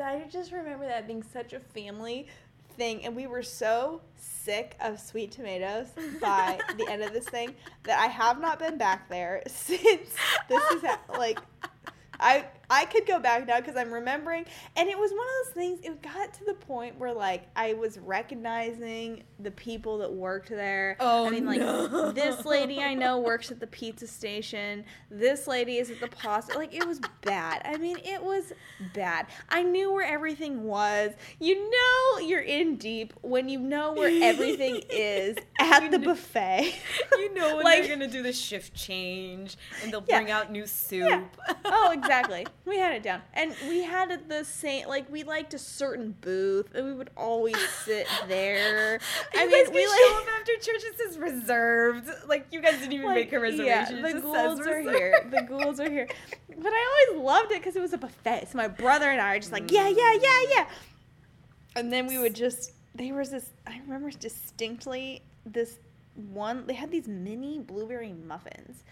I 0.01 0.25
just 0.31 0.53
remember 0.53 0.87
that 0.87 1.07
being 1.07 1.23
such 1.23 1.53
a 1.53 1.61
family 1.61 2.29
thing, 2.77 3.05
and 3.05 3.15
we 3.17 3.27
were 3.27 3.43
so 3.43 4.01
sick 4.17 4.77
of 4.81 4.99
sweet 5.01 5.31
tomatoes 5.33 5.89
by 6.21 6.59
the 6.79 6.89
end 6.89 7.03
of 7.03 7.13
this 7.13 7.29
thing 7.29 7.55
that 7.85 7.99
I 7.99 8.07
have 8.07 8.41
not 8.41 8.59
been 8.59 8.79
back 8.79 9.09
there 9.11 9.43
since 9.47 10.15
this 10.49 10.71
is 10.71 10.83
like 11.19 11.41
I 12.21 12.47
I 12.71 12.85
could 12.85 13.07
go 13.07 13.19
back 13.19 13.47
now 13.47 13.59
because 13.61 13.77
I'm 13.77 13.93
remembering, 13.93 14.45
and 14.77 14.89
it 14.89 14.99
was 14.99 15.11
one 15.11 15.21
of 15.21 15.47
those 15.47 15.55
things. 15.55 15.81
It 15.83 16.03
got 16.03 16.35
to 16.35 16.45
the 16.45 16.55
point 16.55 16.99
where 16.99 17.13
like 17.13 17.45
I 17.57 17.73
was 17.75 17.99
recognizing 17.99 19.23
the 19.41 19.51
people 19.51 19.99
that 19.99 20.13
worked 20.13 20.51
there. 20.51 20.97
Oh, 21.01 21.27
I 21.27 21.31
mean, 21.31 21.47
like 21.47 21.61
no. 21.61 22.13
this 22.13 22.45
lady 22.45 22.81
I 22.83 22.95
know 22.95 23.19
works 23.21 23.51
at 23.51 23.61
the 23.61 23.67
pizza 23.67 24.07
station. 24.07 24.85
This 25.11 25.47
lady 25.47 25.79
is 25.79 25.91
at 25.91 26.01
the 26.01 26.09
pasta. 26.09 26.57
Like 26.59 26.75
it 26.75 26.87
was 26.87 27.01
bad. 27.23 27.63
I 27.65 27.77
mean, 27.79 27.99
it 28.05 28.23
was 28.23 28.53
bad. 28.95 29.27
I 29.49 29.63
knew 29.63 29.93
where 29.93 30.07
everything 30.07 30.65
was. 30.65 31.13
You 31.41 31.71
know, 31.71 32.19
you're 32.27 32.41
in 32.43 32.77
deep 32.77 33.13
when 33.23 33.49
you 33.49 33.59
know 33.61 33.93
where 33.93 34.11
everything 34.25 34.83
is 34.91 35.37
at 35.59 35.83
You 35.85 35.91
the 35.91 35.99
kn- 35.99 36.11
buffet. 36.11 36.75
you 37.13 37.35
know 37.35 37.57
when 37.57 37.65
Like- 37.65 37.83
they're 37.85 37.97
gonna 37.97 38.09
do 38.11 38.23
the 38.23 38.33
shift 38.33 38.75
change 38.75 39.57
and 39.83 39.93
they'll 39.93 40.05
Yeah. 40.09 40.19
bring 40.21 40.31
out 40.31 40.51
new 40.53 40.67
soup. 40.67 41.09
Yeah. 41.09 41.25
oh, 41.65 41.91
exactly. 41.97 42.47
We 42.69 42.79
had 42.79 42.93
it 42.93 43.03
down, 43.03 43.23
and 43.33 43.55
we 43.67 43.83
had 43.83 44.29
the 44.29 44.45
same. 44.45 44.89
Like 44.89 45.11
we 45.11 45.23
liked 45.23 45.55
a 45.55 45.59
certain 45.59 46.15
booth, 46.21 46.75
and 46.75 46.85
we 46.85 46.93
would 46.93 47.11
always 47.17 47.57
sit 47.85 48.07
there. 48.29 49.01
I 49.33 49.47
guys 49.47 49.51
mean, 49.51 49.65
can 49.67 49.75
we 49.75 49.85
show 49.85 50.15
like. 50.15 50.23
up 50.23 50.29
after 50.41 50.53
church. 50.57 50.83
It 50.85 50.99
says 50.99 51.19
reserved. 51.19 52.11
Like 52.27 52.47
you 52.51 52.61
guys 52.61 52.79
didn't 52.79 52.93
even 52.93 53.07
like, 53.07 53.15
make 53.15 53.33
a 53.33 53.41
reservation. 53.41 53.97
Yeah, 53.99 54.13
the 54.13 54.21
ghouls 54.21 54.61
are 54.61 54.81
here. 54.81 55.29
The 55.31 55.43
ghouls 55.43 55.81
are 55.81 55.91
here. 55.91 56.09
But 56.49 56.73
I 56.73 57.07
always 57.11 57.25
loved 57.25 57.53
it 57.53 57.61
because 57.61 57.77
it 57.77 57.81
was 57.81 57.93
a 57.93 57.99
buffet. 57.99 58.49
So 58.51 58.59
my 58.59 58.69
brother 58.69 59.11
and 59.11 59.21
I 59.21 59.37
are 59.37 59.39
just 59.39 59.53
like, 59.53 59.71
yeah, 59.71 59.89
yeah, 59.89 60.13
yeah, 60.13 60.21
mm. 60.21 60.45
yeah. 60.51 60.67
And 61.77 61.93
then 61.93 62.07
we 62.07 62.19
would 62.19 62.35
just. 62.35 62.73
There 62.95 63.15
was 63.15 63.31
this. 63.31 63.51
I 63.67 63.81
remember 63.87 64.11
distinctly 64.11 65.23
this 65.47 65.79
one. 66.15 66.67
They 66.67 66.75
had 66.75 66.91
these 66.91 67.09
mini 67.09 67.61
blueberry 67.61 68.13
muffins, 68.13 68.83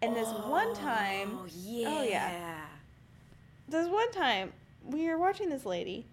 and 0.00 0.16
this 0.16 0.28
one 0.28 0.74
time. 0.74 1.38
Oh 1.40 1.46
yeah. 1.52 1.88
Oh, 1.88 2.02
yeah. 2.02 2.66
This 3.68 3.88
one 3.88 4.10
time 4.12 4.52
we 4.84 5.08
were 5.08 5.18
watching 5.18 5.48
this 5.48 5.66
lady 5.66 6.06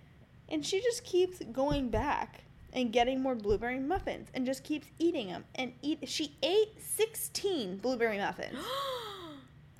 and 0.49 0.65
she 0.65 0.81
just 0.81 1.03
keeps 1.03 1.39
going 1.51 1.89
back 1.89 2.43
and 2.73 2.91
getting 2.91 3.21
more 3.21 3.35
blueberry 3.35 3.79
muffins 3.79 4.29
and 4.33 4.45
just 4.45 4.63
keeps 4.63 4.87
eating 4.99 5.27
them 5.27 5.43
and 5.55 5.73
eat 5.81 5.99
she 6.07 6.35
ate 6.41 6.81
16 6.81 7.77
blueberry 7.77 8.17
muffins 8.17 8.57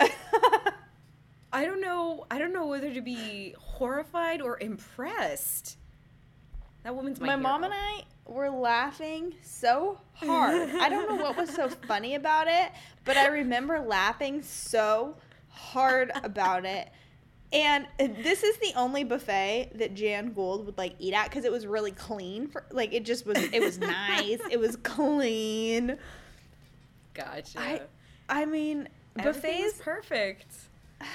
I 1.54 1.64
don't 1.64 1.80
know. 1.80 2.26
I 2.32 2.38
don't 2.38 2.52
know 2.52 2.66
whether 2.66 2.92
to 2.92 3.00
be 3.00 3.54
horrified 3.56 4.42
or 4.42 4.58
impressed. 4.58 5.76
That 6.82 6.96
woman's 6.96 7.20
my, 7.20 7.28
my 7.28 7.36
mom 7.36 7.64
and 7.64 7.72
i 7.72 8.02
were 8.26 8.50
laughing 8.50 9.34
so 9.42 9.98
hard 10.14 10.68
i 10.80 10.88
don't 10.88 11.08
know 11.08 11.22
what 11.22 11.36
was 11.36 11.48
so 11.48 11.68
funny 11.68 12.14
about 12.14 12.46
it 12.46 12.72
but 13.04 13.16
i 13.16 13.26
remember 13.26 13.78
laughing 13.80 14.42
so 14.42 15.16
hard 15.48 16.10
about 16.22 16.66
it 16.66 16.90
and 17.54 17.86
uh, 18.00 18.08
this 18.22 18.42
is 18.42 18.56
the 18.58 18.72
only 18.76 19.04
buffet 19.04 19.70
that 19.76 19.94
Jan 19.94 20.32
Gould 20.32 20.66
would 20.66 20.76
like 20.76 20.94
eat 20.98 21.14
at 21.14 21.30
because 21.30 21.44
it 21.44 21.52
was 21.52 21.66
really 21.66 21.92
clean. 21.92 22.48
For 22.48 22.64
like 22.70 22.92
it 22.92 23.04
just 23.04 23.24
was. 23.26 23.38
It 23.38 23.60
was 23.62 23.78
nice. 23.78 24.40
it 24.50 24.58
was 24.58 24.76
clean. 24.82 25.96
Gotcha. 27.14 27.60
I 27.60 27.80
I 28.28 28.44
mean, 28.46 28.88
Everything 29.18 29.62
was 29.62 29.72
buffets. 29.74 29.80
perfect. 29.84 30.54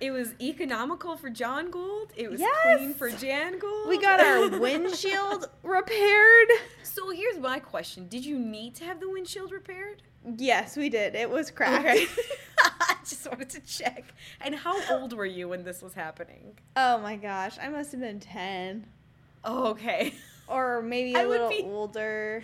It 0.00 0.12
was 0.12 0.32
economical 0.40 1.18
for 1.18 1.28
John 1.28 1.70
Gould. 1.70 2.10
It 2.16 2.30
was 2.30 2.40
Yes! 2.40 2.56
clean 2.78 2.94
for 2.94 3.10
Jan 3.10 3.58
Gould. 3.58 3.86
We 3.86 3.98
got 4.00 4.18
our 4.18 4.48
windshield 4.58 5.50
repaired. 5.62 6.48
So 6.82 7.10
here's 7.10 7.36
my 7.38 7.58
question: 7.58 8.08
Did 8.08 8.24
you 8.24 8.38
need 8.38 8.74
to 8.76 8.84
have 8.84 8.98
the 8.98 9.10
windshield 9.10 9.52
repaired? 9.52 10.00
Yes, 10.36 10.76
we 10.76 10.88
did. 10.88 11.14
It 11.14 11.30
was 11.30 11.50
cracked. 11.50 11.86
Okay. 12.00 12.06
I 12.82 12.96
just 13.08 13.26
wanted 13.30 13.48
to 13.50 13.60
check. 13.60 14.04
And 14.42 14.54
how 14.54 14.78
old 14.94 15.14
were 15.14 15.24
you 15.24 15.48
when 15.48 15.64
this 15.64 15.80
was 15.80 15.94
happening? 15.94 16.58
oh 16.76 16.98
my 16.98 17.16
gosh, 17.16 17.56
I 17.60 17.68
must 17.68 17.92
have 17.92 18.00
been 18.02 18.20
ten, 18.20 18.86
Oh, 19.44 19.68
okay. 19.68 20.12
or 20.46 20.82
maybe 20.82 21.16
I 21.16 21.22
a 21.22 21.28
would 21.28 21.40
little 21.40 21.48
be- 21.48 21.62
older. 21.62 22.42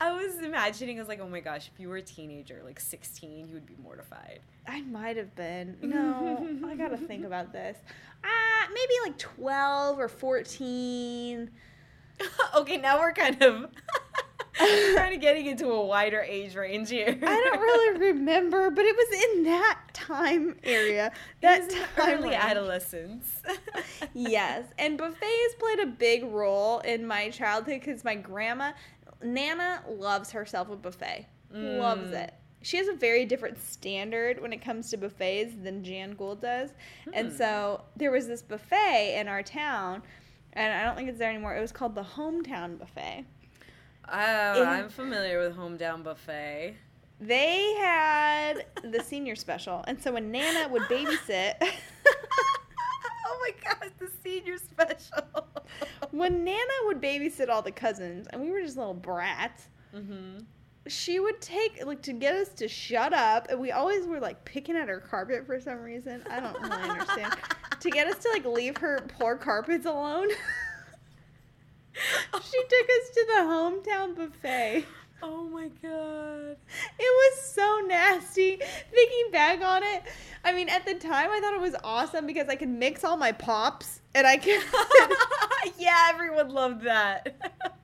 I 0.00 0.12
was 0.12 0.38
imagining, 0.38 0.96
I 0.98 1.02
was 1.02 1.08
like, 1.08 1.20
oh 1.20 1.28
my 1.28 1.40
gosh, 1.40 1.68
if 1.74 1.78
you 1.78 1.90
were 1.90 1.96
a 1.98 2.02
teenager, 2.02 2.62
like 2.64 2.80
16, 2.80 3.48
you 3.48 3.52
would 3.54 3.66
be 3.66 3.76
mortified. 3.82 4.40
I 4.66 4.80
might 4.80 5.18
have 5.18 5.34
been. 5.36 5.76
No, 5.82 6.48
I 6.66 6.74
gotta 6.74 6.96
think 6.96 7.26
about 7.26 7.52
this. 7.52 7.76
Ah, 8.24 8.66
maybe 8.72 8.92
like 9.04 9.18
twelve 9.18 9.98
or 9.98 10.08
fourteen. 10.08 11.50
okay, 12.54 12.76
now 12.78 12.98
we're 12.98 13.12
kind 13.12 13.42
of 13.42 13.66
kind 14.96 15.14
of 15.14 15.20
getting 15.20 15.46
into 15.46 15.68
a 15.70 15.84
wider 15.84 16.20
age 16.20 16.54
range 16.54 16.90
here. 16.90 17.08
I 17.08 17.50
don't 17.50 17.60
really 17.60 17.98
remember, 18.12 18.70
but 18.70 18.84
it 18.84 18.96
was 18.96 19.24
in 19.36 19.44
that 19.44 19.78
time 19.92 20.56
area. 20.64 21.12
That 21.40 21.68
time 21.70 22.18
early 22.18 22.30
range. 22.30 22.42
adolescence. 22.44 23.42
yes, 24.14 24.64
and 24.78 24.98
buffets 24.98 25.54
played 25.58 25.80
a 25.80 25.86
big 25.86 26.24
role 26.24 26.80
in 26.80 27.06
my 27.06 27.30
childhood 27.30 27.80
because 27.80 28.04
my 28.04 28.14
grandma, 28.14 28.72
Nana, 29.22 29.82
loves 29.88 30.30
herself 30.30 30.70
a 30.70 30.76
buffet. 30.76 31.26
Loves 31.52 32.10
Mm. 32.10 32.24
it. 32.24 32.34
She 32.62 32.76
has 32.76 32.88
a 32.88 32.92
very 32.94 33.24
different 33.24 33.58
standard 33.58 34.40
when 34.40 34.52
it 34.52 34.58
comes 34.62 34.90
to 34.90 34.98
buffets 34.98 35.54
than 35.62 35.82
Jan 35.82 36.12
Gould 36.14 36.42
does. 36.42 36.70
And 37.14 37.30
Hmm. 37.30 37.36
so 37.36 37.84
there 37.96 38.10
was 38.10 38.28
this 38.28 38.42
buffet 38.42 39.18
in 39.18 39.28
our 39.28 39.42
town, 39.42 40.02
and 40.52 40.72
I 40.72 40.82
don't 40.84 40.94
think 40.94 41.08
it's 41.08 41.18
there 41.18 41.30
anymore. 41.30 41.56
It 41.56 41.60
was 41.60 41.72
called 41.72 41.94
the 41.94 42.02
Hometown 42.02 42.78
Buffet. 42.78 43.24
Oh, 44.12 44.62
In- 44.62 44.68
I'm 44.68 44.88
familiar 44.88 45.38
with 45.40 45.56
Hometown 45.56 46.02
Buffet. 46.02 46.76
They 47.20 47.74
had 47.74 48.66
the 48.82 49.02
senior 49.02 49.36
special, 49.36 49.84
and 49.86 50.02
so 50.02 50.12
when 50.12 50.30
Nana 50.30 50.68
would 50.68 50.82
babysit, 50.84 51.54
oh 51.60 53.38
my 53.42 53.50
god, 53.62 53.92
the 53.98 54.08
senior 54.22 54.56
special. 54.56 55.46
when 56.12 56.44
Nana 56.44 56.72
would 56.84 57.00
babysit 57.00 57.50
all 57.50 57.60
the 57.60 57.72
cousins, 57.72 58.26
and 58.30 58.40
we 58.40 58.50
were 58.50 58.62
just 58.62 58.78
little 58.78 58.94
brats, 58.94 59.68
mm-hmm. 59.94 60.38
she 60.88 61.20
would 61.20 61.42
take 61.42 61.84
like 61.84 62.00
to 62.02 62.14
get 62.14 62.34
us 62.34 62.48
to 62.54 62.68
shut 62.68 63.12
up, 63.12 63.48
and 63.50 63.60
we 63.60 63.70
always 63.70 64.06
were 64.06 64.18
like 64.18 64.42
picking 64.46 64.74
at 64.74 64.88
her 64.88 65.00
carpet 65.00 65.46
for 65.46 65.60
some 65.60 65.82
reason. 65.82 66.22
I 66.30 66.40
don't 66.40 66.58
really 66.58 66.88
understand. 66.88 67.34
to 67.80 67.90
get 67.90 68.06
us 68.06 68.22
to 68.22 68.30
like 68.30 68.46
leave 68.46 68.78
her 68.78 68.98
poor 69.18 69.36
carpets 69.36 69.86
alone. 69.86 70.28
She 71.94 72.62
took 72.62 72.88
us 72.88 73.10
to 73.14 73.26
the 73.26 73.42
hometown 73.42 74.16
buffet. 74.16 74.84
Oh 75.22 75.44
my 75.44 75.68
god. 75.82 76.56
It 76.98 77.00
was 77.00 77.42
so 77.42 77.82
nasty. 77.86 78.56
Thinking 78.56 79.30
back 79.32 79.60
on 79.60 79.82
it, 79.82 80.02
I 80.44 80.52
mean, 80.52 80.68
at 80.70 80.86
the 80.86 80.94
time 80.94 81.28
I 81.30 81.40
thought 81.40 81.52
it 81.54 81.60
was 81.60 81.76
awesome 81.84 82.26
because 82.26 82.48
I 82.48 82.56
could 82.56 82.70
mix 82.70 83.04
all 83.04 83.16
my 83.18 83.32
pops 83.32 84.00
and 84.14 84.26
I 84.26 84.38
could. 84.38 84.62
yeah, 85.78 86.06
everyone 86.10 86.48
loved 86.50 86.82
that. 86.84 87.36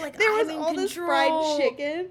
Like, 0.00 0.16
there 0.16 0.30
was 0.34 0.46
"I'm 0.48 0.54
in 0.54 0.60
all 0.60 0.72
this 0.72 0.92
fried 0.92 1.58
chicken. 1.58 2.10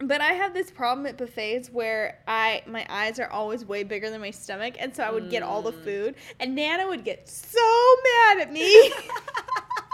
But 0.00 0.22
I 0.22 0.32
have 0.32 0.54
this 0.54 0.70
problem 0.70 1.06
at 1.06 1.18
buffets 1.18 1.68
where 1.70 2.20
I 2.26 2.62
my 2.66 2.86
eyes 2.88 3.18
are 3.20 3.30
always 3.30 3.66
way 3.66 3.82
bigger 3.82 4.08
than 4.08 4.22
my 4.22 4.30
stomach, 4.30 4.76
and 4.78 4.96
so 4.96 5.02
I 5.02 5.10
would 5.10 5.28
get 5.28 5.42
all 5.42 5.60
the 5.60 5.72
Mm. 5.72 5.84
food, 5.84 6.14
and 6.40 6.54
Nana 6.54 6.88
would 6.88 7.04
get 7.04 7.28
so 7.28 7.96
mad 8.30 8.38
at 8.40 8.50
me. 8.52 8.90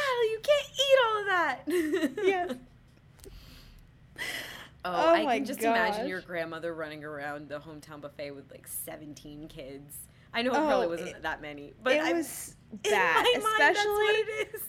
Natalie, 0.00 0.30
you 0.30 0.40
can't 0.42 0.68
eat 0.74 0.98
all 1.04 1.20
of 1.20 1.26
that. 1.26 1.62
yes. 2.24 2.54
Oh, 4.84 4.92
Oh 4.92 5.14
I 5.26 5.36
can 5.36 5.44
just 5.44 5.60
imagine 5.62 6.08
your 6.08 6.20
grandmother 6.22 6.74
running 6.74 7.04
around 7.04 7.48
the 7.48 7.58
hometown 7.60 8.00
buffet 8.00 8.30
with 8.30 8.50
like 8.50 8.66
17 8.66 9.48
kids. 9.48 9.96
I 10.32 10.42
know 10.42 10.50
it 10.52 10.54
probably 10.54 10.86
Oh, 10.86 10.90
wasn't 10.90 11.08
it- 11.10 11.22
that 11.22 11.42
many, 11.42 11.74
but 11.82 11.94
it 11.94 12.02
I, 12.02 12.12
was 12.12 12.54
in 12.72 12.78
bad, 12.90 13.16
my 13.24 13.32
mind, 13.32 13.44
that's 13.58 13.78
especially 13.78 13.92
what 13.92 14.14
it 14.16 14.54
is. 14.54 14.62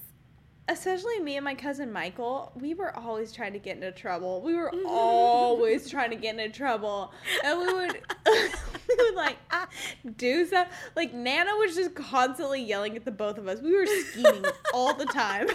Especially 0.67 1.19
me 1.19 1.37
and 1.37 1.43
my 1.43 1.55
cousin 1.55 1.91
Michael, 1.91 2.51
we 2.55 2.73
were 2.73 2.95
always 2.95 3.31
trying 3.31 3.53
to 3.53 3.59
get 3.59 3.75
into 3.75 3.91
trouble. 3.91 4.41
We 4.41 4.55
were 4.55 4.71
always 4.85 5.89
trying 5.89 6.11
to 6.11 6.15
get 6.15 6.37
into 6.37 6.55
trouble. 6.55 7.11
And 7.43 7.59
we 7.59 7.73
would 7.73 8.01
we 8.27 8.95
would 8.97 9.15
like 9.15 9.37
ah, 9.51 9.67
do 10.17 10.45
stuff. 10.45 10.67
Like 10.95 11.13
Nana 11.13 11.51
was 11.57 11.75
just 11.75 11.95
constantly 11.95 12.61
yelling 12.63 12.95
at 12.95 13.05
the 13.05 13.11
both 13.11 13.37
of 13.37 13.47
us. 13.47 13.61
We 13.61 13.75
were 13.75 13.85
scheming 13.85 14.45
all 14.73 14.93
the 14.93 15.05
time. 15.05 15.47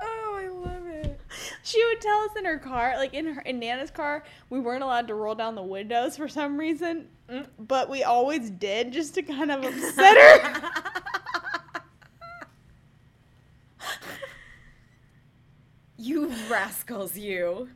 oh, 0.00 0.38
I 0.38 0.48
love 0.48 0.86
it. 0.86 1.20
she 1.62 1.82
would 1.86 2.00
tell 2.00 2.20
us 2.20 2.30
in 2.36 2.44
her 2.44 2.58
car, 2.58 2.94
like 2.96 3.14
in 3.14 3.26
her 3.26 3.40
in 3.42 3.58
Nana's 3.58 3.90
car, 3.90 4.24
we 4.50 4.60
weren't 4.60 4.82
allowed 4.82 5.08
to 5.08 5.14
roll 5.14 5.34
down 5.34 5.54
the 5.54 5.62
windows 5.62 6.16
for 6.16 6.28
some 6.28 6.58
reason, 6.58 7.08
mm, 7.30 7.46
but 7.58 7.88
we 7.88 8.02
always 8.02 8.50
did 8.50 8.92
just 8.92 9.14
to 9.14 9.22
kind 9.22 9.50
of 9.50 9.64
upset 9.64 10.16
her. 10.16 10.99
You 16.00 16.32
rascals, 16.50 17.16
you. 17.16 17.68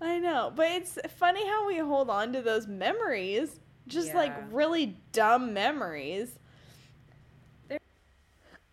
I 0.00 0.18
know, 0.18 0.52
but 0.54 0.66
it's 0.70 0.98
funny 1.16 1.46
how 1.46 1.66
we 1.66 1.78
hold 1.78 2.10
on 2.10 2.32
to 2.34 2.42
those 2.42 2.66
memories, 2.66 3.60
just 3.86 4.14
like 4.14 4.32
really 4.50 4.98
dumb 5.12 5.54
memories. 5.54 6.38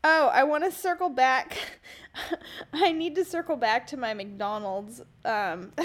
Oh, 0.05 0.27
I 0.33 0.43
want 0.43 0.65
to 0.65 0.71
circle 0.71 1.07
back. 1.07 1.57
I 2.73 2.91
need 2.91 3.15
to 3.15 3.23
circle 3.23 3.55
back 3.55 3.87
to 3.87 3.97
my 3.97 4.13
McDonald's. 4.13 5.01
Um, 5.23 5.71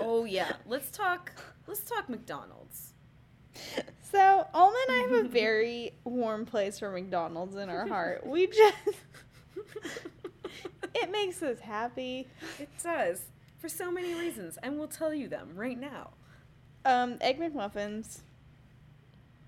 Oh 0.00 0.24
yeah, 0.24 0.52
let's 0.66 0.90
talk. 0.90 1.32
Let's 1.66 1.82
talk 1.82 2.08
McDonald's. 2.08 2.94
so 4.10 4.46
Alma 4.52 4.76
and 4.88 4.96
I 4.96 5.00
have 5.02 5.24
a 5.26 5.28
very 5.28 5.92
warm 6.04 6.46
place 6.46 6.78
for 6.78 6.90
McDonald's 6.90 7.56
in 7.56 7.68
our 7.68 7.86
heart. 7.86 8.26
We 8.26 8.46
just 8.48 8.74
makes 11.14 11.42
us 11.42 11.60
happy. 11.60 12.28
It 12.58 12.68
does 12.82 13.22
for 13.58 13.68
so 13.68 13.90
many 13.90 14.12
reasons, 14.14 14.58
and 14.62 14.78
we'll 14.78 14.88
tell 14.88 15.14
you 15.14 15.28
them 15.28 15.52
right 15.54 15.78
now. 15.78 16.10
Um, 16.84 17.16
egg 17.22 17.40
McMuffins 17.40 18.20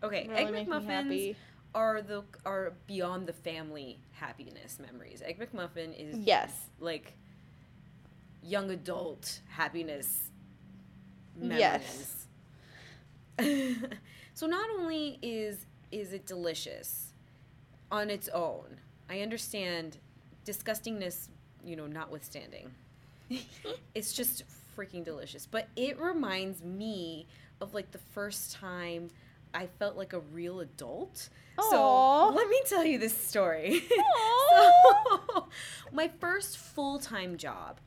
Okay, 0.02 0.26
really 0.28 0.60
egg 0.60 0.68
McMuffins 0.68 1.34
are 1.74 2.00
the 2.00 2.22
are 2.44 2.72
beyond 2.86 3.26
the 3.26 3.32
family 3.32 3.98
happiness 4.12 4.78
memories. 4.78 5.22
Egg 5.24 5.38
McMuffin 5.38 5.94
is 5.98 6.16
Yes. 6.18 6.70
like 6.80 7.14
young 8.42 8.70
adult 8.70 9.40
happiness 9.48 10.30
memories. 11.36 12.26
Yes. 13.38 13.82
so 14.34 14.46
not 14.46 14.68
only 14.78 15.18
is 15.22 15.66
is 15.92 16.12
it 16.12 16.26
delicious 16.26 17.12
on 17.90 18.10
its 18.10 18.28
own, 18.28 18.80
I 19.10 19.20
understand 19.20 19.98
disgustingness, 20.44 21.28
you 21.66 21.76
know, 21.76 21.86
notwithstanding. 21.86 22.70
it's 23.94 24.12
just 24.12 24.44
freaking 24.76 25.04
delicious. 25.04 25.46
But 25.46 25.68
it 25.76 25.98
reminds 26.00 26.62
me 26.62 27.26
of 27.60 27.74
like 27.74 27.90
the 27.92 27.98
first 27.98 28.52
time 28.52 29.10
I 29.52 29.66
felt 29.78 29.96
like 29.96 30.12
a 30.12 30.20
real 30.20 30.60
adult. 30.60 31.28
Aw. 31.58 31.70
So 31.70 32.34
let 32.36 32.48
me 32.48 32.60
tell 32.66 32.84
you 32.84 32.98
this 32.98 33.16
story. 33.16 33.82
So, 34.56 35.48
my 35.92 36.08
first 36.20 36.56
full 36.56 36.98
time 36.98 37.36
job 37.36 37.78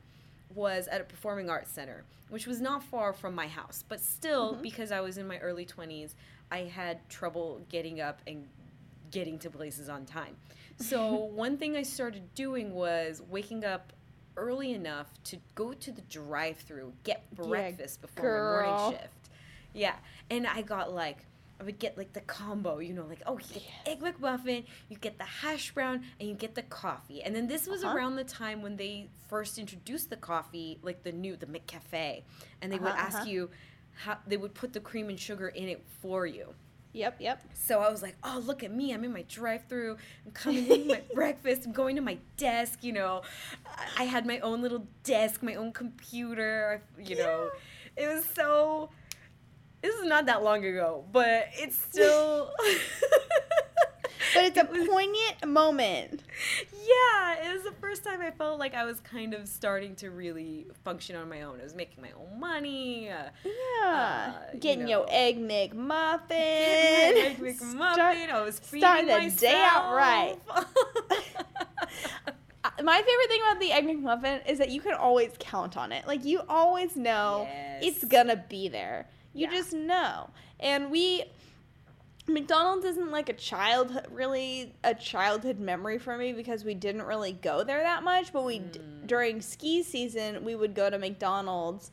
was 0.54 0.86
at 0.88 1.00
a 1.00 1.04
performing 1.04 1.48
arts 1.50 1.70
center, 1.70 2.04
which 2.28 2.46
was 2.46 2.60
not 2.60 2.82
far 2.84 3.12
from 3.12 3.34
my 3.34 3.48
house. 3.48 3.84
But 3.88 4.00
still, 4.00 4.52
Mm-hmm. 4.52 4.62
because 4.62 4.92
I 4.92 5.00
was 5.00 5.18
in 5.18 5.26
my 5.26 5.38
early 5.38 5.64
20s, 5.66 6.14
I 6.52 6.58
had 6.60 7.08
trouble 7.08 7.60
getting 7.68 8.00
up 8.00 8.20
and 8.26 8.46
getting 9.10 9.38
to 9.40 9.50
places 9.50 9.88
on 9.88 10.04
time. 10.04 10.36
So, 10.80 11.14
one 11.14 11.56
thing 11.58 11.76
I 11.76 11.82
started 11.82 12.34
doing 12.34 12.72
was 12.74 13.22
waking 13.28 13.64
up 13.64 13.92
early 14.36 14.72
enough 14.72 15.08
to 15.24 15.36
go 15.54 15.72
to 15.74 15.92
the 15.92 16.00
drive 16.02 16.58
through, 16.58 16.94
get 17.04 17.24
Yeah, 17.32 17.44
breakfast 17.46 18.00
before 18.00 18.24
my 18.24 18.40
morning 18.40 18.76
shift. 18.90 19.28
Yeah. 19.74 19.94
And 20.30 20.46
I 20.46 20.62
got 20.62 20.92
like, 20.94 21.26
I 21.60 21.64
would 21.64 21.78
get 21.78 21.98
like 21.98 22.14
the 22.14 22.22
combo, 22.22 22.78
you 22.78 22.94
know, 22.94 23.04
like, 23.04 23.22
oh, 23.26 23.38
you 23.38 23.44
get 23.52 23.62
the 23.84 23.90
egg 23.90 24.00
McMuffin, 24.00 24.64
you 24.88 24.96
get 24.96 25.18
the 25.18 25.24
hash 25.24 25.72
brown, 25.72 26.02
and 26.18 26.28
you 26.28 26.34
get 26.34 26.54
the 26.54 26.62
coffee. 26.62 27.22
And 27.22 27.36
then 27.36 27.46
this 27.46 27.66
was 27.66 27.84
Uh-huh. 27.84 27.94
around 27.94 28.16
the 28.16 28.24
time 28.24 28.62
when 28.62 28.76
they 28.76 29.10
first 29.28 29.58
introduced 29.58 30.08
the 30.08 30.16
coffee, 30.16 30.78
like 30.82 31.02
the 31.02 31.12
new, 31.12 31.36
the 31.36 31.46
McCafe. 31.46 32.22
And 32.62 32.72
they 32.72 32.78
would 32.78 32.92
Uh-huh, 32.92 33.06
ask 33.06 33.18
uh-huh. 33.18 33.26
you, 33.28 33.50
how, 33.92 34.18
they 34.26 34.38
would 34.38 34.54
put 34.54 34.72
the 34.72 34.80
cream 34.80 35.10
and 35.10 35.20
sugar 35.20 35.48
in 35.48 35.68
it 35.68 35.84
for 36.00 36.26
you. 36.26 36.54
Yep, 36.92 37.16
yep. 37.20 37.42
So 37.54 37.80
I 37.80 37.88
was 37.90 38.02
like, 38.02 38.16
oh, 38.24 38.42
look 38.44 38.64
at 38.64 38.72
me. 38.72 38.92
I'm 38.92 39.04
in 39.04 39.12
my 39.12 39.22
drive 39.22 39.62
through. 39.68 39.96
I'm 40.26 40.32
coming 40.32 40.68
with 40.68 40.86
my 40.86 41.02
breakfast. 41.14 41.64
I'm 41.66 41.72
going 41.72 41.94
to 41.96 42.02
my 42.02 42.18
desk, 42.36 42.82
you 42.82 42.92
know. 42.92 43.22
I- 43.66 44.02
I 44.02 44.04
had 44.04 44.26
my 44.26 44.40
own 44.40 44.60
little 44.62 44.86
desk, 45.04 45.42
my 45.42 45.54
own 45.54 45.72
computer, 45.72 46.82
you 46.98 47.16
know. 47.16 47.50
It 47.96 48.06
was 48.08 48.24
so. 48.34 48.90
This 49.82 49.94
is 49.94 50.04
not 50.04 50.26
that 50.26 50.42
long 50.42 50.64
ago, 50.64 51.04
but 51.12 51.46
it's 51.54 51.76
still. 51.80 52.52
But 54.34 54.44
it's 54.44 54.56
a 54.58 54.64
poignant 54.90 55.46
moment. 55.46 56.22
yeah, 56.72 57.48
it 57.48 57.52
was 57.54 57.62
the 57.62 57.72
first 57.80 58.04
time 58.04 58.20
I 58.20 58.30
felt 58.30 58.58
like 58.58 58.74
I 58.74 58.84
was 58.84 59.00
kind 59.00 59.32
of 59.34 59.48
starting 59.48 59.94
to 59.96 60.10
really 60.10 60.66
function 60.84 61.16
on 61.16 61.28
my 61.28 61.42
own. 61.42 61.60
I 61.60 61.64
was 61.64 61.74
making 61.74 62.02
my 62.02 62.10
own 62.12 62.38
money. 62.38 63.10
Uh, 63.10 63.24
Yeah. 63.44 64.34
Uh, 64.36 64.50
you 64.52 64.60
Getting 64.60 64.84
know. 64.84 64.90
your 64.90 65.06
egg 65.08 65.38
McMuffin. 65.40 66.30
Egg 66.30 67.38
McMuffin. 67.38 67.92
Start- 67.94 68.16
I 68.30 68.42
was 68.44 68.58
feeding 68.60 68.80
starting 68.80 69.06
the 69.06 69.12
myself. 69.18 69.40
day 69.40 69.62
out 69.66 69.94
right. 69.94 70.36
Uh, 72.62 72.70
My 72.82 72.96
favorite 72.98 73.28
thing 73.28 73.40
about 73.42 73.58
the 73.60 73.72
egg 73.72 73.86
McMuffin 73.86 74.46
is 74.46 74.58
that 74.58 74.68
you 74.70 74.82
can 74.82 74.92
always 74.92 75.30
count 75.38 75.78
on 75.78 75.92
it. 75.92 76.06
Like 76.06 76.24
you 76.26 76.42
always 76.46 76.94
know 76.94 77.48
it's 77.80 78.04
gonna 78.04 78.36
be 78.48 78.68
there. 78.68 79.06
You 79.32 79.46
Yeah. 79.46 79.52
just 79.58 79.72
know. 79.72 80.28
And 80.58 80.90
we 80.90 81.24
McDonald's 82.32 82.84
isn't 82.86 83.10
like 83.10 83.28
a 83.28 83.32
childhood 83.34 84.06
really 84.10 84.74
a 84.84 84.94
childhood 84.94 85.58
memory 85.58 85.98
for 85.98 86.16
me 86.16 86.32
because 86.32 86.64
we 86.64 86.74
didn't 86.74 87.02
really 87.02 87.32
go 87.32 87.62
there 87.64 87.82
that 87.82 88.02
much, 88.02 88.32
but 88.32 88.44
we 88.44 88.58
d- 88.60 88.78
Mm. 88.78 89.06
during 89.06 89.40
ski 89.40 89.82
season 89.82 90.44
we 90.44 90.54
would 90.54 90.74
go 90.74 90.88
to 90.90 90.98
McDonald's 90.98 91.90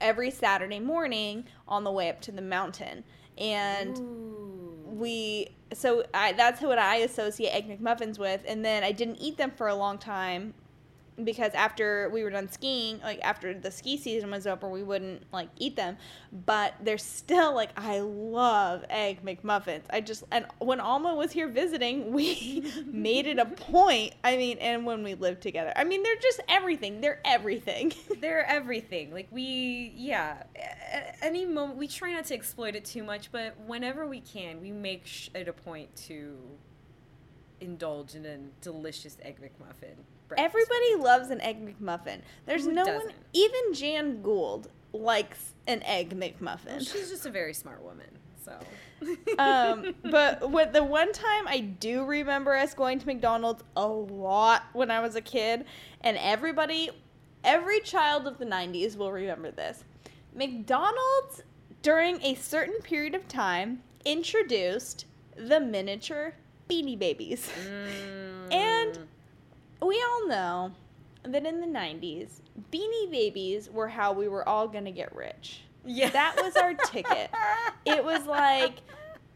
every 0.00 0.30
Saturday 0.30 0.80
morning 0.80 1.44
on 1.68 1.84
the 1.84 1.90
way 1.90 2.08
up 2.08 2.20
to 2.22 2.32
the 2.32 2.42
mountain. 2.42 3.04
And 3.38 3.98
Ooh. 3.98 4.82
we 4.86 5.48
so 5.72 6.04
I 6.12 6.32
that's 6.32 6.60
what 6.60 6.78
I 6.78 6.96
associate 6.96 7.50
egg 7.50 7.68
McMuffins 7.68 8.18
with, 8.18 8.42
and 8.46 8.64
then 8.64 8.84
I 8.84 8.92
didn't 8.92 9.16
eat 9.16 9.36
them 9.36 9.50
for 9.50 9.68
a 9.68 9.74
long 9.74 9.98
time 9.98 10.54
because 11.22 11.52
after 11.54 12.10
we 12.12 12.24
were 12.24 12.30
done 12.30 12.48
skiing, 12.50 12.98
like 13.00 13.20
after 13.22 13.54
the 13.54 13.70
ski 13.70 13.96
season 13.96 14.30
was 14.32 14.46
over, 14.46 14.68
we 14.68 14.82
wouldn't 14.82 15.22
like 15.32 15.48
eat 15.56 15.76
them. 15.76 15.96
But 16.46 16.74
they're 16.82 16.98
still 16.98 17.54
like 17.54 17.70
I 17.76 18.00
love 18.00 18.84
egg 18.90 19.24
McMuffins. 19.24 19.82
I 19.90 20.00
just 20.00 20.24
and 20.32 20.46
when 20.58 20.80
Alma 20.80 21.14
was 21.14 21.30
here 21.30 21.46
visiting, 21.48 22.12
we 22.12 22.64
made 22.86 23.26
it 23.26 23.38
a 23.38 23.44
point. 23.44 24.14
I 24.24 24.36
mean, 24.36 24.58
and 24.58 24.84
when 24.84 25.04
we 25.04 25.14
lived 25.14 25.40
together, 25.42 25.72
I 25.76 25.84
mean, 25.84 26.02
they're 26.02 26.16
just 26.20 26.40
everything. 26.48 27.00
They're 27.00 27.20
everything. 27.24 27.92
They're 28.20 28.44
everything. 28.46 29.12
Like 29.12 29.28
we, 29.30 29.92
yeah. 29.96 30.42
a- 30.56 30.96
a- 30.96 31.24
Any 31.24 31.44
moment 31.44 31.78
we 31.78 31.86
try 31.88 32.12
not 32.12 32.24
to 32.26 32.34
exploit 32.34 32.74
it 32.74 32.84
too 32.84 33.02
much, 33.04 33.30
but 33.30 33.54
whenever 33.66 34.06
we 34.06 34.20
can, 34.20 34.60
we 34.60 34.70
make 34.72 35.06
it 35.34 35.46
a 35.46 35.52
point 35.52 35.94
to 36.08 36.36
indulge 37.60 38.14
in 38.14 38.26
a 38.26 38.38
delicious 38.62 39.16
egg 39.22 39.38
McMuffin. 39.40 39.96
Breakfast. 40.28 40.44
Everybody 40.54 41.02
loves 41.02 41.30
an 41.30 41.40
egg 41.40 41.64
McMuffin. 41.64 42.20
There's 42.46 42.64
Who 42.64 42.72
no 42.72 42.82
one, 42.84 42.94
doesn't? 42.94 43.14
even 43.32 43.74
Jan 43.74 44.22
Gould 44.22 44.68
likes 44.92 45.52
an 45.66 45.82
egg 45.84 46.12
Well, 46.12 46.30
McMuffin. 46.30 46.80
she's 46.80 47.10
just 47.10 47.26
a 47.26 47.30
very 47.30 47.54
smart 47.54 47.82
woman. 47.82 48.06
So. 48.44 48.58
um, 49.38 49.94
but 50.10 50.50
what 50.50 50.72
the 50.72 50.82
one 50.84 51.12
time 51.12 51.48
I 51.48 51.60
do 51.60 52.04
remember 52.04 52.54
us 52.54 52.74
going 52.74 52.98
to 52.98 53.06
McDonald's 53.06 53.62
a 53.76 53.86
lot 53.86 54.64
when 54.72 54.90
I 54.90 55.00
was 55.00 55.16
a 55.16 55.20
kid, 55.20 55.64
and 56.02 56.16
everybody, 56.18 56.90
every 57.42 57.80
child 57.80 58.26
of 58.26 58.38
the 58.38 58.44
'90s 58.46 58.96
will 58.96 59.12
remember 59.12 59.50
this. 59.50 59.84
McDonald's 60.34 61.42
during 61.82 62.20
a 62.22 62.34
certain 62.34 62.80
period 62.82 63.14
of 63.14 63.26
time 63.28 63.82
introduced 64.04 65.06
the 65.36 65.60
miniature 65.60 66.34
Beanie 66.68 66.98
Babies. 66.98 67.48
And 68.50 68.98
we 69.86 70.02
all 70.02 70.28
know 70.28 70.72
that 71.24 71.46
in 71.46 71.60
the 71.60 71.66
90s, 71.66 72.40
Beanie 72.72 73.10
Babies 73.10 73.70
were 73.70 73.88
how 73.88 74.12
we 74.12 74.28
were 74.28 74.46
all 74.48 74.68
going 74.68 74.84
to 74.84 74.90
get 74.92 75.14
rich. 75.14 75.62
yeah, 75.86 76.10
that 76.10 76.36
was 76.42 76.56
our 76.56 76.74
ticket. 76.74 77.30
It 77.86 78.04
was 78.04 78.26
like 78.26 78.74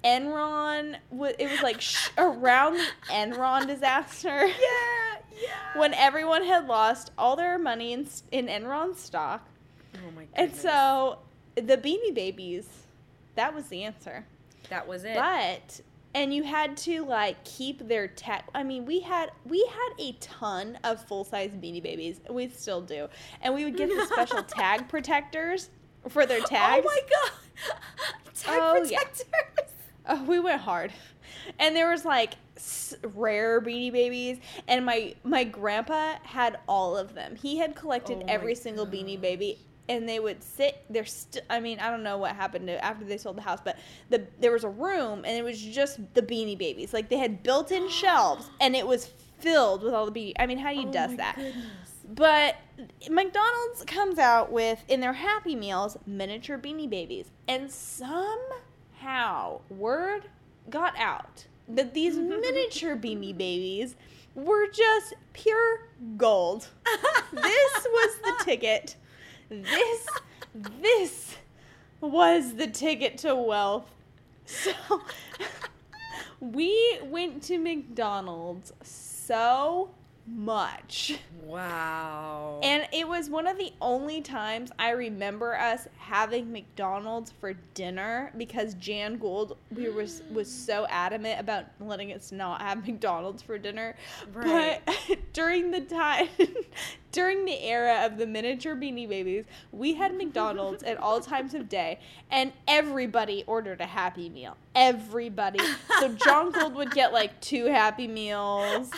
Enron. 0.04 0.96
It 1.10 1.50
was 1.50 1.62
like 1.62 1.80
sh- 1.80 2.08
around 2.18 2.74
the 2.74 2.86
Enron 3.10 3.66
disaster 3.66 4.46
yeah, 4.46 5.16
yeah. 5.42 5.78
when 5.80 5.92
everyone 5.94 6.44
had 6.44 6.66
lost 6.66 7.10
all 7.18 7.36
their 7.36 7.58
money 7.58 7.92
in 7.92 8.06
in 8.32 8.46
Enron 8.46 8.94
stock, 8.96 9.46
oh 9.96 9.98
my 10.14 10.24
goodness. 10.24 10.30
and 10.34 10.54
so 10.56 11.18
the 11.56 11.76
Beanie 11.76 12.14
Babies, 12.14 12.68
that 13.34 13.54
was 13.54 13.66
the 13.68 13.82
answer. 13.84 14.24
that 14.70 14.86
was 14.86 15.04
it. 15.04 15.14
But 15.16 15.80
and 16.18 16.34
you 16.34 16.42
had 16.42 16.76
to 16.76 17.04
like 17.04 17.42
keep 17.44 17.86
their 17.86 18.08
tag. 18.08 18.42
I 18.52 18.64
mean, 18.64 18.84
we 18.84 18.98
had 19.00 19.30
we 19.44 19.64
had 19.70 19.90
a 20.00 20.12
ton 20.20 20.76
of 20.82 21.04
full 21.06 21.22
size 21.22 21.52
Beanie 21.52 21.82
Babies. 21.82 22.20
We 22.28 22.48
still 22.48 22.80
do, 22.80 23.06
and 23.40 23.54
we 23.54 23.64
would 23.64 23.76
get 23.76 23.88
the 23.88 24.04
special 24.06 24.42
tag 24.48 24.88
protectors 24.88 25.70
for 26.08 26.26
their 26.26 26.40
oh 26.42 26.46
tags. 26.46 26.84
Oh 26.86 26.90
my 26.90 27.00
god. 27.08 27.32
Tag 28.34 28.58
Oh, 28.60 28.82
yeah. 28.84 28.98
protectors. 28.98 29.74
Oh, 30.08 30.24
we 30.24 30.38
went 30.40 30.60
hard. 30.60 30.92
And 31.58 31.74
there 31.74 31.90
was 31.90 32.04
like 32.04 32.34
rare 33.14 33.60
Beanie 33.60 33.92
Babies, 33.92 34.38
and 34.66 34.84
my 34.84 35.14
my 35.22 35.44
grandpa 35.44 36.14
had 36.24 36.58
all 36.68 36.96
of 36.96 37.14
them. 37.14 37.36
He 37.36 37.58
had 37.58 37.76
collected 37.76 38.18
Oh 38.22 38.26
every 38.28 38.54
single 38.56 38.86
Beanie 38.86 39.20
Baby, 39.20 39.58
and 39.88 40.08
they 40.08 40.20
would 40.20 40.42
sit. 40.42 40.84
They're 40.90 41.06
st- 41.06 41.44
I 41.48 41.60
mean, 41.60 41.78
I 41.80 41.90
don't 41.90 42.02
know 42.02 42.18
what 42.18 42.34
happened 42.36 42.66
to 42.68 42.84
after 42.84 43.04
they 43.04 43.18
sold 43.18 43.36
the 43.36 43.42
house, 43.42 43.60
but 43.64 43.76
the 44.10 44.26
there 44.40 44.52
was 44.52 44.64
a 44.64 44.68
room, 44.68 45.24
and 45.24 45.36
it 45.36 45.42
was 45.42 45.60
just 45.60 45.98
the 46.14 46.22
Beanie 46.22 46.58
Babies. 46.58 46.92
Like 46.92 47.08
they 47.08 47.18
had 47.18 47.42
built-in 47.42 47.88
shelves, 47.90 48.48
and 48.60 48.74
it 48.76 48.86
was 48.86 49.10
filled 49.40 49.82
with 49.82 49.94
all 49.94 50.10
the 50.10 50.12
Beanie. 50.12 50.32
I 50.38 50.46
mean, 50.46 50.58
how 50.58 50.70
do 50.72 50.80
you 50.80 50.88
Oh 50.88 50.92
dust 50.92 51.16
that? 51.16 51.36
goodness. 51.36 51.54
But 52.10 52.56
McDonald's 53.10 53.84
comes 53.86 54.18
out 54.18 54.50
with 54.50 54.82
in 54.88 55.00
their 55.00 55.12
Happy 55.12 55.54
Meals 55.54 55.96
miniature 56.06 56.56
Beanie 56.58 56.88
Babies, 56.88 57.30
and 57.46 57.70
somehow 57.70 59.60
word 59.68 60.24
got 60.70 60.96
out 60.98 61.46
that 61.68 61.94
these 61.94 62.16
miniature 62.16 62.96
Beanie 62.96 63.36
Babies 63.36 63.94
were 64.34 64.68
just 64.70 65.14
pure 65.32 65.80
gold. 66.16 66.68
this 67.32 67.86
was 67.86 68.16
the 68.24 68.44
ticket. 68.44 68.96
This 69.48 70.06
this 70.54 71.36
was 72.00 72.54
the 72.54 72.66
ticket 72.66 73.18
to 73.18 73.34
wealth. 73.34 73.90
So 74.44 74.72
we 76.40 76.98
went 77.02 77.42
to 77.44 77.58
McDonald's 77.58 78.72
so 78.82 79.90
much. 80.28 81.18
Wow. 81.44 82.60
And 82.62 82.86
it 82.92 83.08
was 83.08 83.30
one 83.30 83.46
of 83.46 83.56
the 83.56 83.72
only 83.80 84.20
times 84.20 84.70
I 84.78 84.90
remember 84.90 85.56
us 85.56 85.88
having 85.96 86.52
McDonald's 86.52 87.32
for 87.40 87.54
dinner 87.74 88.32
because 88.36 88.74
Jan 88.74 89.16
Gould 89.16 89.56
we 89.74 89.88
was 89.88 90.22
was 90.30 90.50
so 90.50 90.86
adamant 90.90 91.40
about 91.40 91.66
letting 91.80 92.12
us 92.12 92.32
not 92.32 92.60
have 92.60 92.86
McDonald's 92.86 93.42
for 93.42 93.56
dinner. 93.58 93.96
Right. 94.32 94.80
But 94.84 95.18
during 95.32 95.70
the 95.70 95.80
time 95.80 96.28
during 97.12 97.46
the 97.46 97.62
era 97.62 98.04
of 98.04 98.18
the 98.18 98.26
miniature 98.26 98.76
beanie 98.76 99.08
babies, 99.08 99.44
we 99.72 99.94
had 99.94 100.14
McDonald's 100.14 100.82
at 100.82 100.98
all 100.98 101.20
times 101.20 101.54
of 101.54 101.68
day 101.68 101.98
and 102.30 102.52
everybody 102.66 103.44
ordered 103.46 103.80
a 103.80 103.86
happy 103.86 104.28
meal. 104.28 104.56
Everybody. 104.74 105.60
So 106.00 106.08
John 106.14 106.52
Gould 106.52 106.74
would 106.74 106.90
get 106.90 107.12
like 107.12 107.40
two 107.40 107.66
happy 107.66 108.06
meals. 108.06 108.90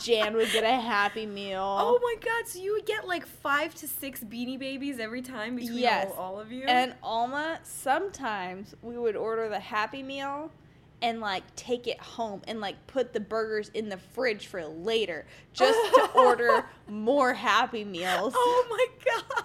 Jan 0.00 0.34
would 0.34 0.50
get 0.52 0.64
a 0.64 0.80
happy 0.80 1.26
meal. 1.26 1.62
Oh 1.62 1.98
my 2.02 2.14
god, 2.22 2.46
so 2.48 2.60
you 2.60 2.72
would 2.74 2.86
get 2.86 3.06
like 3.08 3.26
five 3.26 3.74
to 3.76 3.88
six 3.88 4.20
beanie 4.22 4.58
babies 4.58 4.98
every 4.98 5.22
time 5.22 5.56
between 5.56 5.78
Yes. 5.78 6.12
all, 6.16 6.34
all 6.34 6.40
of 6.40 6.52
you? 6.52 6.64
And 6.66 6.94
Alma, 7.02 7.58
sometimes 7.62 8.74
we 8.82 8.96
would 8.98 9.16
order 9.16 9.48
the 9.48 9.58
Happy 9.60 10.02
Meal 10.02 10.50
and 11.00 11.20
like 11.20 11.42
take 11.56 11.86
it 11.86 11.98
home 12.00 12.42
and 12.46 12.60
like 12.60 12.86
put 12.86 13.12
the 13.12 13.20
burgers 13.20 13.70
in 13.72 13.88
the 13.88 13.96
fridge 13.96 14.46
for 14.48 14.64
later 14.66 15.26
just 15.52 15.78
to 15.94 16.10
order 16.14 16.66
more 16.88 17.32
Happy 17.34 17.84
Meals. 17.84 18.34
oh 18.36 18.66
my 18.70 18.86
god. 19.04 19.44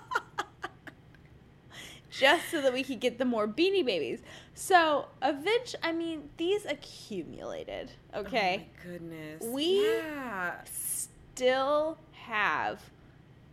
Just 2.10 2.49
so 2.52 2.61
that 2.61 2.72
we 2.73 2.84
could 2.84 2.99
get 2.99 3.18
the 3.18 3.26
more 3.26 3.48
beanie 3.48 3.84
babies. 3.84 4.19
So 4.55 5.07
eventually, 5.21 5.81
I 5.84 5.91
mean, 5.91 6.30
these 6.38 6.65
accumulated, 6.65 7.91
okay? 8.15 8.67
Oh 8.67 8.88
my 8.88 8.91
goodness. 8.93 9.43
We- 9.43 9.84
Yeah. 9.84 10.55
Still 10.65 11.97
have 12.13 12.80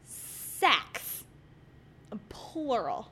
sacks, 0.04 1.24
plural, 2.28 3.08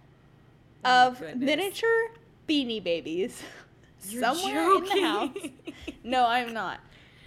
Oh 0.85 1.09
of 1.09 1.19
goodness. 1.21 1.45
miniature 1.47 2.09
beanie 2.47 2.83
babies 2.85 3.43
You're 4.09 4.23
somewhere 4.23 4.75
in 4.77 4.85
the 4.85 5.01
house. 5.01 5.37
No, 6.05 6.27
I'm 6.27 6.53
not. 6.53 6.81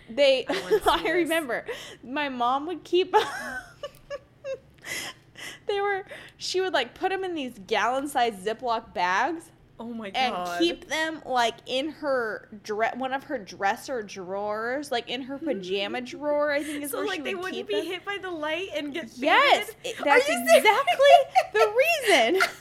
They, 0.09 0.45
I 0.47 0.79
I, 1.05 1.09
remember, 1.11 1.65
my 2.03 2.29
mom 2.29 2.65
would 2.67 2.83
keep. 2.83 3.13
they 5.67 5.81
were. 5.81 6.05
She 6.38 6.61
would 6.61 6.73
like 6.73 6.93
put 6.95 7.09
them 7.09 7.23
in 7.23 7.33
these 7.35 7.53
gallon-sized 7.67 8.45
Ziploc 8.45 8.93
bags 8.93 9.51
oh 9.81 9.93
my 9.93 10.11
and 10.15 10.33
god. 10.33 10.59
keep 10.59 10.87
them 10.87 11.21
like 11.25 11.55
in 11.65 11.89
her 11.89 12.47
dress, 12.63 12.95
one 12.95 13.13
of 13.13 13.23
her 13.25 13.37
dresser 13.37 14.01
drawers, 14.03 14.91
like 14.91 15.09
in 15.09 15.21
her 15.23 15.37
pajama 15.37 16.01
drawer. 16.11 16.51
I 16.51 16.63
think 16.63 16.83
is 16.83 16.91
so 16.91 16.97
where 16.99 17.07
like 17.07 17.17
she 17.17 17.21
they 17.23 17.33
would 17.35 17.43
wouldn't 17.45 17.55
keep 17.57 17.67
be 17.67 17.75
them. 17.77 17.85
hit 17.85 18.05
by 18.05 18.17
the 18.21 18.29
light 18.31 18.69
and 18.75 18.93
get 18.93 19.09
Yes, 19.17 19.71
it- 19.83 19.95
that's 20.03 20.25
exactly 20.29 21.17
the 21.53 21.73
reason. 22.07 22.41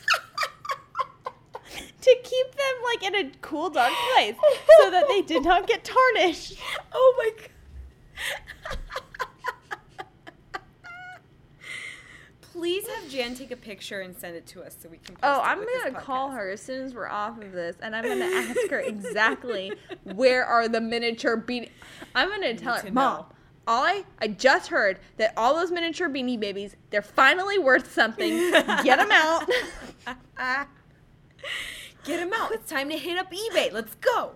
to 2.00 2.16
keep 2.24 2.46
them 2.54 2.74
like 2.84 3.02
in 3.04 3.14
a 3.26 3.30
cool, 3.42 3.68
dark 3.70 3.92
place 4.14 4.34
so 4.80 4.90
that 4.90 5.06
they 5.08 5.20
did 5.22 5.44
not 5.44 5.66
get 5.66 5.84
tarnished. 5.84 6.54
Oh 6.92 7.14
my 7.18 7.30
god. 7.38 7.48
Please 12.60 12.86
have 12.88 13.08
Jan 13.08 13.34
take 13.34 13.50
a 13.52 13.56
picture 13.56 14.02
and 14.02 14.14
send 14.14 14.36
it 14.36 14.46
to 14.48 14.62
us 14.62 14.76
so 14.78 14.90
we 14.90 14.98
can. 14.98 15.16
Oh, 15.22 15.28
post 15.28 15.40
Oh, 15.40 15.42
I'm 15.42 15.58
gonna 15.64 15.98
call 15.98 16.30
her 16.32 16.50
as 16.50 16.60
soon 16.60 16.84
as 16.84 16.92
we're 16.92 17.08
off 17.08 17.40
of 17.40 17.52
this, 17.52 17.76
and 17.80 17.96
I'm 17.96 18.04
gonna 18.04 18.26
ask 18.26 18.68
her 18.68 18.80
exactly 18.80 19.72
where 20.04 20.44
are 20.44 20.68
the 20.68 20.78
miniature 20.78 21.38
beanie. 21.38 21.70
I'm 22.14 22.28
gonna 22.28 22.54
tell 22.54 22.74
her, 22.74 22.82
to 22.82 22.92
Mom. 22.92 23.20
know." 23.20 23.26
All 23.66 23.82
I 23.82 24.04
I 24.18 24.28
just 24.28 24.68
heard 24.68 24.98
that 25.16 25.32
all 25.38 25.54
those 25.54 25.70
miniature 25.70 26.10
beanie 26.10 26.38
babies, 26.38 26.76
they're 26.90 27.00
finally 27.00 27.58
worth 27.58 27.94
something. 27.94 28.28
Get 28.28 28.98
them 28.98 29.10
out. 29.10 29.48
Get 32.04 32.20
him 32.20 32.32
out. 32.34 32.52
It's 32.52 32.68
time 32.68 32.90
to 32.90 32.98
hit 32.98 33.16
up 33.16 33.32
eBay. 33.32 33.72
Let's 33.72 33.94
go. 33.94 34.32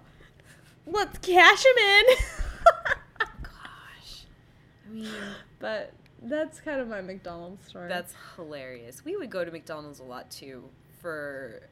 Let's 0.86 1.18
cash 1.18 1.62
them 1.62 1.76
in. 1.76 2.04
Gosh. 3.42 4.24
I 4.88 4.90
mean, 4.90 5.10
but 5.58 5.92
that's 6.24 6.60
kind 6.60 6.80
of 6.80 6.88
my 6.88 7.00
McDonald's 7.00 7.66
story. 7.68 7.88
that's 7.88 8.14
hilarious. 8.36 9.04
We 9.04 9.16
would 9.16 9.30
go 9.30 9.44
to 9.44 9.50
McDonald's 9.50 10.00
a 10.00 10.04
lot 10.04 10.30
too 10.30 10.64
for 11.00 11.62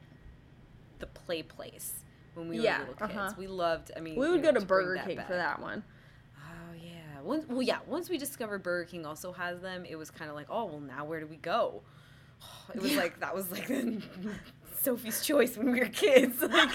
the 0.99 1.07
play 1.07 1.43
place 1.43 1.93
when 2.35 2.49
we 2.49 2.59
Yeah, 2.59 2.79
were 2.83 2.89
little 2.91 3.07
kids. 3.07 3.17
uh-huh. 3.19 3.33
We 3.37 3.47
loved. 3.47 3.91
I 3.95 3.99
mean, 3.99 4.15
we 4.15 4.25
you 4.25 4.31
would 4.33 4.41
know, 4.43 4.51
go 4.53 4.59
to 4.59 4.65
bring 4.65 4.85
Burger 4.87 5.03
King 5.05 5.17
back. 5.17 5.27
for 5.27 5.33
that 5.35 5.61
one. 5.61 5.83
Oh 6.37 6.73
yeah. 6.81 7.21
Once, 7.23 7.45
well, 7.47 7.61
yeah. 7.61 7.79
Once 7.87 8.09
we 8.09 8.17
discovered 8.17 8.63
Burger 8.63 8.85
King 8.89 9.05
also 9.05 9.31
has 9.33 9.61
them, 9.61 9.85
it 9.85 9.95
was 9.95 10.09
kind 10.11 10.29
of 10.29 10.35
like, 10.35 10.47
oh 10.49 10.65
well, 10.65 10.79
now 10.79 11.05
where 11.05 11.19
do 11.19 11.27
we 11.27 11.37
go? 11.37 11.81
It 12.73 12.81
was 12.81 12.91
Yeah. 12.91 12.97
like 12.99 13.19
that 13.21 13.33
was 13.35 13.51
like 13.51 13.69
Sophie's 14.83 15.25
choice 15.25 15.57
when 15.57 15.71
we 15.71 15.79
were 15.79 15.85
kids. 15.85 16.41
Like, 16.41 16.69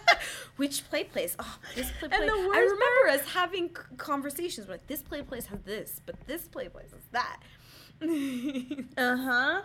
which 0.56 0.88
play 0.88 1.04
place? 1.04 1.36
Oh, 1.38 1.58
this 1.74 1.90
play 1.98 2.08
place. 2.08 2.20
And 2.20 2.28
the 2.28 2.34
I 2.34 2.46
worst 2.46 2.72
remember 2.72 3.08
us 3.10 3.32
having 3.32 3.68
c- 3.68 3.96
conversations 3.96 4.68
like, 4.68 4.86
this 4.86 5.02
play 5.02 5.22
place 5.22 5.46
has 5.46 5.60
this, 5.64 6.00
but 6.04 6.16
this 6.26 6.46
play 6.48 6.68
place 6.68 6.90
has 6.92 7.02
that. 7.12 7.40
Uh 8.96 9.16
huh. 9.16 9.62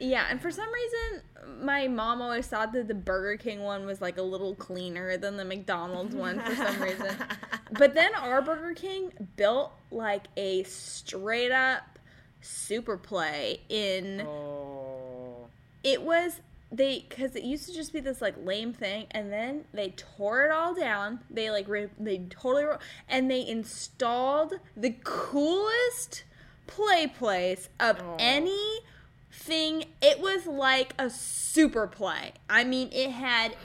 Yeah, 0.00 0.26
and 0.30 0.40
for 0.40 0.50
some 0.50 0.68
reason, 0.72 1.22
my 1.62 1.86
mom 1.86 2.22
always 2.22 2.46
thought 2.46 2.72
that 2.72 2.88
the 2.88 2.94
Burger 2.94 3.36
King 3.36 3.60
one 3.60 3.84
was 3.84 4.00
like 4.00 4.16
a 4.16 4.22
little 4.22 4.54
cleaner 4.54 5.18
than 5.18 5.36
the 5.36 5.44
McDonald's 5.44 6.14
one 6.14 6.40
for 6.40 6.54
some 6.54 6.82
reason. 6.82 7.14
But 7.72 7.94
then 7.94 8.12
our 8.16 8.42
Burger 8.42 8.74
King 8.74 9.12
built 9.36 9.70
like 9.92 10.24
a 10.36 10.64
straight 10.64 11.52
up 11.52 12.00
super 12.40 12.96
play 12.96 13.60
in 13.68 14.22
oh. 14.22 15.46
it 15.84 16.02
was 16.02 16.40
they 16.72 17.04
because 17.08 17.34
it 17.34 17.42
used 17.42 17.66
to 17.68 17.74
just 17.74 17.92
be 17.92 18.00
this 18.00 18.20
like 18.20 18.34
lame 18.44 18.72
thing 18.72 19.06
and 19.10 19.32
then 19.32 19.64
they 19.72 19.90
tore 19.90 20.44
it 20.44 20.52
all 20.52 20.74
down. 20.74 21.20
They 21.28 21.50
like 21.50 21.68
re- 21.68 21.88
they 21.98 22.18
totally 22.30 22.64
ro- 22.64 22.78
and 23.08 23.30
they 23.30 23.46
installed 23.46 24.54
the 24.76 24.94
coolest 25.04 26.24
play 26.66 27.06
place 27.06 27.68
of 27.80 28.00
oh. 28.00 28.16
any 28.18 28.80
thing. 29.32 29.86
it 30.00 30.20
was 30.20 30.46
like 30.46 30.94
a 30.98 31.10
super 31.10 31.86
play. 31.86 32.34
I 32.48 32.64
mean 32.64 32.88
it 32.92 33.10
had 33.10 33.56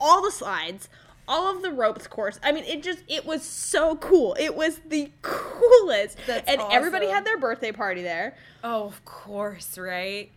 all 0.00 0.22
the 0.22 0.30
slides 0.30 0.88
all 1.26 1.54
of 1.54 1.62
the 1.62 1.70
ropes 1.70 2.06
course. 2.06 2.38
I 2.42 2.52
mean 2.52 2.64
it 2.64 2.82
just 2.82 3.02
it 3.08 3.24
was 3.24 3.42
so 3.42 3.96
cool. 3.96 4.36
It 4.38 4.54
was 4.54 4.80
the 4.86 5.10
coolest. 5.22 6.18
That's 6.26 6.48
and 6.48 6.60
everybody 6.70 7.06
had 7.08 7.24
their 7.24 7.38
birthday 7.38 7.72
party 7.72 8.02
there. 8.02 8.36
Oh, 8.62 8.84
of 8.84 9.04
course, 9.04 9.78
right? 9.78 10.30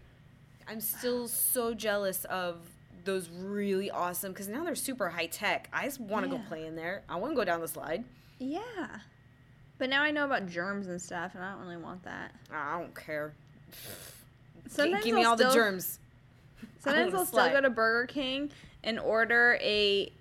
I'm 0.69 0.81
still 0.81 1.27
so 1.27 1.73
jealous 1.73 2.25
of 2.25 2.57
those 3.05 3.29
really 3.29 3.89
awesome 3.89 4.33
because 4.33 4.49
now 4.49 4.63
they're 4.65 4.75
super 4.75 5.09
high 5.09 5.27
tech. 5.27 5.69
I 5.71 5.85
just 5.85 5.99
want 5.99 6.25
to 6.25 6.31
Yeah. 6.31 6.37
go 6.39 6.43
play 6.47 6.65
in 6.65 6.75
there. 6.75 7.03
I 7.07 7.15
want 7.15 7.31
to 7.31 7.35
go 7.35 7.45
down 7.45 7.61
the 7.61 7.67
slide. 7.67 8.03
Yeah. 8.39 8.99
But 9.77 9.89
now 9.89 10.01
I 10.01 10.11
know 10.11 10.25
about 10.25 10.47
germs 10.47 10.87
and 10.87 11.01
stuff, 11.01 11.35
and 11.35 11.43
I 11.43 11.51
don't 11.53 11.61
really 11.61 11.77
want 11.77 12.03
that. 12.03 12.31
I 12.51 12.77
don't 12.79 12.93
care. 12.95 13.33
G- 13.71 13.77
Sometimes 14.69 15.03
give 15.05 15.15
me 15.15 15.23
I'll 15.23 15.31
all 15.31 15.35
the 15.37 15.51
germs. 15.53 15.99
Sometimes 16.79 17.13
I'll 17.13 17.25
still 17.25 17.49
go 17.49 17.61
to 17.61 17.69
Burger 17.69 18.07
King 18.07 18.51
and 18.83 18.99
order 18.99 19.57
a 19.61 20.11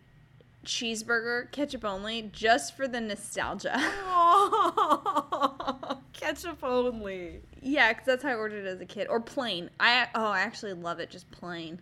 cheeseburger, 0.64 1.50
ketchup 1.52 1.84
only, 1.84 2.30
just 2.32 2.76
for 2.76 2.86
the 2.86 3.00
nostalgia. 3.00 3.74
Oh, 3.78 5.98
ketchup 6.12 6.62
only. 6.62 7.40
Yeah, 7.66 7.92
because 7.92 8.06
that's 8.06 8.22
how 8.22 8.30
I 8.30 8.34
ordered 8.34 8.64
it 8.64 8.68
as 8.68 8.80
a 8.80 8.86
kid. 8.86 9.08
Or 9.08 9.20
plain. 9.20 9.70
I 9.80 10.06
oh, 10.14 10.26
I 10.26 10.40
actually 10.40 10.72
love 10.72 11.00
it 11.00 11.10
just 11.10 11.30
plain. 11.30 11.80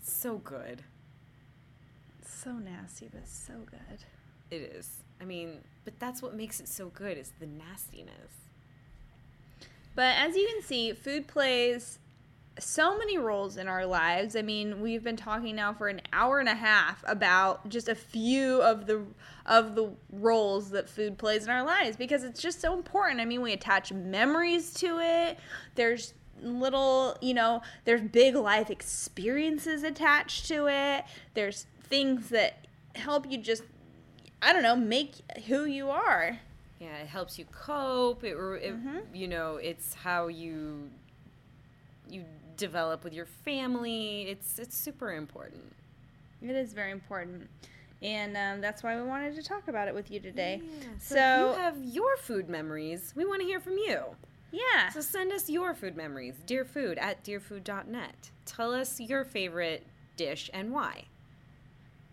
So 0.00 0.38
good. 0.38 0.82
It's 2.20 2.32
so 2.32 2.52
nasty, 2.52 3.08
but 3.12 3.26
so 3.26 3.54
good. 3.68 4.04
It 4.50 4.62
is. 4.76 5.02
I 5.20 5.24
mean, 5.24 5.58
but 5.84 5.98
that's 5.98 6.22
what 6.22 6.34
makes 6.34 6.60
it 6.60 6.68
so 6.68 6.88
good 6.90 7.18
is 7.18 7.32
the 7.40 7.46
nastiness. 7.46 8.46
But 9.96 10.16
as 10.16 10.36
you 10.36 10.48
can 10.52 10.62
see, 10.62 10.92
food 10.92 11.26
plays 11.26 11.98
so 12.58 12.96
many 12.98 13.18
roles 13.18 13.56
in 13.56 13.68
our 13.68 13.86
lives. 13.86 14.36
I 14.36 14.42
mean, 14.42 14.80
we've 14.80 15.02
been 15.02 15.16
talking 15.16 15.56
now 15.56 15.72
for 15.72 15.88
an 15.88 16.00
hour 16.12 16.40
and 16.40 16.48
a 16.48 16.54
half 16.54 17.02
about 17.06 17.68
just 17.68 17.88
a 17.88 17.94
few 17.94 18.60
of 18.62 18.86
the 18.86 19.04
of 19.46 19.74
the 19.74 19.92
roles 20.12 20.70
that 20.70 20.88
food 20.88 21.16
plays 21.18 21.44
in 21.44 21.50
our 21.50 21.64
lives 21.64 21.96
because 21.96 22.22
it's 22.22 22.40
just 22.40 22.60
so 22.60 22.74
important. 22.74 23.20
I 23.20 23.24
mean, 23.24 23.40
we 23.40 23.52
attach 23.52 23.92
memories 23.92 24.74
to 24.74 24.98
it. 25.00 25.38
There's 25.74 26.14
little, 26.42 27.16
you 27.20 27.34
know, 27.34 27.62
there's 27.84 28.02
big 28.02 28.34
life 28.34 28.70
experiences 28.70 29.82
attached 29.82 30.46
to 30.48 30.68
it. 30.68 31.04
There's 31.34 31.66
things 31.82 32.28
that 32.28 32.66
help 32.94 33.30
you 33.30 33.38
just 33.38 33.62
I 34.40 34.52
don't 34.52 34.62
know, 34.62 34.76
make 34.76 35.14
who 35.46 35.64
you 35.64 35.90
are. 35.90 36.38
Yeah, 36.78 36.96
it 36.98 37.08
helps 37.08 37.38
you 37.38 37.44
cope. 37.46 38.22
It, 38.22 38.36
it 38.36 38.36
mm-hmm. 38.36 38.98
you 39.12 39.26
know, 39.26 39.56
it's 39.56 39.94
how 39.94 40.28
you 40.28 40.90
you 42.08 42.24
develop 42.58 43.04
with 43.04 43.14
your 43.14 43.24
family. 43.24 44.22
It's 44.28 44.58
it's 44.58 44.76
super 44.76 45.14
important. 45.14 45.74
It 46.42 46.50
is 46.50 46.74
very 46.74 46.92
important. 46.92 47.48
And 48.00 48.36
um, 48.36 48.60
that's 48.60 48.82
why 48.82 48.94
we 48.96 49.02
wanted 49.02 49.34
to 49.34 49.42
talk 49.42 49.66
about 49.66 49.88
it 49.88 49.94
with 49.94 50.10
you 50.10 50.20
today. 50.20 50.60
Yeah, 50.62 50.86
so, 51.00 51.14
so 51.14 51.50
if 51.50 51.56
you 51.56 51.62
have 51.62 51.94
your 51.94 52.16
food 52.18 52.48
memories, 52.48 53.12
we 53.16 53.24
want 53.24 53.40
to 53.40 53.46
hear 53.46 53.58
from 53.58 53.72
you. 53.72 54.02
Yeah. 54.52 54.90
So 54.90 55.00
send 55.00 55.32
us 55.32 55.50
your 55.50 55.74
food 55.74 55.96
memories, 55.96 56.34
Dear 56.46 56.64
Food 56.64 56.98
at 56.98 57.24
dearfood.net. 57.24 58.30
Tell 58.46 58.72
us 58.72 59.00
your 59.00 59.24
favorite 59.24 59.84
dish 60.16 60.48
and 60.54 60.72
why. 60.72 61.04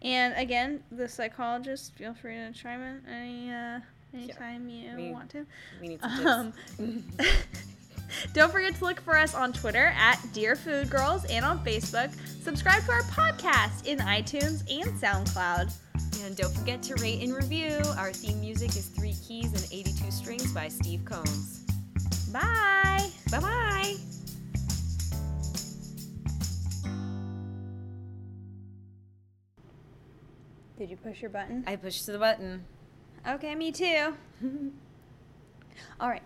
And 0.02 0.34
again, 0.36 0.84
the 0.92 1.08
psychologist, 1.08 1.94
feel 1.96 2.14
free 2.14 2.36
to 2.36 2.52
chime 2.52 2.82
in 2.82 3.02
any 3.08 3.52
uh, 3.52 3.80
anytime 4.14 4.70
yeah. 4.70 4.98
you 4.98 5.06
we, 5.06 5.12
want 5.12 5.30
to. 5.32 5.46
We 5.82 5.88
need 5.88 6.02
some 6.02 6.54
um, 6.80 7.04
Don't 8.34 8.52
forget 8.52 8.76
to 8.76 8.84
look 8.86 9.00
for 9.02 9.18
us 9.18 9.34
on 9.34 9.54
Twitter 9.54 9.94
at 9.96 10.20
Dear 10.34 10.56
Food 10.56 10.90
Girls 10.90 11.26
and 11.26 11.44
on 11.46 11.64
Facebook. 11.64 12.14
Subscribe 12.44 12.84
to 12.86 12.92
our 12.92 13.02
podcast 13.04 13.86
in 13.86 14.00
iTunes 14.00 14.62
and 14.72 14.92
SoundCloud. 15.00 15.74
And 16.24 16.36
don't 16.36 16.54
forget 16.54 16.82
to 16.84 16.96
rate 16.96 17.22
and 17.22 17.36
review. 17.36 17.82
Our 17.98 18.12
theme 18.12 18.40
music 18.40 18.70
is 18.76 18.88
Three 18.88 19.16
Keys 19.28 19.54
and 19.54 19.68
82 19.72 20.12
Strings 20.12 20.52
by 20.54 20.68
Steve 20.68 21.04
Combs. 21.06 21.66
Bye. 22.32 23.10
Bye 23.32 23.40
bye. 23.40 23.96
Did 30.78 30.90
you 30.90 30.98
push 30.98 31.22
your 31.22 31.30
button? 31.30 31.64
I 31.66 31.76
pushed 31.78 32.06
the 32.06 32.18
button. 32.18 32.66
Okay, 33.28 33.56
me 33.56 33.72
too. 33.72 34.14
All 36.00 36.10
right. 36.10 36.22